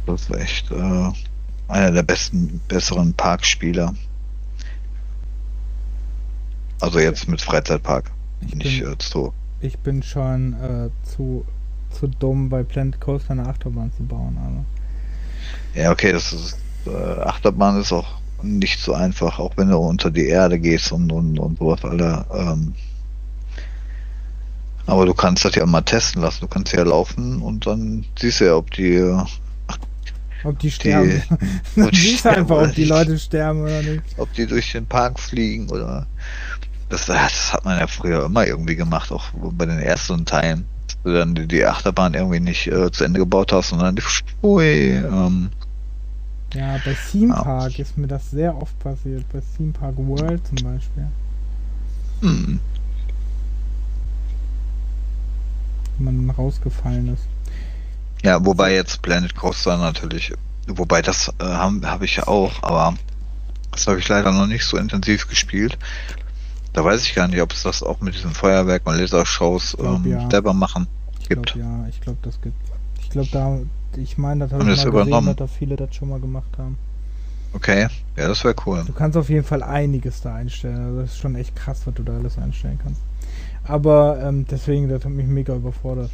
Das 0.06 0.22
ist 0.22 0.34
echt 0.34 0.70
äh, 0.70 1.12
einer 1.68 1.90
der 1.90 2.02
besten, 2.02 2.60
besseren 2.68 3.14
Parkspieler. 3.14 3.94
Also 6.80 6.98
jetzt 6.98 7.28
mit 7.28 7.40
Freizeitpark, 7.40 8.10
Ich 8.46 8.58
bin, 8.58 8.82
äh, 8.82 8.96
Zoo. 9.00 9.32
ich 9.60 9.78
bin 9.78 10.02
schon 10.02 10.54
äh, 10.54 10.90
zu, 11.02 11.44
zu 11.90 12.06
dumm, 12.08 12.48
bei 12.48 12.62
Planet 12.62 13.00
Coaster 13.00 13.32
eine 13.32 13.46
Achterbahn 13.46 13.92
zu 13.96 14.04
bauen. 14.04 14.38
Also. 14.44 14.64
Ja, 15.74 15.90
okay, 15.92 16.12
das 16.12 16.32
ist, 16.32 16.58
äh, 16.86 17.20
Achterbahn 17.20 17.80
ist 17.80 17.92
auch 17.92 18.20
nicht 18.42 18.80
so 18.80 18.94
einfach, 18.94 19.38
auch 19.38 19.56
wenn 19.56 19.68
du 19.70 19.76
unter 19.78 20.10
die 20.10 20.26
Erde 20.26 20.58
gehst 20.58 20.92
und, 20.92 21.12
und, 21.12 21.38
und 21.38 21.58
sowas, 21.58 21.84
alle. 21.84 22.26
Ähm, 22.34 22.74
aber 24.86 25.06
du 25.06 25.14
kannst 25.14 25.44
das 25.44 25.54
ja 25.54 25.64
mal 25.64 25.82
testen 25.82 26.22
lassen. 26.22 26.40
Du 26.40 26.48
kannst 26.48 26.72
ja 26.72 26.82
laufen 26.82 27.40
und 27.40 27.66
dann 27.66 28.04
siehst 28.18 28.40
du 28.40 28.46
ja, 28.46 28.56
ob 28.56 28.70
die, 28.72 29.00
Ob 30.44 30.58
die 30.58 30.70
sterben. 30.70 31.22
ob 31.80 31.90
Du 31.90 31.90
die 31.92 31.96
siehst 31.96 32.20
sterben 32.20 32.40
einfach, 32.40 32.62
ob 32.62 32.74
die. 32.74 32.84
Leute 32.84 33.18
sterben 33.18 33.62
oder 33.62 33.82
nicht. 33.82 34.02
ob 34.16 34.32
die 34.34 34.46
durch 34.46 34.72
den 34.72 34.86
Park 34.86 35.20
fliegen 35.20 35.70
oder. 35.70 36.06
Das, 36.92 37.06
das 37.06 37.52
hat 37.52 37.64
man 37.64 37.78
ja 37.78 37.86
früher 37.86 38.24
immer 38.26 38.46
irgendwie 38.46 38.76
gemacht, 38.76 39.10
auch 39.12 39.30
bei 39.34 39.66
den 39.66 39.78
ersten 39.78 40.24
Teilen. 40.26 40.68
Dass 40.86 40.96
du 41.02 41.12
dann 41.14 41.34
die, 41.34 41.48
die 41.48 41.64
Achterbahn 41.64 42.14
irgendwie 42.14 42.40
nicht 42.40 42.66
äh, 42.68 42.90
zu 42.92 43.04
Ende 43.04 43.20
gebaut 43.20 43.52
hast, 43.52 43.70
sondern 43.70 43.96
die, 43.96 44.02
ui, 44.42 44.64
ähm, 44.96 45.50
Ja, 46.52 46.78
bei 46.78 46.94
Theme 46.94 47.34
Ja. 47.34 47.42
Park 47.42 47.78
ist 47.80 47.98
mir 47.98 48.06
das 48.06 48.30
sehr 48.30 48.56
oft 48.56 48.78
passiert. 48.78 49.28
Bei 49.28 49.40
Theme 49.40 49.72
Park 49.72 49.96
World 49.98 50.46
zum 50.46 50.62
Beispiel. 50.62 51.12
hm, 52.22 52.60
Wenn 55.96 56.04
man 56.04 56.26
dann 56.26 56.36
rausgefallen 56.36 57.08
ist. 57.14 57.28
Ja, 58.22 58.44
wobei 58.44 58.74
jetzt 58.74 59.02
Planet 59.02 59.34
Coaster 59.34 59.76
natürlich, 59.78 60.32
wobei 60.66 61.02
das 61.02 61.28
äh, 61.40 61.44
habe 61.44 61.88
hab 61.90 62.02
ich 62.02 62.16
ja 62.16 62.26
auch, 62.28 62.62
aber 62.62 62.94
das 63.72 63.86
habe 63.86 63.98
ich 64.00 64.08
leider 64.08 64.32
noch 64.32 64.46
nicht 64.46 64.64
so 64.66 64.76
intensiv 64.76 65.28
gespielt. 65.28 65.78
Da 66.72 66.84
weiß 66.84 67.02
ich 67.02 67.14
gar 67.14 67.28
nicht, 67.28 67.40
ob 67.42 67.52
es 67.52 67.62
das 67.64 67.82
auch 67.82 68.00
mit 68.00 68.14
diesen 68.14 68.30
Feuerwerk 68.30 68.86
und 68.86 68.96
Lasershows 68.96 69.76
glaub, 69.78 70.04
ähm, 70.04 70.10
ja. 70.10 70.30
selber 70.30 70.54
machen 70.54 70.86
Ich 71.20 71.28
gibt. 71.28 71.52
glaube, 71.52 71.60
ja, 71.60 71.86
ich 71.88 72.00
glaube, 72.00 72.18
das 72.22 72.40
gibt. 72.40 72.56
Ich 73.00 73.10
glaube, 73.10 73.28
da, 73.30 73.58
ich 74.00 74.16
meine, 74.16 74.44
das 74.44 74.52
habe 74.52 74.64
Haben 74.64 74.70
ich 74.70 74.76
das 74.76 74.84
mal 74.86 74.90
gesehen, 74.92 75.08
übernommen? 75.08 75.36
dass 75.36 75.36
da 75.36 75.46
viele 75.58 75.76
das 75.76 75.94
schon 75.94 76.08
mal 76.08 76.20
gemacht 76.20 76.50
haben. 76.56 76.78
Okay, 77.54 77.88
ja, 78.16 78.28
das 78.28 78.42
wäre 78.44 78.54
cool. 78.64 78.82
Du 78.86 78.94
kannst 78.94 79.18
auf 79.18 79.28
jeden 79.28 79.44
Fall 79.44 79.62
einiges 79.62 80.22
da 80.22 80.34
einstellen. 80.34 80.82
Also 80.82 81.00
das 81.02 81.10
ist 81.10 81.18
schon 81.18 81.34
echt 81.34 81.54
krass, 81.54 81.82
was 81.84 81.92
du 81.94 82.02
da 82.02 82.14
alles 82.16 82.38
einstellen 82.38 82.78
kannst. 82.82 83.00
Aber 83.64 84.18
ähm, 84.22 84.46
deswegen, 84.50 84.88
das 84.88 85.04
hat 85.04 85.12
mich 85.12 85.26
mega 85.26 85.54
überfordert. 85.54 86.10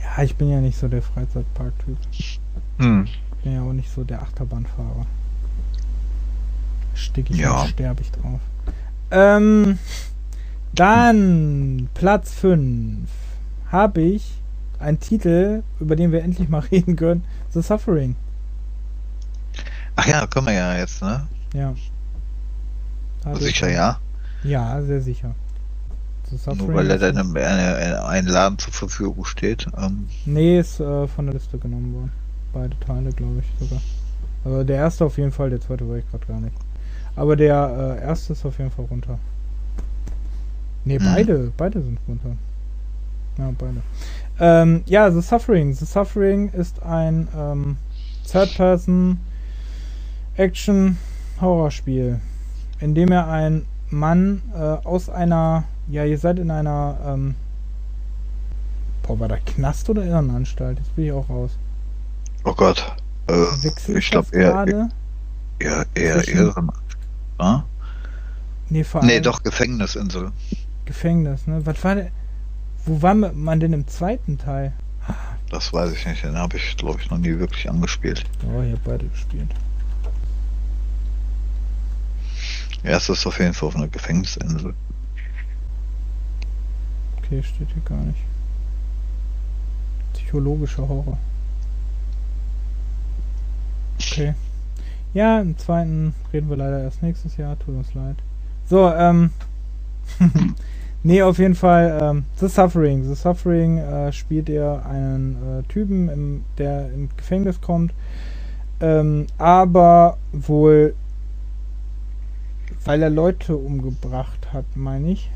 Ja, 0.00 0.22
ich 0.22 0.36
bin 0.36 0.50
ja 0.50 0.60
nicht 0.60 0.78
so 0.78 0.88
der 0.88 1.00
Freizeitpark-Typ. 1.02 1.96
Hm. 2.78 3.04
Ich 3.06 3.42
bin 3.42 3.54
ja 3.54 3.62
auch 3.62 3.72
nicht 3.72 3.90
so 3.90 4.04
der 4.04 4.20
Achterbahnfahrer. 4.22 5.06
Stick 6.94 7.30
ich 7.30 7.36
Ja. 7.38 7.66
sterbe 7.66 8.02
ich 8.02 8.10
drauf. 8.12 8.40
Ähm, 9.10 9.78
dann 10.74 11.88
Platz 11.94 12.32
5 12.34 13.08
habe 13.70 14.00
ich 14.02 14.32
einen 14.78 15.00
Titel, 15.00 15.62
über 15.80 15.96
den 15.96 16.12
wir 16.12 16.22
endlich 16.22 16.48
mal 16.48 16.60
reden 16.70 16.96
können. 16.96 17.24
The 17.50 17.62
Suffering. 17.62 18.16
Ach 19.96 20.06
ja, 20.06 20.26
können 20.26 20.46
wir 20.46 20.54
ja 20.54 20.76
jetzt, 20.76 21.00
ne? 21.02 21.26
Ja. 21.54 21.74
Hatte 23.24 23.40
Sicher 23.42 23.68
ich- 23.68 23.74
ja. 23.76 23.98
Ja, 24.42 24.82
sehr 24.82 25.00
sicher. 25.00 25.34
Nur 26.56 26.74
weil 26.74 26.90
er 26.90 26.98
dann 26.98 27.16
im- 27.16 27.36
eine, 27.36 27.76
eine, 27.76 28.04
ein 28.06 28.26
Laden 28.26 28.58
zur 28.58 28.72
Verfügung 28.72 29.24
steht. 29.24 29.66
Ähm, 29.78 30.08
Nee, 30.24 30.58
ist 30.58 30.80
äh, 30.80 31.06
von 31.06 31.26
der 31.26 31.34
Liste 31.34 31.58
genommen 31.58 31.94
worden. 31.94 32.12
Beide 32.52 32.78
Teile, 32.80 33.10
glaube 33.12 33.40
ich 33.40 33.66
sogar. 33.66 33.80
Also 34.44 34.64
der 34.64 34.76
erste 34.76 35.04
auf 35.04 35.16
jeden 35.16 35.32
Fall, 35.32 35.50
der 35.50 35.60
zweite 35.60 35.88
war 35.88 35.96
ich 35.96 36.10
gerade 36.10 36.26
gar 36.26 36.40
nicht. 36.40 36.56
Aber 37.16 37.36
der 37.36 37.98
äh, 38.00 38.04
erste 38.04 38.32
ist 38.32 38.44
auf 38.44 38.58
jeden 38.58 38.70
Fall 38.70 38.86
runter. 38.86 39.18
Nee, 40.84 40.98
Mhm. 40.98 41.04
beide, 41.04 41.52
beide 41.56 41.80
sind 41.82 41.98
runter. 42.08 42.36
Ja, 43.38 43.50
beide. 43.58 43.82
Ähm, 44.40 44.82
ja, 44.86 45.10
The 45.10 45.20
Suffering. 45.20 45.72
The 45.74 45.84
Suffering 45.84 46.50
ist 46.50 46.82
ein 46.82 47.28
ähm, 47.36 47.76
Third-Person 48.30 49.18
Action-Horrorspiel, 50.36 52.20
in 52.80 52.94
dem 52.94 53.12
er 53.12 53.28
ein 53.28 53.64
Mann 53.90 54.42
äh, 54.54 54.58
aus 54.58 55.08
einer, 55.08 55.64
ja, 55.88 56.04
ihr 56.04 56.18
seid 56.18 56.38
in 56.38 56.50
einer, 56.50 56.96
ähm, 57.06 57.34
boah, 59.04 59.20
war 59.20 59.28
da 59.28 59.36
Knast 59.36 59.88
oder 59.90 60.04
Irrenanstalt? 60.04 60.78
Jetzt 60.78 60.94
bin 60.96 61.04
ich 61.06 61.12
auch 61.12 61.28
raus. 61.28 61.52
oh 62.44 62.54
Gott. 62.54 62.84
Äh, 63.28 63.44
ich 63.98 64.10
glaube 64.10 64.28
eher, 64.36 64.50
gerade? 64.52 64.88
eher, 65.60 65.86
eher, 65.94 66.22
zwischen- 66.22 66.70
Ah? 67.38 67.62
Nee, 68.68 68.84
vor 68.84 69.02
Nee, 69.04 69.14
allem 69.14 69.22
doch, 69.22 69.42
Gefängnisinsel. 69.42 70.32
Gefängnis, 70.84 71.46
ne? 71.46 71.64
Was 71.66 71.82
war 71.84 71.94
der? 71.96 72.10
Wo 72.86 73.00
war 73.02 73.14
man 73.14 73.60
denn 73.60 73.72
im 73.72 73.86
zweiten 73.88 74.38
Teil? 74.38 74.72
Das 75.50 75.72
weiß 75.72 75.92
ich 75.92 76.04
nicht. 76.06 76.22
Den 76.24 76.36
habe 76.36 76.56
ich, 76.56 76.76
glaube 76.76 77.00
ich, 77.00 77.10
noch 77.10 77.18
nie 77.18 77.38
wirklich 77.38 77.68
angespielt. 77.68 78.24
Oh, 78.44 78.60
ich 78.62 78.72
habe 78.72 78.80
beide 78.84 79.06
gespielt. 79.06 79.48
Erstes 82.82 83.20
ist 83.20 83.26
auf 83.26 83.38
jeden 83.38 83.54
Fall 83.54 83.68
auf 83.68 83.76
einer 83.76 83.88
Gefängnisinsel. 83.88 84.74
Okay, 87.18 87.42
steht 87.42 87.68
hier 87.72 87.82
gar 87.84 87.98
nicht. 87.98 88.18
Psychologischer 90.12 90.86
Horror. 90.86 91.18
Okay. 93.98 94.34
Ja, 95.14 95.40
im 95.40 95.56
zweiten 95.56 96.12
reden 96.32 96.50
wir 96.50 96.56
leider 96.56 96.82
erst 96.82 97.02
nächstes 97.02 97.36
Jahr, 97.36 97.56
tut 97.58 97.76
uns 97.76 97.94
leid. 97.94 98.16
So, 98.66 98.90
ähm. 98.90 99.30
nee, 101.04 101.22
auf 101.22 101.38
jeden 101.38 101.54
Fall, 101.54 101.98
ähm, 102.02 102.24
The 102.36 102.48
Suffering. 102.48 103.04
The 103.04 103.14
Suffering 103.14 103.78
äh, 103.78 104.12
spielt 104.12 104.48
er 104.48 104.84
einen 104.84 105.36
äh, 105.36 105.62
Typen, 105.72 106.08
im, 106.08 106.44
der 106.58 106.92
ins 106.92 107.16
Gefängnis 107.16 107.60
kommt, 107.60 107.92
ähm, 108.80 109.28
aber 109.38 110.18
wohl, 110.32 110.94
weil 112.84 113.00
er 113.00 113.10
Leute 113.10 113.56
umgebracht 113.56 114.52
hat, 114.52 114.64
meine 114.74 115.12
ich 115.12 115.30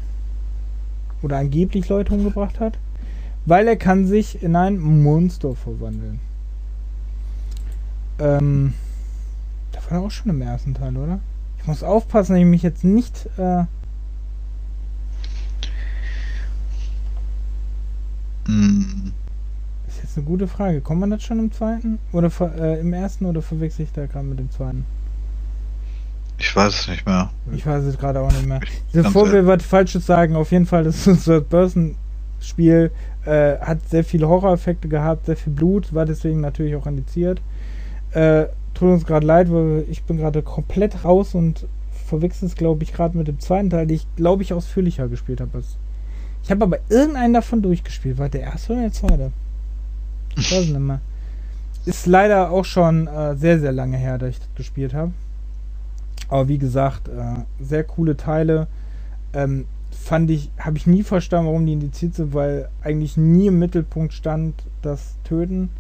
oder 1.23 1.39
angeblich 1.39 1.89
Leute 1.89 2.15
umgebracht 2.15 2.59
hat, 2.59 2.79
weil 3.47 3.69
er 3.69 3.77
kann 3.77 4.07
sich 4.07 4.43
in 4.43 4.57
ein 4.57 4.79
Monster 4.79 5.55
verwandeln. 5.55 6.21
Ähm, 8.19 8.75
das 9.89 9.97
war 9.97 10.06
auch 10.06 10.10
schon 10.10 10.31
im 10.31 10.43
ersten 10.43 10.74
Teil, 10.74 10.97
oder? 10.97 11.20
Ich 11.59 11.66
muss 11.66 11.82
aufpassen, 11.82 12.35
dass 12.35 12.40
ich 12.40 12.47
mich 12.47 12.62
jetzt 12.62 12.85
nicht. 12.85 13.27
Äh, 13.39 13.65
Hm, 18.47 19.12
ist 19.86 20.02
jetzt 20.02 20.16
eine 20.16 20.24
gute 20.24 20.48
Frage. 20.48 20.81
Kommt 20.81 21.01
man 21.01 21.10
das 21.10 21.23
schon 21.23 21.39
im 21.39 21.52
zweiten? 21.52 21.98
Oder 22.12 22.31
ver, 22.31 22.55
äh, 22.59 22.81
im 22.81 22.94
ersten 22.94 23.27
oder 23.27 23.43
verwechsel 23.43 23.85
ich 23.85 23.93
da 23.93 24.06
gerade 24.06 24.24
mit 24.24 24.39
dem 24.39 24.51
zweiten? 24.51 24.86
ich 26.39 26.55
weiß 26.55 26.73
es 26.73 26.89
nicht 26.89 27.05
mehr. 27.05 27.31
Ich 27.52 27.66
weiß 27.66 27.85
es 27.85 27.98
gerade 27.98 28.20
auch 28.20 28.31
nicht 28.31 28.47
mehr. 28.47 28.60
Bevor 28.93 29.31
wir 29.32 29.47
was 29.47 29.65
Falsches 29.65 30.06
sagen, 30.06 30.36
auf 30.36 30.52
jeden 30.52 30.66
Fall, 30.66 30.85
das 30.85 31.05
Third-Person-Spiel 31.24 32.90
äh, 33.27 33.59
hat 33.59 33.89
sehr 33.89 34.05
viele 34.05 34.28
Horroreffekte 34.28 34.89
gehabt, 34.89 35.27
sehr 35.27 35.36
viel 35.36 35.52
Blut, 35.52 35.93
war 35.93 36.06
deswegen 36.06 36.40
natürlich 36.40 36.77
auch 36.77 36.86
indiziert. 36.86 37.43
Äh, 38.12 38.47
tut 38.79 38.89
uns 38.89 39.05
gerade 39.05 39.27
leid, 39.27 39.51
weil 39.51 39.85
ich 39.91 40.05
bin 40.05 40.19
gerade 40.19 40.43
komplett 40.43 41.05
raus 41.05 41.35
und 41.35 41.67
verwechsel 42.07 42.47
es, 42.47 42.55
glaube 42.55 42.85
ich, 42.85 42.93
gerade 42.93 43.19
mit 43.19 43.27
dem 43.27 43.41
zweiten 43.41 43.71
Teil, 43.71 43.87
den 43.87 43.97
ich, 43.97 44.07
glaube 44.17 44.43
ich, 44.43 44.53
ausführlicher 44.53 45.09
gespielt 45.09 45.41
habe. 45.41 45.63
Ich 46.43 46.51
habe 46.51 46.65
aber 46.65 46.79
irgendeinen 46.89 47.35
davon 47.35 47.61
durchgespielt. 47.61 48.19
War 48.19 48.29
der 48.29 48.43
erste 48.43 48.73
oder 48.73 48.83
der 48.83 48.93
zweite? 48.93 49.33
Ich 50.37 50.53
weiß 50.53 50.67
nicht 50.67 50.79
mehr. 50.79 51.01
Ist 51.85 52.07
leider 52.07 52.51
auch 52.51 52.65
schon 52.65 53.09
äh, 53.09 53.35
sehr, 53.37 53.59
sehr 53.59 53.73
lange 53.73 53.97
her, 53.97 54.19
dass 54.19 54.31
ich 54.31 54.39
das 54.39 54.55
gespielt 54.55 54.95
habe. 54.95 55.13
Aber 56.29 56.49
wie 56.49 56.59
gesagt, 56.59 57.09
äh, 57.09 57.43
sehr 57.61 57.85
coole 57.85 58.17
Teile. 58.17 58.69
Ähm, 59.33 59.67
fand 59.91 60.31
ich, 60.31 60.51
habe 60.59 60.77
ich 60.77 60.87
nie 60.87 61.03
verstanden, 61.03 61.47
warum 61.47 61.67
die 61.67 61.73
indiziert 61.73 62.15
sind, 62.15 62.33
weil 62.33 62.69
eigentlich 62.83 63.17
nie 63.17 63.49
im 63.49 63.59
Mittelpunkt 63.59 64.13
stand 64.13 64.55
das 64.83 65.17
Töten. 65.25 65.71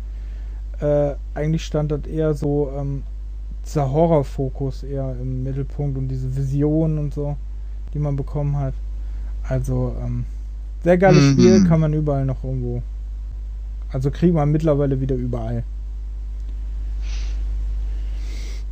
Äh, 0.80 1.14
eigentlich 1.34 1.64
stand 1.64 1.90
das 1.92 2.06
eher 2.06 2.34
so 2.34 2.72
ähm, 2.76 3.02
dieser 3.66 3.90
Horrorfokus 3.90 4.82
eher 4.84 5.16
im 5.20 5.42
Mittelpunkt 5.42 5.98
und 5.98 6.08
diese 6.08 6.34
Visionen 6.36 6.98
und 6.98 7.14
so, 7.14 7.36
die 7.94 7.98
man 7.98 8.16
bekommen 8.16 8.56
hat. 8.56 8.74
Also 9.42 9.94
ähm, 10.04 10.24
sehr 10.84 10.98
geiles 10.98 11.24
Mhm. 11.24 11.32
Spiel, 11.32 11.64
kann 11.68 11.80
man 11.80 11.92
überall 11.92 12.24
noch 12.24 12.44
irgendwo. 12.44 12.82
Also 13.92 14.10
kriegt 14.10 14.34
man 14.34 14.50
mittlerweile 14.52 15.00
wieder 15.00 15.16
überall. 15.16 15.64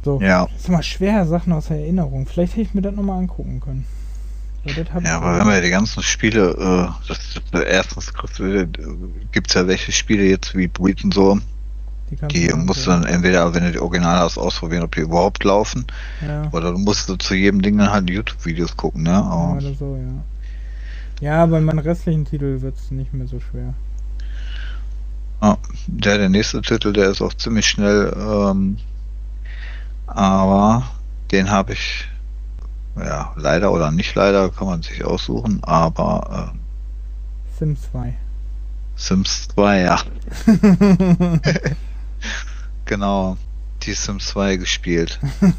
So. 0.05 0.20
Ja, 0.20 0.47
Das 0.47 0.61
ist 0.61 0.69
immer 0.69 0.83
schwer, 0.83 1.27
Sachen 1.27 1.53
aus 1.53 1.66
der 1.69 1.78
Erinnerung. 1.78 2.27
Vielleicht 2.27 2.53
hätte 2.53 2.62
ich 2.62 2.74
mir 2.74 2.83
das 2.83 2.95
nochmal 2.95 3.19
angucken 3.19 3.61
können. 3.61 3.85
Ja, 5.05 5.19
aber 5.19 5.39
wenn 5.39 5.47
wir 5.47 5.61
die 5.61 5.70
ganzen 5.70 6.03
Spiele, 6.03 6.51
äh, 6.51 7.07
das, 7.09 7.41
das, 7.53 7.62
erstens 7.62 8.12
gibt 9.31 9.49
es 9.49 9.55
ja 9.55 9.66
welche 9.69 9.93
Spiele 9.93 10.24
jetzt 10.24 10.57
wie 10.57 10.66
Breed 10.66 11.05
und 11.05 11.15
so, 11.15 11.39
die, 12.11 12.16
die 12.16 12.55
musst 12.55 12.87
du 12.87 12.91
dann 12.91 13.05
entweder, 13.05 13.53
wenn 13.55 13.65
du 13.65 13.73
die 13.73 13.81
Original 13.81 14.19
hast, 14.19 14.39
ausprobieren, 14.39 14.85
ob 14.85 14.95
die 14.95 15.01
überhaupt 15.01 15.43
laufen, 15.45 15.87
Ja, 16.27 16.49
oder 16.53 16.73
du 16.73 16.78
musst 16.78 17.09
du 17.09 17.16
zu 17.16 17.35
jedem 17.35 17.62
Ding 17.62 17.78
dann 17.78 17.91
halt 17.91 18.09
YouTube-Videos 18.09 18.77
gucken, 18.77 19.03
ne? 19.03 19.15
Aber, 19.15 19.57
oder 19.57 19.74
so, 19.74 19.97
ja. 19.97 20.24
Ja, 21.20 21.47
bei 21.47 21.61
meinen 21.61 21.78
restlichen 21.78 22.24
Titeln 22.24 22.61
wird 22.61 22.77
es 22.77 22.91
nicht 22.91 23.15
mehr 23.15 23.27
so 23.27 23.41
schwer. 23.41 23.74
der, 25.87 26.19
der 26.19 26.28
nächste 26.28 26.61
Titel, 26.62 26.93
der 26.93 27.11
ist 27.11 27.23
auch 27.23 27.33
ziemlich 27.35 27.66
schnell, 27.66 28.15
ähm, 28.16 28.77
aber 30.07 30.85
den 31.33 31.51
habe 31.51 31.73
ich, 31.73 32.07
ja, 32.97 33.33
leider 33.37 33.73
oder 33.73 33.91
nicht 33.91 34.15
leider, 34.15 34.51
kann 34.51 34.69
man 34.69 34.83
sich 34.83 35.05
aussuchen, 35.05 35.65
aber 35.65 36.53
äh, 36.53 37.59
Sims 37.59 37.91
2. 37.91 38.15
Sims 38.97 39.49
2, 39.49 39.81
ja, 39.81 40.01
genau, 42.85 43.36
die 43.82 43.93
Sims 43.93 44.28
2 44.28 44.57
gespielt. 44.57 45.20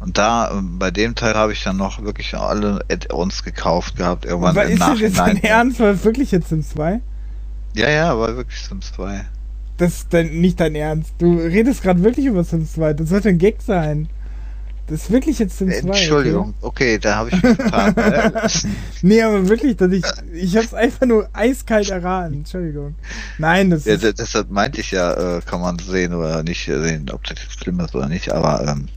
Und 0.00 0.16
da, 0.16 0.62
bei 0.78 0.90
dem 0.90 1.14
Teil 1.14 1.34
habe 1.34 1.52
ich 1.52 1.62
dann 1.62 1.76
noch 1.76 2.02
wirklich 2.02 2.34
alle 2.34 2.82
Add-ons 2.90 3.44
gekauft 3.44 3.96
gehabt, 3.96 4.24
irgendwann 4.24 4.56
Aber 4.56 4.64
im 4.64 4.72
ist 4.72 4.80
das 4.80 5.00
jetzt 5.00 5.18
dein 5.18 5.34
Nachhinein. 5.34 5.44
Ernst? 5.44 5.80
War 5.80 6.04
wirklich 6.04 6.30
jetzt 6.30 6.48
Sims 6.48 6.70
2? 6.70 7.00
Ja, 7.74 7.90
ja, 7.90 8.18
war 8.18 8.34
wirklich 8.34 8.60
Sims 8.60 8.92
2. 8.92 9.26
Das 9.76 9.94
ist 9.96 10.14
dein, 10.14 10.40
nicht 10.40 10.58
dein 10.58 10.74
Ernst. 10.74 11.12
Du 11.18 11.36
redest 11.36 11.82
gerade 11.82 12.02
wirklich 12.02 12.26
über 12.26 12.44
Sims 12.44 12.72
2. 12.72 12.94
Das 12.94 13.10
sollte 13.10 13.28
ein 13.28 13.38
Gag 13.38 13.60
sein. 13.60 14.08
Das 14.90 15.02
ist 15.02 15.10
wirklich 15.12 15.38
jetzt 15.38 15.56
Sims 15.56 15.78
2. 15.82 15.86
Entschuldigung, 15.88 16.54
okay, 16.62 16.98
da 16.98 17.14
habe 17.16 17.28
ich 17.30 17.42
mich 17.42 17.56
getan. 17.56 17.96
Äh, 17.96 18.32
Okay? 18.34 18.68
Nee, 19.02 19.22
aber 19.22 19.48
wirklich, 19.48 19.76
dass 19.76 19.92
ich, 19.92 20.04
ich 20.32 20.56
hab's 20.56 20.74
einfach 20.74 21.06
nur 21.06 21.28
eiskalt 21.32 21.88
erraten. 21.90 22.34
Entschuldigung. 22.34 22.96
Nein, 23.38 23.70
das 23.70 23.84
ja, 23.84 23.94
ist, 23.94 24.02
de- 24.02 24.12
deshalb 24.12 24.50
meinte 24.50 24.80
ich 24.80 24.90
ja, 24.90 25.38
äh, 25.38 25.40
kann 25.42 25.60
man 25.60 25.78
sehen 25.78 26.12
oder 26.12 26.42
nicht 26.42 26.64
sehen, 26.64 27.08
ob 27.10 27.22
das 27.24 27.38
jetzt 27.40 27.60
schlimm 27.62 27.78
ist 27.80 27.94
oder 27.94 28.08
nicht, 28.08 28.32
aber 28.32 28.66
ähm, 28.66 28.88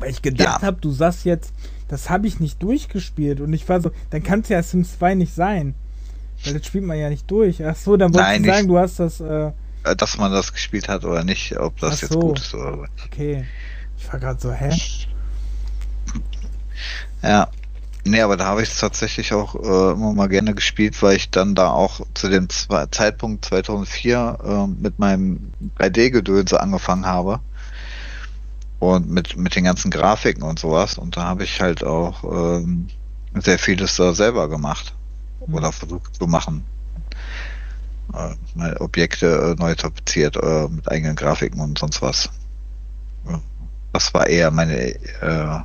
weil 0.00 0.10
ich 0.10 0.22
gedacht 0.22 0.62
ja. 0.62 0.66
habe, 0.66 0.78
du 0.80 0.90
sagst 0.90 1.24
jetzt, 1.24 1.52
das 1.88 2.10
habe 2.10 2.26
ich 2.26 2.40
nicht 2.40 2.62
durchgespielt. 2.62 3.40
Und 3.40 3.52
ich 3.52 3.68
war 3.68 3.80
so, 3.80 3.90
dann 4.10 4.22
kann 4.22 4.40
es 4.40 4.48
ja 4.48 4.62
Sims 4.62 4.98
2 4.98 5.14
nicht 5.14 5.34
sein. 5.34 5.74
Weil 6.44 6.54
das 6.54 6.66
spielt 6.66 6.84
man 6.84 6.98
ja 6.98 7.10
nicht 7.10 7.30
durch. 7.30 7.64
Ach 7.64 7.76
so, 7.76 7.96
dann 7.96 8.14
wolltest 8.14 8.30
Nein, 8.32 8.42
du 8.42 8.48
sagen, 8.48 8.68
du 8.68 8.78
hast 8.78 8.98
das, 8.98 9.20
äh, 9.20 9.52
äh, 9.84 9.96
dass 9.96 10.16
man 10.18 10.32
das 10.32 10.52
gespielt 10.52 10.88
hat 10.88 11.04
oder 11.04 11.22
nicht, 11.22 11.56
ob 11.58 11.78
das 11.80 11.96
Ach 11.98 12.02
jetzt 12.02 12.12
so. 12.12 12.20
gut 12.20 12.40
ist 12.40 12.54
oder 12.54 12.76
nicht. 12.76 12.90
okay. 13.04 13.44
Ich 14.00 14.12
war 14.12 14.18
gerade 14.18 14.40
so, 14.40 14.52
hä? 14.52 14.70
Ja, 17.22 17.50
Nee, 18.04 18.22
aber 18.22 18.36
da 18.36 18.46
habe 18.46 18.62
ich 18.62 18.70
es 18.70 18.78
tatsächlich 18.78 19.34
auch 19.34 19.54
äh, 19.54 19.92
immer 19.92 20.14
mal 20.14 20.28
gerne 20.28 20.54
gespielt, 20.54 21.02
weil 21.02 21.16
ich 21.16 21.30
dann 21.30 21.54
da 21.54 21.70
auch 21.70 22.00
zu 22.14 22.28
dem 22.28 22.48
Zwei 22.48 22.86
Zeitpunkt 22.86 23.44
2004 23.44 24.38
äh, 24.42 24.66
mit 24.66 24.98
meinem 24.98 25.52
3D-Gedönse 25.78 26.60
angefangen 26.60 27.06
habe. 27.06 27.40
Und 28.78 29.10
mit, 29.10 29.36
mit 29.36 29.54
den 29.54 29.64
ganzen 29.64 29.90
Grafiken 29.90 30.42
und 30.42 30.58
sowas. 30.58 30.96
Und 30.96 31.18
da 31.18 31.24
habe 31.24 31.44
ich 31.44 31.60
halt 31.60 31.84
auch 31.84 32.24
ähm, 32.24 32.88
sehr 33.34 33.58
vieles 33.58 33.96
da 33.96 34.14
selber 34.14 34.48
gemacht. 34.48 34.94
Mhm. 35.46 35.54
Oder 35.54 35.70
versucht 35.70 36.14
zu 36.14 36.26
machen. 36.26 36.64
Äh, 38.14 38.74
Objekte 38.76 39.54
äh, 39.58 39.60
neu 39.60 39.74
tapeziert 39.74 40.36
äh, 40.36 40.68
mit 40.68 40.90
eigenen 40.90 41.16
Grafiken 41.16 41.60
und 41.60 41.78
sonst 41.78 42.00
was. 42.00 42.30
Ja. 43.92 43.98
Das 43.98 44.14
war 44.14 44.26
eher 44.26 44.50
meine 44.50 44.76
äh, 44.76 45.60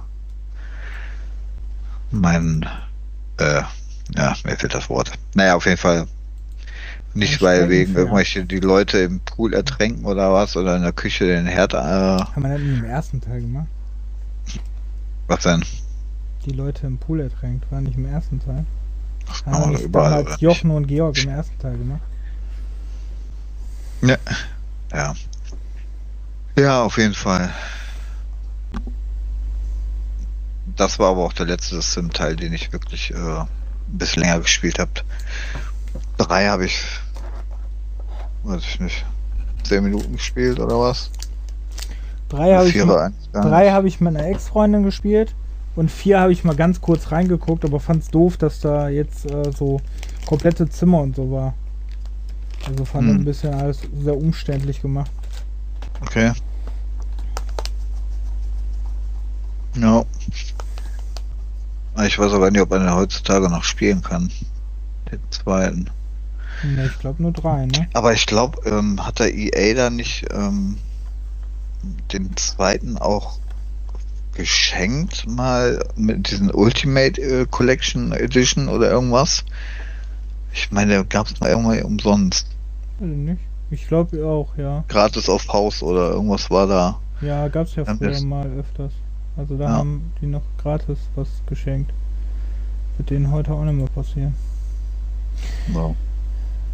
mein, 2.11 2.65
äh, 3.37 3.61
ja, 4.15 4.35
mir 4.43 4.55
fehlt 4.57 4.73
das 4.73 4.89
Wort. 4.89 5.11
Naja, 5.33 5.55
auf 5.55 5.65
jeden 5.65 5.77
Fall 5.77 6.07
nicht, 7.13 7.41
weil 7.41 7.69
wegen 7.69 7.91
Steckenpferd. 7.91 7.97
irgendwelche 7.97 8.45
die 8.45 8.59
Leute 8.59 8.97
im 8.99 9.19
Pool 9.21 9.53
ertränken 9.53 10.05
oder 10.05 10.31
was 10.33 10.55
oder 10.55 10.75
in 10.75 10.83
der 10.83 10.91
Küche 10.93 11.25
den 11.25 11.45
Herd, 11.47 11.73
äh, 11.73 11.77
Haben 11.77 12.41
wir 12.43 12.49
das 12.49 12.59
nicht 12.61 12.77
im 12.79 12.85
ersten 12.85 13.21
Teil 13.21 13.41
gemacht? 13.41 13.67
was 15.27 15.43
denn? 15.43 15.63
Die 16.45 16.51
Leute 16.51 16.85
im 16.85 16.97
Pool 16.99 17.21
ertränkt, 17.21 17.71
war 17.71 17.81
nicht 17.81 17.97
im 17.97 18.05
ersten 18.05 18.39
Teil. 18.39 18.65
Das 19.25 19.43
Haben 19.45 19.71
wir 19.71 19.79
überall. 19.79 20.23
damals 20.23 20.39
Jochen 20.41 20.69
und 20.71 20.87
Georg 20.87 21.17
im 21.17 21.29
ersten 21.29 21.57
Teil 21.59 21.77
gemacht? 21.77 22.01
nicht? 24.01 24.19
Ja. 24.93 25.15
Ja, 26.57 26.83
auf 26.83 26.97
jeden 26.97 27.15
Fall. 27.15 27.49
Das 30.75 30.99
war 30.99 31.11
aber 31.11 31.23
auch 31.23 31.33
der 31.33 31.45
letzte 31.45 31.81
Sim-Teil, 31.81 32.35
den 32.35 32.53
ich 32.53 32.73
wirklich 32.73 33.11
äh, 33.11 33.15
ein 33.15 33.47
bisschen 33.87 34.23
länger 34.23 34.39
gespielt 34.39 34.79
habe. 34.79 34.91
Drei 36.17 36.47
habe 36.47 36.65
ich, 36.65 36.83
weiß 38.43 38.61
ich 38.61 38.79
nicht, 38.79 39.05
zehn 39.63 39.83
Minuten 39.83 40.13
gespielt 40.13 40.59
oder 40.59 40.79
was? 40.79 41.09
Drei 42.29 42.55
habe 42.55 42.67
ich, 42.67 42.75
drei 43.31 43.71
hab 43.71 43.85
ich 43.85 44.01
mit 44.01 44.15
einer 44.15 44.27
Ex-Freundin 44.27 44.83
gespielt 44.83 45.33
und 45.75 45.91
vier 45.91 46.19
habe 46.19 46.31
ich 46.31 46.43
mal 46.43 46.55
ganz 46.55 46.81
kurz 46.81 47.11
reingeguckt, 47.11 47.63
aber 47.63 47.79
fand's 47.79 48.09
doof, 48.09 48.37
dass 48.37 48.59
da 48.59 48.89
jetzt 48.89 49.25
äh, 49.25 49.51
so 49.55 49.79
komplette 50.25 50.67
Zimmer 50.69 51.01
und 51.01 51.15
so 51.15 51.31
war. 51.31 51.53
Also 52.67 52.83
fand 52.83 53.07
Hm. 53.07 53.15
ein 53.17 53.25
bisschen 53.25 53.53
alles 53.53 53.79
sehr 54.03 54.17
umständlich 54.17 54.81
gemacht. 54.81 55.11
Okay. 56.01 56.31
Ja. 59.75 60.03
Ich 62.03 62.19
weiß 62.19 62.33
aber 62.33 62.51
nicht, 62.51 62.61
ob 62.61 62.69
man 62.69 62.81
den 62.81 62.93
heutzutage 62.93 63.49
noch 63.49 63.63
spielen 63.63 64.01
kann. 64.01 64.31
Den 65.11 65.19
zweiten. 65.29 65.89
Ne, 66.63 66.87
ich 66.87 66.99
glaube 66.99 67.21
nur 67.21 67.31
drei, 67.31 67.65
ne? 67.65 67.87
Aber 67.93 68.13
ich 68.13 68.25
glaube, 68.25 68.59
ähm, 68.65 69.05
hat 69.05 69.19
der 69.19 69.33
EA 69.33 69.73
da 69.75 69.89
nicht 69.89 70.25
ähm, 70.31 70.77
den 72.11 72.35
zweiten 72.35 72.97
auch 72.97 73.37
geschenkt 74.33 75.25
mal 75.27 75.85
mit 75.95 76.29
diesen 76.29 76.51
Ultimate 76.51 77.21
äh, 77.21 77.45
Collection 77.49 78.11
Edition 78.11 78.67
oder 78.67 78.89
irgendwas? 78.89 79.45
Ich 80.53 80.71
meine, 80.71 81.05
gab 81.05 81.27
es 81.27 81.39
mal 81.39 81.49
irgendwann 81.49 81.83
umsonst. 81.83 82.47
Ich 82.99 83.05
nicht. 83.05 83.41
Ich 83.71 83.87
glaube 83.87 84.25
auch, 84.25 84.57
ja. 84.57 84.83
Gratis 84.87 85.27
auf 85.27 85.47
Haus 85.47 85.81
oder 85.81 86.11
irgendwas 86.11 86.49
war 86.49 86.67
da. 86.67 86.99
Ja, 87.21 87.47
gab's 87.47 87.75
ja 87.75 87.83
Dann 87.83 87.97
früher 87.97 88.21
mal 88.21 88.47
öfters. 88.47 88.91
Also 89.37 89.57
da 89.57 89.65
Ja. 89.65 89.69
haben 89.77 90.11
die 90.21 90.27
noch 90.27 90.43
gratis 90.57 90.97
was 91.15 91.27
geschenkt. 91.47 91.91
Wird 92.97 93.09
denen 93.09 93.31
heute 93.31 93.51
auch 93.53 93.63
nicht 93.63 93.73
mehr 93.75 93.87
passieren. 93.87 94.35
Ja. 95.73 95.93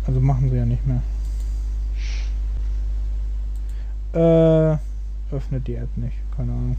Also 0.05 0.19
machen 0.19 0.49
sie 0.49 0.57
ja 0.57 0.65
nicht 0.65 0.83
mehr. 0.85 1.01
Äh, 4.13 4.77
öffnet 5.35 5.67
die 5.67 5.75
App 5.75 5.95
nicht. 5.95 6.17
Keine 6.35 6.51
Ahnung. 6.51 6.77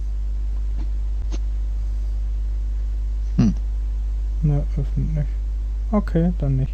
Hm. 3.37 3.55
Ne, 4.43 4.63
öffnet 4.79 5.15
nicht. 5.15 5.27
Okay, 5.91 6.33
dann 6.39 6.57
nicht. 6.57 6.73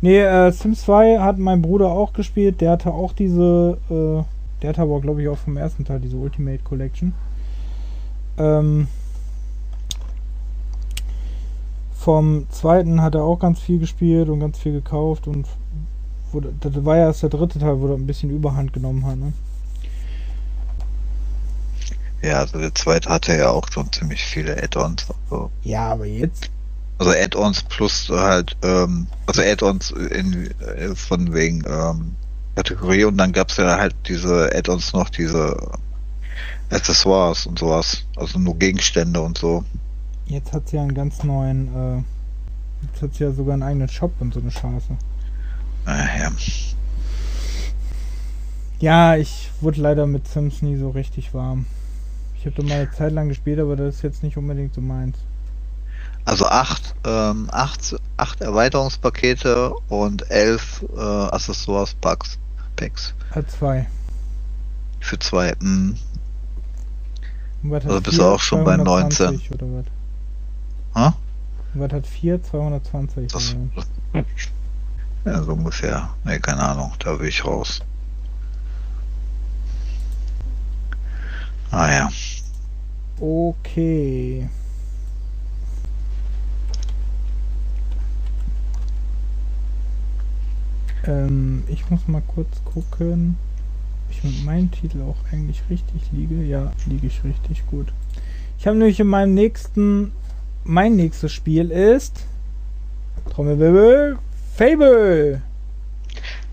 Nee, 0.00 0.20
äh, 0.20 0.50
Sims 0.52 0.82
2 0.82 1.18
hat 1.18 1.38
mein 1.38 1.60
Bruder 1.60 1.88
auch 1.88 2.12
gespielt. 2.12 2.60
Der 2.60 2.72
hatte 2.72 2.92
auch 2.92 3.12
diese, 3.12 3.78
äh, 3.90 4.22
der 4.62 4.70
hatte 4.70 4.82
aber 4.82 5.00
glaube 5.00 5.22
ich 5.22 5.28
auch 5.28 5.38
vom 5.38 5.56
ersten 5.56 5.84
Teil 5.84 6.00
diese 6.00 6.16
Ultimate 6.16 6.62
Collection. 6.62 7.12
Ähm, 8.38 8.88
vom 11.94 12.46
zweiten 12.50 13.02
hat 13.02 13.14
er 13.14 13.22
auch 13.24 13.38
ganz 13.38 13.60
viel 13.60 13.78
gespielt 13.78 14.28
und 14.28 14.40
ganz 14.40 14.58
viel 14.58 14.72
gekauft 14.72 15.26
und 15.26 15.46
wurde, 16.32 16.52
das 16.60 16.84
war 16.84 16.96
ja 16.96 17.06
erst 17.06 17.22
der 17.22 17.30
dritte 17.30 17.58
Teil, 17.58 17.80
wo 17.80 17.88
er 17.88 17.94
ein 17.94 18.06
bisschen 18.06 18.30
Überhand 18.30 18.72
genommen 18.72 19.04
hat, 19.04 19.16
ne? 19.16 19.32
Ja, 22.22 22.40
also 22.40 22.58
der 22.58 22.74
zweite 22.74 23.08
hatte 23.10 23.36
ja 23.36 23.50
auch 23.50 23.70
schon 23.70 23.92
ziemlich 23.92 24.24
viele 24.24 24.60
Add-ons. 24.62 25.06
Also, 25.30 25.50
Ja, 25.62 25.92
aber 25.92 26.06
jetzt. 26.06 26.50
also 26.98 27.12
Add-ons 27.12 27.62
plus 27.62 28.08
halt, 28.10 28.56
ähm, 28.62 29.06
also 29.26 29.42
Add-ons 29.42 29.90
in, 29.90 30.50
äh, 30.60 30.94
von 30.94 31.32
wegen 31.32 31.62
ähm, 31.68 32.16
Kategorie 32.56 33.04
und 33.04 33.18
dann 33.18 33.32
gab's 33.32 33.56
ja 33.56 33.78
halt 33.78 33.94
diese 34.08 34.50
Add-ons 34.52 34.92
noch, 34.94 35.10
diese 35.10 35.56
Accessoires 36.70 37.46
und 37.46 37.58
sowas. 37.58 38.04
Also 38.16 38.38
nur 38.38 38.56
Gegenstände 38.56 39.20
und 39.20 39.38
so. 39.38 39.64
Jetzt 40.26 40.52
hat 40.52 40.68
sie 40.68 40.76
ja 40.76 40.82
einen 40.82 40.94
ganz 40.94 41.24
neuen, 41.24 41.68
äh, 41.74 42.86
jetzt 42.86 43.02
hat 43.02 43.14
sie 43.14 43.24
ja 43.24 43.32
sogar 43.32 43.54
einen 43.54 43.62
eigenen 43.62 43.88
Shop 43.88 44.12
und 44.20 44.34
so 44.34 44.40
eine 44.40 44.50
Scheiße. 44.50 44.96
Äh, 45.86 46.20
ja. 46.20 46.32
Ja, 48.80 49.16
ich 49.16 49.50
wurde 49.60 49.80
leider 49.80 50.06
mit 50.06 50.28
Sims 50.28 50.62
nie 50.62 50.76
so 50.76 50.90
richtig 50.90 51.34
warm. 51.34 51.66
Ich 52.38 52.46
habe 52.46 52.54
da 52.56 52.62
mal 52.62 52.74
eine 52.74 52.90
Zeit 52.92 53.12
lang 53.12 53.28
gespielt, 53.28 53.58
aber 53.58 53.74
das 53.74 53.96
ist 53.96 54.02
jetzt 54.02 54.22
nicht 54.22 54.36
unbedingt 54.36 54.74
so 54.74 54.80
meins. 54.80 55.16
Also 56.24 56.46
acht, 56.46 56.94
ähm, 57.04 57.48
acht, 57.50 57.96
acht 58.18 58.40
Erweiterungspakete 58.42 59.72
und 59.88 60.30
elf 60.30 60.84
äh, 60.94 61.00
Accessoires 61.00 61.94
Packs. 61.94 62.38
Packs. 62.76 63.14
A2. 63.34 63.86
Für 65.00 65.18
zwei. 65.18 65.52
Hm. 65.60 65.96
Und 67.62 67.70
was 67.70 67.84
hat 67.84 67.90
Also 67.90 68.02
bist 68.02 68.18
du 68.18 68.24
auch 68.24 68.40
schon 68.40 68.64
bei 68.64 68.76
220 68.76 69.50
Oder 69.52 69.66
was? 69.66 69.86
Und 71.74 71.80
was 71.80 71.92
hat 71.92 72.06
4? 72.06 72.42
220. 72.42 73.32
Das, 73.32 73.56
ja, 75.24 75.42
so 75.42 75.52
ungefähr. 75.52 76.08
Nee, 76.24 76.38
keine 76.38 76.62
Ahnung, 76.62 76.92
da 76.98 77.14
bin 77.14 77.28
ich 77.28 77.44
raus. 77.44 77.80
Ah 81.70 81.92
ja. 81.92 82.08
Okay. 83.20 84.48
Ähm, 91.04 91.64
ich 91.68 91.88
muss 91.90 92.06
mal 92.08 92.22
kurz 92.22 92.62
gucken, 92.64 93.36
ich 94.18 94.24
mit 94.24 94.44
meinem 94.44 94.70
Titel 94.70 95.02
auch 95.02 95.16
eigentlich 95.32 95.62
richtig 95.70 96.02
liege. 96.12 96.42
Ja, 96.42 96.72
liege 96.86 97.06
ich 97.06 97.24
richtig 97.24 97.66
gut. 97.66 97.88
Ich 98.58 98.66
habe 98.66 98.76
nämlich 98.76 99.00
in 99.00 99.06
meinem 99.06 99.34
nächsten, 99.34 100.12
mein 100.64 100.96
nächstes 100.96 101.32
Spiel 101.32 101.70
ist 101.70 102.24
Trommelwirbel 103.30 104.18
Fable. 104.56 105.42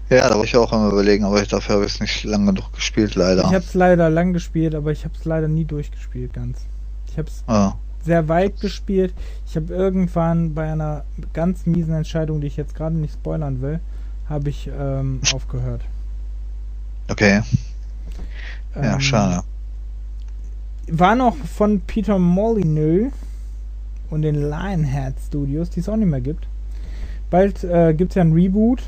Ja, 0.09 0.29
da 0.29 0.35
war 0.35 0.43
ich 0.43 0.55
auch 0.55 0.71
am 0.71 0.91
überlegen, 0.91 1.23
aber 1.23 1.41
ich 1.41 1.47
dafür 1.47 1.75
habe 1.75 1.85
ich 1.85 1.95
es 1.95 1.99
nicht 1.99 2.23
lange 2.25 2.53
genug 2.53 2.71
gespielt, 2.73 3.15
leider. 3.15 3.41
Ich 3.41 3.53
habe 3.53 3.65
es 3.65 3.73
leider 3.73 4.09
lang 4.09 4.33
gespielt, 4.33 4.75
aber 4.75 4.91
ich 4.91 5.03
habe 5.03 5.15
es 5.17 5.25
leider 5.25 5.47
nie 5.47 5.65
durchgespielt 5.65 6.33
ganz. 6.33 6.67
Ich 7.09 7.17
habe 7.17 7.27
es 7.27 7.43
ah, 7.47 7.73
sehr 8.03 8.27
weit 8.27 8.61
gespielt. 8.61 9.13
Ich 9.47 9.55
habe 9.55 9.73
irgendwann 9.73 10.53
bei 10.53 10.71
einer 10.71 11.05
ganz 11.33 11.65
miesen 11.65 11.95
Entscheidung, 11.95 12.39
die 12.39 12.47
ich 12.47 12.57
jetzt 12.57 12.75
gerade 12.75 12.95
nicht 12.95 13.15
spoilern 13.15 13.61
will, 13.61 13.79
habe 14.29 14.49
ich 14.49 14.69
ähm, 14.71 15.21
aufgehört. 15.33 15.81
Okay. 17.09 17.41
Ja, 18.75 18.93
Ähm, 18.95 18.99
schade. 18.99 19.43
War 20.87 21.15
noch 21.15 21.35
von 21.35 21.81
Peter 21.81 22.19
Molyneux 22.19 23.11
und 24.09 24.21
den 24.21 24.35
Lionhead 24.35 25.15
Studios, 25.25 25.69
die 25.69 25.79
es 25.79 25.89
auch 25.89 25.95
nicht 25.95 26.09
mehr 26.09 26.21
gibt. 26.21 26.47
Bald 27.31 27.63
äh, 27.63 27.93
gibt 27.93 28.11
es 28.11 28.15
ja 28.15 28.21
ein 28.23 28.33
Reboot. 28.33 28.83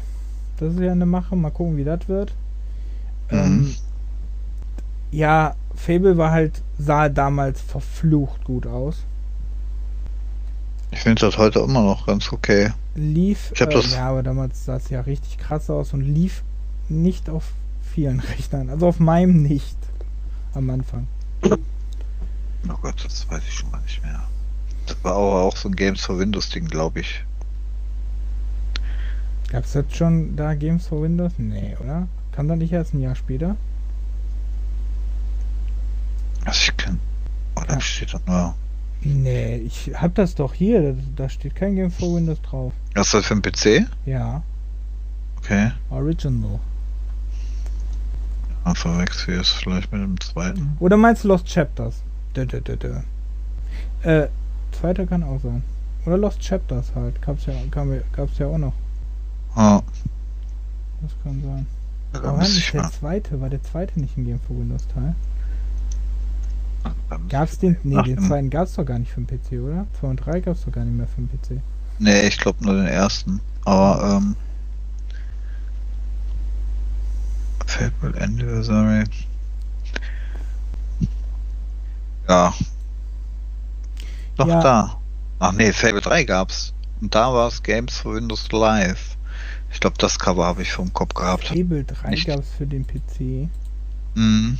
Das 0.57 0.73
ist 0.73 0.80
ja 0.80 0.91
eine 0.91 1.06
Mache. 1.06 1.35
Mal 1.35 1.49
gucken, 1.52 1.77
wie 1.77 1.84
das 1.84 2.07
wird. 2.07 2.34
Ähm, 3.31 3.57
Mhm. 3.61 3.76
ja, 5.11 5.56
Fable 5.76 6.18
war 6.18 6.31
halt, 6.31 6.61
sah 6.77 7.10
damals 7.10 7.61
verflucht 7.61 8.44
gut 8.44 8.68
aus. 8.68 9.03
Ich 10.91 10.99
finde 10.99 11.22
das 11.22 11.38
heute 11.38 11.60
immer 11.60 11.81
noch 11.84 12.06
ganz 12.07 12.31
okay. 12.31 12.72
lief, 12.95 13.52
Ich 13.53 13.61
hab 13.61 13.69
äh, 13.72 13.73
das- 13.73 13.94
ja, 13.94 14.10
aber 14.10 14.23
damals 14.23 14.65
sah 14.65 14.77
es 14.77 14.89
ja 14.89 15.02
richtig 15.02 15.38
krass 15.38 15.69
aus 15.69 15.94
und 15.94 16.02
lief 16.02 16.44
nicht 16.89 17.30
auf 17.30 17.52
vielen 17.98 18.19
Rechnern. 18.19 18.69
Also 18.69 18.86
auf 18.90 18.99
meinem 18.99 19.41
nicht. 19.41 19.76
Am 20.53 20.69
Anfang. 20.69 21.07
Oh 21.44 22.76
Gott, 22.80 23.03
das 23.03 23.28
weiß 23.28 23.41
ich 23.48 23.53
schon 23.56 23.72
mal 23.72 23.82
nicht 23.82 24.03
mehr. 24.03 24.22
Das 24.86 24.98
war 25.03 25.14
aber 25.14 25.41
auch 25.41 25.57
so 25.57 25.68
ein 25.68 25.76
Games 25.76 26.06
for 26.06 26.19
Windows-Ding, 26.19 26.68
glaube 26.68 26.99
ich. 26.99 27.24
Gab 29.49 29.64
es 29.64 29.74
jetzt 29.74 29.95
schon 29.95 30.36
da 30.36 30.53
Games 30.53 30.86
for 30.86 31.02
Windows? 31.02 31.32
Nee, 31.40 31.76
oder? 31.84 32.07
Kam 32.34 32.48
da 32.48 32.56
nicht 32.56 32.72
erst 32.72 32.94
ein 32.94 33.02
Jahr 33.02 33.15
später? 33.15 33.56
Also 36.45 36.60
ich 36.72 36.78
kann. 36.78 36.99
Oh, 37.56 37.61
da 37.68 37.74
Ja. 37.74 37.82
steht 37.82 38.14
doch 38.14 38.22
nur. 38.28 38.53
Nee, 39.02 39.56
ich 39.57 39.91
hab 39.95 40.14
das 40.14 40.36
doch 40.36 40.53
hier. 40.53 40.94
Da, 40.94 40.99
da 41.15 41.30
steht 41.30 41.56
kein 41.56 41.76
Game 41.76 41.90
for 41.90 42.15
Windows 42.15 42.41
drauf. 42.44 42.74
Was 42.94 43.07
ist 43.07 43.14
das 43.15 43.26
für 43.26 43.34
ein 43.34 43.41
PC? 43.41 43.88
Ja, 44.06 44.44
Okay. 45.40 45.72
Original. 45.90 46.60
Dann 48.68 48.76
verwechsel 48.76 49.35
ich 49.35 49.41
es 49.41 49.49
vielleicht 49.52 49.94
mit 49.94 50.02
dem 50.02 50.19
zweiten. 50.19 50.76
Oder 50.81 50.98
meinst 50.98 51.23
du 51.23 51.30
Lost 51.30 51.48
Chapters? 51.48 52.03
Dö, 52.35 52.45
dö, 52.45 52.60
dö, 52.60 52.76
dö. 52.76 52.95
Äh, 54.03 54.27
zweiter 54.73 55.06
kann 55.06 55.23
auch 55.23 55.39
sein. 55.41 55.64
Oder 56.06 56.18
Lost 56.18 56.41
Chapters 56.41 56.91
halt. 56.94 57.22
Gab's 57.22 57.45
ja, 57.45 57.53
kam, 57.72 57.94
gab's 58.11 58.38
ja 58.38 58.48
auch 58.48 58.57
noch. 58.57 58.73
Ah, 59.56 59.81
Das 61.02 61.11
kann 61.23 61.41
sein. 61.41 61.65
da 62.11 62.19
Aber 62.19 62.27
war 62.34 62.39
nicht 62.39 62.57
ich 62.57 62.72
der 62.72 62.91
zweite? 62.91 63.39
War 63.39 63.49
der 63.49 63.64
zweite 63.64 64.02
nicht 64.02 64.18
ein 64.18 64.26
Game 64.26 64.41
for 64.45 64.57
Windows 64.57 64.85
Teil? 64.94 65.15
müsste 66.84 67.27
Gab's 67.30 67.57
den? 67.60 67.77
Nee, 67.84 68.02
den 68.03 68.22
zweiten 68.22 68.49
gab's 68.49 68.73
doch 68.76 68.85
gar 68.85 68.99
nicht 68.99 69.14
für 69.14 69.22
den 69.22 69.27
PC, 69.27 69.64
oder? 69.64 69.88
2 70.02 70.07
und 70.07 70.18
3 70.18 70.41
gab's 70.41 70.65
doch 70.65 70.73
gar 70.73 70.84
nicht 70.84 70.98
mehr 70.98 71.07
für 71.07 71.22
den 71.22 71.30
PC. 71.30 71.61
Nee, 71.99 72.27
ich 72.27 72.38
glaube 72.38 72.65
nur 72.65 72.73
den 72.76 72.88
ersten. 72.88 73.39
Aber, 73.64 74.18
ähm. 74.18 74.35
Fable 77.65 78.19
Anniversary. 78.21 79.03
Ja. 82.27 82.53
Doch 84.35 84.47
Ja. 84.47 84.61
da. 84.61 84.97
Ach 85.39 85.51
nee, 85.51 85.71
Fable 85.73 86.01
3 86.01 86.23
gab's. 86.23 86.73
Und 87.01 87.13
da 87.13 87.34
war 87.34 87.47
es 87.47 87.63
Games 87.63 87.97
for 87.97 88.15
Windows 88.15 88.51
Live. 88.51 89.17
Ich 89.71 89.79
glaube, 89.79 89.97
das 89.99 90.17
Cover 90.17 90.45
habe 90.45 90.61
ich 90.61 90.71
vom 90.71 90.91
Kopf 90.93 91.13
gehabt. 91.13 91.47
Fable 91.47 91.84
3 91.84 92.09
Nicht. 92.11 92.27
gab's 92.27 92.47
für 92.57 92.65
den 92.65 92.85
PC. 92.85 93.49
Mhm. 94.15 94.57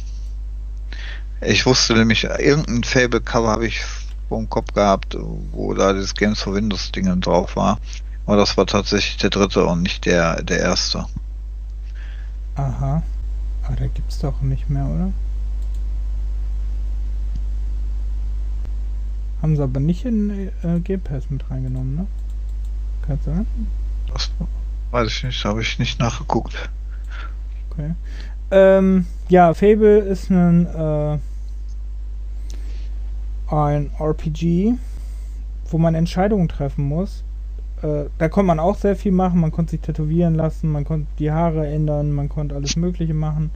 Ich 1.41 1.65
wusste 1.65 1.93
nämlich, 1.93 2.23
irgendein 2.23 2.83
Fable-Cover 2.83 3.49
habe 3.49 3.67
ich 3.67 3.79
vom 4.29 4.49
Kopf 4.49 4.73
gehabt, 4.73 5.15
wo 5.51 5.73
da 5.73 5.93
das 5.93 6.13
Games 6.15 6.41
for 6.41 6.53
Windows-Ding 6.55 7.21
drauf 7.21 7.55
war. 7.55 7.79
Aber 8.25 8.37
das 8.37 8.57
war 8.57 8.65
tatsächlich 8.65 9.17
der 9.17 9.29
dritte 9.29 9.65
und 9.65 9.83
nicht 9.83 10.05
der, 10.05 10.41
der 10.43 10.59
erste. 10.59 11.05
Aha. 12.57 13.03
Aber 13.63 13.75
da 13.75 13.88
gibt's 13.88 14.19
doch 14.19 14.41
nicht 14.41 14.69
mehr, 14.69 14.85
oder? 14.85 15.11
Haben 19.41 19.55
sie 19.55 19.61
aber 19.61 19.79
nicht 19.79 20.05
in 20.05 20.49
äh, 20.63 20.79
Game 20.79 21.01
Pass 21.01 21.29
mit 21.29 21.49
reingenommen, 21.49 21.95
ne? 21.95 22.07
Kann 23.05 23.19
sein? 23.23 23.45
Das 24.11 24.31
weiß 24.91 25.07
ich 25.07 25.23
nicht, 25.23 25.45
habe 25.45 25.61
ich 25.61 25.77
nicht 25.77 25.99
nachgeguckt. 25.99 26.69
Okay. 27.69 27.93
Ähm, 28.49 29.05
ja, 29.29 29.53
Fable 29.53 29.99
ist 29.99 30.31
ein, 30.31 30.65
äh, 30.65 31.19
ein 33.53 33.91
RPG, 33.99 34.73
wo 35.69 35.77
man 35.77 35.93
Entscheidungen 35.93 36.47
treffen 36.47 36.88
muss. 36.88 37.23
Äh, 37.81 38.05
da 38.17 38.29
konnte 38.29 38.47
man 38.47 38.59
auch 38.59 38.75
sehr 38.75 38.95
viel 38.95 39.11
machen. 39.11 39.39
Man 39.39 39.51
konnte 39.51 39.71
sich 39.71 39.81
tätowieren 39.81 40.35
lassen, 40.35 40.71
man 40.71 40.83
konnte 40.83 41.07
die 41.19 41.31
Haare 41.31 41.67
ändern, 41.67 42.11
man 42.11 42.29
konnte 42.29 42.55
alles 42.55 42.75
Mögliche 42.75 43.13
machen. 43.13 43.51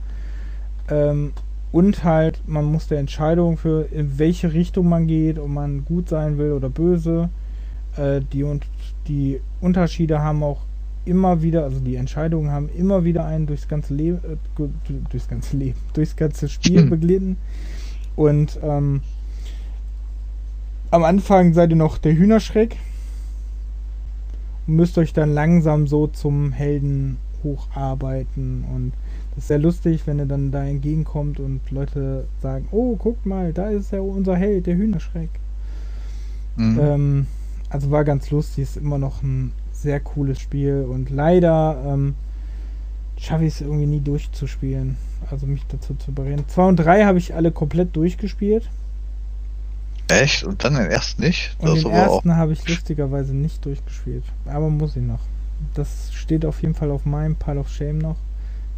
Ähm, 0.90 1.34
und 1.72 2.04
halt, 2.04 2.42
man 2.48 2.66
musste 2.66 2.98
Entscheidungen 2.98 3.58
für 3.58 3.88
in 3.92 4.20
welche 4.20 4.54
Richtung 4.54 4.90
man 4.90 5.08
geht, 5.08 5.40
ob 5.40 5.48
man 5.48 5.86
gut 5.86 6.10
sein 6.10 6.38
will 6.38 6.52
oder 6.52 6.70
böse. 6.70 7.30
Äh, 7.98 8.22
die 8.34 8.44
und 8.44 8.66
die 9.08 9.40
Unterschiede 9.62 10.20
haben 10.20 10.44
auch 10.44 10.62
immer 11.06 11.42
wieder, 11.42 11.64
also 11.64 11.80
die 11.80 11.96
Entscheidungen 11.96 12.52
haben 12.52 12.70
immer 12.70 13.04
wieder 13.04 13.26
einen 13.26 13.48
durchs 13.48 13.68
ganze 13.68 13.94
Leben, 13.94 14.20
äh, 14.20 14.68
durchs 15.10 15.28
ganze 15.28 15.58
Leben, 15.58 15.80
durchs 15.94 16.16
ganze 16.16 16.48
Spiel 16.50 16.82
Hm. 16.82 16.90
beglitten. 16.90 17.38
Und 18.16 18.60
ähm, 18.62 19.02
am 20.92 21.04
Anfang 21.04 21.54
seid 21.54 21.70
ihr 21.72 21.78
noch 21.78 21.98
der 21.98 22.16
Hühnerschreck 22.16 22.78
müsst 24.72 24.98
euch 24.98 25.14
dann 25.14 25.34
langsam 25.34 25.88
so 25.88 26.08
zum 26.08 26.52
Helden 26.52 27.18
hocharbeiten 27.44 28.66
und 28.74 28.94
das 29.30 29.46
ist 29.46 29.48
sehr 29.48 29.60
lustig, 29.60 30.02
wenn 30.06 30.20
ihr 30.20 30.26
dann 30.26 30.52
da 30.52 30.66
entgegenkommt 30.66 31.40
und 31.40 31.62
Leute 31.72 32.26
sagen, 32.42 32.68
oh, 32.72 32.96
guckt 32.96 33.26
mal, 33.26 33.54
da 33.54 33.70
ist 33.70 33.92
ja 33.92 34.02
unser 34.02 34.36
Held, 34.36 34.68
der 34.68 34.76
Hühnerschreck. 34.76 35.30
Mhm. 36.58 36.80
Ähm, 36.82 37.28
also 37.70 37.92
war 37.92 38.04
ganz 38.04 38.30
lustig, 38.30 38.64
ist 38.64 38.78
immer 38.78 38.98
noch 38.98 39.24
ein 39.24 39.54
sehr 39.72 40.00
cooles 40.02 40.40
Spiel 40.40 40.86
und 40.90 41.10
leider 41.10 41.82
ähm, 41.88 42.16
schaffe 43.18 43.46
ich 43.46 43.56
es 43.56 43.62
irgendwie 43.62 43.86
nie 43.86 44.02
durchzuspielen. 44.02 44.98
Also 45.30 45.48
mich 45.48 45.66
dazu 45.68 45.94
zu 45.96 46.12
bereden. 46.12 46.44
2 46.48 46.64
und 46.66 46.76
3 46.78 47.06
habe 47.06 47.18
ich 47.18 47.34
alle 47.34 47.52
komplett 47.52 47.96
durchgespielt 47.96 48.70
Echt? 50.12 50.44
Und 50.44 50.64
dann 50.64 50.76
den 50.76 50.88
ersten 50.88 51.22
nicht? 51.24 51.56
und 51.60 51.70
Das 51.70 51.80
den 51.80 51.88
aber 51.92 52.08
auch. 52.08 52.16
ersten 52.16 52.36
habe 52.36 52.54
ich 52.54 52.68
lustigerweise 52.68 53.34
nicht 53.36 53.64
durchgespielt. 53.66 54.24
Aber 54.46 54.70
muss 54.70 54.96
ich 54.96 55.04
noch. 55.04 55.20
Das 55.74 56.12
steht 56.14 56.46
auf 56.46 56.62
jeden 56.62 56.76
Fall 56.76 56.92
auf 56.92 57.06
meinem 57.06 57.36
Pile 57.36 57.60
of 57.60 57.70
Shame 57.70 58.00
noch. 58.00 58.18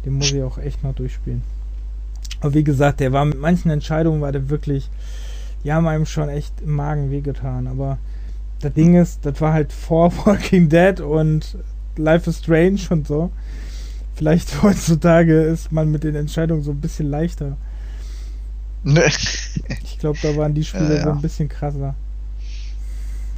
Den 0.04 0.14
muss 0.14 0.32
ich 0.32 0.42
auch 0.42 0.58
echt 0.58 0.82
noch 0.84 0.94
durchspielen. 0.94 1.42
Aber 2.40 2.54
wie 2.54 2.64
gesagt, 2.64 3.00
der 3.00 3.12
war 3.12 3.24
mit 3.24 3.40
manchen 3.40 3.70
Entscheidungen 3.70 4.20
war 4.20 4.32
der 4.32 4.50
wirklich, 4.50 4.90
die 5.64 5.72
haben 5.72 5.86
einem 5.86 6.04
schon 6.06 6.28
echt 6.28 6.52
im 6.62 6.72
Magen 6.72 7.10
wehgetan. 7.10 7.66
Aber 7.66 7.98
das 8.60 8.74
Ding 8.74 8.94
ist, 8.94 9.24
das 9.24 9.40
war 9.40 9.52
halt 9.52 9.72
vor 9.72 10.12
Walking 10.26 10.68
Dead 10.68 11.00
und 11.00 11.56
Life 11.96 12.28
is 12.28 12.38
Strange 12.38 12.80
und 12.90 13.06
so. 13.06 13.30
Vielleicht 14.14 14.62
heutzutage 14.62 15.42
ist 15.42 15.72
man 15.72 15.90
mit 15.90 16.04
den 16.04 16.14
Entscheidungen 16.14 16.62
so 16.62 16.72
ein 16.72 16.80
bisschen 16.80 17.08
leichter. 17.08 17.56
Nee. 18.84 19.00
Ich 19.82 19.98
glaube, 19.98 20.18
da 20.22 20.36
waren 20.36 20.52
die 20.52 20.64
Spiele 20.64 20.96
Ja, 20.96 21.02
so 21.02 21.08
ja. 21.08 21.14
ein 21.14 21.22
bisschen 21.22 21.48
krasser 21.48 21.94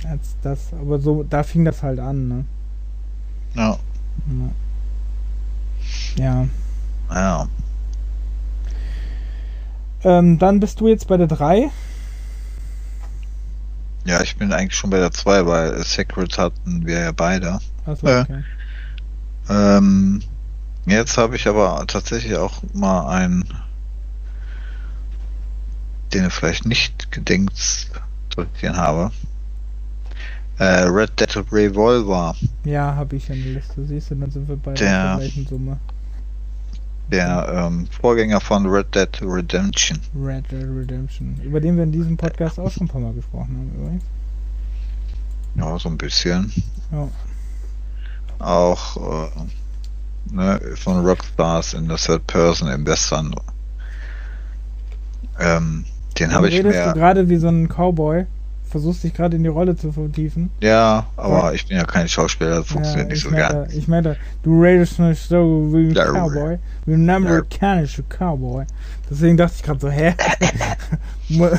als 0.09 0.37
das. 0.43 0.73
Aber 0.73 0.99
so, 0.99 1.23
da 1.23 1.43
fing 1.43 1.65
das 1.65 1.83
halt 1.83 1.99
an, 2.01 2.29
ne? 2.29 2.45
Ja. 3.55 3.79
Ja. 6.17 6.49
Ja. 7.11 7.49
Ähm, 10.05 10.39
dann 10.39 10.61
bist 10.61 10.81
du 10.81 10.89
jetzt 10.89 11.07
bei 11.09 11.17
der 11.17 11.27
3. 11.27 11.71
Ja, 14.05 14.23
ich 14.23 14.37
bin 14.37 14.53
eigentlich 14.53 14.77
schon 14.77 14.91
bei 14.91 14.99
der 14.99 15.11
2, 15.11 15.47
weil 15.47 15.83
Secret 15.85 16.39
hatten 16.39 16.87
wir 16.87 17.01
ja 17.01 17.13
beide. 17.13 17.59
Ja. 17.87 17.93
okay. 17.93 18.45
Ähm, 19.49 20.23
jetzt 20.87 21.17
habe 21.19 21.37
ich 21.37 21.49
aber 21.49 21.85
tatsächlich 21.87 22.37
auch 22.37 22.63
mal 22.73 23.09
einen, 23.09 23.45
den 26.13 26.25
du 26.25 26.31
vielleicht 26.31 26.67
nicht 26.67 27.11
gedenkt 27.13 27.57
zu 27.57 28.47
habe. 28.77 29.11
Äh, 30.59 30.65
Red 30.85 31.21
Dead 31.21 31.37
Revolver, 31.53 32.35
Ja, 32.65 32.95
habe 32.95 33.17
ich 33.17 33.29
in 33.29 33.43
der 33.45 33.53
Liste. 33.55 33.85
Siehst 33.85 34.11
du, 34.11 34.15
dann 34.15 34.31
sind 34.31 34.49
wir 34.49 34.57
bei 34.57 34.73
Der- 34.75 35.09
der 35.09 35.17
gleichen 35.19 35.47
Summe. 35.47 35.79
der 37.11 37.49
ähm, 37.69 37.87
Vorgänger 38.01 38.41
von 38.41 38.67
Red 38.67 38.95
Dead 38.95 39.09
Redemption. 39.23 39.99
Red 40.19 40.51
Dead 40.51 40.65
Redemption. 40.65 41.39
Über 41.43 41.61
den 41.61 41.77
wir 41.77 41.85
in 41.85 41.93
diesem 41.93 42.17
Podcast 42.17 42.59
auch 42.59 42.71
schon 42.71 42.87
ein 42.87 42.89
paar 42.89 43.01
Mal 43.03 43.13
gesprochen 43.13 43.49
haben, 43.57 43.73
übrigens. 43.81 44.05
Ja, 45.57 45.79
so 45.79 45.89
ein 45.91 45.99
bisschen. 45.99 46.53
Ja. 46.91 47.09
Auch 48.39 48.97
äh, 48.97 49.31
ne, 50.35 50.61
von 50.77 51.05
Rockstars 51.07 51.75
in 51.75 51.87
der 51.89 51.97
Third 51.99 52.27
Person 52.27 52.69
im 52.69 52.87
Western. 52.87 53.35
Ähm, 55.39 55.85
den 56.19 56.33
habe 56.33 56.49
ich 56.49 56.59
redest 56.59 56.79
du 56.87 56.87
mir. 56.89 56.95
gerade 56.95 57.29
wie 57.29 57.37
so 57.37 57.49
ein 57.49 57.69
Cowboy. 57.69 58.27
Versuchst 58.69 59.05
dich 59.05 59.15
gerade 59.15 59.37
in 59.37 59.45
die 59.45 59.49
Rolle 59.49 59.77
zu 59.77 59.93
vertiefen. 59.93 60.51
Ja, 60.61 61.07
aber 61.17 61.55
ich 61.55 61.67
bin 61.69 61.77
ja 61.77 61.85
kein 61.85 62.09
Schauspieler, 62.09 62.57
das 62.57 62.67
funktioniert 62.67 63.09
nicht 63.09 63.19
ich 63.19 63.25
so 63.25 63.31
gern. 63.31 63.53
meine, 63.61 63.73
ich 63.73 63.89
meine, 63.89 64.17
du 64.43 64.61
redest 64.61 64.99
nicht 64.99 65.29
so 65.29 65.69
wie 65.73 65.89
ein 65.91 65.95
Ja, 65.95 66.07
Cowboy, 66.11 66.59
wie 66.85 66.95
ein 66.95 67.09
amerikanischer 67.09 68.03
Cowboy. 68.09 68.67
Deswegen 69.09 69.37
dachte 69.37 69.55
ich 69.57 69.63
gerade 69.63 69.81
so, 69.81 69.89
hä? 69.89 70.15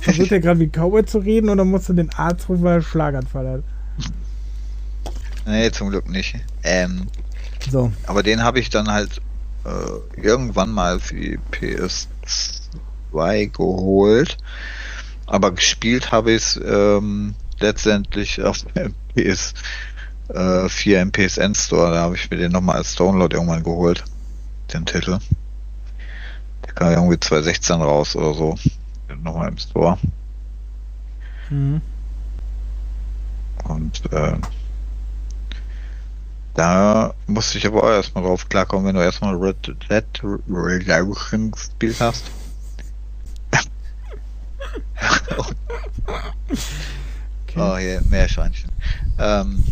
Versucht 0.00 0.32
er 0.32 0.40
gerade 0.40 0.60
wie 0.60 0.68
Cowboy 0.68 1.04
zu 1.04 1.18
reden 1.18 1.50
oder 1.50 1.64
musst 1.64 1.88
du 1.88 1.92
den 1.92 2.10
Arzt 2.14 2.48
rufen, 2.48 2.62
weil 2.64 2.78
er 2.78 2.82
Schlaganfall 2.82 3.48
hat? 3.48 3.62
Nee, 5.46 5.70
zum 5.70 5.90
Glück 5.90 6.08
nicht. 6.08 6.34
Ähm, 6.64 7.06
So, 7.70 7.92
aber 8.06 8.22
den 8.22 8.42
habe 8.42 8.58
ich 8.58 8.70
dann 8.70 8.88
halt 8.90 9.20
äh, 9.64 10.20
irgendwann 10.20 10.70
mal 10.70 10.98
für 10.98 11.14
die 11.14 11.38
PS2 13.16 13.50
geholt. 13.50 14.36
Aber 15.26 15.52
gespielt 15.52 16.12
habe 16.12 16.32
ich 16.32 16.42
es 16.42 16.60
ähm, 16.64 17.34
letztendlich 17.58 18.42
auf 18.42 18.58
dem 18.74 18.94
PS 19.14 19.54
äh, 20.28 20.68
4 20.68 21.02
im 21.02 21.12
PSN 21.12 21.54
Store. 21.54 21.92
Da 21.92 22.00
habe 22.02 22.16
ich 22.16 22.30
mir 22.30 22.36
den 22.36 22.52
nochmal 22.52 22.76
als 22.76 22.94
Download 22.94 23.34
irgendwann 23.34 23.64
geholt. 23.64 24.04
Den 24.72 24.86
Titel. 24.86 25.18
Der 26.64 26.72
kam 26.74 26.92
irgendwie 26.92 27.18
2016 27.18 27.80
raus 27.80 28.16
oder 28.16 28.34
so. 28.34 28.58
Nochmal 29.22 29.48
im 29.48 29.58
Store. 29.58 29.98
mhm. 31.50 31.80
Und 33.64 34.12
äh, 34.12 34.38
da 36.54 37.14
musste 37.26 37.58
ich 37.58 37.66
aber 37.66 37.82
auch 37.82 37.90
erstmal 37.90 38.24
drauf 38.24 38.48
klarkommen, 38.48 38.86
wenn 38.86 38.94
du 38.94 39.02
erstmal 39.02 39.34
Red 39.34 39.76
Dead 39.90 40.04
Redemption 40.48 41.50
gespielt 41.50 42.00
hast. 42.00 42.24
Okay. 46.48 47.56
Oh, 47.56 47.76
hier, 47.76 48.02
Meerschweinchen. 48.10 48.70
Ähm, 49.18 49.62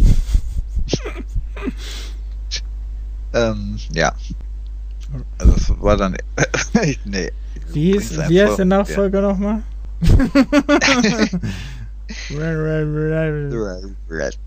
ähm, 3.32 3.78
ja. 3.92 4.14
Also 5.38 5.52
es 5.54 5.80
war 5.80 5.96
dann. 5.96 6.16
nee. 7.04 7.30
Wie, 7.72 7.92
hieß, 7.92 8.28
wie 8.28 8.42
heißt 8.42 8.58
der 8.58 8.64
Nachfolger 8.64 9.20
nochmal? 9.20 9.62
Red, 12.30 13.52
Ja. 13.52 13.76
Red. 14.10 14.38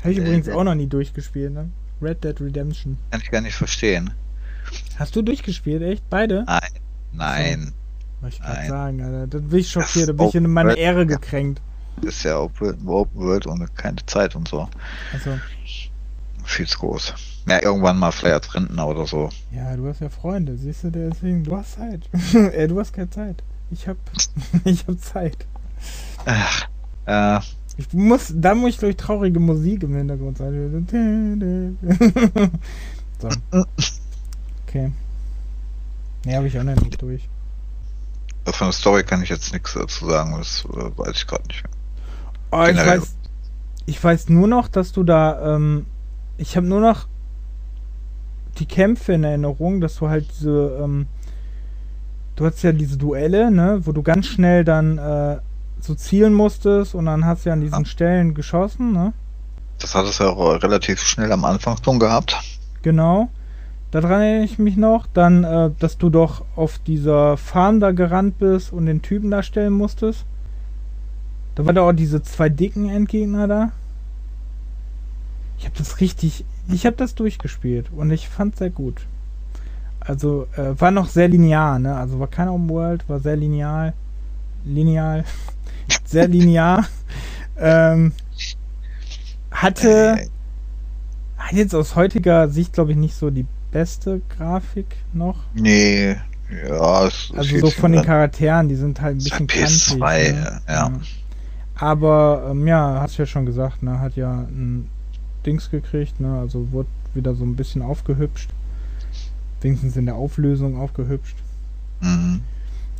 Habe 0.00 0.12
ich 0.12 0.18
übrigens 0.18 0.46
Red- 0.48 0.54
auch 0.56 0.64
noch 0.64 0.74
nie 0.74 0.86
durchgespielt, 0.86 1.52
ne? 1.52 1.70
Red 2.00 2.22
Dead 2.24 2.40
Redemption. 2.40 2.98
Kann 3.10 3.20
ich 3.20 3.30
gar 3.30 3.40
nicht 3.40 3.54
verstehen. 3.54 4.12
Hast 4.96 5.14
du 5.16 5.22
durchgespielt, 5.22 5.82
echt? 5.82 6.08
Beide? 6.10 6.44
Nein. 6.46 6.60
Nein. 7.12 7.72
Ich 8.28 8.40
gerade 8.40 8.58
Nein. 8.60 8.68
sagen, 8.68 9.02
Alter. 9.02 9.26
Dann 9.26 9.48
bin 9.48 9.58
ich 9.58 9.70
schockiert, 9.70 10.08
da 10.08 10.12
bin 10.12 10.28
ich 10.28 10.34
in 10.34 10.50
meine 10.50 10.74
Ehre 10.76 11.06
gekränkt. 11.06 11.60
Ist 12.02 12.22
ja 12.24 12.38
Open, 12.38 12.86
Open 12.88 13.20
World 13.20 13.46
ohne 13.46 13.66
keine 13.74 14.04
Zeit 14.06 14.34
und 14.34 14.48
so. 14.48 14.68
Also, 15.12 15.38
Viel 16.44 16.66
zu 16.66 16.78
groß. 16.78 17.14
Ja, 17.46 17.62
irgendwann 17.62 17.98
mal 17.98 18.12
vielleicht 18.12 18.54
Rentner 18.54 18.86
oder 18.86 19.06
so. 19.06 19.28
ja, 19.54 19.76
du 19.76 19.86
hast 19.88 20.00
ja 20.00 20.08
Freunde, 20.08 20.56
siehst 20.56 20.84
du, 20.84 20.90
deswegen, 20.90 21.44
du 21.44 21.56
hast 21.56 21.74
Zeit. 21.74 22.08
äh, 22.34 22.68
du 22.68 22.78
hast 22.78 22.92
keine 22.92 23.10
Zeit. 23.10 23.42
Ich 23.70 23.88
hab, 23.88 23.96
ich 24.64 24.86
hab 24.86 24.98
Zeit. 25.00 25.36
Ach, 26.24 26.68
äh, 27.06 27.40
Ich 27.76 27.92
muss, 27.92 28.32
da 28.34 28.54
muss 28.54 28.70
ich 28.70 28.78
durch 28.78 28.96
traurige 28.96 29.40
Musik 29.40 29.82
im 29.82 29.94
Hintergrund 29.96 30.38
sein. 30.38 30.88
so. 33.20 33.28
Okay. 34.66 34.92
Nee, 36.24 36.36
habe 36.36 36.46
ich 36.46 36.58
auch 36.58 36.62
noch 36.64 36.76
nicht 36.80 37.02
durch. 37.02 37.28
Von 38.46 38.68
der 38.68 38.72
Story 38.72 39.04
kann 39.04 39.22
ich 39.22 39.28
jetzt 39.28 39.52
nichts 39.52 39.74
dazu 39.74 40.08
sagen, 40.08 40.34
das 40.36 40.64
äh, 40.64 40.98
weiß 40.98 41.12
ich 41.16 41.26
gerade 41.26 41.46
nicht 41.48 41.62
mehr. 41.62 41.72
Oh, 42.50 42.64
ich 42.64 42.76
weiß, 42.76 43.16
ich 43.86 44.02
weiß 44.02 44.28
nur 44.28 44.48
noch, 44.48 44.68
dass 44.68 44.92
du 44.92 45.04
da, 45.04 45.54
ähm, 45.56 45.86
ich 46.36 46.56
habe 46.56 46.66
nur 46.66 46.80
noch 46.80 47.06
die 48.58 48.66
Kämpfe 48.66 49.14
in 49.14 49.24
Erinnerung, 49.24 49.80
dass 49.80 49.96
du 49.96 50.08
halt 50.08 50.26
diese, 50.30 50.78
ähm, 50.82 51.06
du 52.36 52.44
hast 52.44 52.62
ja 52.62 52.72
diese 52.72 52.98
Duelle, 52.98 53.50
ne, 53.50 53.80
wo 53.84 53.92
du 53.92 54.02
ganz 54.02 54.26
schnell 54.26 54.64
dann 54.64 54.98
äh, 54.98 55.38
so 55.80 55.94
zielen 55.94 56.34
musstest 56.34 56.94
und 56.94 57.06
dann 57.06 57.24
hast 57.24 57.44
du 57.44 57.50
ja 57.50 57.54
an 57.54 57.60
diesen 57.60 57.80
Ja. 57.80 57.84
Stellen 57.84 58.34
geschossen, 58.34 58.92
ne? 58.92 59.12
Das 59.78 59.94
hat 59.94 60.04
es 60.06 60.18
ja 60.18 60.28
auch 60.28 60.62
relativ 60.62 61.00
schnell 61.00 61.32
am 61.32 61.44
Anfang 61.44 61.76
schon 61.82 61.98
gehabt. 61.98 62.36
Genau. 62.82 63.30
Daran 63.92 64.22
erinnere 64.22 64.44
ich 64.44 64.58
mich 64.58 64.76
noch. 64.76 65.06
Dann, 65.12 65.44
äh, 65.44 65.70
dass 65.78 65.98
du 65.98 66.08
doch 66.10 66.44
auf 66.56 66.78
dieser 66.78 67.36
Farm 67.36 67.78
da 67.78 67.92
gerannt 67.92 68.38
bist 68.38 68.72
und 68.72 68.86
den 68.86 69.02
Typen 69.02 69.30
da 69.30 69.42
stellen 69.42 69.74
musstest. 69.74 70.24
Da 71.54 71.66
war 71.66 71.74
da 71.74 71.82
auch 71.82 71.92
diese 71.92 72.22
zwei 72.22 72.48
dicken 72.48 72.88
Endgegner 72.88 73.46
da. 73.46 73.72
Ich 75.58 75.66
habe 75.66 75.76
das 75.76 76.00
richtig. 76.00 76.44
Ich 76.68 76.86
habe 76.86 76.96
das 76.96 77.14
durchgespielt 77.14 77.90
und 77.94 78.10
ich 78.10 78.28
fand 78.28 78.56
sehr 78.56 78.70
gut. 78.70 79.02
Also 80.00 80.46
äh, 80.56 80.80
war 80.80 80.90
noch 80.90 81.08
sehr 81.08 81.28
linear, 81.28 81.78
ne? 81.78 81.94
Also 81.94 82.18
war 82.18 82.28
kein 82.28 82.48
Open 82.48 82.70
World, 82.70 83.06
war 83.08 83.20
sehr 83.20 83.36
lineal. 83.36 83.92
Lineal. 84.64 85.24
sehr 86.04 86.28
linear. 86.28 86.86
ähm, 87.58 88.12
hatte. 89.50 90.16
Äh, 90.18 90.28
Hat 91.36 91.52
jetzt 91.52 91.74
aus 91.74 91.94
heutiger 91.94 92.48
Sicht, 92.48 92.72
glaube 92.72 92.92
ich, 92.92 92.96
nicht 92.96 93.14
so 93.14 93.28
die 93.30 93.46
beste 93.72 94.20
Grafik 94.36 94.86
noch. 95.12 95.38
nee, 95.54 96.16
ja, 96.68 97.06
es 97.06 97.32
Also 97.34 97.58
so 97.58 97.70
von 97.70 97.92
den 97.92 98.02
Charakteren, 98.02 98.68
die 98.68 98.74
sind 98.76 99.00
halt 99.00 99.16
ein 99.16 99.18
bisschen 99.24 99.48
halt 99.48 99.50
PS2, 99.50 99.98
kantig. 99.98 100.34
Ne? 100.34 100.60
ja. 100.68 100.92
Aber 101.76 102.48
ähm, 102.50 102.66
ja, 102.66 103.00
hast 103.00 103.16
ja 103.16 103.26
schon 103.26 103.46
gesagt, 103.46 103.82
ne, 103.82 103.98
hat 103.98 104.14
ja 104.16 104.30
ein 104.42 104.88
Dings 105.46 105.70
gekriegt, 105.70 106.20
ne, 106.20 106.38
also 106.38 106.70
wurde 106.70 106.88
wieder 107.14 107.34
so 107.34 107.44
ein 107.44 107.56
bisschen 107.56 107.82
aufgehübscht. 107.82 108.50
Wenigstens 109.62 109.96
in 109.96 110.06
der 110.06 110.16
Auflösung 110.16 110.76
aufgehübscht. 110.78 111.36
Mhm. 112.00 112.42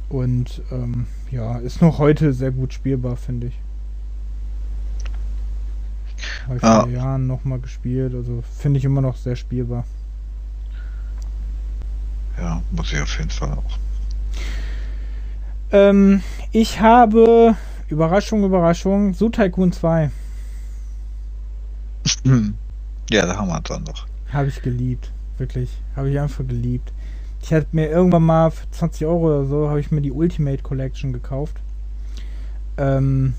Und 0.08 0.62
ähm, 0.70 1.06
ja, 1.30 1.58
ist 1.58 1.82
noch 1.82 1.98
heute 1.98 2.32
sehr 2.32 2.50
gut 2.50 2.72
spielbar, 2.72 3.16
finde 3.16 3.48
ich. 3.48 3.58
Habe 6.46 6.56
ich 6.56 6.62
Ja. 6.62 6.80
vor 6.82 6.90
Jahren 6.90 7.26
nochmal 7.26 7.58
gespielt, 7.58 8.14
also 8.14 8.42
finde 8.58 8.78
ich 8.78 8.84
immer 8.84 9.00
noch 9.00 9.16
sehr 9.16 9.36
spielbar. 9.36 9.84
Ja, 12.38 12.62
muss 12.70 12.92
ich 12.92 13.00
auf 13.00 13.18
jeden 13.18 13.30
Fall 13.30 13.52
auch. 13.52 13.78
Ähm, 15.70 16.22
ich 16.50 16.80
habe, 16.80 17.56
Überraschung, 17.88 18.44
Überraschung, 18.44 19.14
Zoo 19.14 19.28
Tycoon 19.30 19.72
2 19.72 20.10
Hm. 22.24 22.54
Ja, 23.10 23.26
da 23.26 23.36
haben 23.36 23.48
wir 23.48 23.58
es 23.58 23.64
dann 23.64 23.82
noch. 23.84 24.06
habe 24.32 24.48
ich 24.48 24.62
geliebt. 24.62 25.10
Wirklich, 25.36 25.70
habe 25.96 26.10
ich 26.10 26.18
einfach 26.18 26.46
geliebt. 26.46 26.92
Ich 27.42 27.52
hatte 27.52 27.66
mir 27.72 27.88
irgendwann 27.90 28.22
mal 28.22 28.50
für 28.50 28.70
20 28.70 29.06
Euro 29.06 29.26
oder 29.26 29.44
so, 29.44 29.68
habe 29.68 29.80
ich 29.80 29.90
mir 29.90 30.00
die 30.00 30.12
Ultimate 30.12 30.62
Collection 30.62 31.12
gekauft. 31.12 31.56
Ähm, 32.78 33.34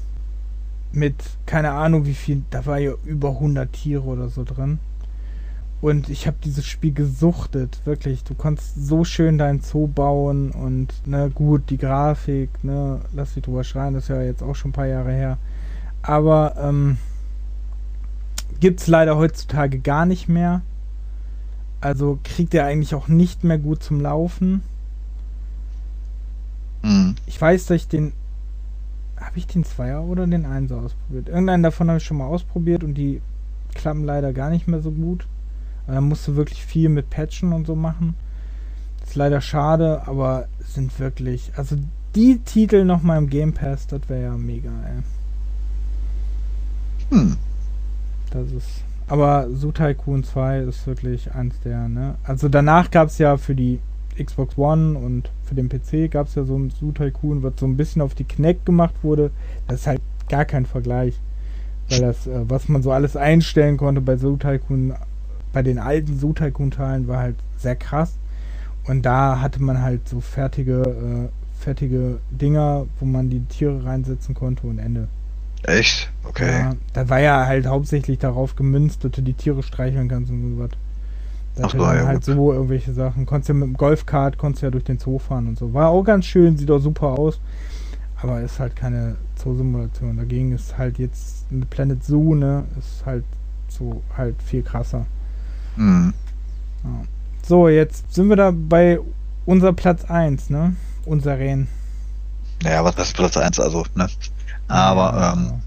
mit, 0.92 1.16
keine 1.46 1.72
Ahnung 1.72 2.06
wie 2.06 2.14
viel, 2.14 2.44
da 2.52 2.66
war 2.66 2.78
ja 2.78 2.94
über 3.06 3.30
100 3.30 3.72
Tiere 3.72 4.04
oder 4.04 4.30
so 4.30 4.44
drin. 4.44 4.80
Und 5.84 6.08
ich 6.08 6.28
habe 6.28 6.38
dieses 6.42 6.66
Spiel 6.66 6.94
gesuchtet, 6.94 7.82
wirklich. 7.84 8.24
Du 8.24 8.36
konntest 8.36 8.88
so 8.88 9.04
schön 9.04 9.38
deinen 9.38 9.60
Zoo 9.60 9.88
bauen 9.88 10.52
und, 10.52 10.88
ne, 11.06 11.30
gut, 11.30 11.70
die 11.70 11.78
Grafik, 11.78 12.64
ne, 12.64 13.02
lass 13.12 13.34
dich 13.34 13.44
drüber 13.44 13.66
schreien, 13.66 13.94
das 13.94 14.04
ist 14.04 14.08
ja 14.08 14.22
jetzt 14.22 14.42
auch 14.42 14.56
schon 14.56 14.70
ein 14.70 14.74
paar 14.74 14.88
Jahre 14.88 15.12
her. 15.12 15.38
Aber, 16.02 16.56
ähm, 16.58 17.00
gibt's 18.62 18.88
leider 18.88 19.18
heutzutage 19.18 19.78
gar 19.78 20.06
nicht 20.06 20.30
mehr. 20.30 20.62
Also 21.82 22.18
kriegt 22.24 22.54
er 22.54 22.66
eigentlich 22.66 22.96
auch 22.96 23.10
nicht 23.10 23.44
mehr 23.44 23.58
gut 23.58 23.84
zum 23.84 24.00
Laufen. 24.00 24.62
Mhm. 26.82 27.16
Ich 27.26 27.42
weiß, 27.42 27.66
dass 27.66 27.76
ich 27.76 27.88
den. 27.90 28.14
Habe 29.18 29.38
ich 29.38 29.48
den 29.48 29.66
Zweier 29.66 30.02
oder 30.02 30.26
den 30.28 30.46
Einser 30.46 30.78
ausprobiert? 30.78 31.28
Irgendeinen 31.28 31.64
davon 31.64 31.90
habe 31.90 31.98
ich 31.98 32.06
schon 32.06 32.20
mal 32.20 32.28
ausprobiert 32.28 32.86
und 32.86 32.94
die 32.94 33.22
klappen 33.76 34.06
leider 34.06 34.32
gar 34.32 34.50
nicht 34.50 34.70
mehr 34.70 34.80
so 34.80 34.90
gut. 34.90 35.28
Da 35.88 36.02
musst 36.02 36.28
du 36.28 36.36
wirklich 36.36 36.66
viel 36.66 36.90
mit 36.90 37.10
Patchen 37.10 37.54
und 37.54 37.68
so 37.68 37.76
machen. 37.76 38.16
Das 39.00 39.10
ist 39.10 39.16
leider 39.16 39.42
schade, 39.42 40.08
aber 40.08 40.48
sind 40.66 40.98
wirklich. 41.00 41.52
Also 41.56 41.78
die 42.16 42.40
Titel 42.40 42.86
nochmal 42.86 43.18
im 43.18 43.30
Game 43.30 43.54
Pass, 43.54 43.88
das 43.88 44.02
wäre 44.08 44.24
ja 44.24 44.38
mega, 44.38 44.70
ey. 44.70 45.04
Hm. 47.18 47.38
Das 48.32 48.52
ist. 48.52 48.84
Aber 49.08 49.48
Zoo 49.54 49.72
Tycoon 49.72 50.24
2 50.24 50.60
ist 50.60 50.88
wirklich 50.88 51.34
eins 51.34 51.60
der, 51.62 51.90
ne? 51.90 52.16
Also 52.24 52.48
danach 52.50 52.90
gab 52.90 53.10
es 53.10 53.18
ja 53.18 53.38
für 53.38 53.54
die 53.54 53.80
Xbox 54.18 54.58
One 54.58 54.98
und 54.98 55.30
für 55.44 55.56
den 55.56 55.70
PC 55.70 56.10
gab 56.12 56.28
es 56.28 56.36
ja 56.36 56.44
so 56.44 56.58
ein 56.58 56.70
Zoo 56.70 56.92
Tycoon, 56.92 57.44
was 57.44 57.54
so 57.60 57.66
ein 57.66 57.78
bisschen 57.78 58.02
auf 58.02 58.16
die 58.16 58.24
Kinect 58.24 58.66
gemacht 58.66 58.96
wurde. 59.02 59.32
Das 59.68 59.82
ist 59.82 59.88
halt 59.88 60.02
gar 60.30 60.46
kein 60.46 60.66
Vergleich. 60.66 61.20
Weil 61.90 62.02
das, 62.02 62.28
äh, 62.28 62.50
was 62.50 62.70
man 62.70 62.82
so 62.82 62.92
alles 62.92 63.18
einstellen 63.18 63.78
konnte 63.78 64.02
bei 64.02 64.16
Zoo 64.16 64.38
Tycoon, 64.38 64.94
bei 65.54 65.62
den 65.62 65.80
alten 65.80 66.20
Zoo 66.20 66.34
Tycoon 66.34 66.72
Teilen 66.72 67.08
war 67.08 67.20
halt 67.20 67.36
sehr 67.58 67.76
krass. 67.76 68.18
Und 68.86 69.04
da 69.06 69.40
hatte 69.40 69.64
man 69.64 69.82
halt 69.82 70.10
so 70.10 70.20
fertige, 70.20 70.82
äh, 70.82 71.62
fertige 71.64 72.20
Dinger, 72.32 72.88
wo 73.00 73.06
man 73.06 73.30
die 73.30 73.40
Tiere 73.46 73.86
reinsetzen 73.86 74.36
konnte 74.36 74.68
und 74.68 74.80
Ende. 74.80 75.08
Echt? 75.64 76.12
Okay. 76.26 76.52
Ja, 76.52 76.74
da 76.92 77.08
war 77.08 77.20
ja 77.20 77.46
halt 77.46 77.68
hauptsächlich 77.68 78.20
darauf 78.20 78.58
gemünzt, 78.58 79.06
dass 79.06 79.12
du 79.12 79.22
die 79.22 79.34
Tiere 79.34 79.64
streicheln 79.64 80.10
kannst 80.10 80.30
und 80.32 80.56
so 80.56 80.60
was. 80.60 80.72
Da 81.56 81.64
Ach 81.66 81.72
dann 81.72 81.98
ja, 81.98 82.08
halt 82.08 82.26
gut. 82.26 82.36
so 82.36 82.52
irgendwelche 82.52 82.94
Sachen. 82.94 83.26
Konntest 83.26 83.50
ja 83.50 83.54
mit 83.54 83.68
dem 83.68 83.78
Golfkart, 83.78 84.38
konntest 84.38 84.64
ja 84.64 84.72
durch 84.72 84.84
den 84.84 84.98
Zoo 84.98 85.20
fahren 85.20 85.48
und 85.48 85.58
so. 85.58 85.74
War 85.74 85.90
auch 85.90 86.04
ganz 86.04 86.26
schön, 86.26 86.58
sieht 86.58 86.72
auch 86.72 86.80
super 86.80 87.08
aus. 87.18 87.40
Aber 88.22 88.42
ist 88.42 88.60
halt 88.60 88.76
keine 88.76 89.18
Zoo-Simulation. 89.36 90.18
Dagegen 90.18 90.52
ist 90.54 90.78
halt 90.78 90.98
jetzt 90.98 91.52
mit 91.52 91.70
Planet 91.70 92.04
Zoo, 92.04 92.36
ne, 92.36 92.64
ist 92.80 93.06
halt 93.06 93.26
so 93.68 94.02
halt 94.18 94.42
viel 94.42 94.64
krasser. 94.64 95.06
Hm. 95.76 96.14
So, 97.46 97.68
jetzt 97.68 98.14
sind 98.14 98.30
wir 98.30 98.36
da 98.36 98.52
bei 98.54 99.00
unser 99.46 99.74
Platz 99.74 100.06
1, 100.06 100.50
ne? 100.50 100.76
Unser 101.06 101.38
Rennen. 101.38 101.68
Ja, 102.64 102.84
was 102.84 102.96
ist 102.96 103.16
Platz 103.16 103.36
1, 103.36 103.60
also, 103.60 103.86
ne? 103.96 104.08
Aber, 104.68 105.36
ähm, 105.36 105.62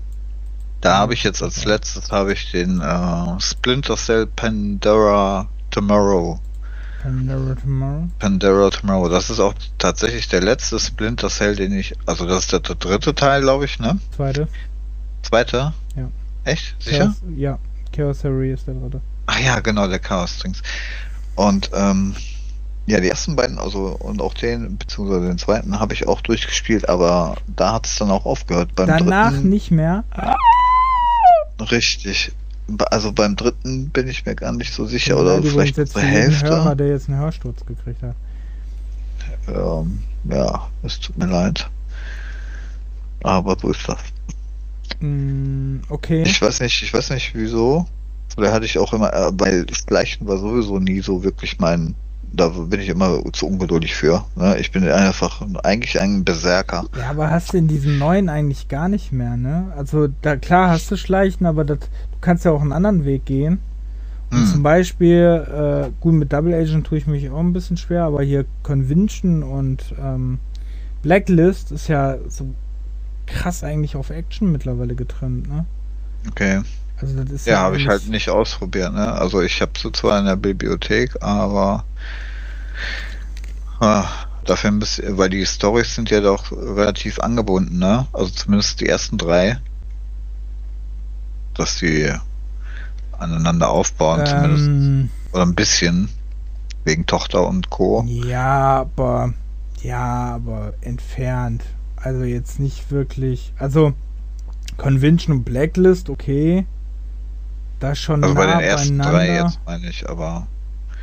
da 0.81 0.99
habe 0.99 1.15
ich 1.15 1.25
jetzt 1.25 1.43
als 1.43 1.65
letztes 1.65 2.13
habe 2.13 2.33
ich 2.33 2.53
den 2.53 2.81
äh, 2.81 3.41
Splinter 3.41 3.97
Cell 3.97 4.27
Pandora 4.27 5.49
Tomorrow. 5.71 6.39
Pandora 7.03 7.55
Tomorrow. 7.55 8.09
Pandora 8.19 8.71
Tomorrow. 8.71 9.09
Das 9.09 9.31
ist 9.31 9.41
auch 9.41 9.55
tatsächlich 9.79 10.29
der 10.29 10.43
letzte 10.43 10.79
Splinter 10.79 11.29
Cell, 11.29 11.57
den 11.57 11.73
ich, 11.73 11.95
also 12.07 12.27
das 12.27 12.45
ist 12.45 12.53
der 12.53 12.61
dritte 12.61 13.15
Teil, 13.15 13.43
glaube 13.43 13.65
ich, 13.65 13.79
ne? 13.79 13.99
Zweite. 14.15 14.49
Zweiter? 15.23 15.75
Ja. 15.97 16.09
Echt? 16.45 16.81
Sicher? 16.81 17.07
Chaos, 17.07 17.23
ja, 17.37 17.59
Chaos 17.93 18.21
Theory 18.21 18.53
ist 18.53 18.67
der 18.67 18.75
dritte. 18.75 19.01
Ach 19.27 19.41
ja, 19.41 19.61
genau, 19.61 19.89
der 19.89 19.99
Chaos 19.99 20.37
Strings. 20.37 20.63
Und 21.35 21.71
ähm, 21.75 22.15
ja, 22.87 23.01
die 23.01 23.09
ersten 23.09 23.35
beiden, 23.35 23.59
also 23.59 23.97
und 23.99 24.23
auch 24.23 24.35
den, 24.35 24.79
beziehungsweise 24.79 25.27
den 25.27 25.39
zweiten, 25.39 25.79
habe 25.81 25.93
ich 25.93 26.07
auch 26.07 26.21
durchgespielt, 26.21 26.89
aber 26.89 27.37
da 27.49 27.75
hat 27.75 27.87
es 27.87 27.97
dann 27.97 28.11
auch 28.11 28.25
aufgehört. 28.25 28.75
Beim 28.77 28.87
Danach 28.87 29.33
dritten, 29.33 29.49
nicht 29.49 29.71
mehr. 29.71 30.05
Richtig. 31.61 32.33
Also 32.91 33.13
beim 33.13 33.37
dritten 33.37 33.91
bin 33.91 34.09
ich 34.09 34.25
mir 34.25 34.35
gar 34.35 34.53
nicht 34.53 34.73
so 34.73 34.87
sicher, 34.87 35.15
ja, 35.15 35.21
oder 35.21 35.43
vielleicht 35.43 35.75
zur 35.75 36.03
Hälfte. 36.03 36.49
Hörer, 36.49 36.77
der 36.77 36.89
jetzt 36.89 37.09
einen 37.09 37.19
Hörsturz 37.19 37.65
gekriegt 37.67 38.03
hat. 38.03 38.15
Ähm, 39.49 40.03
ja, 40.25 40.69
es 40.83 41.01
tut 41.01 41.19
mir 41.19 41.27
leid. 41.27 41.69
Aber 43.23 43.57
so 43.61 43.71
ist 43.71 43.89
das. 43.89 43.99
Mm, 45.01 45.79
okay. 45.89 46.23
Ich 46.23 46.41
weiß 46.41 46.61
nicht, 46.61 46.83
ich 46.83 46.93
weiß 46.93 47.11
nicht 47.11 47.35
wieso. 47.35 47.87
Oder 48.37 48.53
hatte 48.53 48.67
ich 48.67 48.79
auch 48.79 48.93
immer, 48.93 49.13
äh, 49.13 49.33
weil 49.39 49.67
Schleichen 49.73 50.27
war 50.27 50.39
sowieso 50.39 50.79
nie 50.79 51.01
so 51.01 51.25
wirklich 51.25 51.59
mein, 51.59 51.95
da 52.33 52.49
bin 52.49 52.81
ich 52.81 52.89
immer 52.89 53.23
zu 53.33 53.47
ungeduldig 53.47 53.95
für. 53.95 54.25
Ne? 54.37 54.59
Ich 54.59 54.71
bin 54.73 54.87
einfach 54.89 55.43
eigentlich 55.65 56.01
ein 56.01 56.25
Berserker. 56.25 56.85
Ja, 56.99 57.11
aber 57.11 57.31
hast 57.31 57.53
du 57.53 57.59
in 57.59 57.69
diesem 57.69 57.99
neuen 57.99 58.29
eigentlich 58.29 58.69
gar 58.69 58.89
nicht 58.89 59.13
mehr, 59.13 59.37
ne? 59.37 59.73
Also 59.77 60.09
da 60.23 60.37
klar 60.37 60.71
hast 60.71 60.91
du 60.91 60.97
Schleichen, 60.97 61.47
aber 61.47 61.65
das, 61.65 61.79
du 61.79 62.19
kannst 62.21 62.45
ja 62.45 62.51
auch 62.51 62.61
einen 62.61 62.73
anderen 62.73 63.05
Weg 63.05 63.25
gehen. 63.25 63.59
Und 64.31 64.39
hm. 64.39 64.47
zum 64.47 64.63
Beispiel, 64.63 65.87
äh, 65.87 65.91
gut, 66.01 66.15
mit 66.15 66.33
Double 66.33 66.53
Agent 66.53 66.87
tue 66.87 66.99
ich 66.99 67.07
mich 67.07 67.31
auch 67.31 67.41
ein 67.41 67.53
bisschen 67.53 67.77
schwer, 67.77 68.05
aber 68.05 68.23
hier 68.23 68.45
Convention 68.63 69.43
und 69.43 69.95
ähm, 70.03 70.39
Blacklist 71.03 71.71
ist 71.71 71.89
ja 71.89 72.17
so 72.29 72.53
krass 73.27 73.63
eigentlich 73.63 73.95
auf 73.97 74.11
Action 74.11 74.51
mittlerweile 74.51 74.95
getrennt, 74.95 75.49
ne? 75.49 75.65
Okay. 76.29 76.63
Also 77.01 77.23
das 77.23 77.33
ist 77.33 77.47
ja, 77.47 77.55
ja 77.55 77.61
habe 77.61 77.77
ich 77.77 77.87
halt 77.87 78.09
nicht 78.09 78.31
ausprobiert, 78.31 78.93
ne? 78.93 79.13
Also 79.13 79.43
ich 79.43 79.61
habe 79.61 79.73
sie 79.81 79.93
zwar 79.93 80.19
in 80.19 80.25
der 80.27 80.37
Bibliothek, 80.37 81.23
aber 81.23 81.85
ah, 83.81 84.07
dafür 84.45 84.71
ein 84.71 84.79
bisschen, 84.79 85.19
weil 85.19 85.29
die 85.29 85.45
Stories 85.45 85.95
sind 85.95 86.11
ja 86.11 86.21
doch 86.21 86.53
relativ 86.53 87.21
angebunden, 87.21 87.79
ne? 87.79 88.07
Also 88.13 88.31
zumindest 88.31 88.81
die 88.81 88.89
ersten 88.89 89.19
drei, 89.19 89.61
dass 91.55 91.79
die 91.79 92.11
aneinander 93.19 93.71
aufbauen, 93.71 94.21
ähm, 94.21 94.27
zumindest 94.27 95.13
oder 95.33 95.43
ein 95.43 95.55
bisschen 95.55 96.09
wegen 96.85 97.05
Tochter 97.05 97.47
und 97.47 97.69
Co. 97.69 98.05
Ja, 98.07 98.81
aber 98.81 99.35
ja, 99.83 100.35
aber 100.35 100.75
entfernt. 100.81 101.63
Also 101.97 102.25
jetzt 102.25 102.61
nicht 102.61 102.91
wirklich. 102.91 103.53
Also 103.59 103.93
Convention 104.77 105.39
und 105.39 105.45
Blacklist, 105.45 106.09
okay. 106.11 106.67
Da 107.79 107.95
schon 107.95 108.23
also 108.23 108.35
nah 108.35 108.41
bei 108.41 108.47
den 108.47 108.61
ersten 108.61 108.99
drei 108.99 109.35
jetzt 109.35 109.61
meine 109.67 109.89
ich, 109.89 110.09
aber. 110.09 110.47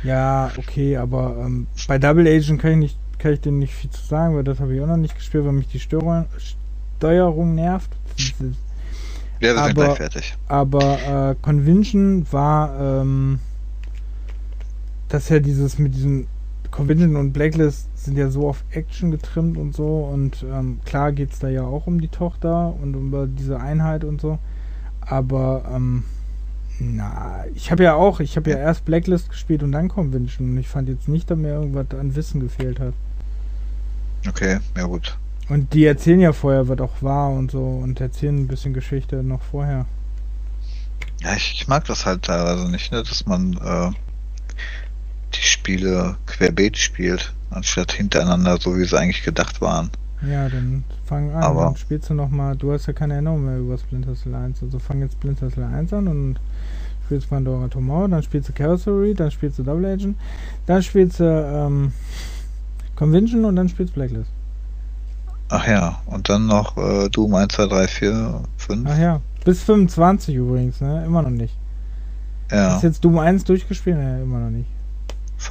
Ja, 0.02 0.50
okay, 0.56 0.96
aber 0.96 1.36
ähm, 1.40 1.66
bei 1.88 1.98
Double 1.98 2.26
Agent 2.26 2.60
kann 2.60 2.72
ich 2.72 2.78
nicht, 2.78 2.98
kann 3.18 3.32
ich 3.32 3.40
dem 3.40 3.58
nicht 3.58 3.72
viel 3.72 3.90
zu 3.90 4.04
sagen, 4.04 4.36
weil 4.36 4.44
das 4.44 4.60
habe 4.60 4.74
ich 4.74 4.82
auch 4.82 4.86
noch 4.86 4.96
nicht 4.96 5.14
gespielt, 5.14 5.44
weil 5.44 5.52
mich 5.52 5.68
die 5.68 5.80
Steuerung, 5.80 6.26
Steuerung 6.98 7.54
nervt. 7.54 7.90
Ja, 9.40 9.54
wir 9.54 9.64
sind 9.64 9.74
gleich 9.74 9.96
fertig. 9.96 10.36
Aber 10.48 11.30
äh, 11.30 11.34
Convention 11.40 12.26
war 12.30 12.78
ähm, 12.80 13.40
das 15.08 15.28
ja 15.28 15.38
dieses 15.38 15.78
mit 15.78 15.94
diesem 15.94 16.26
Convention 16.70 17.16
und 17.16 17.32
Blacklist 17.32 17.88
sind 17.96 18.18
ja 18.18 18.30
so 18.30 18.48
auf 18.48 18.64
Action 18.72 19.10
getrimmt 19.10 19.56
und 19.56 19.74
so 19.74 20.10
und 20.12 20.44
ähm, 20.52 20.80
klar 20.84 21.12
geht 21.12 21.32
es 21.32 21.38
da 21.38 21.48
ja 21.48 21.62
auch 21.62 21.86
um 21.86 22.00
die 22.00 22.08
Tochter 22.08 22.74
und 22.82 22.96
um 22.96 23.34
diese 23.36 23.60
Einheit 23.60 24.02
und 24.02 24.20
so. 24.20 24.38
Aber 25.00 25.64
ähm, 25.72 26.04
na, 26.78 27.44
ich 27.54 27.70
habe 27.70 27.84
ja 27.84 27.94
auch, 27.94 28.20
ich 28.20 28.36
habe 28.36 28.50
ja 28.50 28.56
erst 28.56 28.84
Blacklist 28.84 29.30
gespielt 29.30 29.62
und 29.62 29.72
dann 29.72 29.88
Convention 29.88 30.50
und 30.50 30.58
ich 30.58 30.68
fand 30.68 30.88
jetzt 30.88 31.08
nicht, 31.08 31.30
dass 31.30 31.38
mir 31.38 31.54
irgendwas 31.54 31.98
an 31.98 32.14
Wissen 32.16 32.40
gefehlt 32.40 32.80
hat. 32.80 32.94
Okay, 34.28 34.58
ja 34.76 34.84
gut. 34.84 35.16
Und 35.48 35.74
die 35.74 35.84
erzählen 35.84 36.20
ja 36.20 36.32
vorher, 36.32 36.68
was 36.68 36.80
auch 36.80 37.02
war 37.02 37.30
und 37.30 37.50
so 37.50 37.62
und 37.62 38.00
erzählen 38.00 38.36
ein 38.36 38.48
bisschen 38.48 38.74
Geschichte 38.74 39.22
noch 39.22 39.42
vorher. 39.42 39.86
Ja, 41.20 41.34
ich, 41.36 41.52
ich 41.54 41.68
mag 41.68 41.84
das 41.84 42.06
halt 42.06 42.22
teilweise 42.22 42.70
nicht, 42.70 42.92
ne, 42.92 43.02
dass 43.02 43.26
man 43.26 43.54
äh, 43.54 43.90
die 45.34 45.42
Spiele 45.42 46.16
querbeet 46.26 46.76
spielt, 46.78 47.32
anstatt 47.50 47.92
hintereinander, 47.92 48.58
so 48.58 48.76
wie 48.76 48.84
sie 48.84 48.98
eigentlich 48.98 49.22
gedacht 49.22 49.60
waren. 49.60 49.90
Ja, 50.22 50.48
dann 50.48 50.84
fang 51.04 51.30
an, 51.32 51.42
Aber 51.42 51.64
dann 51.64 51.76
spielst 51.76 52.08
du 52.08 52.14
nochmal, 52.14 52.56
du 52.56 52.72
hast 52.72 52.86
ja 52.86 52.92
keine 52.92 53.14
Erinnerung 53.14 53.44
mehr 53.44 53.58
über 53.58 53.76
Splinter 53.76 54.14
Cell 54.14 54.34
1, 54.34 54.62
also 54.62 54.78
fang 54.78 55.00
jetzt 55.00 55.14
Splinter 55.14 55.50
Cell 55.50 55.64
1 55.64 55.92
an 55.92 56.08
und 56.08 56.36
spielst 57.04 57.28
Pandora 57.28 57.68
Tomorrow, 57.68 58.08
dann 58.08 58.22
spielst 58.22 58.48
du 58.48 58.52
Carossery, 58.52 59.14
dann 59.14 59.30
spielst 59.30 59.58
du 59.58 59.62
Double 59.62 59.84
Agent, 59.84 60.16
dann 60.66 60.82
spielst 60.82 61.20
du 61.20 61.24
ähm, 61.24 61.92
Convention 62.96 63.44
und 63.44 63.56
dann 63.56 63.68
spielst 63.68 63.94
du 63.94 64.00
Blacklist. 64.00 64.30
Ach 65.48 65.66
ja, 65.66 66.00
und 66.06 66.28
dann 66.28 66.46
noch 66.46 66.76
äh, 66.76 67.08
Doom 67.10 67.34
1, 67.34 67.54
2, 67.54 67.66
3, 67.66 67.88
4, 67.88 68.42
5. 68.56 68.90
Ach 68.90 68.98
ja, 68.98 69.20
bis 69.44 69.62
25 69.62 70.34
übrigens, 70.34 70.80
ne? 70.80 71.04
Immer 71.04 71.22
noch 71.22 71.30
nicht. 71.30 71.54
Ja. 72.50 72.74
Hast 72.74 72.82
jetzt 72.82 73.04
Doom 73.04 73.18
1 73.18 73.44
durchgespielt? 73.44 73.96
Ne, 73.96 74.22
immer 74.22 74.38
noch 74.38 74.50
nicht. 74.50 74.68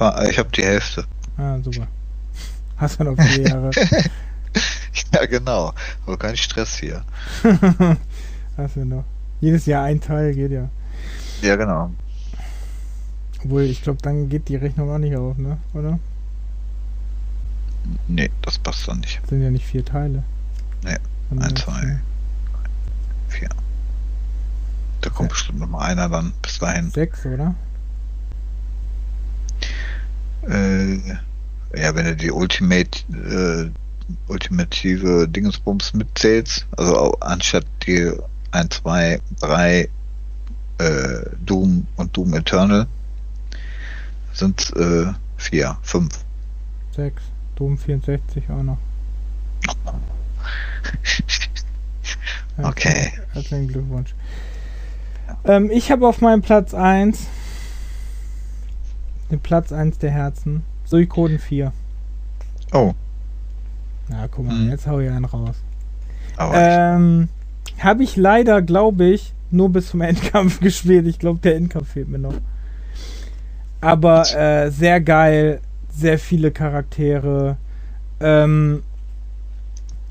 Äh, 0.00 0.30
ich 0.30 0.38
habe 0.38 0.48
die 0.50 0.64
Hälfte. 0.64 1.04
Ah, 1.36 1.58
super. 1.62 1.86
Hast 2.76 2.98
du 2.98 3.04
noch 3.04 3.16
vier 3.16 3.48
Jahre. 3.48 3.70
ja, 5.12 5.26
genau. 5.26 5.72
Aber 6.06 6.16
kein 6.16 6.36
Stress 6.36 6.76
hier. 6.76 7.04
Hast 8.56 8.76
du 8.76 8.84
noch. 8.84 9.04
Jedes 9.40 9.66
Jahr 9.66 9.84
ein 9.84 10.00
Teil 10.00 10.34
geht 10.34 10.50
ja. 10.50 10.68
Ja, 11.42 11.56
genau. 11.56 11.90
Obwohl, 13.44 13.62
ich 13.62 13.82
glaube, 13.82 14.00
dann 14.02 14.28
geht 14.28 14.48
die 14.48 14.56
Rechnung 14.56 14.90
auch 14.90 14.98
nicht 14.98 15.16
auf, 15.16 15.36
ne? 15.36 15.58
Oder? 15.74 15.98
Nee, 18.08 18.30
das 18.42 18.58
passt 18.58 18.88
dann 18.88 19.00
nicht. 19.00 19.20
Das 19.22 19.30
sind 19.30 19.42
ja 19.42 19.50
nicht 19.50 19.66
vier 19.66 19.84
Teile. 19.84 20.22
Nee. 20.82 20.96
Ein, 21.30 21.56
zwei, 21.56 22.00
vier. 23.28 23.48
Da 25.00 25.10
kommt 25.10 25.30
ja. 25.30 25.34
bestimmt 25.34 25.58
noch 25.60 25.68
mal 25.68 25.80
einer 25.80 26.08
dann 26.08 26.32
bis 26.40 26.58
dahin. 26.58 26.90
Sechs, 26.90 27.26
oder? 27.26 27.54
Äh, 30.48 30.96
ja, 31.76 31.94
wenn 31.94 32.06
du 32.06 32.16
die 32.16 32.30
Ultimate, 32.30 33.00
äh, 33.12 33.70
ultimative 34.28 35.28
Dingensbums 35.28 35.92
mitzählst, 35.94 36.66
also 36.76 37.12
anstatt 37.20 37.66
die 37.86 38.12
1, 38.52 38.76
2, 38.76 39.20
3 39.40 39.88
äh, 40.78 41.30
Doom 41.44 41.86
und 41.96 42.16
Doom 42.16 42.34
Eternal 42.34 42.86
sind 44.32 44.72
äh, 44.76 45.12
4, 45.36 45.76
5. 45.82 46.24
6. 46.96 47.22
Doom 47.56 47.78
64 47.78 48.50
auch 48.50 48.62
noch. 48.62 48.78
okay. 52.62 53.12
Herzlichen 53.32 53.68
Glückwunsch. 53.68 54.14
Ähm, 55.44 55.70
ich 55.70 55.90
habe 55.90 56.06
auf 56.06 56.20
meinem 56.20 56.42
Platz 56.42 56.74
1 56.74 57.26
den 59.30 59.40
Platz 59.40 59.72
1 59.72 59.98
der 59.98 60.10
Herzen. 60.10 60.62
Suikoden 60.84 61.38
4. 61.38 61.72
Oh. 62.72 62.94
Na, 64.08 64.28
guck 64.28 64.46
mal, 64.46 64.54
hm. 64.54 64.70
jetzt 64.70 64.86
hau 64.86 65.00
ich 65.00 65.10
einen 65.10 65.24
raus. 65.24 65.56
Ähm, 66.38 67.28
habe 67.78 68.02
ich 68.02 68.16
leider, 68.16 68.60
glaube 68.60 69.06
ich, 69.06 69.32
nur 69.54 69.70
bis 69.70 69.88
zum 69.88 70.00
Endkampf 70.02 70.60
gespielt. 70.60 71.06
Ich 71.06 71.18
glaube, 71.18 71.40
der 71.40 71.56
Endkampf 71.56 71.92
fehlt 71.92 72.08
mir 72.08 72.18
noch. 72.18 72.34
Aber 73.80 74.22
äh, 74.34 74.70
sehr 74.70 75.00
geil, 75.00 75.60
sehr 75.90 76.18
viele 76.18 76.50
Charaktere. 76.50 77.56
Ähm, 78.20 78.82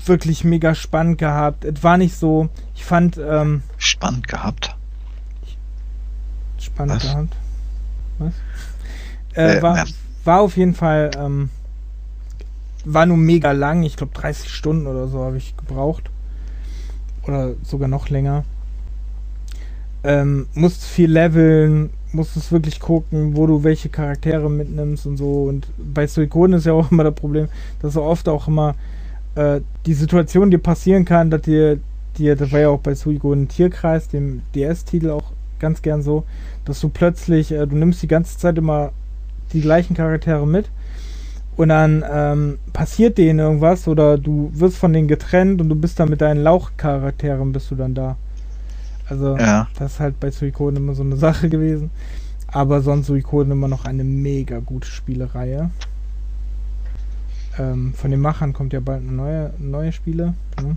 wirklich 0.06 0.44
mega 0.44 0.74
spannend 0.74 1.18
gehabt. 1.18 1.64
Es 1.64 1.82
war 1.82 1.96
nicht 1.96 2.16
so, 2.16 2.48
ich 2.74 2.84
fand. 2.84 3.18
Ähm, 3.18 3.62
spannend 3.78 4.28
gehabt? 4.28 4.76
Spannend 6.58 6.96
Was? 6.96 7.02
gehabt. 7.02 7.36
Was? 8.18 8.32
Äh, 9.34 9.58
äh, 9.58 9.62
war, 9.62 9.76
ja. 9.76 9.84
war 10.24 10.40
auf 10.40 10.56
jeden 10.56 10.74
Fall, 10.74 11.10
ähm, 11.16 11.50
war 12.84 13.06
nur 13.06 13.16
mega 13.16 13.52
lang. 13.52 13.82
Ich 13.82 13.96
glaube 13.96 14.12
30 14.14 14.50
Stunden 14.50 14.86
oder 14.86 15.08
so 15.08 15.24
habe 15.24 15.36
ich 15.36 15.56
gebraucht. 15.56 16.10
Oder 17.26 17.54
sogar 17.62 17.88
noch 17.88 18.08
länger. 18.08 18.44
Ähm, 20.04 20.46
musst 20.54 20.84
viel 20.84 21.10
leveln, 21.10 21.90
musstest 22.12 22.52
wirklich 22.52 22.78
gucken, 22.78 23.36
wo 23.36 23.46
du 23.46 23.64
welche 23.64 23.88
Charaktere 23.88 24.50
mitnimmst 24.50 25.06
und 25.06 25.16
so. 25.16 25.44
Und 25.44 25.66
bei 25.78 26.06
Suikoden 26.06 26.56
ist 26.56 26.66
ja 26.66 26.72
auch 26.72 26.90
immer 26.92 27.04
das 27.04 27.14
Problem, 27.14 27.48
dass 27.80 27.94
so 27.94 28.02
oft 28.02 28.28
auch 28.28 28.48
immer 28.48 28.74
äh, 29.34 29.60
die 29.86 29.94
Situation 29.94 30.50
dir 30.50 30.58
passieren 30.58 31.04
kann, 31.04 31.30
dass 31.30 31.42
dir, 31.42 31.78
dir, 32.18 32.36
das 32.36 32.52
war 32.52 32.60
ja 32.60 32.68
auch 32.68 32.80
bei 32.80 32.94
Suikoden 32.94 33.48
Tierkreis, 33.48 34.08
dem 34.08 34.42
DS-Titel 34.54 35.10
auch 35.10 35.32
ganz 35.58 35.82
gern 35.82 36.02
so, 36.02 36.24
dass 36.64 36.80
du 36.80 36.88
plötzlich, 36.88 37.52
äh, 37.52 37.66
du 37.66 37.76
nimmst 37.76 38.02
die 38.02 38.08
ganze 38.08 38.38
Zeit 38.38 38.58
immer 38.58 38.92
die 39.52 39.60
gleichen 39.60 39.94
Charaktere 39.94 40.46
mit 40.46 40.70
und 41.56 41.68
dann 41.68 42.04
ähm, 42.10 42.58
passiert 42.72 43.18
denen 43.18 43.38
irgendwas 43.38 43.86
oder 43.86 44.18
du 44.18 44.50
wirst 44.54 44.76
von 44.76 44.92
denen 44.92 45.08
getrennt 45.08 45.60
und 45.60 45.68
du 45.68 45.74
bist 45.74 46.00
dann 46.00 46.10
mit 46.10 46.20
deinen 46.20 46.42
Lauchcharakteren 46.42 47.52
bist 47.52 47.70
du 47.70 47.76
dann 47.76 47.94
da. 47.94 48.16
Also 49.08 49.36
Ja. 49.36 49.68
das 49.78 49.94
ist 49.94 50.00
halt 50.00 50.18
bei 50.20 50.30
Suikoden 50.30 50.76
immer 50.76 50.94
so 50.94 51.02
eine 51.02 51.16
Sache 51.16 51.48
gewesen. 51.48 51.90
Aber 52.48 52.80
sonst 52.82 53.06
Suikoden 53.08 53.52
immer 53.52 53.68
noch 53.68 53.84
eine 53.84 54.04
mega 54.04 54.60
gute 54.60 54.86
Spielereihe. 54.88 55.70
Ähm, 57.58 57.94
von 57.94 58.10
den 58.10 58.20
Machern 58.20 58.52
kommt 58.52 58.72
ja 58.72 58.80
bald 58.80 59.02
eine 59.02 59.12
neue, 59.12 59.54
neue 59.58 59.92
Spiele. 59.92 60.34
Ne? 60.62 60.76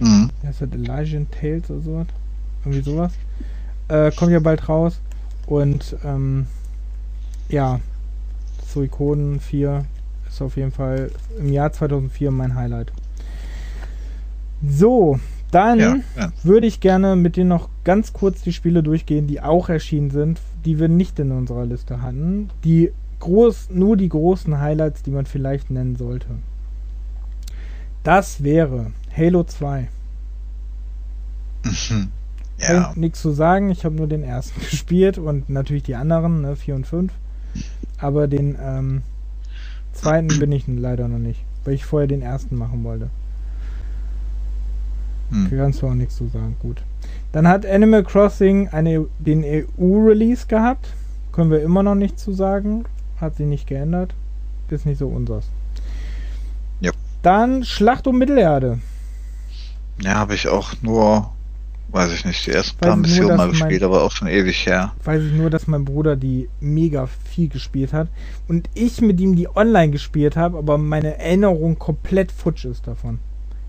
Mhm. 0.00 0.30
Das? 0.42 0.60
Elysian 0.60 1.26
Tales 1.30 1.70
oder 1.70 1.80
sowas? 1.80 2.06
Irgendwie 2.64 2.82
sowas. 2.82 3.12
Äh, 3.88 4.10
kommt 4.12 4.32
ja 4.32 4.40
bald 4.40 4.68
raus. 4.68 5.00
Und 5.46 5.96
ähm, 6.04 6.46
ja, 7.48 7.80
Suikoden 8.66 9.40
4 9.40 9.84
ist 10.28 10.40
auf 10.40 10.56
jeden 10.56 10.72
Fall 10.72 11.10
im 11.38 11.52
Jahr 11.52 11.72
2004 11.72 12.30
mein 12.30 12.54
Highlight. 12.54 12.92
So, 14.66 15.20
dann 15.54 15.78
Ja, 15.78 15.96
ja. 16.16 16.32
würde 16.42 16.66
ich 16.66 16.80
gerne 16.80 17.16
mit 17.16 17.36
dir 17.36 17.44
noch 17.44 17.68
ganz 17.84 18.12
kurz 18.12 18.42
die 18.42 18.52
Spiele 18.52 18.82
durchgehen, 18.82 19.26
die 19.26 19.40
auch 19.40 19.68
erschienen 19.68 20.10
sind, 20.10 20.40
die 20.64 20.78
wir 20.78 20.88
nicht 20.88 21.18
in 21.18 21.30
unserer 21.32 21.66
Liste 21.66 22.02
hatten. 22.02 22.50
Die 22.64 22.92
groß, 23.20 23.68
nur 23.70 23.96
die 23.96 24.08
großen 24.08 24.58
Highlights, 24.60 25.02
die 25.02 25.10
man 25.10 25.26
vielleicht 25.26 25.70
nennen 25.70 25.96
sollte. 25.96 26.28
Das 28.02 28.42
wäre 28.42 28.92
Halo 29.16 29.44
2. 29.44 29.88
Mhm. 31.64 32.08
Ja. 32.58 32.92
Nichts 32.96 33.20
zu 33.20 33.30
sagen, 33.30 33.70
ich 33.70 33.84
habe 33.84 33.94
nur 33.94 34.06
den 34.06 34.22
ersten 34.22 34.60
gespielt 34.70 35.18
und 35.18 35.48
natürlich 35.48 35.82
die 35.82 35.94
anderen, 35.94 36.42
ne, 36.42 36.56
4 36.56 36.74
und 36.74 36.86
5. 36.86 37.12
Aber 37.98 38.26
den 38.26 38.56
ähm, 38.60 39.02
zweiten 39.92 40.38
bin 40.38 40.52
ich 40.52 40.64
leider 40.66 41.08
noch 41.08 41.18
nicht, 41.18 41.40
weil 41.64 41.74
ich 41.74 41.84
vorher 41.84 42.08
den 42.08 42.22
ersten 42.22 42.56
machen 42.56 42.84
wollte. 42.84 43.08
Mhm. 45.30 45.50
Kannst 45.56 45.82
du 45.82 45.88
auch 45.88 45.94
nichts 45.94 46.16
zu 46.16 46.28
sagen, 46.28 46.56
gut. 46.60 46.82
Dann 47.32 47.48
hat 47.48 47.66
Animal 47.66 48.04
Crossing 48.04 48.68
eine, 48.68 49.06
den 49.18 49.44
EU-Release 49.44 50.46
gehabt. 50.46 50.88
Können 51.32 51.50
wir 51.50 51.62
immer 51.62 51.82
noch 51.82 51.94
nichts 51.96 52.22
zu 52.22 52.32
sagen. 52.32 52.84
Hat 53.20 53.36
sich 53.36 53.46
nicht 53.46 53.66
geändert. 53.66 54.14
Ist 54.70 54.86
nicht 54.86 54.98
so 54.98 55.08
unseres. 55.08 55.46
Ja. 56.80 56.92
Dann 57.22 57.64
Schlacht 57.64 58.06
um 58.06 58.18
Mittelerde. 58.18 58.78
Ja, 60.00 60.14
habe 60.14 60.34
ich 60.34 60.48
auch 60.48 60.72
nur, 60.82 61.30
weiß 61.90 62.12
ich 62.12 62.24
nicht, 62.24 62.44
die 62.46 62.50
ersten 62.50 62.80
Weiß 62.80 62.88
paar 62.88 62.96
Missionen 62.96 63.36
mal 63.36 63.46
mein- 63.46 63.50
gespielt, 63.50 63.82
aber 63.84 64.02
auch 64.02 64.10
schon 64.10 64.26
ewig 64.28 64.66
her. 64.66 64.92
Weiß 65.04 65.22
ich 65.22 65.32
nur, 65.32 65.50
dass 65.50 65.66
mein 65.68 65.84
Bruder 65.84 66.16
die 66.16 66.48
mega 66.60 67.06
viel 67.06 67.48
gespielt 67.48 67.92
hat. 67.92 68.08
Und 68.48 68.68
ich 68.74 69.00
mit 69.00 69.20
ihm 69.20 69.36
die 69.36 69.48
online 69.54 69.90
gespielt 69.92 70.36
habe, 70.36 70.58
aber 70.58 70.78
meine 70.78 71.18
Erinnerung 71.18 71.78
komplett 71.78 72.32
futsch 72.32 72.64
ist 72.64 72.86
davon. 72.88 73.18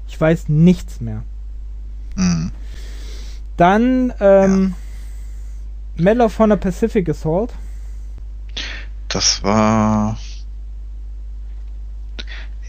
Ich 0.07 0.19
weiß 0.19 0.49
nichts 0.49 1.01
mehr. 1.01 1.23
Mhm. 2.15 2.51
Dann 3.57 4.13
ähm, 4.19 4.73
Medal 5.95 6.25
of 6.25 6.37
Honor 6.39 6.57
Pacific 6.57 7.07
Assault. 7.09 7.53
Das 9.07 9.41
war. 9.43 10.17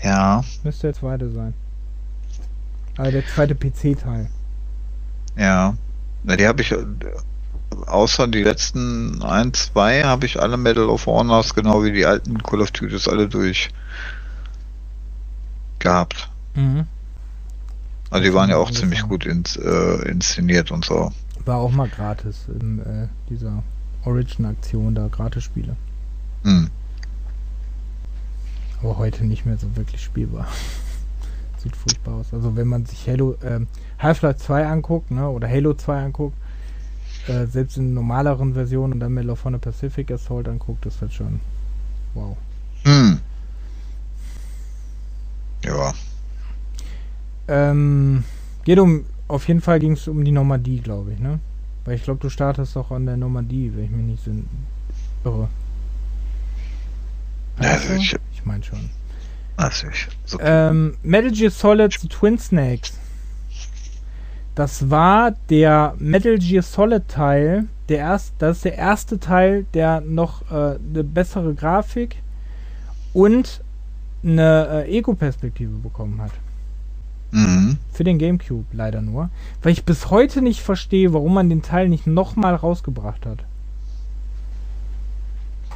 Ja, 0.02 0.44
Müsste 0.62 0.88
der 0.88 0.94
zweite 0.94 1.30
sein. 1.32 1.54
Also 2.96 3.10
der 3.12 3.26
zweite 3.26 3.54
PC-Teil. 3.54 4.28
ja. 5.36 5.74
Na, 6.22 6.34
die 6.34 6.46
habe 6.46 6.60
ich, 6.60 6.74
außer 7.86 8.26
die 8.26 8.42
letzten 8.42 9.22
ein, 9.22 9.54
zwei, 9.54 10.02
habe 10.02 10.26
ich 10.26 10.40
alle 10.40 10.56
Medal 10.56 10.88
of 10.88 11.06
Honors, 11.06 11.54
genau 11.54 11.84
wie 11.84 11.92
die 11.92 12.04
alten 12.04 12.42
Call 12.42 12.62
of 12.62 12.72
Duties, 12.72 13.06
alle 13.06 13.28
durch 13.28 13.70
gehabt. 15.78 16.28
Mhm. 16.54 16.86
Also 18.10 18.24
die 18.24 18.34
waren 18.34 18.50
ja 18.50 18.56
auch 18.56 18.70
ziemlich 18.70 19.02
gut 19.02 19.26
ins, 19.26 19.56
äh, 19.56 20.08
inszeniert 20.08 20.70
und 20.70 20.84
so. 20.84 21.12
War 21.44 21.58
auch 21.58 21.72
mal 21.72 21.88
gratis 21.88 22.46
in 22.48 22.80
äh, 22.80 23.08
dieser 23.28 23.62
Origin-Aktion 24.04 24.94
da, 24.94 25.08
Gratis-Spiele. 25.08 25.76
Hm. 26.44 26.70
Aber 28.82 28.98
heute 28.98 29.24
nicht 29.24 29.46
mehr 29.46 29.56
so 29.56 29.74
wirklich 29.76 30.02
spielbar. 30.02 30.46
Sieht 31.58 31.74
furchtbar 31.74 32.14
aus. 32.14 32.32
Also 32.32 32.56
wenn 32.56 32.68
man 32.68 32.86
sich 32.86 33.08
Halo, 33.08 33.36
ähm, 33.42 33.66
Half-Life 33.98 34.38
2 34.38 34.66
anguckt, 34.66 35.10
ne, 35.10 35.28
oder 35.28 35.48
Halo 35.48 35.74
2 35.74 36.04
anguckt, 36.04 36.36
äh, 37.26 37.46
selbst 37.46 37.76
in 37.76 37.94
normaleren 37.94 38.54
Versionen 38.54 38.94
und 38.94 39.00
dann 39.00 39.12
Medal 39.12 39.30
of 39.30 39.44
Honor 39.44 39.58
Pacific 39.58 40.10
Assault 40.12 40.48
anguckt, 40.48 40.86
ist 40.86 41.02
das 41.02 41.12
schon 41.12 41.40
wow. 42.14 42.36
Hm. 42.84 43.20
Ja. 45.64 45.92
Ähm, 47.48 48.24
geht 48.64 48.78
um, 48.78 49.04
auf 49.28 49.46
jeden 49.48 49.60
Fall 49.60 49.78
ging 49.78 49.92
es 49.92 50.08
um 50.08 50.24
die 50.24 50.32
Normandie, 50.32 50.80
glaube 50.80 51.12
ich, 51.12 51.18
ne? 51.18 51.38
Weil 51.84 51.94
ich 51.94 52.02
glaube, 52.02 52.20
du 52.20 52.28
startest 52.28 52.74
doch 52.76 52.90
an 52.90 53.06
der 53.06 53.16
Normandie, 53.16 53.72
wenn 53.74 53.84
ich 53.84 53.90
mich 53.90 54.06
nicht 54.06 54.24
so 54.24 54.30
irre. 55.24 55.48
Also 57.58 57.94
ich- 57.94 58.16
ich 58.34 58.44
meine 58.44 58.62
schon. 58.64 58.90
Also 59.56 59.86
ich, 59.88 60.08
so, 60.26 60.38
Ähm, 60.40 60.96
Metal 61.02 61.30
Gear 61.30 61.50
Solid 61.50 61.92
The 61.98 62.08
Twin 62.08 62.38
Snakes. 62.38 62.98
Das 64.54 64.90
war 64.90 65.32
der 65.50 65.94
Metal 65.98 66.38
Gear 66.38 66.62
Solid 66.62 67.08
Teil, 67.08 67.66
der 67.88 67.98
erst, 67.98 68.34
das 68.38 68.56
ist 68.58 68.64
der 68.64 68.76
erste 68.76 69.18
Teil, 69.20 69.66
der 69.74 70.00
noch 70.00 70.42
äh, 70.50 70.78
eine 70.78 71.04
bessere 71.04 71.54
Grafik 71.54 72.16
und 73.12 73.62
eine 74.24 74.84
äh, 74.86 74.98
Ego-Perspektive 74.98 75.72
bekommen 75.76 76.20
hat. 76.20 76.32
Mhm. 77.30 77.78
Für 77.92 78.04
den 78.04 78.18
Gamecube 78.18 78.66
leider 78.72 79.02
nur. 79.02 79.30
Weil 79.62 79.72
ich 79.72 79.84
bis 79.84 80.10
heute 80.10 80.42
nicht 80.42 80.60
verstehe, 80.60 81.12
warum 81.12 81.34
man 81.34 81.48
den 81.48 81.62
Teil 81.62 81.88
nicht 81.88 82.06
nochmal 82.06 82.54
rausgebracht 82.54 83.26
hat. 83.26 83.44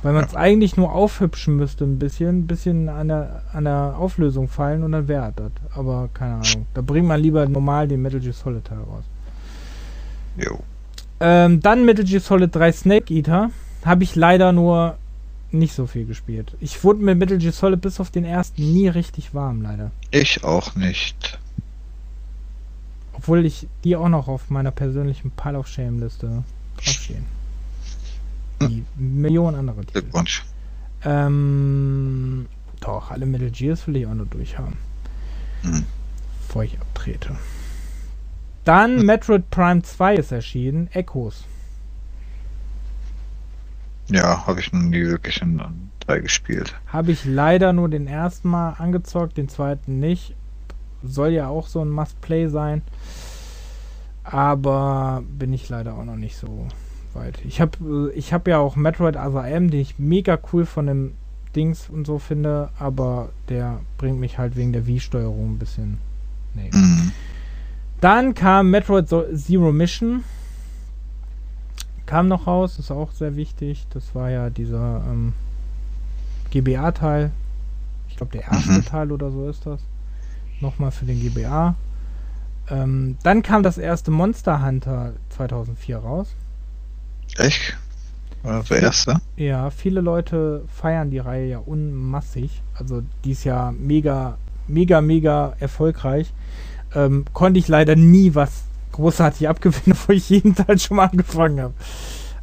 Weil 0.02 0.14
man 0.14 0.24
es 0.24 0.34
eigentlich 0.34 0.76
nur 0.76 0.92
aufhübschen 0.92 1.56
müsste, 1.56 1.84
ein 1.84 1.98
bisschen, 1.98 2.40
ein 2.40 2.46
bisschen 2.46 2.88
an 2.88 3.08
der, 3.08 3.42
an 3.52 3.64
der 3.64 3.96
Auflösung 3.98 4.48
fallen 4.48 4.82
und 4.82 4.92
dann 4.92 5.08
wäre 5.08 5.32
das. 5.36 5.52
Aber 5.74 6.08
keine 6.14 6.34
Ahnung. 6.36 6.66
Da 6.72 6.80
bringt 6.80 7.06
man 7.06 7.20
lieber 7.20 7.46
normal 7.46 7.86
den 7.86 8.00
Metal 8.00 8.20
Gear 8.20 8.32
Solid 8.32 8.64
Teil 8.64 8.78
raus. 8.78 9.04
Jo. 10.36 10.60
Ähm, 11.20 11.60
dann 11.60 11.84
Metal 11.84 12.04
Gear 12.04 12.20
Solid 12.20 12.54
3 12.54 12.72
Snake 12.72 13.12
Eater. 13.12 13.50
Habe 13.84 14.04
ich 14.04 14.16
leider 14.16 14.52
nur 14.52 14.96
nicht 15.52 15.74
so 15.74 15.86
viel 15.86 16.06
gespielt. 16.06 16.56
Ich 16.60 16.84
wurde 16.84 17.02
mit 17.02 17.18
Metal 17.18 17.38
Gear 17.38 17.52
Solid 17.52 17.80
bis 17.80 18.00
auf 18.00 18.10
den 18.10 18.24
ersten 18.24 18.72
nie 18.72 18.88
richtig 18.88 19.34
warm, 19.34 19.62
leider. 19.62 19.90
Ich 20.10 20.44
auch 20.44 20.74
nicht. 20.74 21.38
Obwohl 23.12 23.44
ich 23.44 23.66
die 23.84 23.96
auch 23.96 24.08
noch 24.08 24.28
auf 24.28 24.50
meiner 24.50 24.70
persönlichen 24.70 25.30
Pile 25.32 25.58
of 25.58 25.68
Shame 25.68 26.00
Liste 26.00 26.44
draufstehen. 26.76 27.26
Wie 28.60 28.84
Millionen 28.96 29.56
andere 29.56 29.80
Titel. 29.80 30.02
Glückwunsch. 30.02 30.44
Ähm, 31.04 32.46
doch, 32.80 33.10
alle 33.10 33.26
Metal 33.26 33.50
Gears 33.50 33.86
will 33.86 33.96
ich 33.96 34.06
auch 34.06 34.14
noch 34.14 34.26
durchhaben. 34.26 34.76
Mhm. 35.62 35.84
Bevor 36.46 36.64
ich 36.64 36.78
abtrete. 36.80 37.36
Dann 38.64 39.04
Metroid 39.04 39.50
Prime 39.50 39.82
2 39.82 40.16
ist 40.16 40.32
erschienen. 40.32 40.88
Echos. 40.92 41.44
Ja, 44.10 44.46
habe 44.46 44.60
ich 44.60 44.72
noch 44.72 44.80
nie 44.80 45.04
wirklich 45.06 45.40
in 45.40 45.60
drei 46.00 46.20
gespielt. 46.20 46.74
Habe 46.86 47.12
ich 47.12 47.24
leider 47.24 47.72
nur 47.72 47.88
den 47.88 48.06
ersten 48.06 48.48
Mal 48.48 48.74
angezockt, 48.78 49.36
den 49.36 49.48
zweiten 49.48 50.00
nicht. 50.00 50.34
Soll 51.02 51.30
ja 51.30 51.48
auch 51.48 51.66
so 51.66 51.80
ein 51.80 51.90
Must-Play 51.90 52.48
sein. 52.48 52.82
Aber 54.24 55.22
bin 55.38 55.52
ich 55.52 55.68
leider 55.68 55.94
auch 55.94 56.04
noch 56.04 56.16
nicht 56.16 56.36
so 56.36 56.66
weit. 57.14 57.38
Ich 57.44 57.60
habe 57.60 58.12
ich 58.14 58.32
hab 58.32 58.46
ja 58.46 58.58
auch 58.58 58.76
Metroid 58.76 59.16
Other 59.16 59.46
M, 59.48 59.70
den 59.70 59.80
ich 59.80 59.98
mega 59.98 60.38
cool 60.52 60.66
von 60.66 60.86
dem 60.86 61.12
Dings 61.56 61.88
und 61.88 62.06
so 62.06 62.18
finde, 62.18 62.70
aber 62.78 63.30
der 63.48 63.80
bringt 63.98 64.20
mich 64.20 64.38
halt 64.38 64.56
wegen 64.56 64.72
der 64.72 64.86
Wii-Steuerung 64.86 65.54
ein 65.54 65.58
bisschen. 65.58 65.98
Nee. 66.54 66.70
Mhm. 66.72 67.12
Dann 68.00 68.34
kam 68.34 68.70
Metroid 68.70 69.08
Zero 69.08 69.72
Mission. 69.72 70.24
Kam 72.10 72.26
noch 72.26 72.48
raus, 72.48 72.76
ist 72.80 72.90
auch 72.90 73.12
sehr 73.12 73.36
wichtig. 73.36 73.86
Das 73.90 74.16
war 74.16 74.30
ja 74.30 74.50
dieser 74.50 75.00
ähm, 75.08 75.32
GBA-Teil. 76.50 77.30
Ich 78.08 78.16
glaube, 78.16 78.32
der 78.32 78.48
erste 78.50 78.72
Mhm. 78.72 78.84
Teil 78.84 79.12
oder 79.12 79.30
so 79.30 79.48
ist 79.48 79.64
das. 79.64 79.80
Nochmal 80.60 80.90
für 80.90 81.04
den 81.04 81.20
GBA. 81.20 81.76
Ähm, 82.68 83.16
dann 83.22 83.44
kam 83.44 83.62
das 83.62 83.78
erste 83.78 84.10
Monster 84.10 84.60
Hunter 84.66 85.12
2004 85.36 85.98
raus. 85.98 86.34
Echt? 87.38 87.76
War 88.42 88.64
der 88.64 88.82
erste? 88.82 89.20
Ja, 89.36 89.70
viele 89.70 90.00
Leute 90.00 90.64
feiern 90.66 91.10
die 91.12 91.18
Reihe 91.18 91.46
ja 91.46 91.58
unmassig. 91.58 92.60
Also 92.74 93.02
die 93.24 93.32
ist 93.32 93.44
ja 93.44 93.72
mega, 93.78 94.36
mega, 94.66 95.00
mega 95.00 95.54
erfolgreich. 95.60 96.32
Ähm, 96.92 97.24
konnte 97.32 97.60
ich 97.60 97.68
leider 97.68 97.94
nie 97.94 98.34
was 98.34 98.64
großartig 99.00 99.48
abgewinnen, 99.48 99.98
wo 100.06 100.12
ich 100.12 100.30
jeden 100.30 100.54
Teil 100.54 100.78
schon 100.78 100.98
mal 100.98 101.08
angefangen 101.08 101.60
habe. 101.60 101.74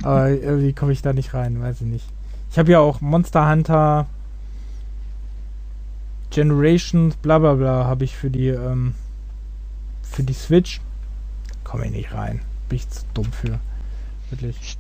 Aber 0.04 0.30
irgendwie 0.30 0.74
komme 0.74 0.92
ich 0.92 1.02
da 1.02 1.14
nicht 1.14 1.34
rein, 1.34 1.62
weiß 1.62 1.82
ich 1.82 1.88
nicht. 1.88 2.06
Ich 2.52 2.60
habe 2.60 2.72
ja 2.72 2.80
auch 2.80 3.02
Monster 3.02 3.50
Hunter 3.50 4.08
Generations, 6.30 7.16
bla 7.16 7.40
bla 7.40 7.54
bla, 7.54 7.86
habe 7.86 8.04
ich 8.04 8.16
für 8.16 8.30
die 8.30 8.50
ähm, 8.50 8.94
für 10.04 10.24
die 10.24 10.34
Switch 10.34 10.82
komme 11.64 11.86
ich 11.86 11.92
nicht 11.92 12.14
rein. 12.14 12.42
Bin 12.70 12.78
ich 12.78 12.90
zu 12.90 13.04
dumm 13.14 13.32
für. 13.32 13.60
Wirklich. 14.30 14.78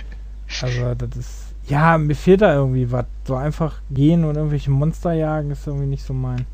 also, 0.62 0.94
das 0.94 1.16
ist. 1.16 1.44
Ja, 1.68 1.98
mir 1.98 2.14
fehlt 2.14 2.40
da 2.40 2.54
irgendwie 2.54 2.90
was. 2.90 3.04
So 3.26 3.36
einfach 3.36 3.80
gehen 3.90 4.24
und 4.24 4.36
irgendwelche 4.36 4.70
Monster 4.70 5.12
jagen 5.12 5.50
ist 5.50 5.66
irgendwie 5.66 5.86
nicht 5.86 6.04
so 6.04 6.14
mein. 6.14 6.46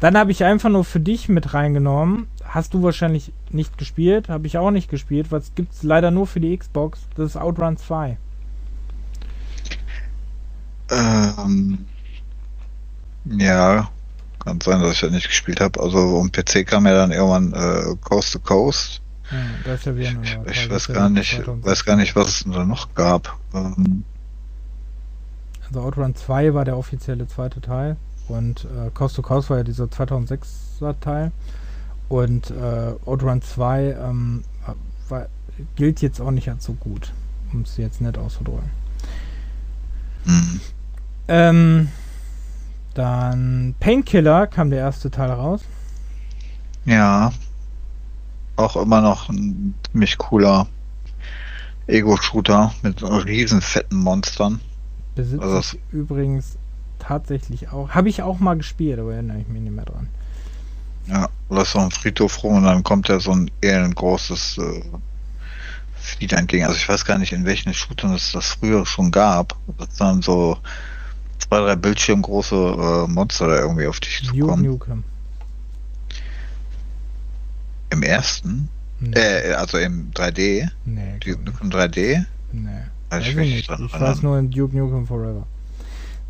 Dann 0.00 0.18
habe 0.18 0.32
ich 0.32 0.44
einfach 0.44 0.68
nur 0.68 0.84
für 0.84 1.00
dich 1.00 1.28
mit 1.28 1.54
reingenommen. 1.54 2.26
Hast 2.44 2.74
du 2.74 2.82
wahrscheinlich 2.82 3.32
nicht 3.50 3.78
gespielt, 3.78 4.28
habe 4.28 4.46
ich 4.46 4.58
auch 4.58 4.70
nicht 4.70 4.88
gespielt. 4.90 5.32
Was 5.32 5.54
gibt 5.54 5.72
es 5.74 5.82
leider 5.82 6.10
nur 6.10 6.26
für 6.26 6.40
die 6.40 6.56
Xbox? 6.56 7.08
Das 7.16 7.30
ist 7.30 7.36
Outrun 7.36 7.76
2. 7.76 8.18
Ähm, 10.90 11.86
ja, 13.24 13.90
kann 14.44 14.60
sein, 14.60 14.80
dass 14.80 14.92
ich 14.94 15.00
das 15.00 15.10
nicht 15.10 15.28
gespielt 15.28 15.60
habe. 15.60 15.80
Also 15.80 15.98
um 15.98 16.30
PC 16.30 16.66
kam 16.66 16.86
ja 16.86 16.94
dann 16.94 17.12
irgendwann 17.12 17.52
äh, 17.54 17.96
Coast 18.02 18.32
to 18.34 18.38
Coast. 18.40 19.02
Ja, 19.30 19.58
das 19.64 19.80
ist 19.80 19.86
ja 19.86 19.96
wieder 19.96 20.10
Ich, 20.22 20.38
eine 20.38 20.50
ich 20.50 20.70
weiß 20.70 20.92
gar 20.92 21.08
nicht, 21.08 21.42
weiß 21.46 21.84
gar 21.84 21.96
nicht, 21.96 22.14
was 22.16 22.28
es 22.28 22.44
da 22.44 22.64
noch 22.66 22.94
gab. 22.94 23.38
Ähm, 23.54 24.04
Also 25.66 25.80
Outrun 25.80 26.14
2 26.14 26.54
war 26.54 26.64
der 26.64 26.76
offizielle 26.76 27.26
zweite 27.26 27.60
Teil 27.60 27.96
und 28.28 28.64
äh, 28.66 28.90
Coast 28.90 29.16
to 29.16 29.22
Coast 29.22 29.50
war 29.50 29.58
ja 29.58 29.64
dieser 29.64 29.84
2006er 29.86 30.98
Teil 31.00 31.32
und 32.08 32.50
äh, 32.50 32.94
Outrun 33.06 33.42
2 33.42 33.96
ähm, 34.00 34.44
war, 35.08 35.28
gilt 35.76 36.02
jetzt 36.02 36.20
auch 36.20 36.30
nicht 36.30 36.48
als 36.48 36.64
so 36.64 36.74
gut, 36.74 37.12
um 37.52 37.62
es 37.62 37.76
jetzt 37.76 38.00
nett 38.00 38.18
auszudrücken. 38.18 38.70
hm. 40.24 40.60
Ähm, 41.26 41.88
dann 42.94 43.74
Painkiller 43.80 44.46
kam 44.46 44.70
der 44.70 44.80
erste 44.80 45.10
Teil 45.10 45.30
raus. 45.30 45.62
Ja. 46.84 47.32
Auch 48.56 48.76
immer 48.76 49.00
noch 49.00 49.28
ein 49.30 49.74
ziemlich 49.90 50.16
cooler 50.18 50.68
Ego-Shooter 51.86 52.72
mit 52.82 53.02
riesen 53.02 53.60
fetten 53.60 53.96
Monstern. 53.96 54.60
Besitze 55.14 55.42
Also 55.42 55.76
übrigens 55.90 56.56
tatsächlich 56.98 57.70
auch. 57.70 57.90
Habe 57.90 58.08
ich 58.08 58.22
auch 58.22 58.38
mal 58.38 58.56
gespielt, 58.56 58.98
aber 58.98 59.14
erinnere 59.14 59.38
ich 59.40 59.48
mich 59.48 59.62
nicht 59.62 59.74
mehr 59.74 59.84
dran. 59.84 60.08
Ja, 61.06 61.28
du 61.48 61.54
läufst 61.56 61.76
auf 61.76 61.82
dem 61.82 61.90
Friedhof 61.90 62.42
rum 62.42 62.56
und 62.56 62.64
dann 62.64 62.82
kommt 62.82 63.08
ja 63.08 63.20
so 63.20 63.32
ein 63.32 63.50
elend 63.62 63.94
großes 63.96 64.58
äh, 64.58 64.82
Vieh 65.96 66.28
entgegen. 66.30 66.64
Also 66.64 66.76
ich 66.76 66.88
weiß 66.88 67.04
gar 67.04 67.18
nicht, 67.18 67.32
in 67.32 67.44
welchen 67.44 67.72
Shootern 67.74 68.14
es 68.14 68.32
das 68.32 68.52
früher 68.54 68.84
schon 68.86 69.10
gab. 69.10 69.56
Das 69.78 69.94
dann 69.96 70.22
so 70.22 70.58
zwei, 71.38 71.60
drei 71.60 71.76
Bildschirmgroße 71.76 72.54
äh, 72.54 73.10
Monster 73.10 73.48
da 73.48 73.58
irgendwie 73.60 73.86
auf 73.86 74.00
dich 74.00 74.22
Duke 74.22 74.38
zukommen. 74.38 74.64
Nukem. 74.64 75.04
Im 77.90 78.02
ersten, 78.02 78.68
Nee, 79.00 79.18
äh, 79.18 79.52
also 79.54 79.78
im 79.78 80.10
3D, 80.12 80.68
nee, 80.84 81.18
Duke 81.20 81.42
Nukem 81.42 81.68
3D. 81.70 82.18
nicht. 82.18 82.26
nee. 82.52 82.70
Also 83.10 83.10
Weiß 83.10 83.22
ich 83.22 83.28
ich 83.30 83.36
will 83.36 83.44
nicht. 83.44 83.58
Ich 83.64 83.68
erinnern. 83.68 84.00
weiß 84.00 84.22
nur 84.22 84.38
in 84.38 84.50
Duke 84.50 84.76
Nukem 84.76 85.06
Forever. 85.06 85.46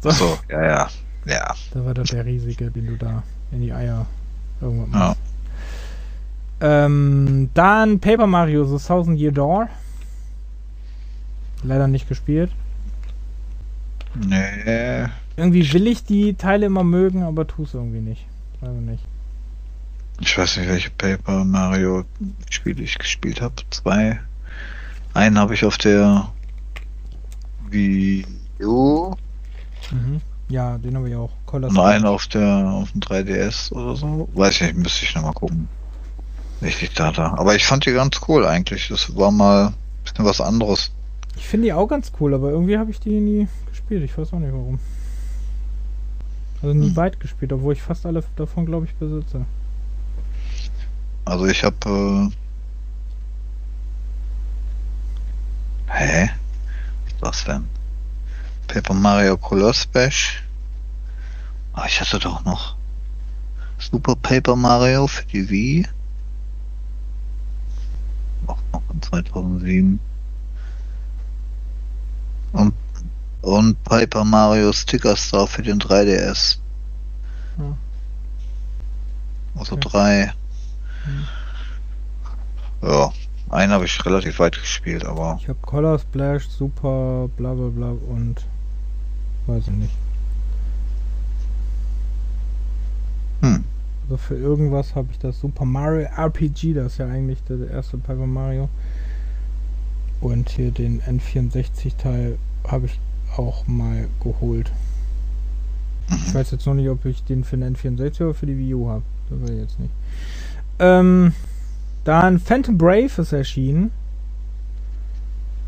So, 0.00 0.08
Achso, 0.10 0.38
ja, 0.50 0.62
ja, 0.64 0.88
ja. 1.26 1.54
da 1.72 1.84
war 1.84 1.94
das 1.94 2.10
der 2.10 2.24
riesige, 2.24 2.70
den 2.70 2.86
du 2.86 2.96
da 2.96 3.22
in 3.52 3.60
die 3.60 3.72
Eier 3.72 4.06
irgendwann 4.64 4.92
Ja. 4.92 4.98
machst. 5.08 5.20
Ähm, 6.60 7.50
dann 7.54 8.00
Paper 8.00 8.26
Mario 8.26 8.64
The 8.64 8.84
Thousand 8.84 9.18
Year 9.18 9.32
Door. 9.32 9.68
Leider 11.62 11.88
nicht 11.88 12.08
gespielt. 12.08 12.50
Nee, 14.14 15.06
Irgendwie 15.36 15.72
will 15.72 15.86
ich 15.88 16.04
die 16.04 16.34
Teile 16.34 16.66
immer 16.66 16.84
mögen, 16.84 17.22
aber 17.24 17.46
tu 17.46 17.64
es 17.64 17.74
irgendwie 17.74 18.00
nicht. 18.00 18.26
Ich 18.62 18.68
nicht. 18.68 19.04
ich 20.20 20.38
weiß 20.38 20.56
nicht, 20.58 20.68
welche 20.68 20.90
Paper 20.90 21.44
Mario 21.44 22.04
Spiele 22.48 22.82
ich 22.82 22.96
gespielt 22.98 23.40
habe. 23.40 23.54
Zwei. 23.70 24.20
Einen 25.12 25.38
habe 25.38 25.54
ich 25.54 25.64
auf 25.64 25.76
der 25.78 26.28
Wii 27.70 28.24
U 28.62 29.14
Mhm. 29.90 30.20
Ja, 30.48 30.78
den 30.78 30.96
habe 30.96 31.08
ich 31.08 31.16
auch. 31.16 31.30
Und 31.52 31.78
einen 31.78 32.04
auf 32.04 32.26
der 32.26 32.66
auf 32.68 32.92
dem 32.92 33.00
3DS 33.00 33.72
oder 33.72 33.96
so. 33.96 34.28
Weiß 34.34 34.56
ich 34.56 34.62
nicht, 34.62 34.76
müsste 34.76 35.04
ich 35.04 35.14
nochmal 35.14 35.32
gucken. 35.32 35.68
Richtig 36.60 36.94
Data. 36.94 37.34
Aber 37.38 37.54
ich 37.54 37.64
fand 37.64 37.86
die 37.86 37.92
ganz 37.92 38.20
cool 38.28 38.44
eigentlich. 38.46 38.88
Das 38.88 39.16
war 39.16 39.30
mal 39.30 39.68
ein 39.68 39.74
bisschen 40.04 40.24
was 40.24 40.40
anderes. 40.40 40.90
Ich 41.36 41.46
finde 41.46 41.66
die 41.66 41.72
auch 41.72 41.86
ganz 41.86 42.12
cool, 42.20 42.34
aber 42.34 42.50
irgendwie 42.50 42.76
habe 42.78 42.90
ich 42.90 43.00
die 43.00 43.20
nie 43.20 43.48
gespielt. 43.70 44.02
Ich 44.04 44.16
weiß 44.16 44.32
auch 44.32 44.38
nicht 44.38 44.52
warum. 44.52 44.78
Also 46.62 46.74
nie 46.74 46.88
Hm. 46.88 46.96
weit 46.96 47.20
gespielt, 47.20 47.52
obwohl 47.52 47.72
ich 47.74 47.82
fast 47.82 48.04
alle 48.06 48.22
davon, 48.36 48.66
glaube 48.66 48.86
ich, 48.86 48.94
besitze. 48.94 49.44
Also 51.24 51.46
ich 51.46 51.64
habe 51.64 52.30
äh, 55.88 55.92
Hä? 55.92 56.30
Was 57.20 57.44
denn? 57.44 57.66
Paper 58.66 58.94
Mario 58.94 59.36
Color 59.36 59.74
Splash. 59.74 60.42
Ah, 61.72 61.86
ich 61.86 62.00
hatte 62.00 62.18
doch 62.18 62.44
noch 62.44 62.76
Super 63.78 64.14
Paper 64.16 64.56
Mario 64.56 65.06
für 65.06 65.24
die 65.26 65.48
Wii. 65.50 65.86
Auch 68.46 68.58
noch 68.72 68.82
von 68.82 69.02
2007. 69.02 69.98
Und, 72.52 72.74
und 73.42 73.82
Paper 73.84 74.24
Mario 74.24 74.72
Sticker 74.72 75.16
Star 75.16 75.46
für 75.46 75.62
den 75.62 75.80
3DS. 75.80 76.58
Ja. 77.58 77.76
Also 79.56 79.74
Okay. 79.76 79.88
drei. 79.88 80.32
Hm. 81.04 81.26
Ja, 82.82 83.12
einen 83.50 83.72
habe 83.72 83.84
ich 83.86 84.04
relativ 84.04 84.38
weit 84.38 84.58
gespielt, 84.60 85.04
aber 85.04 85.38
Ich 85.40 85.48
habe 85.48 85.58
Color 85.62 85.98
Splash, 85.98 86.48
Super, 86.48 87.28
bla 87.36 87.54
bla 87.54 87.68
bla 87.68 87.88
und 87.88 88.44
weiß 89.46 89.64
ich 89.68 89.74
nicht. 89.74 89.96
hm, 93.40 93.64
Also 94.04 94.16
für 94.16 94.36
irgendwas 94.36 94.94
habe 94.94 95.08
ich 95.10 95.18
das 95.18 95.40
Super 95.40 95.64
Mario 95.64 96.06
RPG, 96.16 96.74
das 96.74 96.92
ist 96.92 96.98
ja 96.98 97.06
eigentlich 97.06 97.42
der, 97.44 97.70
erste 97.70 97.98
Paper 97.98 98.26
Mario. 98.26 98.68
Und 100.20 100.48
hier 100.48 100.70
den 100.70 101.02
N64-Teil 101.02 102.38
habe 102.66 102.86
ich 102.86 102.98
auch 103.36 103.66
mal 103.66 104.08
geholt. 104.22 104.72
Ich 106.08 106.28
mhm. 106.28 106.34
weiß 106.34 106.50
jetzt 106.52 106.66
noch 106.66 106.74
nicht, 106.74 106.88
ob 106.88 107.04
ich 107.04 107.22
den 107.24 107.44
für 107.44 107.56
den 107.56 107.76
N64 107.76 108.22
oder 108.22 108.34
für 108.34 108.46
die 108.46 108.56
Wii 108.56 108.74
U 108.74 108.88
habe. 108.88 109.02
Das 109.28 109.40
weiß 109.40 109.50
ich 109.50 109.60
jetzt 109.60 109.80
nicht. 109.80 109.92
Ähm, 110.78 111.34
dann 112.04 112.38
Phantom 112.38 112.78
Brave 112.78 113.10
ist 113.16 113.32
erschienen. 113.32 113.90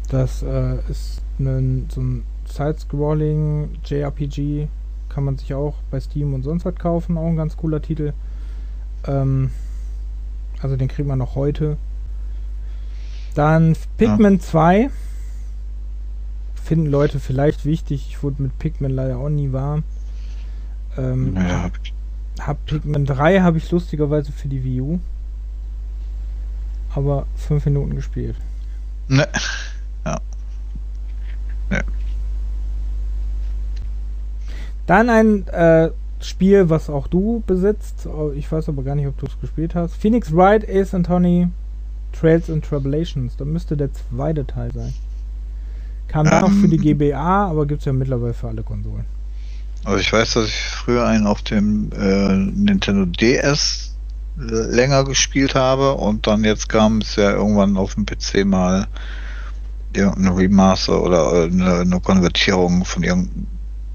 Das 0.09 0.43
äh, 0.43 0.79
ist 0.89 1.21
ein, 1.39 1.89
so 1.93 2.01
ein 2.01 2.23
Side-Scrolling 2.57 3.79
JRPG. 3.85 4.69
Kann 5.09 5.25
man 5.25 5.37
sich 5.39 5.55
auch 5.55 5.77
bei 5.91 6.01
Steam 6.01 6.35
und 6.35 6.43
sonst 6.43 6.65
was 6.65 6.75
kaufen. 6.75 7.17
Auch 7.17 7.27
ein 7.27 7.37
ganz 7.37 7.57
cooler 7.57 7.81
Titel. 7.81 8.13
Ähm, 9.07 9.51
also 10.61 10.77
den 10.77 10.89
kriegt 10.89 11.09
man 11.09 11.19
noch 11.19 11.35
heute. 11.35 11.77
Dann 13.35 13.77
Pikmin 13.99 14.41
2. 14.41 14.91
Finden 16.55 16.87
Leute 16.87 17.21
vielleicht 17.21 17.65
wichtig. 17.65 18.07
Ich 18.09 18.23
wurde 18.23 18.43
mit 18.43 18.59
Pikmin 18.59 18.91
leider 18.91 19.19
auch 19.19 19.29
nie 19.29 19.53
warm. 19.53 19.85
Ähm, 20.97 21.37
ja, 21.37 21.71
hab 22.41 22.65
Pikmin 22.67 23.05
3 23.05 23.41
habe 23.41 23.59
ich 23.59 23.71
lustigerweise 23.71 24.33
für 24.33 24.49
die 24.49 24.65
Wii 24.65 24.81
U. 24.81 25.01
Aber 26.95 27.27
5 27.37 27.67
Minuten 27.67 27.95
gespielt. 27.95 28.37
ne, 31.71 31.85
Dann 34.87 35.11
ein 35.11 35.47
äh, 35.49 35.91
Spiel, 36.21 36.71
was 36.71 36.89
auch 36.89 37.07
du 37.09 37.43
besitzt. 37.47 38.07
Oh, 38.07 38.33
Ich 38.35 38.51
weiß 38.51 38.69
aber 38.69 38.83
gar 38.83 38.95
nicht, 38.95 39.07
ob 39.07 39.19
du 39.19 39.27
es 39.27 39.39
gespielt 39.41 39.75
hast. 39.75 39.95
Phoenix 39.97 40.35
Wright, 40.35 40.67
Ace 40.69 40.95
Anthony, 40.95 41.49
Trails 42.13 42.49
and 42.51 42.65
Tribulations. 42.65 43.37
Da 43.37 43.45
müsste 43.45 43.77
der 43.77 43.91
zweite 43.93 44.47
Teil 44.47 44.73
sein. 44.73 44.95
Kam 46.09 46.31
dann 46.31 46.41
noch 46.43 46.53
für 46.53 46.69
die 46.69 46.77
Ähm. 46.77 46.99
GBA, 46.99 47.49
aber 47.51 47.67
gibt 47.67 47.81
es 47.81 47.85
ja 47.87 47.93
mittlerweile 47.93 48.33
für 48.35 48.49
alle 48.49 48.63
Konsolen. 48.63 49.07
also 49.85 49.99
ich 49.99 50.13
weiß, 50.13 50.35
dass 50.35 50.47
ich 50.47 50.55
früher 50.71 51.05
einen 51.07 51.27
auf 51.27 51.43
dem 51.43 51.91
äh, 51.93 52.35
Nintendo 52.37 53.05
DS 53.07 53.95
äh, 54.39 54.43
länger 54.75 55.05
gespielt 55.05 55.55
habe 55.55 55.95
und 55.95 56.27
dann 56.27 56.45
jetzt 56.45 56.69
kam 56.69 56.99
es 56.99 57.17
ja 57.17 57.33
irgendwann 57.33 57.77
auf 57.77 57.95
dem 57.95 58.07
PC 58.07 58.45
mal 58.45 58.87
irgendeine 59.95 60.37
Remaster 60.37 61.03
oder 61.03 61.33
äh, 61.33 61.51
eine, 61.51 61.75
eine 61.81 62.01
Konvertierung 62.01 62.85
von 62.85 63.03
irgendeinem 63.03 63.47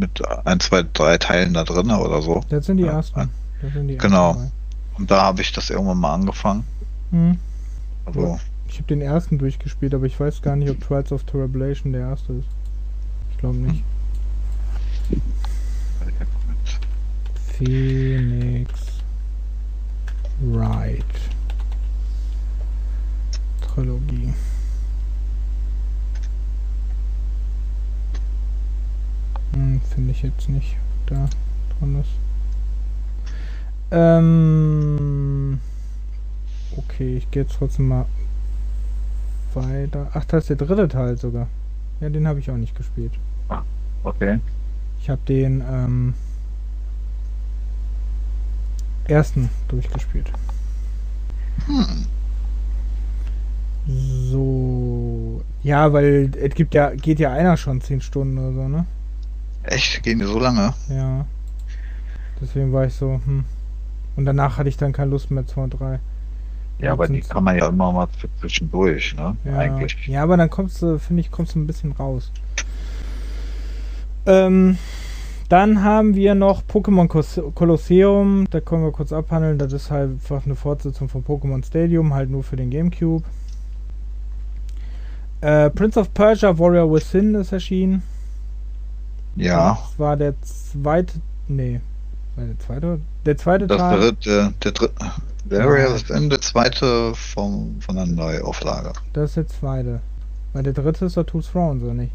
mit 0.02 0.22
ein, 0.45 0.60
zwei, 0.60 0.84
drei 0.94 1.18
Teilen 1.18 1.53
da 1.53 1.64
drin 1.64 1.90
oder 1.91 2.22
so. 2.22 2.41
Das 2.49 2.65
sind 2.65 2.78
die 2.78 2.84
Ja, 2.84 2.94
ersten. 2.94 3.30
Sind 3.73 3.88
die 3.88 3.98
genau. 3.98 4.32
ersten. 4.32 4.52
Und 4.98 5.10
da 5.11 5.22
habe 5.22 5.41
ich 5.41 5.53
das 5.53 5.69
irgendwann 5.69 5.99
mal 5.99 6.14
angefangen. 6.14 6.65
Hm. 7.11 7.38
Also, 8.06 8.40
Ich 8.68 8.76
habe 8.78 8.88
den 8.88 9.02
ersten 9.02 9.38
durchgespielt, 9.38 9.94
aber 9.94 10.06
ich 10.06 10.19
weiß 10.19 10.41
gar 10.41 10.56
nicht, 10.56 10.69
ob 10.69 10.82
Trials 10.82 11.11
of 11.11 11.23
Tribulation 11.23 11.94
der 11.94 12.02
erste 12.10 12.34
ist. 12.34 12.48
Ich 13.32 13.38
glaube 13.38 13.57
nicht. 13.57 13.84
Phoenix 17.57 18.72
Wright. 20.41 21.06
Finde 29.52 30.11
ich 30.11 30.22
jetzt 30.23 30.49
nicht, 30.49 30.78
da 31.07 31.28
drin 31.80 31.99
ist. 31.99 32.10
Ähm, 33.91 35.60
okay, 36.78 37.18
ich 37.18 37.30
gehe 37.32 37.44
jetzt 37.44 37.56
trotzdem 37.57 37.90
mal 37.90 38.06
weiter. 39.53 40.10
Ach, 40.14 40.23
das 40.26 40.44
ist 40.44 40.49
der 40.49 40.68
dritte 40.68 40.88
Teil 40.88 41.18
sogar. 41.18 41.48
Ja, 41.99 42.10
den 42.10 42.28
habe 42.28 42.40
ich 42.40 42.49
auch 42.49 42.57
nicht 42.57 42.76
gespielt. 42.76 43.14
Okay. 44.03 44.40
Ich 45.02 45.10
habe 45.10 45.22
den 45.28 45.64
ähm, 45.69 46.14
ersten 49.07 49.49
durchgespielt. 49.68 50.32
Hm. 51.68 52.06
So. 54.32 55.44
Ja, 55.64 55.91
weil 55.94 56.32
es 56.41 56.56
gibt 56.56 56.73
ja, 56.73 56.91
geht 56.91 57.19
ja 57.19 57.32
einer 57.32 57.57
schon 57.57 57.82
10 57.82 58.02
Stunden 58.02 58.38
oder 58.38 58.53
so, 58.53 58.68
ne? 58.68 58.86
Echt? 59.63 60.03
Gehen 60.03 60.19
die 60.19 60.25
so 60.25 60.39
lange? 60.39 60.73
Ja. 60.89 61.25
Deswegen 62.41 62.73
war 62.73 62.85
ich 62.85 62.93
so, 62.93 63.21
hm. 63.25 63.45
Und 64.15 64.25
danach 64.25 64.57
hatte 64.57 64.69
ich 64.69 64.77
dann 64.77 64.91
keine 64.91 65.11
Lust 65.11 65.31
mehr, 65.31 65.45
2 65.45 65.61
und 65.61 65.79
3. 65.79 65.99
Ja, 66.79 66.93
aber 66.93 67.07
die 67.07 67.21
kann 67.21 67.43
man 67.43 67.57
ja 67.57 67.67
immer 67.67 67.91
mal 67.91 68.07
zwischendurch, 68.39 69.15
ne? 69.15 69.38
ja. 69.45 69.57
Eigentlich. 69.57 70.07
Ja, 70.07 70.23
aber 70.23 70.35
dann 70.35 70.49
kommst 70.49 70.81
du, 70.81 70.97
finde 70.97 71.21
ich, 71.21 71.29
kommst 71.29 71.53
du 71.53 71.59
ein 71.59 71.67
bisschen 71.67 71.91
raus. 71.91 72.31
Ähm, 74.25 74.77
dann 75.47 75.83
haben 75.83 76.15
wir 76.15 76.33
noch 76.33 76.63
Pokémon 76.63 77.07
Kolosseum. 77.53 78.47
Da 78.49 78.61
können 78.61 78.83
wir 78.83 78.91
kurz 78.91 79.13
abhandeln. 79.13 79.59
Das 79.59 79.73
ist 79.73 79.91
halt 79.91 80.11
einfach 80.11 80.45
eine 80.45 80.55
Fortsetzung 80.55 81.07
von 81.07 81.23
Pokémon 81.23 81.63
Stadium, 81.65 82.13
halt 82.13 82.29
nur 82.29 82.43
für 82.43 82.55
den 82.55 82.71
Gamecube. 82.71 83.23
Äh, 85.41 85.69
Prince 85.71 85.99
of 85.99 86.13
Persia 86.13 86.57
Warrior 86.57 86.91
Within 86.91 87.35
ist 87.35 87.51
erschienen. 87.51 88.03
Ja. 89.35 89.79
Das 89.89 89.99
war 89.99 90.17
der 90.17 90.33
zweite. 90.41 91.13
Nee. 91.47 91.79
War 92.35 92.45
der 92.45 92.60
zweite? 92.60 92.99
Der 93.26 93.37
zweite 93.37 93.68
Das 93.68 93.77
Teil. 93.77 93.99
dritte, 93.99 94.53
der 94.63 94.71
dritte. 94.71 94.93
Ist 95.95 96.10
dann 96.10 96.29
der 96.29 96.39
zweite 96.41 97.13
vom, 97.15 97.81
von 97.81 97.95
der 97.95 98.05
Neuauflage. 98.05 98.93
Das 99.13 99.31
ist 99.31 99.37
der 99.37 99.47
zweite. 99.47 99.99
Weil 100.53 100.63
der 100.63 100.73
dritte 100.73 101.05
ist 101.05 101.18
doch 101.18 101.23
Two 101.26 101.41
Thrones, 101.41 101.84
oder 101.84 101.93
nicht? 101.93 102.11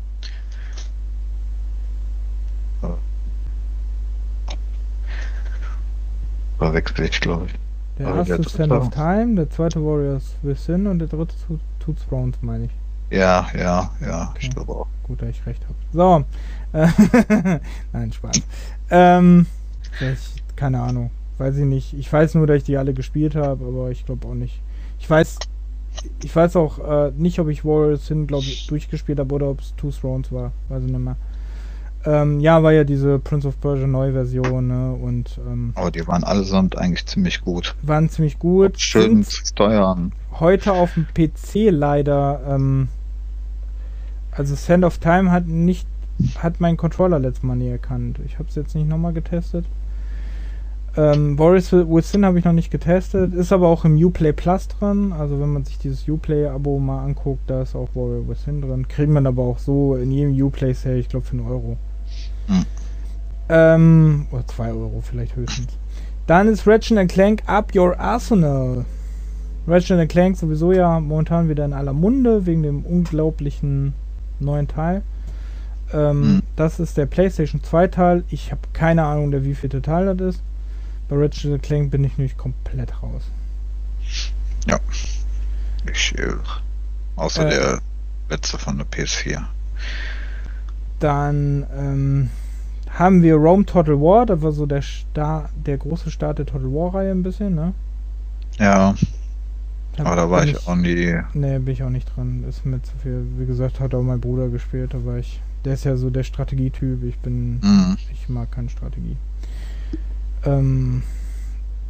Verwechsel 6.58 7.04
ich, 7.06 7.20
glaube 7.20 7.46
ich. 7.46 7.54
Der 7.98 8.08
erste 8.08 8.34
der 8.36 8.40
ist 8.40 8.50
Sand 8.56 8.72
of 8.72 8.90
Time, 8.90 9.34
der 9.36 9.50
zweite 9.50 9.82
Warriors 9.84 10.34
Within 10.42 10.86
und 10.86 10.98
der 10.98 11.08
dritte 11.08 11.34
Two, 11.80 11.94
Thrones, 12.08 12.36
meine 12.40 12.64
ich. 12.66 12.70
Ja, 13.10 13.46
ja, 13.56 13.90
ja, 14.00 14.34
ich 14.38 14.46
Okay. 14.46 14.54
glaube 14.54 14.72
auch. 14.72 14.86
Gut, 15.04 15.22
dass 15.22 15.28
ich 15.30 15.46
recht 15.46 15.62
habe. 15.64 15.74
So. 15.92 16.24
Nein, 17.92 18.12
Spaß. 18.12 18.40
Ähm, 18.90 19.46
keine 20.56 20.80
Ahnung. 20.80 21.10
Weiß 21.38 21.56
ich 21.56 21.64
nicht. 21.64 21.94
Ich 21.98 22.12
weiß 22.12 22.34
nur, 22.34 22.46
dass 22.46 22.58
ich 22.58 22.64
die 22.64 22.76
alle 22.76 22.94
gespielt 22.94 23.34
habe, 23.34 23.64
aber 23.64 23.90
ich 23.90 24.06
glaube 24.06 24.26
auch 24.28 24.34
nicht. 24.34 24.60
Ich 24.98 25.08
weiß. 25.08 25.38
Ich 26.22 26.34
weiß 26.36 26.56
auch 26.56 26.78
äh, 26.78 27.12
nicht, 27.16 27.38
ob 27.38 27.48
ich 27.48 27.64
Warriors 27.64 28.06
Sin, 28.06 28.26
glaube 28.26 28.44
ich, 28.44 28.66
durchgespielt 28.66 29.18
habe 29.18 29.34
oder 29.34 29.48
ob 29.48 29.60
es 29.60 29.74
Two 29.76 29.90
Thrones 29.90 30.30
war. 30.30 30.52
Weiß 30.68 30.82
ich 30.84 30.90
nicht 30.90 30.98
mehr. 31.00 31.16
Ähm, 32.04 32.38
ja, 32.40 32.62
war 32.62 32.72
ja 32.72 32.84
diese 32.84 33.18
Prince 33.18 33.48
of 33.48 33.60
Persia 33.60 33.86
Neuversion, 33.86 34.66
ne? 34.68 34.92
Und 34.92 35.40
ähm, 35.46 35.72
Aber 35.74 35.90
die 35.90 36.06
waren 36.06 36.22
allesamt 36.22 36.76
eigentlich 36.78 37.06
ziemlich 37.06 37.40
gut. 37.40 37.74
waren 37.82 38.08
ziemlich 38.10 38.38
gut. 38.38 38.78
Schön 38.80 39.02
Sind 39.24 39.26
zu 39.26 39.46
steuern. 39.46 40.12
heute 40.38 40.72
auf 40.72 40.94
dem 40.94 41.06
PC 41.06 41.70
leider, 41.72 42.40
ähm, 42.48 42.88
also 44.30 44.54
Sand 44.54 44.84
of 44.84 44.98
Time 44.98 45.30
hat 45.32 45.46
nicht, 45.46 45.88
hat 46.38 46.60
mein 46.60 46.76
Controller 46.76 47.18
letztes 47.18 47.42
Mal 47.42 47.56
nie 47.56 47.68
erkannt. 47.68 48.18
Ich 48.24 48.38
habe 48.38 48.48
es 48.48 48.54
jetzt 48.54 48.74
nicht 48.74 48.88
nochmal 48.88 49.12
getestet. 49.12 49.66
Ähm, 50.96 51.36
Boris 51.36 51.72
Within 51.72 52.24
habe 52.24 52.38
ich 52.38 52.44
noch 52.46 52.54
nicht 52.54 52.70
getestet, 52.70 53.34
ist 53.34 53.52
aber 53.52 53.68
auch 53.68 53.84
im 53.84 54.02
Uplay 54.02 54.32
Plus 54.32 54.68
drin. 54.68 55.12
Also 55.12 55.38
wenn 55.40 55.52
man 55.52 55.64
sich 55.64 55.78
dieses 55.78 56.08
Uplay-Abo 56.08 56.78
mal 56.78 57.04
anguckt, 57.04 57.42
da 57.48 57.62
ist 57.62 57.74
auch 57.74 57.90
Warrior 57.94 58.26
Within 58.28 58.62
drin. 58.62 58.88
Kriegt 58.88 59.10
man 59.10 59.26
aber 59.26 59.42
auch 59.42 59.58
so 59.58 59.96
in 59.96 60.10
jedem 60.10 60.42
Uplay 60.42 60.72
Sale, 60.72 60.98
ich 60.98 61.08
glaube 61.08 61.26
für 61.26 61.36
einen 61.36 61.46
Euro. 61.46 61.76
Hm. 62.46 62.64
Ähm, 63.48 64.26
oder 64.30 64.46
2 64.46 64.70
Euro 64.70 65.02
vielleicht 65.02 65.36
höchstens. 65.36 65.78
Dann 66.26 66.48
ist 66.48 66.66
Ratchet 66.66 67.08
Clank 67.08 67.42
Up 67.46 67.74
Your 67.74 67.98
Arsenal. 68.00 68.84
Ratchet 69.68 70.08
Clank 70.08 70.36
sowieso 70.36 70.72
ja 70.72 70.98
momentan 70.98 71.48
wieder 71.48 71.64
in 71.64 71.72
aller 71.72 71.92
Munde 71.92 72.46
wegen 72.46 72.62
dem 72.62 72.84
unglaublichen 72.84 73.92
neuen 74.40 74.66
Teil. 74.66 75.02
Ähm, 75.92 76.22
Hm. 76.22 76.42
Das 76.56 76.80
ist 76.80 76.96
der 76.96 77.06
PlayStation 77.06 77.62
2 77.62 77.88
Teil. 77.88 78.24
Ich 78.28 78.50
habe 78.50 78.60
keine 78.72 79.04
Ahnung, 79.04 79.30
der 79.30 79.44
wievielte 79.44 79.82
Teil 79.82 80.14
das 80.16 80.36
ist. 80.36 80.42
Bei 81.08 81.16
Ratchet 81.16 81.62
Clank 81.62 81.90
bin 81.90 82.02
ich 82.04 82.16
nämlich 82.18 82.36
komplett 82.36 83.02
raus. 83.02 83.22
Ich, 85.92 86.18
äh, 86.18 86.32
außer 87.16 87.46
Äh. 87.46 87.50
der 87.50 87.78
letzte 88.28 88.58
von 88.58 88.76
der 88.78 88.86
PS4. 88.86 89.42
Dann 90.98 91.66
ähm, 91.76 92.30
haben 92.90 93.22
wir 93.22 93.34
Rome 93.36 93.64
Total 93.66 93.94
War. 94.00 94.26
Das 94.26 94.42
war 94.42 94.52
so 94.52 94.66
der, 94.66 94.82
Sta 94.82 95.48
der 95.54 95.78
große 95.78 96.10
Start 96.10 96.38
der 96.38 96.46
Total 96.46 96.66
War 96.72 96.94
Reihe 96.94 97.10
ein 97.12 97.22
bisschen, 97.22 97.54
ne? 97.54 97.72
Ja, 98.58 98.94
aber 99.98 100.16
da 100.16 100.30
war 100.30 100.44
ich 100.44 100.66
auch 100.66 100.74
nie. 100.74 101.16
Nee, 101.34 101.58
bin 101.58 101.72
ich 101.74 101.82
auch 101.82 101.90
nicht 101.90 102.10
dran. 102.16 102.44
Ist 102.48 102.64
mir 102.66 102.82
zu 102.82 102.92
viel. 103.02 103.24
Wie 103.38 103.46
gesagt, 103.46 103.80
hat 103.80 103.94
auch 103.94 104.02
mein 104.02 104.20
Bruder 104.20 104.48
gespielt, 104.48 104.92
da 104.94 105.04
war 105.04 105.18
ich. 105.18 105.40
Der 105.66 105.74
ist 105.74 105.84
ja 105.84 105.96
so 105.96 106.10
der 106.10 106.22
Strategietyp. 106.22 107.02
Ich 107.02 107.18
bin. 107.18 107.58
Hm. 107.60 107.96
Ich 108.12 108.28
mag 108.28 108.52
keine 108.52 108.68
Strategie. 108.68 109.16
Ähm, 110.44 111.02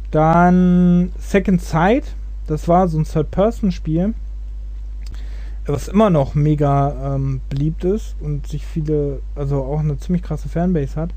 dann 0.09 1.11
Second 1.19 1.61
Sight. 1.61 2.15
Das 2.47 2.67
war 2.67 2.87
so 2.87 2.97
ein 2.97 3.03
Third-Person-Spiel. 3.03 4.15
Was 5.67 5.89
immer 5.89 6.09
noch 6.09 6.33
mega 6.33 7.15
ähm, 7.15 7.41
beliebt 7.49 7.83
ist 7.83 8.15
und 8.19 8.47
sich 8.47 8.65
viele, 8.65 9.21
also 9.35 9.63
auch 9.63 9.81
eine 9.81 9.99
ziemlich 9.99 10.23
krasse 10.23 10.49
Fanbase 10.49 10.95
hat. 10.95 11.11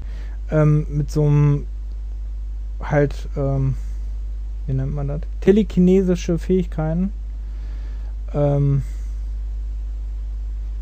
Ähm, 0.51 0.87
mit 0.91 1.11
so 1.11 1.25
einem 1.25 1.67
halt, 2.79 3.27
ähm, 3.37 3.77
wie 4.67 4.75
nennt 4.75 4.95
man 4.95 5.09
das? 5.09 5.21
Telekinesische 5.41 6.39
Fähigkeiten. 6.39 7.11
Ähm, 8.35 8.83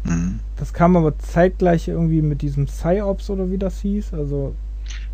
Hm. 0.05 0.41
Das 0.69 0.75
kam 0.75 0.99
aber 0.99 1.19
zeitgleich 1.19 1.89
irgendwie 1.89 2.21
mit 2.21 2.43
diesem 2.43 2.67
Psyops 2.67 3.31
oder 3.31 3.51
wie 3.51 3.57
das 3.57 3.81
hieß. 3.81 4.13
Also 4.13 4.55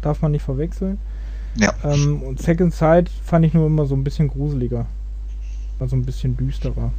darf 0.02 0.20
man 0.20 0.32
nicht 0.32 0.42
verwechseln. 0.42 0.98
Ja. 1.54 1.72
Ähm, 1.84 2.24
und 2.24 2.42
Second 2.42 2.74
Sight 2.74 3.08
fand 3.08 3.46
ich 3.46 3.54
nur 3.54 3.68
immer 3.68 3.86
so 3.86 3.94
ein 3.94 4.02
bisschen 4.02 4.26
gruseliger. 4.26 4.86
War 5.78 5.86
so 5.88 5.94
ein 5.94 6.04
bisschen 6.04 6.36
düsterer. 6.36 6.90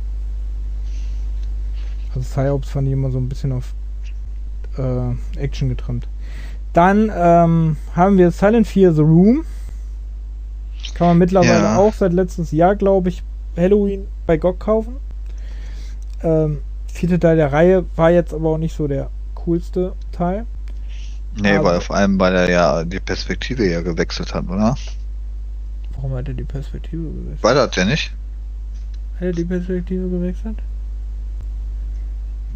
Also 2.16 2.22
Psyops 2.22 2.70
fand 2.70 2.88
ich 2.88 2.94
immer 2.94 3.12
so 3.12 3.18
ein 3.18 3.28
bisschen 3.28 3.52
auf 3.52 3.74
äh, 4.78 5.38
Action 5.38 5.68
getrimmt. 5.68 6.08
Dann 6.72 7.12
ähm, 7.14 7.76
haben 7.94 8.18
wir 8.18 8.32
Silent 8.32 8.68
Fear 8.68 8.94
The 8.94 9.02
Room. 9.02 9.44
Kann 10.94 11.08
man 11.08 11.18
mittlerweile 11.18 11.62
Ja. 11.64 11.78
auch 11.78 11.94
seit 11.94 12.14
letztes 12.14 12.54
Jahr, 12.54 12.78
glaube 12.78 13.10
ich, 13.10 13.22
Halloween 13.58 14.08
bei 14.26 14.38
GOG 14.38 14.58
kaufen. 14.62 14.96
Ähm, 16.24 16.60
vierte 16.96 17.20
Teil 17.20 17.36
der 17.36 17.52
Reihe 17.52 17.86
war 17.96 18.10
jetzt 18.12 18.34
aber 18.34 18.50
auch 18.52 18.58
nicht 18.58 18.76
so 18.76 18.88
der 18.88 19.10
coolste 19.36 19.94
Teil. 20.12 20.46
Nee, 21.38 21.58
Aber- 21.58 21.72
weil 21.72 21.82
vor 21.82 21.96
allem, 21.98 22.20
weil 22.20 22.34
er 22.36 22.50
ja 22.50 22.84
die 22.86 23.00
Perspektive 23.00 23.70
ja 23.70 23.82
gewechselt 23.82 24.34
hat, 24.34 24.48
oder? 24.48 24.76
Warum 25.96 26.14
hat 26.14 26.28
er 26.28 26.34
die 26.34 26.44
Perspektive 26.44 27.04
gewechselt? 27.04 27.44
War 27.44 27.54
das 27.54 27.76
ja 27.76 27.86
nicht? 27.86 28.12
Hat 29.16 29.22
er 29.22 29.32
die 29.34 29.46
Perspektive 29.46 30.10
gewechselt? 30.10 30.58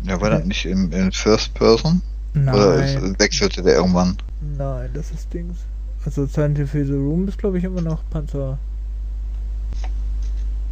Ja, 0.03 0.19
war 0.21 0.29
das 0.29 0.45
nicht 0.45 0.65
im, 0.65 0.91
in 0.93 1.11
First 1.11 1.53
Person? 1.53 2.01
Oder 2.33 2.77
Nein, 2.77 3.03
ist, 3.03 3.19
wechselte 3.19 3.61
der 3.63 3.75
irgendwann? 3.75 4.15
nein, 4.57 4.89
das 4.93 5.11
ist 5.11 5.33
Dings. 5.33 5.57
Also 6.05 6.25
Silent 6.25 6.57
Hill 6.57 6.85
The 6.85 6.93
Room 6.93 7.27
ist, 7.27 7.37
glaube 7.37 7.57
ich, 7.57 7.63
immer 7.65 7.81
noch 7.81 8.01
Panzer. 8.09 8.57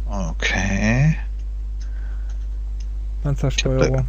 Okay. 0.06 1.16
Panzersteuerung. 3.22 4.06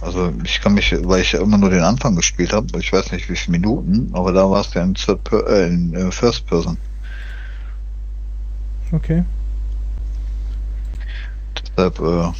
Also 0.00 0.32
ich 0.42 0.60
kann 0.60 0.74
mich, 0.74 0.92
weil 1.04 1.20
ich 1.20 1.32
ja 1.32 1.40
immer 1.40 1.58
nur 1.58 1.70
den 1.70 1.82
Anfang 1.82 2.16
gespielt 2.16 2.52
habe, 2.52 2.66
ich 2.78 2.92
weiß 2.92 3.12
nicht 3.12 3.30
wie 3.30 3.36
viele 3.36 3.58
Minuten, 3.58 4.10
aber 4.12 4.32
da 4.32 4.50
war 4.50 4.60
es 4.60 4.74
ja 4.74 4.82
in, 4.82 4.94
per 4.94 5.46
äh, 5.48 5.68
in 5.68 5.94
äh, 5.94 6.10
First 6.10 6.46
Person. 6.46 6.76
Okay. 8.90 9.24
Deshalb, 11.76 12.00
äh, 12.00 12.32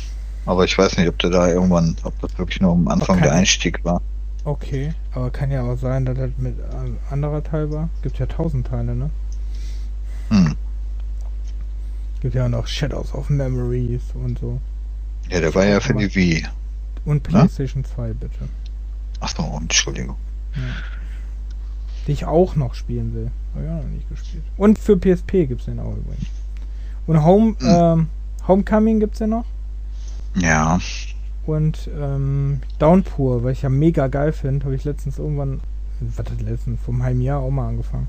aber 0.44 0.64
ich 0.64 0.76
weiß 0.76 0.96
nicht, 0.98 1.08
ob 1.08 1.18
der 1.20 1.30
da 1.30 1.48
irgendwann, 1.48 1.96
ob 2.02 2.18
das 2.20 2.36
wirklich 2.36 2.60
nur 2.60 2.72
am 2.72 2.88
Anfang 2.88 3.16
Okay. 3.18 3.28
der 3.28 3.32
Einstieg 3.34 3.84
war. 3.84 4.02
Okay. 4.44 4.92
Aber 5.12 5.30
kann 5.30 5.52
ja 5.52 5.62
auch 5.62 5.76
sein, 5.76 6.04
dass 6.04 6.18
das 6.18 6.30
mit 6.36 6.56
ein 6.74 6.98
anderer 7.10 7.44
Teil 7.44 7.70
war. 7.70 7.88
Gibt 8.02 8.18
ja 8.18 8.26
tausend 8.26 8.66
Teile, 8.66 8.96
ne? 8.96 9.10
Hm. 10.30 10.56
Gibt 12.20 12.34
ja 12.34 12.46
auch 12.46 12.50
noch 12.50 12.66
Shadows 12.66 13.14
of 13.14 13.30
Memories 13.30 14.02
und 14.14 14.38
so. 14.38 14.60
Ja, 15.30 15.40
der 15.40 15.54
war 15.54 15.64
ja 15.64 15.80
für 15.80 15.94
die 15.94 16.14
Wii. 16.14 16.46
Und 17.04 17.22
PlayStation 17.22 17.84
2, 17.84 18.12
bitte. 18.12 18.48
Achso, 19.20 19.58
Entschuldigung. 19.60 20.16
Die 22.06 22.12
ich 22.12 22.24
auch 22.24 22.56
noch 22.56 22.74
spielen 22.74 23.14
will. 23.14 23.30
Habe 23.54 23.64
ich 23.64 23.70
auch 23.70 23.82
noch 23.82 23.90
nicht 23.90 24.08
gespielt. 24.08 24.42
Und 24.56 24.78
für 24.78 24.96
PSP 24.96 25.46
gibt 25.46 25.60
es 25.60 25.66
den 25.66 25.78
auch 25.80 25.96
übrigens. 25.96 26.26
Und 27.06 27.24
Home, 27.24 27.54
Hm. 27.58 27.68
ähm, 27.68 28.06
Homecoming 28.46 29.00
gibt 29.00 29.14
es 29.14 29.20
ja 29.20 29.26
noch. 29.26 29.44
Ja. 30.34 30.78
Und 31.46 31.88
ähm, 31.98 32.60
Downpour, 32.78 33.42
weil 33.42 33.52
ich 33.52 33.62
ja 33.62 33.68
mega 33.68 34.06
geil 34.08 34.32
finde, 34.32 34.64
habe 34.64 34.74
ich 34.76 34.84
letztens 34.84 35.18
irgendwann, 35.18 35.60
was 36.00 36.18
hat 36.18 36.40
letztens, 36.40 36.80
einem 36.88 37.02
halben 37.02 37.20
Jahr 37.20 37.40
auch 37.40 37.50
mal 37.50 37.68
angefangen. 37.68 38.08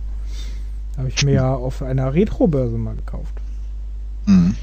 Habe 0.98 1.10
ich 1.10 1.24
mir 1.24 1.34
ja 1.34 1.54
auf 1.56 1.82
einer 1.82 2.14
Retro-Börse 2.14 2.78
mal 2.78 2.96
gekauft. 2.96 3.34
Hm. 4.26 4.56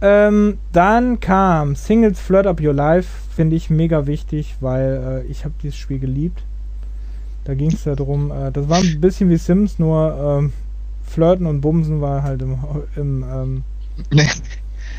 Ähm, 0.00 0.58
dann 0.72 1.18
kam 1.18 1.74
Singles 1.74 2.20
Flirt 2.20 2.46
Up 2.46 2.60
Your 2.60 2.72
Life, 2.72 3.08
finde 3.34 3.56
ich 3.56 3.68
mega 3.68 4.06
wichtig, 4.06 4.56
weil 4.60 5.24
äh, 5.26 5.30
ich 5.30 5.44
habe 5.44 5.54
dieses 5.62 5.76
Spiel 5.76 5.98
geliebt. 5.98 6.42
Da 7.44 7.54
ging 7.54 7.72
es 7.72 7.84
ja 7.84 7.96
darum, 7.96 8.30
äh, 8.30 8.52
das 8.52 8.68
war 8.68 8.78
ein 8.78 9.00
bisschen 9.00 9.30
wie 9.30 9.36
Sims, 9.36 9.78
nur 9.78 10.38
ähm, 10.40 10.52
Flirten 11.04 11.46
und 11.46 11.60
Bumsen 11.60 12.00
war 12.00 12.22
halt 12.22 12.42
im, 12.42 12.58
im 12.96 13.24
ähm. 13.24 13.64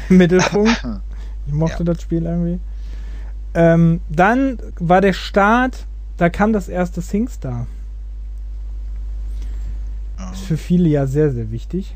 Mittelpunkt. 0.09 0.85
Ich 1.47 1.55
mochte 1.55 1.83
das 1.83 2.03
Spiel 2.03 2.27
irgendwie. 2.27 2.59
Ähm, 3.55 4.01
dann 4.07 4.59
war 4.79 5.01
der 5.01 5.13
Start, 5.13 5.87
da 6.17 6.29
kam 6.29 6.53
das 6.53 6.69
erste 6.69 7.01
SingStar. 7.01 7.65
Ist 10.31 10.43
für 10.43 10.57
viele 10.57 10.89
ja 10.89 11.07
sehr, 11.07 11.31
sehr 11.31 11.49
wichtig. 11.49 11.95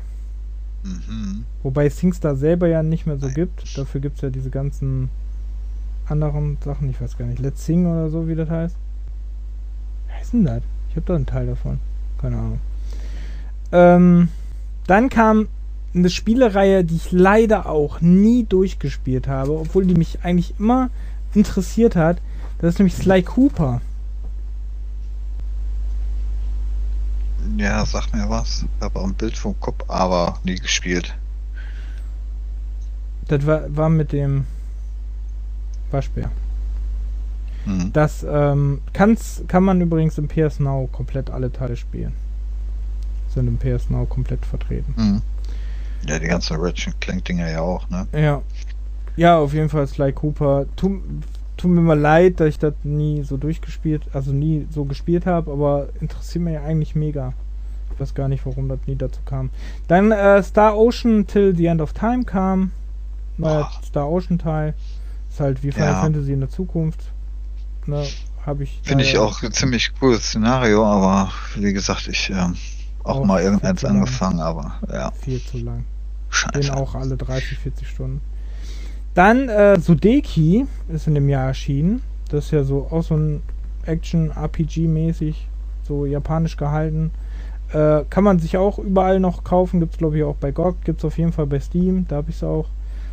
Mhm. 0.84 1.44
Wobei 1.62 1.88
SingStar 1.88 2.36
selber 2.36 2.68
ja 2.68 2.82
nicht 2.82 3.06
mehr 3.06 3.18
so 3.18 3.28
gibt. 3.28 3.76
Dafür 3.76 4.00
gibt 4.00 4.16
es 4.16 4.22
ja 4.22 4.30
diese 4.30 4.50
ganzen 4.50 5.08
anderen 6.06 6.58
Sachen, 6.62 6.90
ich 6.90 7.00
weiß 7.00 7.16
gar 7.16 7.26
nicht, 7.26 7.40
Let's 7.40 7.64
Sing 7.64 7.86
oder 7.86 8.10
so, 8.10 8.28
wie 8.28 8.34
das 8.34 8.50
heißt. 8.50 8.76
Wie 10.06 10.12
heißt 10.12 10.32
denn 10.34 10.44
das? 10.44 10.62
Ich 10.90 10.96
habe 10.96 11.06
da 11.06 11.14
einen 11.14 11.26
Teil 11.26 11.46
davon. 11.46 11.80
Keine 12.20 12.36
Ahnung. 12.36 12.60
Ähm, 13.72 14.28
dann 14.86 15.08
kam 15.08 15.48
eine 15.94 16.10
Spielereihe, 16.10 16.84
die 16.84 16.96
ich 16.96 17.12
leider 17.12 17.68
auch 17.68 18.00
nie 18.00 18.44
durchgespielt 18.44 19.26
habe, 19.26 19.52
obwohl 19.52 19.86
die 19.86 19.94
mich 19.94 20.18
eigentlich 20.22 20.54
immer 20.58 20.90
interessiert 21.34 21.96
hat. 21.96 22.18
Das 22.58 22.74
ist 22.74 22.78
nämlich 22.78 22.94
Sly 22.94 23.22
Cooper. 23.22 23.80
Ja, 27.56 27.84
sag 27.84 28.12
mir 28.12 28.28
was. 28.28 28.64
Ich 28.64 28.82
habe 28.82 28.98
auch 28.98 29.04
ein 29.04 29.14
Bild 29.14 29.36
vom 29.36 29.58
Kopf, 29.60 29.84
aber 29.88 30.38
nie 30.44 30.56
gespielt. 30.56 31.14
Das 33.28 33.46
war, 33.46 33.74
war 33.74 33.88
mit 33.88 34.12
dem 34.12 34.46
Waschbär. 35.90 36.30
Hm. 37.64 37.92
Das 37.92 38.24
ähm, 38.28 38.80
kann's, 38.92 39.42
kann 39.48 39.64
man 39.64 39.80
übrigens 39.80 40.18
im 40.18 40.28
PS 40.28 40.60
Now 40.60 40.88
komplett 40.92 41.30
alle 41.30 41.50
Teile 41.52 41.76
spielen. 41.76 42.12
Sind 43.28 43.48
im 43.48 43.58
PS 43.58 43.90
Now 43.90 44.04
komplett 44.04 44.44
vertreten. 44.44 44.94
Hm. 44.96 45.22
Ja, 46.06 46.18
die 46.18 46.26
ganzen 46.26 46.56
Ratchet 46.58 47.00
Clank 47.00 47.24
Dinger 47.24 47.50
ja 47.50 47.60
auch, 47.60 47.88
ne? 47.88 48.06
Ja. 48.12 48.42
Ja, 49.16 49.38
auf 49.38 49.54
jeden 49.54 49.68
Fall 49.68 49.86
Sly 49.86 50.12
Cooper. 50.12 50.66
Tut, 50.76 51.00
tut 51.64 51.72
mir 51.72 51.80
mal 51.80 51.98
leid, 51.98 52.40
dass 52.40 52.48
ich 52.48 52.58
das 52.58 52.74
nie 52.82 53.22
so 53.22 53.38
durchgespielt, 53.38 54.02
also 54.12 54.32
nie 54.32 54.66
so 54.70 54.84
gespielt 54.84 55.24
habe, 55.24 55.50
aber 55.50 55.88
interessiert 55.98 56.44
mich 56.44 56.54
ja 56.54 56.62
eigentlich 56.62 56.94
mega. 56.94 57.32
Ich 57.92 58.00
weiß 58.00 58.14
gar 58.14 58.28
nicht, 58.28 58.44
warum 58.44 58.68
das 58.68 58.80
nie 58.86 58.96
dazu 58.96 59.20
kam. 59.24 59.48
Dann 59.88 60.12
äh, 60.12 60.42
Star 60.42 60.76
Ocean 60.76 61.26
Till 61.26 61.56
the 61.56 61.66
End 61.66 61.80
of 61.80 61.94
Time 61.94 62.24
kam. 62.24 62.72
Neuer 63.38 63.60
Boah. 63.60 63.70
Star 63.82 64.10
Ocean 64.10 64.38
Teil. 64.38 64.74
Ist 65.30 65.40
halt 65.40 65.62
wie 65.62 65.72
Final 65.72 65.88
Ja. 65.92 66.00
Fantasy 66.02 66.32
in 66.34 66.40
der 66.40 66.50
Zukunft. 66.50 67.00
Ne, 67.86 68.04
habe 68.44 68.64
ich. 68.64 68.80
Finde 68.82 69.04
ich 69.04 69.16
auch 69.16 69.42
ein 69.42 69.52
ziemlich 69.52 69.92
cooles 69.98 70.24
Szenario, 70.24 70.84
aber 70.84 71.30
wie 71.56 71.72
gesagt, 71.72 72.08
ich 72.08 72.28
ähm, 72.30 72.56
auch, 73.04 73.20
Auch 73.20 73.24
mal 73.24 73.42
irgendeins 73.42 73.84
angefangen, 73.86 74.40
aber 74.40 74.74
ja, 74.92 75.12
viel 75.12 75.42
zu 75.42 75.58
lang. 75.58 75.84
Scheiße. 76.28 76.76
auch 76.76 76.94
alle 76.94 77.16
30, 77.16 77.58
40 77.58 77.88
Stunden. 77.88 78.20
Dann 79.14 79.48
äh, 79.48 79.78
Sudeki 79.78 80.66
ist 80.88 81.06
in 81.06 81.14
dem 81.14 81.28
Jahr 81.28 81.46
erschienen. 81.46 82.02
Das 82.28 82.46
ist 82.46 82.50
ja 82.50 82.64
so 82.64 82.88
auch 82.90 83.02
so 83.02 83.14
ein 83.14 83.42
Action-RPG-mäßig, 83.86 85.34
so 85.86 86.04
japanisch 86.04 86.56
gehalten. 86.56 87.12
Äh, 87.72 88.04
kann 88.10 88.24
man 88.24 88.38
sich 88.38 88.56
auch 88.56 88.78
überall 88.78 89.20
noch 89.20 89.44
kaufen. 89.44 89.80
Gibt 89.80 89.94
es 89.94 89.98
glaube 89.98 90.18
ich 90.18 90.24
auch 90.24 90.36
bei 90.36 90.50
GOG. 90.50 90.82
Gibt 90.84 90.98
es 90.98 91.04
auf 91.04 91.16
jeden 91.18 91.32
Fall 91.32 91.46
bei 91.46 91.60
Steam. 91.60 92.06
Da 92.08 92.16
habe 92.16 92.30
ich 92.30 92.36
es 92.36 92.44
auch. 92.44 92.66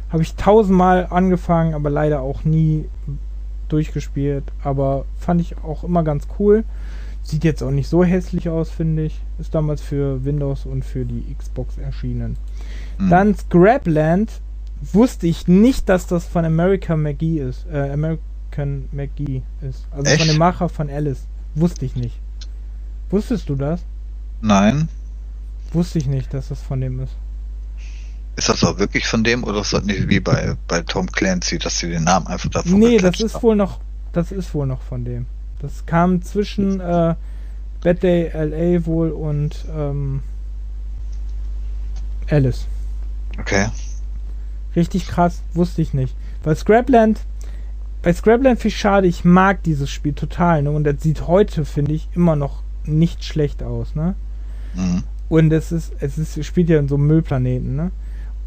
Habe 0.09 0.23
ich 0.23 0.35
tausendmal 0.35 1.07
angefangen, 1.09 1.73
aber 1.73 1.89
leider 1.89 2.21
auch 2.21 2.43
nie 2.43 2.85
durchgespielt. 3.69 4.43
Aber 4.61 5.05
fand 5.17 5.39
ich 5.39 5.55
auch 5.63 5.83
immer 5.83 6.03
ganz 6.03 6.27
cool. 6.37 6.65
Sieht 7.23 7.43
jetzt 7.43 7.61
auch 7.61 7.71
nicht 7.71 7.87
so 7.87 8.03
hässlich 8.03 8.49
aus, 8.49 8.69
finde 8.69 9.03
ich. 9.03 9.21
Ist 9.39 9.55
damals 9.55 9.81
für 9.81 10.25
Windows 10.25 10.65
und 10.65 10.83
für 10.83 11.05
die 11.05 11.33
Xbox 11.37 11.77
erschienen. 11.77 12.35
Hm. 12.97 13.09
Dann 13.09 13.35
Scrapland 13.35 14.41
wusste 14.81 15.27
ich 15.27 15.47
nicht, 15.47 15.89
dass 15.89 16.07
das 16.07 16.25
von 16.25 16.45
American 16.45 17.01
McGee 17.01 17.39
ist. 17.39 17.65
Äh, 17.71 17.91
American 17.91 18.89
McGee 18.91 19.43
ist. 19.61 19.85
Also 19.91 20.03
von 20.03 20.05
Echt? 20.05 20.29
dem 20.29 20.37
Macher 20.37 20.69
von 20.69 20.89
Alice. 20.89 21.25
Wusste 21.55 21.85
ich 21.85 21.95
nicht. 21.95 22.19
Wusstest 23.09 23.49
du 23.49 23.55
das? 23.55 23.81
Nein. 24.41 24.87
Wusste 25.73 25.99
ich 25.99 26.07
nicht, 26.07 26.33
dass 26.33 26.49
das 26.49 26.61
von 26.61 26.81
dem 26.81 26.99
ist. 26.99 27.13
Ist 28.37 28.49
das 28.49 28.63
auch 28.63 28.77
wirklich 28.79 29.07
von 29.07 29.23
dem 29.23 29.43
oder 29.43 29.61
ist 29.61 29.73
das 29.73 29.83
nicht 29.83 30.07
wie 30.07 30.19
bei, 30.19 30.55
bei 30.67 30.81
Tom 30.81 31.11
Clancy, 31.11 31.59
dass 31.59 31.79
sie 31.79 31.89
den 31.89 32.05
Namen 32.05 32.27
einfach 32.27 32.49
davon 32.49 32.79
nee, 32.79 32.97
das 32.97 33.19
ist 33.19 33.35
haben? 33.35 33.43
wohl 33.43 33.55
noch. 33.55 33.79
Das 34.13 34.31
ist 34.31 34.53
wohl 34.53 34.65
noch 34.65 34.81
von 34.81 35.05
dem. 35.05 35.25
Das 35.59 35.85
kam 35.85 36.21
zwischen 36.21 36.79
äh, 36.79 37.15
Bad 37.81 38.03
Day 38.03 38.31
LA 38.33 38.85
wohl 38.85 39.11
und 39.11 39.65
ähm, 39.75 40.21
Alice. 42.29 42.65
Okay. 43.37 43.67
Richtig 44.75 45.07
krass, 45.07 45.41
wusste 45.53 45.81
ich 45.81 45.93
nicht. 45.93 46.15
Weil 46.43 46.55
Scrapland, 46.55 47.19
bei 48.01 48.13
Scrapland 48.13 48.59
finde 48.59 48.67
ich 48.69 48.77
schade, 48.77 49.07
ich 49.07 49.25
mag 49.25 49.63
dieses 49.63 49.89
Spiel 49.89 50.13
total, 50.13 50.63
ne? 50.63 50.71
Und 50.71 50.83
das 50.85 51.01
sieht 51.01 51.27
heute, 51.27 51.65
finde 51.65 51.93
ich, 51.93 52.07
immer 52.15 52.35
noch 52.35 52.63
nicht 52.85 53.23
schlecht 53.23 53.63
aus, 53.63 53.95
ne? 53.95 54.15
Mhm. 54.73 55.03
Und 55.29 55.53
es 55.53 55.71
ist, 55.71 55.93
es 55.99 56.17
ist, 56.17 56.37
es 56.37 56.45
spielt 56.45 56.69
ja 56.69 56.79
in 56.79 56.87
so 56.87 56.95
einem 56.95 57.07
Müllplaneten, 57.07 57.75
ne? 57.75 57.91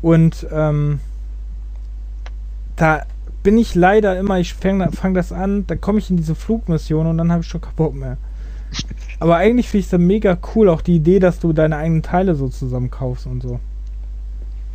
Und 0.02 0.46
ähm, 0.50 1.00
da 2.76 3.02
bin 3.42 3.58
ich 3.58 3.74
leider 3.74 4.18
immer, 4.18 4.38
ich 4.40 4.54
fange 4.54 4.90
fang 4.92 5.14
das 5.14 5.32
an, 5.32 5.66
dann 5.66 5.80
komme 5.80 5.98
ich 5.98 6.10
in 6.10 6.16
diese 6.16 6.34
Flugmission 6.34 7.06
und 7.06 7.18
dann 7.18 7.30
habe 7.30 7.42
ich 7.42 7.48
schon 7.48 7.60
keinen 7.60 7.76
Bock 7.76 7.94
mehr. 7.94 8.16
Aber 9.20 9.36
eigentlich 9.36 9.68
finde 9.68 9.84
ich 9.84 9.90
das 9.90 10.00
mega 10.00 10.36
cool, 10.54 10.68
auch 10.68 10.80
die 10.80 10.96
Idee, 10.96 11.20
dass 11.20 11.38
du 11.38 11.52
deine 11.52 11.76
eigenen 11.76 12.02
Teile 12.02 12.34
so 12.34 12.48
zusammen 12.48 12.90
kaufst 12.90 13.26
und 13.26 13.42
so. 13.42 13.60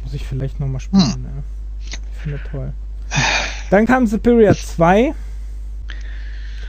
Muss 0.04 0.14
ich 0.14 0.26
vielleicht 0.26 0.60
nochmal 0.60 0.80
spielen, 0.82 1.14
Hm. 1.16 1.22
ne? 1.22 1.30
Ich 1.82 2.18
finde 2.22 2.40
toll. 2.52 2.74
Dann 3.70 3.86
kam 3.86 4.08
Superior 4.08 4.54
2. 4.56 5.14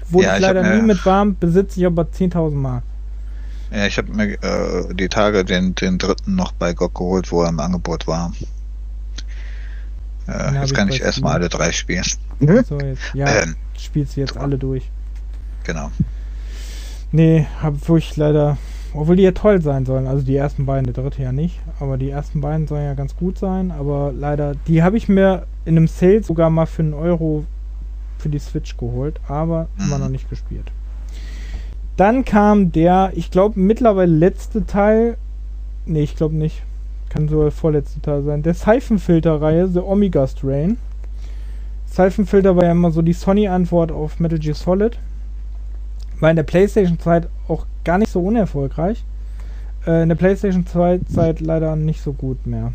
Wo 0.09 0.23
Ja, 0.23 0.35
ich 0.37 0.41
leider 0.43 0.63
mir- 0.63 0.77
nie 0.77 0.83
mit 0.83 1.05
warm, 1.07 1.37
besitze 1.39 1.81
ich 1.81 1.87
aber 1.87 2.11
10.000 2.11 2.61
Mal. 2.61 2.83
Ja, 3.73 3.87
ich 3.87 3.97
habe 3.99 4.13
mir 4.13 4.33
äh, 4.43 4.95
die 4.95 5.09
Tage 5.09 5.45
den, 5.45 5.75
den 5.77 5.99
dritten 5.99 6.35
noch 6.35 6.51
bei 6.53 6.73
GOG 6.73 6.93
geholt, 6.95 7.31
wo 7.31 7.43
er 7.43 7.51
im 7.51 7.61
Angebot 7.61 8.07
war. 8.09 8.33
Äh, 10.27 10.55
jetzt 10.55 10.71
ich 10.71 10.75
kann 10.75 10.89
ich 10.89 11.01
erstmal 11.01 11.35
alle 11.35 11.49
drei 11.49 11.71
spielen. 11.73 12.05
So, 12.41 12.79
jetzt, 12.81 13.03
ja, 13.15 13.27
Ähm, 13.29 13.57
spielst 13.79 14.17
du 14.17 14.21
jetzt 14.21 14.37
alle 14.37 14.59
durch. 14.59 14.91
genau. 15.65 15.91
Nee, 17.13 17.47
hab 17.63 17.75
wo 17.89 17.97
ich 17.97 18.17
leider, 18.17 18.57
obwohl 18.95 19.17
die 19.17 19.23
ja 19.25 19.33
toll 19.33 19.61
sein 19.63 19.85
sollen, 19.85 20.07
also 20.07 20.25
die 20.25 20.37
ersten 20.37 20.65
beiden, 20.67 20.93
der 20.93 20.95
dritte 21.03 21.23
ja 21.23 21.33
nicht, 21.33 21.59
aber 21.81 21.97
die 21.97 22.11
ersten 22.11 22.41
beiden 22.41 22.67
sollen 22.67 22.85
ja 22.85 22.95
ganz 22.95 23.17
gut 23.17 23.39
sein, 23.39 23.71
aber 23.71 24.13
leider, 24.17 24.55
die 24.69 24.83
habe 24.83 24.97
ich 24.97 25.09
mir 25.09 25.47
in 25.65 25.77
einem 25.77 25.89
Sale 25.89 26.23
sogar 26.23 26.51
mal 26.51 26.67
für 26.67 26.83
einen 26.83 26.95
Euro 26.95 27.45
für 28.19 28.29
die 28.29 28.39
Switch 28.39 28.77
geholt, 28.77 29.19
aber 29.27 29.69
immer 29.79 29.97
Mhm. 29.97 30.03
noch 30.05 30.09
nicht 30.11 30.29
gespielt. 30.29 30.71
Dann 31.97 32.25
kam 32.25 32.73
der, 32.73 33.13
ich 33.15 33.31
glaube 33.31 33.59
mittlerweile 33.59 34.13
letzte 34.13 34.67
Teil, 34.67 35.17
nee, 35.87 36.03
ich 36.03 36.17
glaube 36.17 36.35
nicht, 36.37 36.63
kann 37.09 37.29
sogar 37.29 37.47
der 37.47 37.53
vorletzte 37.53 38.01
Teil 38.01 38.23
sein, 38.23 38.43
der 38.43 38.55
Seifenfilter-Reihe, 38.55 39.69
The 39.69 39.81
Omega 39.81 40.27
Strain. 40.27 40.77
Seifenfilter 41.87 42.55
war 42.57 42.65
ja 42.65 42.73
immer 42.73 42.91
so 42.93 43.03
die 43.03 43.13
Sony-Antwort 43.13 43.91
auf 43.91 44.21
Metal 44.21 44.39
Gear 44.39 44.55
Solid. 44.55 44.99
War 46.21 46.31
in 46.31 46.37
der 46.37 46.45
PlayStation-Zeit 46.45 47.29
auch 47.49 47.67
gar 47.85 47.99
nicht 47.99 48.13
so 48.13 48.21
unerfolgreich. 48.21 49.03
Äh, 49.87 50.03
in 50.03 50.09
der 50.11 50.17
PlayStation 50.17 50.65
2-Zeit 50.65 51.41
leider 51.41 51.75
nicht 51.77 52.03
so 52.03 52.13
gut 52.13 52.47
mehr. 52.47 52.73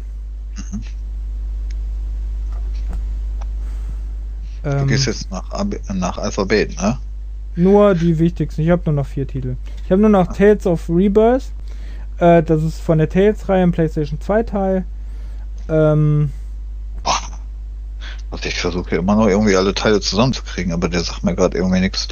Du 4.63 4.69
Ähm, 4.69 4.87
gehst 4.87 5.05
jetzt 5.05 5.29
nach, 5.29 5.49
Ab- 5.51 5.75
nach 5.93 6.17
Alphabet, 6.17 6.75
ne? 6.77 6.97
nur 7.55 7.93
die 7.95 8.17
wichtigsten. 8.19 8.61
Ich 8.63 8.69
habe 8.69 8.81
nur 8.85 8.95
noch 8.95 9.05
vier 9.05 9.27
Titel. 9.27 9.55
Ich 9.85 9.91
habe 9.91 10.01
nur 10.01 10.09
noch 10.09 10.27
Tales 10.33 10.65
of 10.65 10.89
Rebirth. 10.89 11.51
Äh, 12.17 12.41
das 12.43 12.63
ist 12.63 12.79
von 12.81 12.97
der 12.97 13.07
Tales-Reihe 13.09 13.63
im 13.63 13.71
PlayStation 13.71 14.19
2-Teil. 14.19 14.85
Ähm, 15.69 16.31
Boah. 17.03 17.13
Also 18.31 18.49
ich 18.49 18.59
versuche 18.59 18.95
immer 18.95 19.15
noch 19.15 19.27
irgendwie 19.27 19.55
alle 19.55 19.73
Teile 19.73 20.01
zusammenzukriegen, 20.01 20.73
aber 20.73 20.89
der 20.89 21.01
sagt 21.01 21.23
mir 21.23 21.35
gerade 21.35 21.57
irgendwie 21.57 21.79
nichts. 21.79 22.07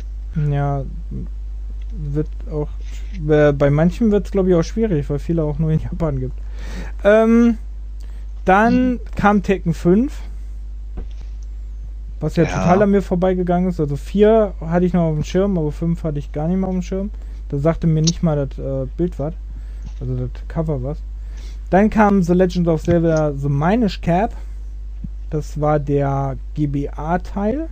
ja, 0.50 0.84
wird 1.92 2.28
auch, 2.52 2.70
bei 3.22 3.70
manchen 3.70 4.12
wird 4.12 4.26
es 4.26 4.32
glaube 4.32 4.50
ich 4.50 4.56
auch 4.56 4.64
schwierig, 4.64 5.10
weil 5.10 5.20
viele 5.20 5.44
auch 5.44 5.60
nur 5.60 5.72
in 5.72 5.80
Japan 5.80 6.20
gibt. 6.20 6.38
Ähm, 7.04 7.58
dann 8.46 9.00
kam 9.16 9.42
Tekken 9.42 9.74
5, 9.74 10.14
was 12.20 12.36
ja, 12.36 12.44
ja, 12.44 12.50
total 12.50 12.84
an 12.84 12.92
mir 12.92 13.02
vorbeigegangen 13.02 13.70
ist. 13.70 13.80
Also 13.80 13.96
4 13.96 14.54
hatte 14.62 14.86
ich 14.86 14.94
noch 14.94 15.04
auf 15.04 15.16
dem 15.16 15.24
Schirm, 15.24 15.58
aber 15.58 15.72
5 15.72 16.04
hatte 16.04 16.20
ich 16.20 16.32
gar 16.32 16.48
nicht 16.48 16.58
mehr 16.58 16.68
auf 16.68 16.76
dem 16.76 16.82
Schirm. 16.82 17.10
Da 17.50 17.58
sagte 17.58 17.88
mir 17.88 18.02
nicht 18.02 18.24
mal 18.24 18.48
das 18.48 18.58
äh, 18.58 18.88
Bild 18.98 19.20
was, 19.20 19.34
also 20.02 20.16
das 20.16 20.30
Cover 20.48 20.84
was. 20.84 20.98
Dann 21.70 21.90
kam 21.90 22.22
The 22.22 22.34
Legend 22.34 22.68
of 22.68 22.84
Zelda 22.84 23.34
The 23.34 23.50
Minish 23.50 24.02
Cap. 24.02 24.34
Das 25.30 25.60
war 25.60 25.80
der 25.80 26.38
GBA-Teil 26.56 27.70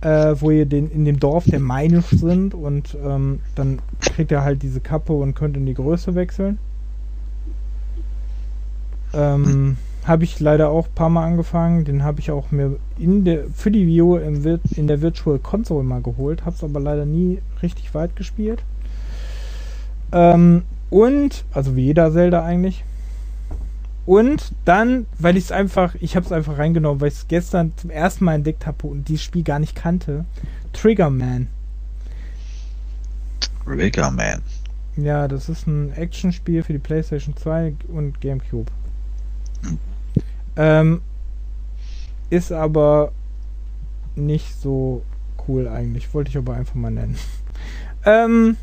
äh, 0.00 0.34
wo 0.38 0.50
ihr 0.50 0.66
den 0.66 0.90
in 0.90 1.04
dem 1.04 1.18
Dorf 1.18 1.44
der 1.44 1.60
Meinisch 1.60 2.10
sind 2.10 2.54
und 2.54 2.96
ähm, 3.04 3.40
dann 3.54 3.80
kriegt 4.00 4.30
ihr 4.30 4.42
halt 4.42 4.62
diese 4.62 4.80
Kappe 4.80 5.12
und 5.12 5.34
könnt 5.34 5.56
in 5.56 5.66
die 5.66 5.74
Größe 5.74 6.14
wechseln. 6.14 6.58
Ähm, 9.12 9.76
habe 10.04 10.24
ich 10.24 10.40
leider 10.40 10.70
auch 10.70 10.86
ein 10.86 10.94
paar 10.94 11.10
Mal 11.10 11.26
angefangen. 11.26 11.84
Den 11.84 12.02
habe 12.02 12.20
ich 12.20 12.30
auch 12.30 12.50
mir 12.50 12.76
in 12.98 13.24
der, 13.24 13.44
für 13.54 13.70
die 13.70 13.86
View 13.86 14.16
im, 14.16 14.60
in 14.74 14.86
der 14.86 15.02
Virtual 15.02 15.38
Console 15.38 15.84
mal 15.84 16.00
geholt. 16.00 16.44
Habe 16.44 16.56
es 16.56 16.64
aber 16.64 16.80
leider 16.80 17.04
nie 17.04 17.40
richtig 17.62 17.94
weit 17.94 18.16
gespielt. 18.16 18.62
Ähm, 20.12 20.62
und, 20.90 21.44
also 21.52 21.76
wie 21.76 21.82
jeder 21.82 22.10
Zelda 22.12 22.42
eigentlich. 22.42 22.84
Und 24.08 24.54
dann, 24.64 25.04
weil 25.18 25.36
ich 25.36 25.44
es 25.44 25.52
einfach, 25.52 25.94
ich 26.00 26.16
habe 26.16 26.24
es 26.24 26.32
einfach 26.32 26.56
reingenommen, 26.56 26.98
weil 27.02 27.08
ich 27.08 27.14
es 27.14 27.28
gestern 27.28 27.74
zum 27.76 27.90
ersten 27.90 28.24
Mal 28.24 28.36
entdeckt 28.36 28.64
habe 28.64 28.86
und 28.86 29.06
dieses 29.06 29.22
Spiel 29.22 29.42
gar 29.42 29.58
nicht 29.58 29.76
kannte. 29.76 30.24
Triggerman. 30.72 31.48
Triggerman. 33.66 34.40
Ja, 34.96 35.28
das 35.28 35.50
ist 35.50 35.66
ein 35.66 35.92
Actionspiel 35.92 36.62
für 36.62 36.72
die 36.72 36.78
PlayStation 36.78 37.36
2 37.36 37.74
und 37.88 38.18
GameCube. 38.22 38.72
Hm. 39.64 39.78
Ähm, 40.56 41.02
ist 42.30 42.50
aber 42.50 43.12
nicht 44.16 44.58
so 44.58 45.02
cool 45.46 45.68
eigentlich. 45.68 46.14
Wollte 46.14 46.30
ich 46.30 46.38
aber 46.38 46.54
einfach 46.54 46.76
mal 46.76 46.90
nennen. 46.90 47.18
ähm, 48.06 48.56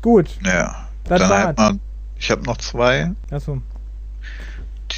gut. 0.00 0.38
Ja. 0.46 0.88
Das 1.04 1.54
dann 1.56 1.80
ich 2.16 2.30
habe 2.30 2.42
noch 2.44 2.56
zwei. 2.56 3.12
Achso 3.30 3.60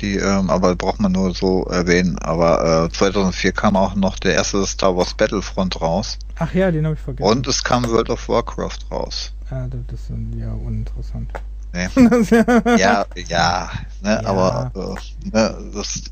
die, 0.02 0.16
ähm, 0.16 0.50
aber 0.50 0.74
braucht 0.76 1.00
man 1.00 1.12
nur 1.12 1.32
so 1.34 1.64
erwähnen. 1.64 2.18
Aber 2.18 2.86
äh, 2.86 2.92
2004 2.92 3.52
kam 3.52 3.76
auch 3.76 3.94
noch 3.94 4.18
der 4.18 4.34
erste 4.34 4.66
Star 4.66 4.96
Wars 4.96 5.14
Battlefront 5.14 5.80
raus. 5.80 6.18
Ach 6.38 6.52
ja, 6.52 6.70
den 6.70 6.84
habe 6.84 6.96
ich 6.96 7.00
vergessen. 7.00 7.30
Und 7.30 7.46
es 7.46 7.62
kam 7.62 7.88
World 7.88 8.10
of 8.10 8.28
Warcraft 8.28 8.78
raus. 8.90 9.32
Ah, 9.48 9.66
das 9.68 10.00
ist 10.00 10.10
ja 10.36 10.52
uninteressant. 10.52 11.30
Nee. 11.72 11.88
ja, 12.78 13.06
ja, 13.28 13.70
ne, 14.02 14.20
ja. 14.22 14.24
aber 14.24 14.70
äh, 14.74 15.28
ne, 15.30 15.70
das 15.74 16.02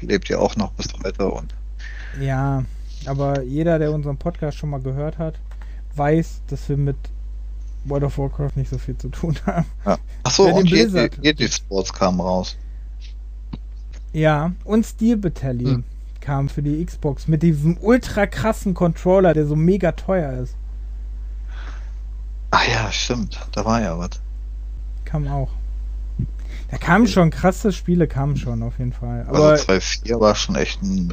lebt 0.00 0.28
ja 0.28 0.38
auch 0.38 0.56
noch 0.56 0.72
bis 0.72 0.88
heute 1.02 1.28
und. 1.28 1.54
Ja, 2.20 2.64
aber 3.06 3.42
jeder, 3.42 3.78
der 3.78 3.92
unseren 3.92 4.18
Podcast 4.18 4.58
schon 4.58 4.70
mal 4.70 4.80
gehört 4.80 5.18
hat, 5.18 5.36
weiß, 5.96 6.42
dass 6.48 6.68
wir 6.68 6.76
mit 6.76 6.96
World 7.84 8.04
of 8.04 8.18
Warcraft 8.18 8.52
nicht 8.56 8.70
so 8.70 8.78
viel 8.78 8.96
zu 8.96 9.08
tun 9.08 9.36
haben. 9.46 9.66
Ja. 9.86 9.98
Achso, 10.22 10.44
und 10.44 10.66
Jedi 10.68 11.48
Sports 11.48 11.92
kam 11.92 12.20
raus. 12.20 12.56
Ja, 14.14 14.52
und 14.62 14.86
Steel 14.86 15.16
Battalion 15.16 15.74
hm. 15.74 15.84
kam 16.20 16.48
für 16.48 16.62
die 16.62 16.82
Xbox 16.84 17.26
mit 17.26 17.42
diesem 17.42 17.76
ultra 17.80 18.26
krassen 18.26 18.72
Controller, 18.72 19.34
der 19.34 19.44
so 19.44 19.56
mega 19.56 19.90
teuer 19.90 20.34
ist. 20.34 20.54
Ah 22.52 22.62
ja, 22.72 22.92
stimmt. 22.92 23.40
Da 23.50 23.64
war 23.64 23.82
ja 23.82 23.98
was. 23.98 24.20
Kam 25.04 25.26
auch. 25.26 25.50
Da 26.70 26.78
kamen 26.78 27.08
schon 27.08 27.30
krasse 27.30 27.72
Spiele, 27.72 28.06
kamen 28.06 28.36
schon 28.36 28.62
auf 28.62 28.78
jeden 28.78 28.92
Fall. 28.92 29.26
Aber 29.26 29.48
also 29.50 29.72
2.4 29.72 30.20
war 30.20 30.36
schon 30.36 30.54
echt 30.54 30.80
ein. 30.80 31.12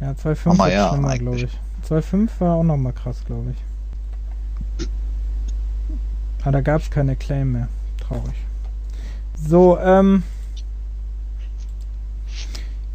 Ja, 0.00 0.10
2.5 0.10 0.58
war 0.58 0.70
ja, 0.70 0.90
schlimmer, 0.90 1.16
glaube 1.16 1.36
ich. 1.38 1.58
2.5 1.88 2.28
war 2.40 2.56
auch 2.56 2.62
nochmal 2.62 2.92
krass, 2.92 3.24
glaube 3.24 3.54
ich. 4.78 4.86
Aber 6.42 6.52
da 6.52 6.60
gab 6.60 6.82
es 6.82 6.90
keine 6.90 7.16
Claim 7.16 7.52
mehr. 7.52 7.68
Traurig. 8.06 8.34
So, 9.34 9.78
ähm. 9.78 10.24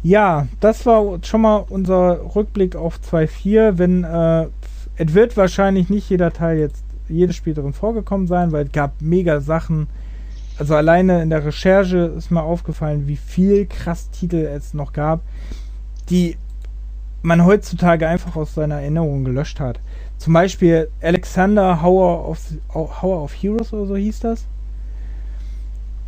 Ja, 0.02 0.48
das 0.60 0.86
war 0.86 1.18
schon 1.22 1.42
mal 1.42 1.64
unser 1.68 2.34
Rückblick 2.34 2.74
auf 2.74 2.98
2.4. 2.98 3.76
Wenn, 3.76 4.04
äh, 4.04 4.46
es 4.96 5.14
wird 5.14 5.36
wahrscheinlich 5.36 5.90
nicht 5.90 6.08
jeder 6.08 6.32
Teil 6.32 6.58
jetzt, 6.58 6.84
jedes 7.08 7.36
Spiel 7.36 7.54
drin 7.54 7.72
vorgekommen 7.74 8.26
sein, 8.26 8.52
weil 8.52 8.66
es 8.66 8.72
gab 8.72 9.00
mega 9.00 9.40
Sachen. 9.40 9.88
Also 10.58 10.74
alleine 10.74 11.22
in 11.22 11.30
der 11.30 11.44
Recherche 11.44 11.98
ist 12.16 12.30
mir 12.30 12.42
aufgefallen, 12.42 13.08
wie 13.08 13.16
viel 13.16 13.66
krass 13.66 14.10
Titel 14.10 14.36
es 14.36 14.74
noch 14.74 14.92
gab, 14.92 15.20
die 16.08 16.36
man 17.22 17.44
heutzutage 17.44 18.08
einfach 18.08 18.36
aus 18.36 18.54
seiner 18.54 18.76
Erinnerung 18.76 19.24
gelöscht 19.24 19.60
hat. 19.60 19.80
Zum 20.16 20.32
Beispiel 20.32 20.88
Alexander 21.02 21.82
Hauer 21.82 22.28
of, 22.28 22.40
Hauer 22.74 23.22
of 23.22 23.34
Heroes 23.34 23.72
oder 23.72 23.86
so 23.86 23.96
hieß 23.96 24.20
das. 24.20 24.46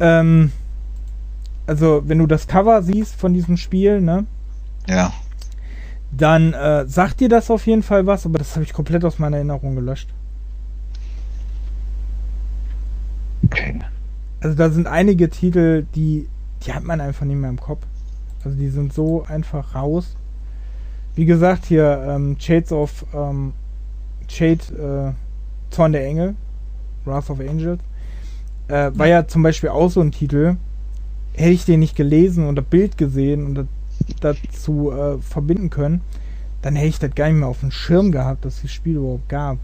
Ähm, 0.00 0.52
also 1.66 2.02
wenn 2.06 2.18
du 2.18 2.26
das 2.26 2.46
Cover 2.46 2.82
siehst 2.82 3.14
von 3.14 3.34
diesem 3.34 3.56
Spiel, 3.56 4.00
ne? 4.00 4.26
Ja. 4.88 5.12
Dann 6.10 6.52
äh, 6.52 6.86
sagt 6.86 7.20
dir 7.20 7.28
das 7.28 7.50
auf 7.50 7.66
jeden 7.66 7.82
Fall 7.82 8.06
was, 8.06 8.26
aber 8.26 8.38
das 8.38 8.54
habe 8.54 8.64
ich 8.64 8.72
komplett 8.72 9.04
aus 9.04 9.18
meiner 9.18 9.36
Erinnerung 9.36 9.74
gelöscht. 9.74 10.08
Okay. 13.44 13.78
Also 14.40 14.56
da 14.56 14.70
sind 14.70 14.86
einige 14.86 15.30
Titel, 15.30 15.86
die, 15.94 16.28
die 16.64 16.72
hat 16.72 16.84
man 16.84 17.00
einfach 17.00 17.24
nicht 17.24 17.36
mehr 17.36 17.50
im 17.50 17.60
Kopf. 17.60 17.86
Also 18.44 18.56
die 18.56 18.68
sind 18.68 18.92
so 18.92 19.24
einfach 19.24 19.74
raus. 19.74 20.16
Wie 21.14 21.26
gesagt, 21.26 21.66
hier 21.66 22.04
ähm, 22.08 22.36
Shades 22.38 22.72
of 22.72 23.06
ähm, 23.14 23.52
Shade 24.28 25.14
äh, 25.14 25.72
Zorn 25.72 25.92
der 25.92 26.06
Engel, 26.06 26.34
Wrath 27.04 27.30
of 27.30 27.40
Angels, 27.40 27.80
äh, 28.68 28.90
war 28.94 29.06
ja 29.06 29.26
zum 29.26 29.42
Beispiel 29.42 29.70
auch 29.70 29.90
so 29.90 30.00
ein 30.00 30.10
Titel, 30.10 30.56
hätte 31.34 31.50
ich 31.50 31.64
den 31.64 31.80
nicht 31.80 31.96
gelesen 31.96 32.46
und 32.46 32.56
das 32.56 32.64
Bild 32.64 32.98
gesehen 32.98 33.46
und 33.46 33.68
dazu 34.20 34.92
äh, 34.92 35.18
verbinden 35.18 35.70
können, 35.70 36.00
dann 36.62 36.76
hätte 36.76 36.88
ich 36.88 36.98
das 36.98 37.14
gar 37.14 37.28
nicht 37.28 37.38
mehr 37.38 37.48
auf 37.48 37.60
dem 37.60 37.70
Schirm 37.70 38.12
gehabt, 38.12 38.44
dass 38.44 38.56
es 38.56 38.62
das 38.62 38.72
Spiel 38.72 38.96
überhaupt 38.96 39.28
gab. 39.28 39.58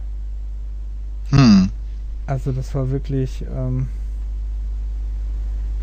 Hm. 1.30 1.70
Also 2.26 2.52
das 2.52 2.74
war 2.74 2.90
wirklich 2.90 3.44
ähm, 3.54 3.88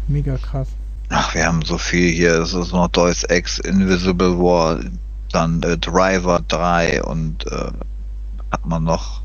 mega 0.08 0.38
krass. 0.38 0.68
Ach, 1.10 1.34
wir 1.36 1.46
haben 1.46 1.62
so 1.64 1.78
viel 1.78 2.12
hier. 2.12 2.34
Es 2.42 2.54
ist 2.54 2.72
noch 2.72 2.88
Deus 2.88 3.24
Ex, 3.24 3.60
Invisible 3.60 4.38
War, 4.40 4.80
dann 5.32 5.62
äh, 5.64 5.78
Driver 5.78 6.42
3 6.48 7.04
und 7.04 7.46
äh, 7.48 7.72
hat 8.52 8.66
man 8.66 8.84
noch. 8.84 9.22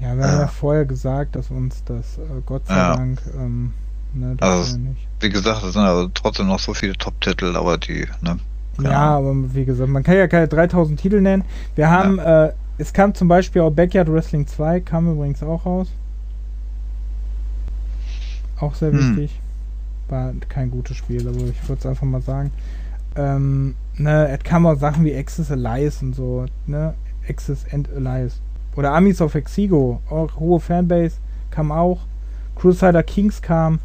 Ja, 0.00 0.16
wir 0.16 0.24
haben 0.24 0.40
ja 0.40 0.48
vorher 0.48 0.84
gesagt, 0.84 1.36
dass 1.36 1.50
uns 1.50 1.82
das 1.84 2.18
äh, 2.18 2.42
Gott 2.44 2.66
sei 2.66 2.76
ja. 2.76 2.96
Dank 2.96 3.22
ähm, 3.36 3.72
Ne, 4.14 4.36
also, 4.40 4.78
wie 5.20 5.28
gesagt, 5.28 5.64
es 5.64 5.72
sind 5.72 5.82
also 5.82 6.08
trotzdem 6.14 6.46
noch 6.46 6.60
so 6.60 6.72
viele 6.72 6.94
Top-Titel, 6.94 7.56
aber 7.56 7.78
die, 7.78 8.06
ne? 8.22 8.38
Ja, 8.80 9.16
aber 9.16 9.34
wie 9.54 9.64
gesagt, 9.64 9.88
man 9.88 10.02
kann 10.02 10.16
ja 10.16 10.26
keine 10.26 10.48
3000 10.48 10.98
Titel 10.98 11.20
nennen. 11.20 11.44
Wir 11.74 11.90
haben, 11.90 12.16
ja. 12.16 12.46
äh, 12.46 12.52
es 12.78 12.92
kam 12.92 13.14
zum 13.14 13.28
Beispiel 13.28 13.62
auch 13.62 13.70
Backyard 13.70 14.10
Wrestling 14.12 14.46
2, 14.46 14.80
kam 14.80 15.12
übrigens 15.12 15.42
auch 15.42 15.64
raus. 15.66 15.88
Auch 18.58 18.74
sehr 18.74 18.92
hm. 18.92 19.16
wichtig. 19.16 19.40
War 20.08 20.32
kein 20.48 20.70
gutes 20.70 20.96
Spiel, 20.96 21.26
aber 21.26 21.38
ich 21.38 21.68
würde 21.68 21.80
es 21.80 21.86
einfach 21.86 22.06
mal 22.06 22.22
sagen. 22.22 22.52
Ähm, 23.16 23.74
ne, 23.96 24.28
es 24.28 24.42
kamen 24.44 24.66
auch 24.66 24.78
Sachen 24.78 25.04
wie 25.04 25.14
Access 25.14 25.50
Alliance 25.50 26.04
und 26.04 26.14
so, 26.14 26.46
ne? 26.66 26.94
Access 27.28 27.64
and 27.72 27.88
Alliance. 27.94 28.36
Oder 28.76 28.92
Armies 28.92 29.20
of 29.20 29.34
Exigo, 29.34 30.00
auch 30.10 30.36
hohe 30.36 30.60
Fanbase, 30.60 31.16
kam 31.50 31.70
auch. 31.72 32.00
Crusader 32.56 33.02
Kings 33.02 33.40
kam. 33.40 33.80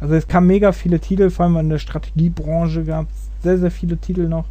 Also 0.00 0.14
es 0.14 0.26
kamen 0.26 0.46
mega 0.46 0.72
viele 0.72 0.98
Titel, 0.98 1.30
vor 1.30 1.44
allem 1.44 1.56
in 1.56 1.68
der 1.68 1.78
Strategiebranche 1.78 2.84
gab 2.84 3.06
es 3.10 3.42
sehr, 3.42 3.58
sehr 3.58 3.70
viele 3.70 3.98
Titel 3.98 4.28
noch. 4.28 4.46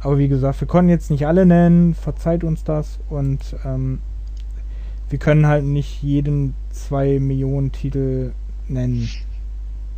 Aber 0.00 0.18
wie 0.18 0.28
gesagt, 0.28 0.60
wir 0.60 0.68
konnten 0.68 0.90
jetzt 0.90 1.10
nicht 1.10 1.26
alle 1.26 1.46
nennen, 1.46 1.94
verzeiht 1.94 2.44
uns 2.44 2.62
das 2.62 2.98
und 3.08 3.40
ähm, 3.64 4.00
wir 5.08 5.18
können 5.18 5.46
halt 5.46 5.64
nicht 5.64 6.02
jeden 6.02 6.54
zwei 6.70 7.18
Millionen 7.18 7.72
Titel 7.72 8.32
nennen. 8.68 9.08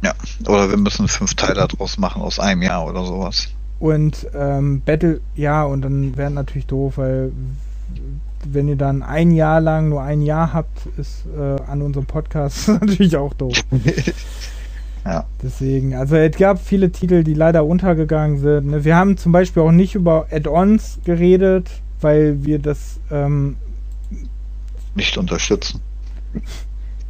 Ja, 0.05 0.15
oder 0.47 0.70
wir 0.70 0.76
müssen 0.76 1.08
fünf 1.08 1.34
Teile 1.34 1.66
daraus 1.66 1.98
machen 1.98 2.23
aus 2.23 2.39
einem 2.39 2.62
Jahr 2.62 2.86
oder 2.86 3.05
sowas. 3.05 3.48
Und 3.81 4.26
ähm, 4.34 4.82
Battle, 4.84 5.20
ja, 5.34 5.65
und 5.65 5.82
dann 5.82 6.16
wäre 6.16 6.31
natürlich 6.31 6.66
doof, 6.66 6.98
weil 6.98 7.32
wenn 8.44 8.68
ihr 8.68 8.76
dann 8.76 9.02
ein 9.02 9.32
Jahr 9.32 9.60
lang 9.60 9.89
nur 9.89 10.02
ein 10.02 10.23
Jahr 10.23 10.52
habt, 10.52 10.86
ist 10.97 11.24
äh, 11.36 11.60
an 11.62 11.82
unserem 11.82 12.06
Podcast 12.06 12.68
natürlich 12.81 13.16
auch 13.16 13.34
doof. 13.34 13.56
Ja. 15.07 15.25
Deswegen, 15.41 15.94
also 15.94 16.17
es 16.17 16.36
gab 16.36 16.60
viele 16.60 16.91
Titel, 16.91 17.23
die 17.23 17.35
leider 17.35 17.65
untergegangen 17.65 18.39
sind. 18.39 18.67
Ne? 18.67 18.85
Wir 18.85 18.97
haben 18.97 19.17
zum 19.17 19.31
Beispiel 19.31 19.62
auch 19.62 19.70
nicht 19.70 19.94
über 19.94 20.26
Add-ons 20.33 20.99
geredet, 21.05 21.70
weil 22.01 22.44
wir 22.44 22.59
das 22.59 22.99
ähm, 23.12 23.57
nicht 24.97 25.17
unterstützen. 25.17 25.81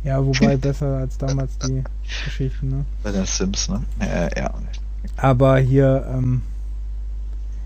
Ja, 0.05 0.25
wobei 0.25 0.57
besser 0.59 0.99
als 0.99 1.17
damals 1.17 1.57
die 1.59 1.85
Geschichten, 2.25 2.69
ne? 2.69 2.85
Bei 3.03 3.13
den 3.13 3.25
Sims, 3.25 3.71
ne? 3.71 3.83
Ja, 4.01 4.29
ja. 4.37 4.55
Aber 5.17 5.57
hier, 5.57 6.07
ähm, 6.13 6.43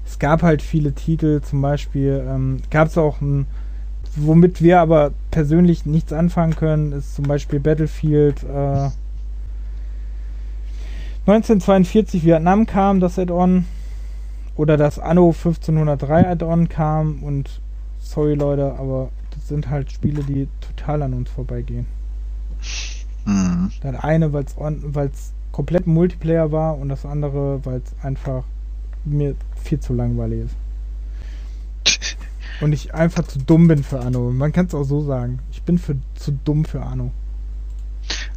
es 0.06 0.18
gab 0.20 0.42
halt 0.42 0.62
viele 0.62 0.92
Titel, 0.92 1.40
zum 1.42 1.60
Beispiel 1.60 2.24
ähm, 2.28 2.62
gab 2.70 2.88
es 2.88 2.96
auch 2.96 3.20
ein, 3.20 3.46
womit 4.14 4.62
wir 4.62 4.78
aber 4.78 5.10
persönlich 5.32 5.86
nichts 5.86 6.12
anfangen 6.12 6.54
können, 6.54 6.92
ist 6.92 7.16
zum 7.16 7.24
Beispiel 7.24 7.58
Battlefield 7.58 8.44
äh, 8.44 8.90
1942 11.32 12.24
Vietnam 12.24 12.66
kam, 12.66 13.00
das 13.00 13.18
Add-on. 13.18 13.66
Oder 14.56 14.76
das 14.76 14.98
Anno 14.98 15.28
1503 15.28 16.28
Add-on 16.28 16.68
kam 16.68 17.22
und 17.22 17.60
sorry 17.98 18.34
Leute, 18.34 18.74
aber 18.78 19.10
das 19.30 19.48
sind 19.48 19.70
halt 19.70 19.90
Spiele, 19.92 20.22
die 20.22 20.48
total 20.60 21.02
an 21.02 21.14
uns 21.14 21.30
vorbeigehen. 21.30 21.86
Mhm. 23.24 23.70
Das 23.80 23.96
eine, 24.02 24.32
weil 24.32 24.44
es 24.44 25.32
komplett 25.52 25.86
Multiplayer 25.86 26.52
war 26.52 26.78
und 26.78 26.88
das 26.88 27.06
andere, 27.06 27.64
weil 27.64 27.80
es 27.84 28.04
einfach 28.04 28.44
mir 29.04 29.34
viel 29.62 29.80
zu 29.80 29.94
langweilig 29.94 30.46
ist. 30.46 30.56
Und 32.60 32.72
ich 32.72 32.92
einfach 32.92 33.26
zu 33.26 33.38
dumm 33.38 33.68
bin 33.68 33.82
für 33.82 34.00
Anno. 34.00 34.30
Man 34.30 34.52
kann 34.52 34.66
es 34.66 34.74
auch 34.74 34.84
so 34.84 35.00
sagen. 35.00 35.38
Ich 35.50 35.62
bin 35.62 35.78
für, 35.78 35.96
zu 36.14 36.32
dumm 36.32 36.66
für 36.66 36.82
Anno. 36.82 37.10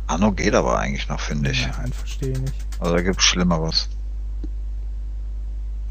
Anno 0.08 0.32
geht 0.32 0.54
aber 0.54 0.80
eigentlich 0.80 1.10
noch, 1.10 1.20
finde 1.20 1.52
ich. 1.52 1.68
Nein, 1.68 1.92
verstehe 1.92 2.32
ich 2.32 2.40
nicht. 2.40 2.63
Also 2.80 2.96
da 2.96 3.02
gibt 3.02 3.20
es 3.20 3.26
Schlimmeres. 3.26 3.90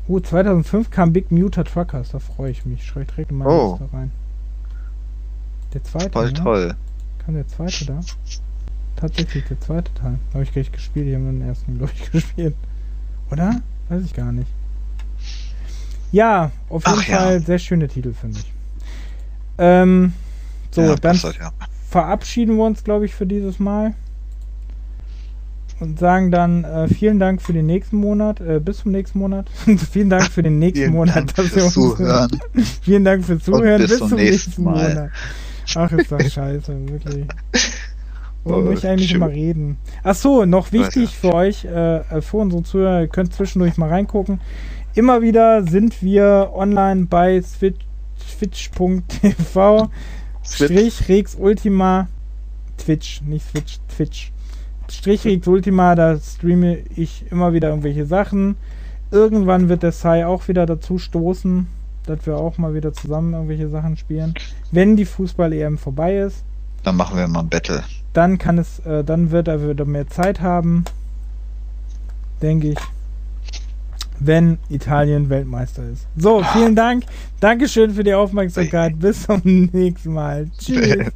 Oh, 0.08 0.18
2005 0.20 0.90
kam 0.90 1.12
Big 1.12 1.30
Muta 1.30 1.62
Truckers, 1.64 2.10
da 2.10 2.18
freue 2.18 2.50
ich 2.50 2.64
mich. 2.66 2.84
Schreibe 2.84 3.06
direkt 3.06 3.30
in 3.30 3.38
meine 3.38 3.50
Oh. 3.50 3.78
Liste 3.80 3.94
rein. 3.96 4.10
Der 5.72 5.84
zweite, 5.84 6.10
Voll 6.10 6.26
ne? 6.26 6.32
toll. 6.34 6.74
Kam 7.24 7.34
der 7.34 7.48
zweite 7.48 7.86
da? 7.86 8.00
Tatsächlich 8.96 9.44
der 9.46 9.60
zweite 9.60 9.94
Teil. 9.94 10.18
Habe 10.34 10.42
ich 10.42 10.52
gleich 10.52 10.70
gespielt, 10.70 11.06
die 11.06 11.14
haben 11.14 11.24
den 11.26 11.48
ersten, 11.48 11.78
glaube 11.78 11.92
ich, 11.96 12.10
gespielt. 12.12 12.54
Oder? 13.30 13.60
Weiß 13.88 14.04
ich 14.04 14.12
gar 14.12 14.32
nicht. 14.32 14.50
Ja, 16.10 16.50
auf 16.68 16.86
jeden 16.86 16.98
Ach 17.00 17.08
ja. 17.08 17.18
Fall 17.18 17.40
sehr 17.40 17.58
schöne 17.58 17.88
Titel, 17.88 18.12
finde 18.12 18.40
ich. 18.40 18.52
Ähm, 19.56 20.12
so, 20.72 20.82
ja, 20.82 20.94
dann 20.96 21.18
passt, 21.18 21.38
ja. 21.38 21.52
verabschieden 21.88 22.56
wir 22.56 22.64
uns, 22.64 22.84
glaube 22.84 23.06
ich, 23.06 23.14
für 23.14 23.26
dieses 23.26 23.58
Mal. 23.58 23.94
Und 25.82 25.98
sagen 25.98 26.30
dann 26.30 26.64
äh, 26.64 26.86
vielen 26.88 27.18
Dank 27.18 27.42
für 27.42 27.52
den 27.52 27.66
nächsten 27.66 27.96
Monat, 27.96 28.40
äh, 28.40 28.60
bis 28.60 28.78
zum 28.78 28.92
nächsten 28.92 29.18
Monat. 29.18 29.50
vielen 29.90 30.10
Dank 30.10 30.30
für 30.30 30.42
den 30.42 30.58
nächsten 30.58 30.78
Vielen 30.84 30.92
Monat, 30.92 31.16
Dank 31.16 31.34
dass 31.34 31.44
ihr 31.46 31.50
fürs 31.50 31.64
uns 31.64 31.74
Zuhören. 31.74 32.40
Vielen 32.82 33.04
Dank 33.04 33.24
fürs 33.24 33.42
Zuhören. 33.44 33.80
bis 33.82 33.90
Bis, 33.90 33.98
zum 33.98 34.10
nächsten 34.18 34.50
nächsten 34.50 34.64
Mal. 34.64 34.88
Monat. 34.88 35.10
Ach, 35.74 35.92
ist 35.92 36.12
das 36.12 36.32
scheiße, 36.32 36.88
wirklich. 36.88 37.26
Warum 38.44 38.68
Oh, 38.68 38.70
ich 38.72 38.86
eigentlich 38.86 39.12
immer 39.12 39.28
reden? 39.28 39.76
Ach 40.02 40.14
so, 40.14 40.44
noch 40.44 40.72
wichtig 40.72 41.10
Weiter. 41.22 41.30
für 41.30 41.34
euch, 41.34 41.64
äh, 41.64 41.96
äh, 41.98 42.20
für 42.20 42.38
unsere 42.38 42.62
Zuhörer, 42.62 43.00
ihr 43.02 43.08
könnt 43.08 43.32
zwischendurch 43.34 43.76
mal 43.76 43.88
reingucken. 43.88 44.40
Immer 44.94 45.22
wieder 45.22 45.62
sind 45.64 46.02
wir 46.02 46.50
online 46.54 47.06
bei 47.06 47.38
switch- 47.40 47.86
twitch.tv 48.38 49.90
Strich 50.44 51.08
Rex 51.08 51.36
Ultima 51.38 52.08
Twitch, 52.78 53.22
nicht 53.22 53.46
Switch, 53.48 53.78
Twitch. 53.96 54.31
Strich 54.92 55.24
Rex 55.24 55.46
Ultima, 55.46 55.94
da 55.94 56.18
streame 56.18 56.78
ich 56.96 57.24
immer 57.30 57.52
wieder 57.52 57.68
irgendwelche 57.70 58.06
Sachen. 58.06 58.56
Irgendwann 59.10 59.68
wird 59.68 59.82
der 59.82 59.92
Sai 59.92 60.26
auch 60.26 60.48
wieder 60.48 60.66
dazu 60.66 60.98
stoßen, 60.98 61.66
dass 62.06 62.24
wir 62.26 62.36
auch 62.36 62.58
mal 62.58 62.74
wieder 62.74 62.92
zusammen 62.92 63.32
irgendwelche 63.32 63.68
Sachen 63.68 63.96
spielen. 63.96 64.34
Wenn 64.70 64.96
die 64.96 65.04
Fußball-EM 65.04 65.78
vorbei 65.78 66.18
ist, 66.18 66.44
Dann 66.84 66.96
machen 66.96 67.16
wir 67.16 67.26
mal 67.28 67.40
ein 67.40 67.48
Battle. 67.48 67.82
dann 68.12 68.38
kann 68.38 68.58
es, 68.58 68.80
äh, 68.80 69.02
dann 69.04 69.30
wird 69.30 69.48
er 69.48 69.66
wieder 69.68 69.84
mehr 69.84 70.08
Zeit 70.08 70.40
haben, 70.40 70.84
denke 72.42 72.68
ich, 72.70 72.78
wenn 74.18 74.58
Italien 74.68 75.30
Weltmeister 75.30 75.82
ist. 75.92 76.06
So, 76.16 76.42
vielen 76.52 76.76
Dank. 76.76 77.04
Dankeschön 77.40 77.92
für 77.92 78.04
die 78.04 78.14
Aufmerksamkeit. 78.14 78.98
Bis 78.98 79.24
zum 79.24 79.40
nächsten 79.72 80.12
Mal. 80.12 80.48
Tschüss. 80.58 81.06